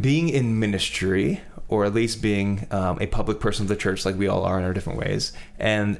being 0.00 0.28
in 0.28 0.58
ministry 0.58 1.40
or 1.74 1.84
at 1.84 1.92
least 1.92 2.22
being 2.22 2.66
um, 2.70 2.98
a 3.00 3.06
public 3.06 3.40
person 3.40 3.64
of 3.64 3.68
the 3.68 3.76
church 3.76 4.06
like 4.06 4.16
we 4.16 4.28
all 4.28 4.44
are 4.44 4.58
in 4.58 4.64
our 4.64 4.72
different 4.72 4.98
ways. 4.98 5.32
And 5.58 5.98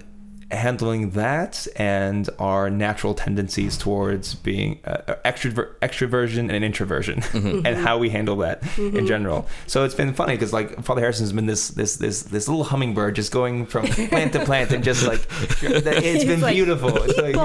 handling 0.51 1.11
that 1.11 1.67
and 1.77 2.29
our 2.39 2.71
natural 2.71 3.15
tendencies 3.15 3.77
towards 3.77 4.35
being 4.35 4.81
uh, 4.85 5.15
extrovert, 5.25 5.75
extroversion 5.81 6.53
and 6.53 6.65
introversion 6.65 7.23
and 7.65 7.77
how 7.77 7.99
we 7.99 8.11
handle 8.11 8.37
that 8.37 8.63
in 8.79 9.07
general. 9.07 9.47
So 9.67 9.85
it's 9.85 9.95
been 9.95 10.13
funny 10.15 10.35
because 10.35 10.53
like 10.53 10.85
father 10.85 11.01
harrison's 11.01 11.33
been 11.33 11.47
this 11.47 11.69
this 11.69 11.97
this 11.97 12.23
this 12.23 12.49
little 12.49 12.65
hummingbird 12.65 13.17
just 13.17 13.33
going 13.33 13.67
from 13.67 13.87
plant 13.87 14.33
to 14.33 14.45
plant 14.45 14.73
and 14.73 14.85
just 14.85 15.07
like 15.07 15.27
it's 15.63 16.25
been 16.25 16.41
like, 16.41 16.55
beautiful. 16.55 16.91
It's 16.95 17.19
like, 17.19 17.37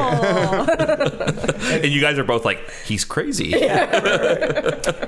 and 1.83 1.91
you 1.91 2.01
guys 2.01 2.17
are 2.17 2.23
both 2.23 2.45
like, 2.45 2.69
he's 2.85 3.05
crazy. 3.05 3.53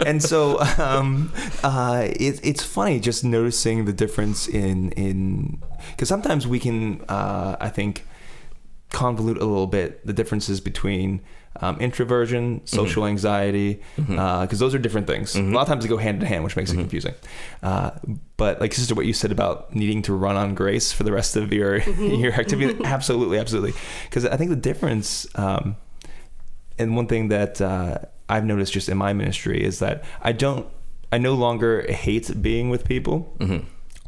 and 0.05 0.21
so 0.21 0.59
um, 0.77 1.31
uh, 1.63 2.07
it, 2.07 2.39
it's 2.43 2.63
funny 2.63 2.99
just 2.99 3.23
noticing 3.23 3.85
the 3.85 3.93
difference 3.93 4.47
in 4.47 4.91
in 4.91 5.61
because 5.91 6.09
sometimes 6.09 6.47
we 6.47 6.59
can 6.59 7.01
uh, 7.09 7.57
I 7.59 7.69
think 7.69 8.05
convolute 8.89 9.37
a 9.37 9.45
little 9.45 9.67
bit 9.67 10.05
the 10.05 10.13
differences 10.13 10.59
between 10.59 11.21
um, 11.61 11.77
introversion, 11.79 12.61
social 12.65 13.05
anxiety, 13.05 13.81
because 13.95 14.59
those 14.59 14.73
are 14.73 14.79
different 14.79 15.05
things. 15.07 15.35
A 15.35 15.41
lot 15.41 15.61
of 15.63 15.67
times 15.67 15.83
they 15.83 15.89
go 15.89 15.97
hand 15.97 16.21
in 16.21 16.27
hand, 16.27 16.43
which 16.43 16.55
makes 16.55 16.71
it 16.71 16.75
confusing. 16.81 17.13
Uh, 17.61 17.91
but 18.37 18.59
like 18.61 18.73
sister, 18.73 18.95
what 18.95 19.05
you 19.05 19.13
said 19.13 19.31
about 19.31 19.73
needing 19.75 20.01
to 20.03 20.13
run 20.13 20.35
on 20.37 20.55
grace 20.55 20.91
for 20.93 21.03
the 21.03 21.11
rest 21.11 21.35
of 21.35 21.51
your 21.53 21.77
your 21.99 22.33
activity, 22.33 22.79
absolutely, 22.85 23.37
absolutely. 23.37 23.73
Because 24.05 24.25
I 24.25 24.37
think 24.37 24.49
the 24.49 24.55
difference. 24.55 25.27
Um, 25.35 25.75
and 26.79 26.95
one 26.95 27.05
thing 27.07 27.27
that 27.27 27.61
uh, 27.61 27.99
I've 28.27 28.45
noticed 28.45 28.73
just 28.73 28.89
in 28.89 28.97
my 28.97 29.13
ministry 29.13 29.61
is 29.63 29.79
that 29.79 30.03
I 30.21 30.31
don't, 30.31 30.65
I 31.11 31.17
no 31.19 31.33
longer 31.35 31.85
hate 31.91 32.41
being 32.41 32.69
with 32.71 32.85
people, 32.85 33.35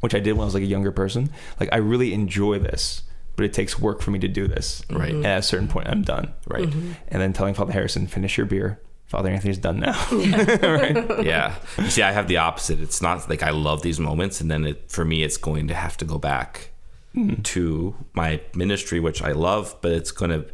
which 0.04 0.14
I 0.14 0.20
did 0.20 0.34
when 0.34 0.41
I 0.41 0.45
was 0.45 0.54
like 0.54 0.64
a 0.64 0.66
younger 0.66 0.91
person. 0.91 1.30
Like 1.62 1.70
I 1.72 1.78
really 1.78 2.14
enjoy 2.14 2.60
this, 2.60 3.04
but 3.38 3.45
it 3.45 3.54
takes 3.54 3.80
work 3.80 4.01
for 4.01 4.12
me 4.12 4.20
to 4.20 4.28
do 4.28 4.49
this. 4.49 4.84
Right. 4.89 5.14
And 5.14 5.26
at 5.26 5.39
a 5.39 5.41
certain 5.41 5.70
point, 5.70 5.88
I'm 5.88 6.01
done. 6.01 6.34
Right. 6.45 6.68
Mm-hmm. 6.68 6.91
And 7.08 7.22
then 7.22 7.32
telling 7.32 7.54
Father 7.54 7.72
Harrison, 7.72 8.08
finish 8.08 8.36
your 8.38 8.45
beer. 8.45 8.82
Father 9.06 9.30
Anthony's 9.30 9.60
done 9.60 9.80
now. 9.80 9.97
yeah. 10.12 11.56
You 11.78 11.89
see, 11.89 12.01
I 12.01 12.12
have 12.12 12.28
the 12.28 12.36
opposite. 12.36 12.82
It's 12.82 13.01
not 13.01 13.30
like 13.30 13.43
I 13.43 13.51
love 13.51 13.82
these 13.82 13.97
moments, 13.97 14.41
and 14.41 14.51
then 14.51 14.66
it, 14.66 14.91
for 14.91 15.06
me, 15.06 15.24
it's 15.24 15.38
going 15.38 15.70
to 15.70 15.74
have 15.74 15.95
to 15.97 16.06
go 16.06 16.18
back 16.18 16.72
hmm. 17.14 17.36
to 17.36 17.95
my 18.14 18.41
ministry, 18.54 18.99
which 18.99 19.22
I 19.22 19.32
love, 19.32 19.78
but 19.82 19.93
it's 19.93 20.12
going 20.12 20.32
to. 20.32 20.45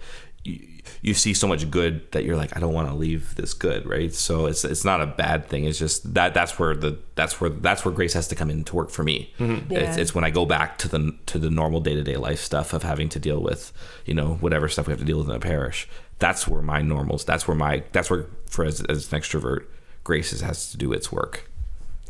You, 1.02 1.14
see 1.14 1.34
so 1.34 1.48
much 1.48 1.70
good 1.72 2.12
that 2.12 2.24
you're 2.24 2.36
like, 2.38 2.56
I 2.56 2.60
don't 2.60 2.74
want 2.74 2.88
to 2.90 2.94
leave 2.94 3.36
this 3.36 3.54
good, 3.54 3.86
right? 3.86 4.14
So 4.14 4.46
it's 4.46 4.64
it's 4.66 4.84
not 4.86 5.02
a 5.02 5.08
bad 5.08 5.48
thing. 5.48 5.66
It's 5.66 5.80
just 5.80 6.14
that 6.14 6.34
that's 6.34 6.58
where 6.60 6.76
the 6.76 6.98
that's 7.16 7.40
where 7.42 7.50
that's 7.50 7.84
where 7.86 7.94
grace 7.94 8.14
has 8.14 8.28
to 8.30 8.36
come 8.36 8.50
in 8.50 8.64
to 8.66 8.76
work 8.76 8.90
for 8.90 9.04
me. 9.04 9.34
Mm-hmm. 9.40 9.72
It's, 9.74 9.98
Yeah. 9.98 10.02
it's 10.02 10.16
when 10.16 10.24
I 10.24 10.30
go 10.30 10.46
back 10.46 10.78
to 10.80 10.88
the 10.88 11.16
to 11.28 11.40
the 11.40 11.50
normal 11.50 11.80
day 11.82 11.96
to 11.96 12.04
day 12.04 12.16
life 12.18 12.40
stuff 12.40 12.74
of 12.74 12.84
having 12.84 13.10
to 13.10 13.20
deal 13.20 13.42
with, 13.42 13.72
you 14.06 14.14
know, 14.14 14.36
whatever 14.42 14.68
stuff 14.70 14.88
we 14.88 14.92
have 14.92 15.00
to 15.00 15.06
deal 15.06 15.20
with 15.20 15.30
in 15.30 15.36
a 15.36 15.40
parish. 15.40 15.88
That's 16.20 16.48
where 16.48 16.62
my 16.62 16.82
normals. 16.82 17.24
That's 17.26 17.48
where 17.48 17.56
my 17.56 17.84
that's 17.92 18.10
where 18.10 18.26
for 18.48 18.66
as, 18.66 18.82
as 18.82 19.12
an 19.14 19.20
extrovert, 19.20 19.66
grace 20.04 20.34
is- 20.34 20.42
has 20.42 20.72
to 20.72 20.78
do 20.78 20.92
its 20.94 21.12
work. 21.12 21.50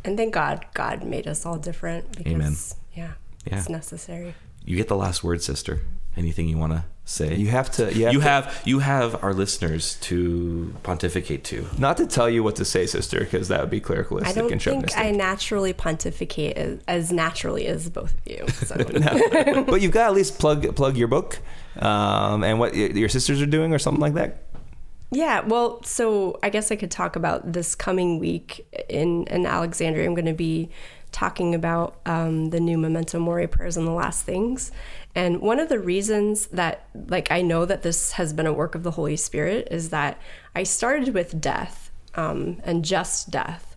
And 0.06 0.16
thank 0.18 0.34
God, 0.34 0.66
God 0.74 1.04
made 1.04 1.28
us 1.28 1.46
all 1.46 1.58
different 1.58 2.18
because, 2.18 2.32
Amen. 2.34 2.56
yeah, 2.96 3.12
Yeah. 3.46 3.58
it's 3.60 3.68
necessary. 3.70 4.34
You 4.64 4.78
get 4.78 4.88
the 4.88 4.96
last 4.96 5.24
word, 5.24 5.42
sister. 5.44 5.82
Anything 6.16 6.48
you 6.48 6.58
want 6.58 6.72
to 6.74 6.84
say? 7.10 7.36
you 7.36 7.48
have 7.48 7.72
to. 7.72 7.94
You 7.94 8.06
have, 8.06 8.14
you 8.14 8.20
to- 8.20 8.26
have 8.26 8.62
you 8.66 8.80
have 8.80 9.24
our 9.24 9.34
listeners 9.34 9.96
to 10.02 10.74
pontificate 10.84 11.44
to. 11.46 11.68
not 11.78 11.98
to 11.98 12.08
tell 12.08 12.30
you 12.30 12.44
what 12.44 12.56
to 12.58 12.66
say, 12.66 12.86
sister, 12.86 13.20
because 13.20 13.48
that 13.48 13.62
would 13.62 13.70
be 13.70 13.82
clericalistic 13.82 14.28
I 14.28 14.34
don't 14.34 14.52
and 14.52 14.62
think. 14.62 14.98
I 14.98 15.12
naturally 15.12 15.74
pontificate 15.74 16.58
as, 16.58 16.80
as 16.88 17.12
naturally 17.12 17.68
as 17.68 17.90
both 17.90 18.14
of 18.14 18.28
you. 18.28 18.48
So. 18.50 18.76
but 19.68 19.82
you've 19.82 19.92
got 19.92 20.04
to 20.04 20.10
at 20.10 20.14
least 20.14 20.40
plug 20.40 20.76
plug 20.76 20.98
your 20.98 21.08
book 21.08 21.40
um, 21.78 22.44
and 22.44 22.60
what 22.60 22.76
your 22.76 23.10
sisters 23.10 23.42
are 23.42 23.46
doing 23.46 23.74
or 23.74 23.80
something 23.80 24.02
like 24.02 24.14
that. 24.14 24.44
Yeah, 25.12 25.42
well, 25.42 25.82
so 25.84 26.38
I 26.44 26.50
guess 26.50 26.72
I 26.72 26.76
could 26.76 26.92
talk 26.92 27.16
about 27.16 27.52
this 27.52 27.74
coming 27.74 28.20
week 28.20 28.68
in, 28.88 29.26
in 29.26 29.48
Alexandria. 29.48 30.06
I'm 30.06 30.14
going 30.14 30.26
to 30.26 30.34
be 30.34 30.70
talking 31.12 31.56
about 31.56 32.00
um, 32.06 32.52
the 32.52 32.60
new 32.60 32.78
Memento 32.78 33.18
Mori 33.18 33.48
prayers 33.48 33.76
and 33.76 33.88
the 33.88 33.92
last 33.92 34.24
things. 34.24 34.72
And 35.16 35.42
one 35.42 35.60
of 35.60 35.70
the 35.70 35.80
reasons 35.80 36.48
that, 36.48 36.88
like, 36.94 37.32
I 37.32 37.42
know 37.42 37.66
that 37.66 37.82
this 37.82 38.14
has 38.14 38.32
been 38.32 38.46
a 38.46 38.54
work 38.54 38.76
of 38.76 38.84
the 38.84 38.92
Holy 38.92 39.16
Spirit 39.16 39.68
is 39.72 39.90
that 39.90 40.20
I 40.56 40.64
started 40.64 41.14
with 41.14 41.42
death 41.42 41.92
um, 42.16 42.62
and 42.64 42.86
just 42.86 43.32
death, 43.32 43.76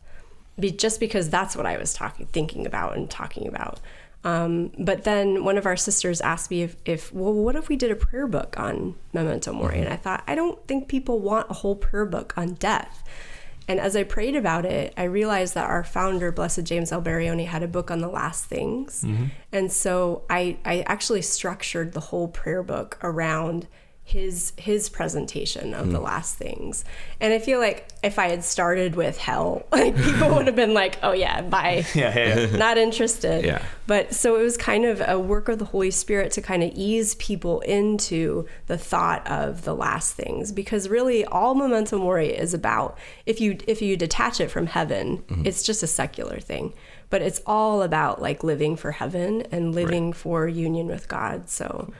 be, 0.58 0.70
just 0.70 1.00
because 1.00 1.30
that's 1.30 1.56
what 1.56 1.66
I 1.66 1.78
was 1.78 1.94
talking, 1.94 2.26
thinking 2.26 2.66
about 2.66 2.96
and 2.96 3.10
talking 3.10 3.48
about. 3.48 3.80
Um, 4.24 4.70
but 4.78 5.04
then 5.04 5.42
one 5.42 5.58
of 5.58 5.66
our 5.66 5.76
sisters 5.76 6.20
asked 6.20 6.50
me 6.50 6.62
if, 6.62 6.76
if, 6.84 7.12
well, 7.12 7.32
what 7.32 7.56
if 7.56 7.68
we 7.68 7.76
did 7.76 7.90
a 7.90 7.96
prayer 7.96 8.26
book 8.26 8.54
on 8.58 8.94
Memento 9.12 9.52
Mori? 9.52 9.80
And 9.80 9.88
I 9.88 9.96
thought, 9.96 10.22
I 10.28 10.34
don't 10.34 10.64
think 10.68 10.86
people 10.86 11.18
want 11.18 11.50
a 11.50 11.54
whole 11.54 11.74
prayer 11.74 12.04
book 12.04 12.32
on 12.36 12.54
death. 12.54 13.02
And 13.68 13.78
as 13.78 13.94
I 13.94 14.02
prayed 14.02 14.34
about 14.34 14.64
it, 14.64 14.92
I 14.96 15.04
realized 15.04 15.54
that 15.54 15.68
our 15.68 15.84
founder, 15.84 16.32
Blessed 16.32 16.64
James 16.64 16.90
Alberione, 16.90 17.46
had 17.46 17.62
a 17.62 17.68
book 17.68 17.90
on 17.90 18.00
the 18.00 18.08
last 18.08 18.44
things. 18.46 19.02
Mm-hmm. 19.04 19.26
And 19.52 19.72
so 19.72 20.22
I, 20.28 20.58
I 20.64 20.80
actually 20.82 21.22
structured 21.22 21.92
the 21.92 22.00
whole 22.00 22.28
prayer 22.28 22.62
book 22.62 22.98
around 23.02 23.68
his 24.04 24.52
his 24.56 24.88
presentation 24.88 25.72
of 25.74 25.92
the 25.92 25.98
hmm. 25.98 26.04
last 26.04 26.34
things. 26.34 26.84
And 27.20 27.32
I 27.32 27.38
feel 27.38 27.60
like 27.60 27.88
if 28.02 28.18
I 28.18 28.28
had 28.28 28.42
started 28.42 28.96
with 28.96 29.16
hell, 29.16 29.64
like 29.72 29.96
people 29.96 30.34
would 30.34 30.46
have 30.46 30.56
been 30.56 30.74
like, 30.74 30.98
"Oh 31.02 31.12
yeah, 31.12 31.40
bye." 31.42 31.84
Yeah, 31.94 32.16
yeah, 32.16 32.40
yeah. 32.40 32.56
not 32.56 32.78
interested. 32.78 33.44
Yeah. 33.44 33.62
But 33.86 34.14
so 34.14 34.36
it 34.36 34.42
was 34.42 34.56
kind 34.56 34.84
of 34.84 35.02
a 35.06 35.18
work 35.18 35.48
of 35.48 35.58
the 35.58 35.64
Holy 35.66 35.90
Spirit 35.90 36.32
to 36.32 36.42
kind 36.42 36.62
of 36.62 36.72
ease 36.74 37.14
people 37.16 37.60
into 37.60 38.46
the 38.66 38.78
thought 38.78 39.26
of 39.26 39.62
the 39.62 39.74
last 39.74 40.14
things 40.14 40.52
because 40.52 40.88
really 40.88 41.24
all 41.26 41.54
memento 41.54 41.98
mori 41.98 42.28
is 42.28 42.54
about 42.54 42.98
if 43.26 43.40
you 43.40 43.58
if 43.68 43.80
you 43.82 43.96
detach 43.96 44.40
it 44.40 44.50
from 44.50 44.66
heaven, 44.66 45.18
mm-hmm. 45.18 45.46
it's 45.46 45.62
just 45.62 45.82
a 45.82 45.86
secular 45.86 46.40
thing. 46.40 46.74
But 47.08 47.22
it's 47.22 47.40
all 47.46 47.82
about 47.82 48.20
like 48.20 48.42
living 48.42 48.74
for 48.74 48.90
heaven 48.90 49.42
and 49.52 49.74
living 49.74 50.12
for 50.12 50.48
union 50.48 50.86
with 50.86 51.08
God. 51.08 51.48
So 51.50 51.92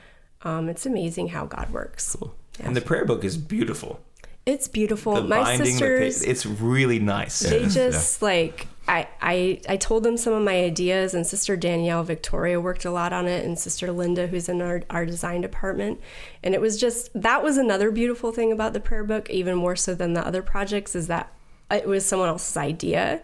um, 0.43 0.69
it's 0.69 0.85
amazing 0.85 1.29
how 1.29 1.45
God 1.45 1.71
works. 1.71 2.15
Yeah. 2.59 2.67
And 2.67 2.75
the 2.75 2.81
prayer 2.81 3.05
book 3.05 3.23
is 3.23 3.37
beautiful. 3.37 3.99
It's 4.45 4.67
beautiful. 4.67 5.15
The 5.15 5.21
My 5.23 5.41
binding, 5.41 5.59
the 5.59 5.65
sisters 5.71 6.21
it's 6.21 6.45
really 6.45 6.99
nice. 6.99 7.39
they 7.39 7.65
just 7.67 8.21
like 8.21 8.67
I, 8.89 9.07
I 9.21 9.61
I 9.69 9.77
told 9.77 10.03
them 10.03 10.17
some 10.17 10.33
of 10.33 10.43
my 10.43 10.55
ideas 10.63 11.13
and 11.13 11.25
sister 11.25 11.55
Danielle 11.55 12.03
Victoria 12.03 12.59
worked 12.59 12.83
a 12.83 12.91
lot 12.91 13.13
on 13.13 13.25
it 13.25 13.45
and 13.45 13.57
sister 13.57 13.89
Linda 13.93 14.27
who's 14.27 14.49
in 14.49 14.61
our, 14.61 14.83
our 14.89 15.05
design 15.05 15.39
department 15.39 16.01
and 16.43 16.53
it 16.53 16.59
was 16.59 16.77
just 16.77 17.09
that 17.13 17.41
was 17.41 17.55
another 17.55 17.89
beautiful 17.89 18.33
thing 18.33 18.51
about 18.51 18.73
the 18.73 18.81
prayer 18.81 19.05
book 19.05 19.29
even 19.29 19.55
more 19.55 19.77
so 19.77 19.95
than 19.95 20.11
the 20.11 20.27
other 20.27 20.41
projects 20.41 20.93
is 20.93 21.07
that 21.07 21.33
it 21.71 21.87
was 21.87 22.05
someone 22.05 22.29
else's 22.29 22.57
idea. 22.57 23.21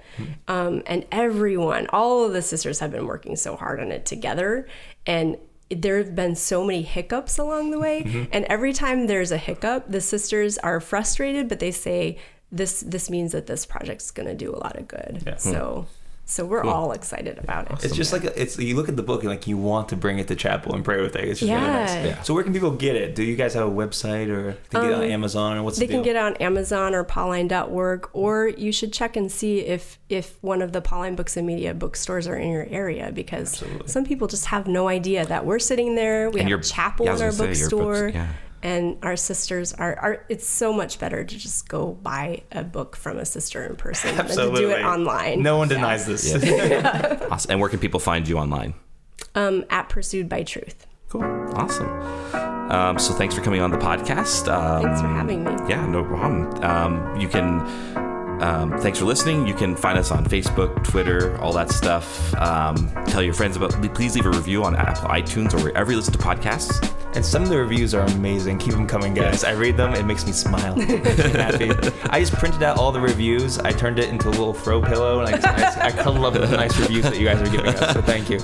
Um, 0.47 0.81
and 0.87 1.05
everyone, 1.11 1.87
all 1.87 2.25
of 2.25 2.33
the 2.33 2.41
sisters 2.41 2.79
have 2.79 2.91
been 2.91 3.05
working 3.05 3.35
so 3.35 3.55
hard 3.55 3.79
on 3.79 3.91
it 3.91 4.05
together. 4.05 4.67
And 5.05 5.37
there 5.69 5.97
have 5.97 6.15
been 6.15 6.35
so 6.35 6.65
many 6.65 6.81
hiccups 6.81 7.37
along 7.37 7.71
the 7.71 7.79
way. 7.79 8.03
Mm-hmm. 8.03 8.25
And 8.31 8.45
every 8.45 8.73
time 8.73 9.07
there's 9.07 9.31
a 9.31 9.37
hiccup, 9.37 9.85
the 9.87 10.01
sisters 10.01 10.57
are 10.59 10.79
frustrated, 10.79 11.47
but 11.47 11.59
they 11.59 11.71
say, 11.71 12.17
this 12.51 12.81
this 12.81 13.09
means 13.09 13.31
that 13.33 13.45
this 13.45 13.65
project's 13.65 14.09
going 14.09 14.27
to 14.27 14.33
do 14.33 14.53
a 14.53 14.57
lot 14.57 14.75
of 14.75 14.87
good. 14.87 15.23
Yeah. 15.25 15.35
So 15.35 15.87
hmm. 15.87 15.98
So 16.29 16.45
we're 16.45 16.63
all 16.63 16.91
excited 16.91 17.37
about 17.39 17.71
it. 17.71 17.83
It's 17.83 17.95
just 17.95 18.13
like 18.13 18.23
it's 18.23 18.57
you 18.59 18.75
look 18.75 18.87
at 18.87 18.95
the 18.95 19.03
book 19.03 19.21
and 19.21 19.29
like 19.29 19.47
you 19.47 19.57
want 19.57 19.89
to 19.89 19.95
bring 19.95 20.19
it 20.19 20.27
to 20.27 20.35
chapel 20.35 20.75
and 20.75 20.85
pray 20.85 21.01
with 21.01 21.15
it. 21.15 21.23
It's 21.27 21.39
just 21.39 21.51
really 21.51 21.61
nice. 21.61 21.89
Yeah. 21.95 22.05
Yeah. 22.05 22.21
So 22.21 22.33
where 22.33 22.43
can 22.43 22.53
people 22.53 22.71
get 22.71 22.95
it? 22.95 23.15
Do 23.15 23.23
you 23.23 23.35
guys 23.35 23.53
have 23.55 23.67
a 23.67 23.71
website 23.71 24.29
or 24.29 24.53
can 24.69 24.81
they 24.81 24.87
get 24.89 24.91
it 24.91 25.03
on 25.05 25.11
Amazon 25.11 25.57
or 25.57 25.63
what's 25.63 25.77
Um, 25.77 25.81
They 25.81 25.87
the 25.87 25.93
can 25.93 26.03
get 26.03 26.15
it 26.15 26.19
on 26.21 26.35
Amazon 26.35 26.93
or 26.93 27.03
Pauline.org, 27.03 28.09
or 28.13 28.47
you 28.49 28.71
should 28.71 28.93
check 28.93 29.15
and 29.15 29.31
see 29.31 29.59
if 29.59 29.97
if 30.09 30.37
one 30.41 30.61
of 30.61 30.71
the 30.71 30.81
Pauline 30.81 31.15
Books 31.15 31.35
and 31.37 31.45
Media 31.47 31.73
bookstores 31.73 32.27
are 32.27 32.35
in 32.35 32.51
your 32.51 32.67
area 32.69 33.11
because 33.13 33.63
some 33.85 34.05
people 34.05 34.27
just 34.27 34.45
have 34.47 34.67
no 34.67 34.87
idea 34.87 35.25
that 35.25 35.45
we're 35.45 35.59
sitting 35.59 35.95
there. 35.95 36.29
We 36.29 36.39
And 36.39 36.43
have 36.43 36.49
your- 36.49 36.59
a 36.59 36.63
chapel 36.63 37.05
yeah, 37.05 37.15
in 37.15 37.21
our 37.21 37.31
gonna 37.31 37.53
say, 37.55 37.59
your 37.59 37.69
books- 37.69 37.71
bookstore, 37.71 38.07
yeah. 38.09 38.27
And 38.63 38.97
our 39.03 39.15
sisters 39.15 39.73
are, 39.73 39.95
are. 39.99 40.25
It's 40.29 40.45
so 40.45 40.71
much 40.73 40.99
better 40.99 41.23
to 41.23 41.37
just 41.37 41.67
go 41.69 41.93
buy 41.93 42.43
a 42.51 42.63
book 42.63 42.95
from 42.95 43.17
a 43.17 43.25
sister 43.25 43.65
in 43.65 43.75
person 43.75 44.15
than 44.15 44.27
to 44.27 44.55
do 44.55 44.69
it 44.71 44.83
online. 44.83 45.41
No 45.43 45.57
one 45.57 45.69
Yeah. 45.69 45.75
denies 45.77 46.05
this. 46.05 46.33
Awesome. 47.31 47.51
And 47.51 47.59
where 47.61 47.69
can 47.69 47.79
people 47.79 47.99
find 47.99 48.27
you 48.27 48.37
online? 48.37 48.73
Um, 49.35 49.65
at 49.69 49.89
Pursued 49.89 50.27
by 50.29 50.43
Truth. 50.43 50.87
Cool. 51.09 51.23
Awesome. 51.55 51.89
Um, 52.71 52.99
so 52.99 53.13
thanks 53.13 53.33
for 53.35 53.41
coming 53.41 53.61
on 53.61 53.71
the 53.71 53.77
podcast. 53.77 54.47
Um, 54.51 54.83
Thanks 54.83 55.01
for 55.01 55.07
having 55.07 55.43
me. 55.43 55.51
Yeah, 55.67 55.85
no 55.87 56.03
problem. 56.03 56.63
Um, 56.63 57.19
you 57.19 57.27
can. 57.27 58.08
Um, 58.39 58.79
thanks 58.79 58.99
for 58.99 59.05
listening. 59.05 59.45
You 59.45 59.53
can 59.53 59.75
find 59.75 59.97
us 59.97 60.11
on 60.11 60.25
Facebook, 60.25 60.83
Twitter, 60.83 61.37
all 61.41 61.53
that 61.53 61.69
stuff. 61.71 62.33
Um, 62.35 62.91
tell 63.05 63.21
your 63.21 63.33
friends 63.33 63.57
about. 63.57 63.71
Please 63.93 64.15
leave 64.15 64.25
a 64.25 64.29
review 64.29 64.63
on 64.63 64.75
Apple, 64.75 65.09
iTunes, 65.09 65.53
or 65.53 65.63
wherever 65.63 65.91
you 65.91 65.97
listen 65.97 66.13
to 66.13 66.19
podcasts. 66.19 66.95
And 67.15 67.25
some 67.25 67.41
of 67.41 67.49
the 67.49 67.57
reviews 67.57 67.95
are 67.95 68.05
amazing. 68.05 68.59
Keep 68.59 68.73
them 68.73 68.87
coming, 68.87 69.15
guys. 69.15 69.43
I 69.43 69.51
read 69.51 69.75
them. 69.77 69.93
It 69.93 70.05
makes 70.05 70.25
me 70.25 70.31
smile. 70.31 70.79
It 70.79 71.03
makes 71.03 71.17
me 71.17 71.31
happy. 71.31 71.71
I 72.09 72.19
just 72.19 72.33
printed 72.33 72.61
out 72.61 72.77
all 72.77 72.91
the 72.91 73.01
reviews. 73.01 73.57
I 73.57 73.71
turned 73.71 73.97
it 73.97 74.09
into 74.09 74.29
a 74.29 74.31
little 74.31 74.53
throw 74.53 74.81
pillow, 74.81 75.19
and 75.19 75.35
I 75.35 75.39
just 75.39 75.77
I, 75.79 75.87
I 75.87 75.91
cuddle 75.91 76.25
up 76.25 76.33
with 76.33 76.49
the 76.49 76.55
nice 76.55 76.77
reviews 76.79 77.03
that 77.03 77.19
you 77.19 77.25
guys 77.25 77.41
are 77.41 77.49
giving 77.49 77.73
us. 77.73 77.93
So 77.93 78.01
thank 78.01 78.29
you. 78.29 78.39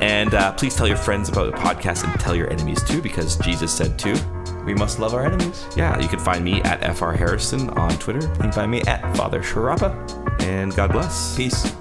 And 0.00 0.34
uh, 0.34 0.52
please 0.54 0.74
tell 0.74 0.88
your 0.88 0.96
friends 0.96 1.28
about 1.28 1.52
the 1.52 1.58
podcast 1.58 2.10
and 2.10 2.18
tell 2.18 2.34
your 2.34 2.50
enemies 2.50 2.82
too, 2.82 3.02
because 3.02 3.36
Jesus 3.36 3.72
said 3.72 3.98
to. 4.00 4.55
We 4.66 4.74
must 4.74 4.98
love 4.98 5.14
our 5.14 5.24
enemies. 5.24 5.66
Yeah, 5.76 5.98
you 6.00 6.08
can 6.08 6.18
find 6.18 6.44
me 6.44 6.60
at 6.62 6.96
FR 6.96 7.12
Harrison 7.12 7.70
on 7.70 7.90
Twitter. 7.98 8.20
You 8.26 8.34
can 8.34 8.52
find 8.52 8.70
me 8.70 8.82
at 8.82 9.16
Father 9.16 9.40
Sciarappa. 9.40 10.42
And 10.42 10.74
God 10.74 10.92
bless. 10.92 11.36
Peace. 11.36 11.72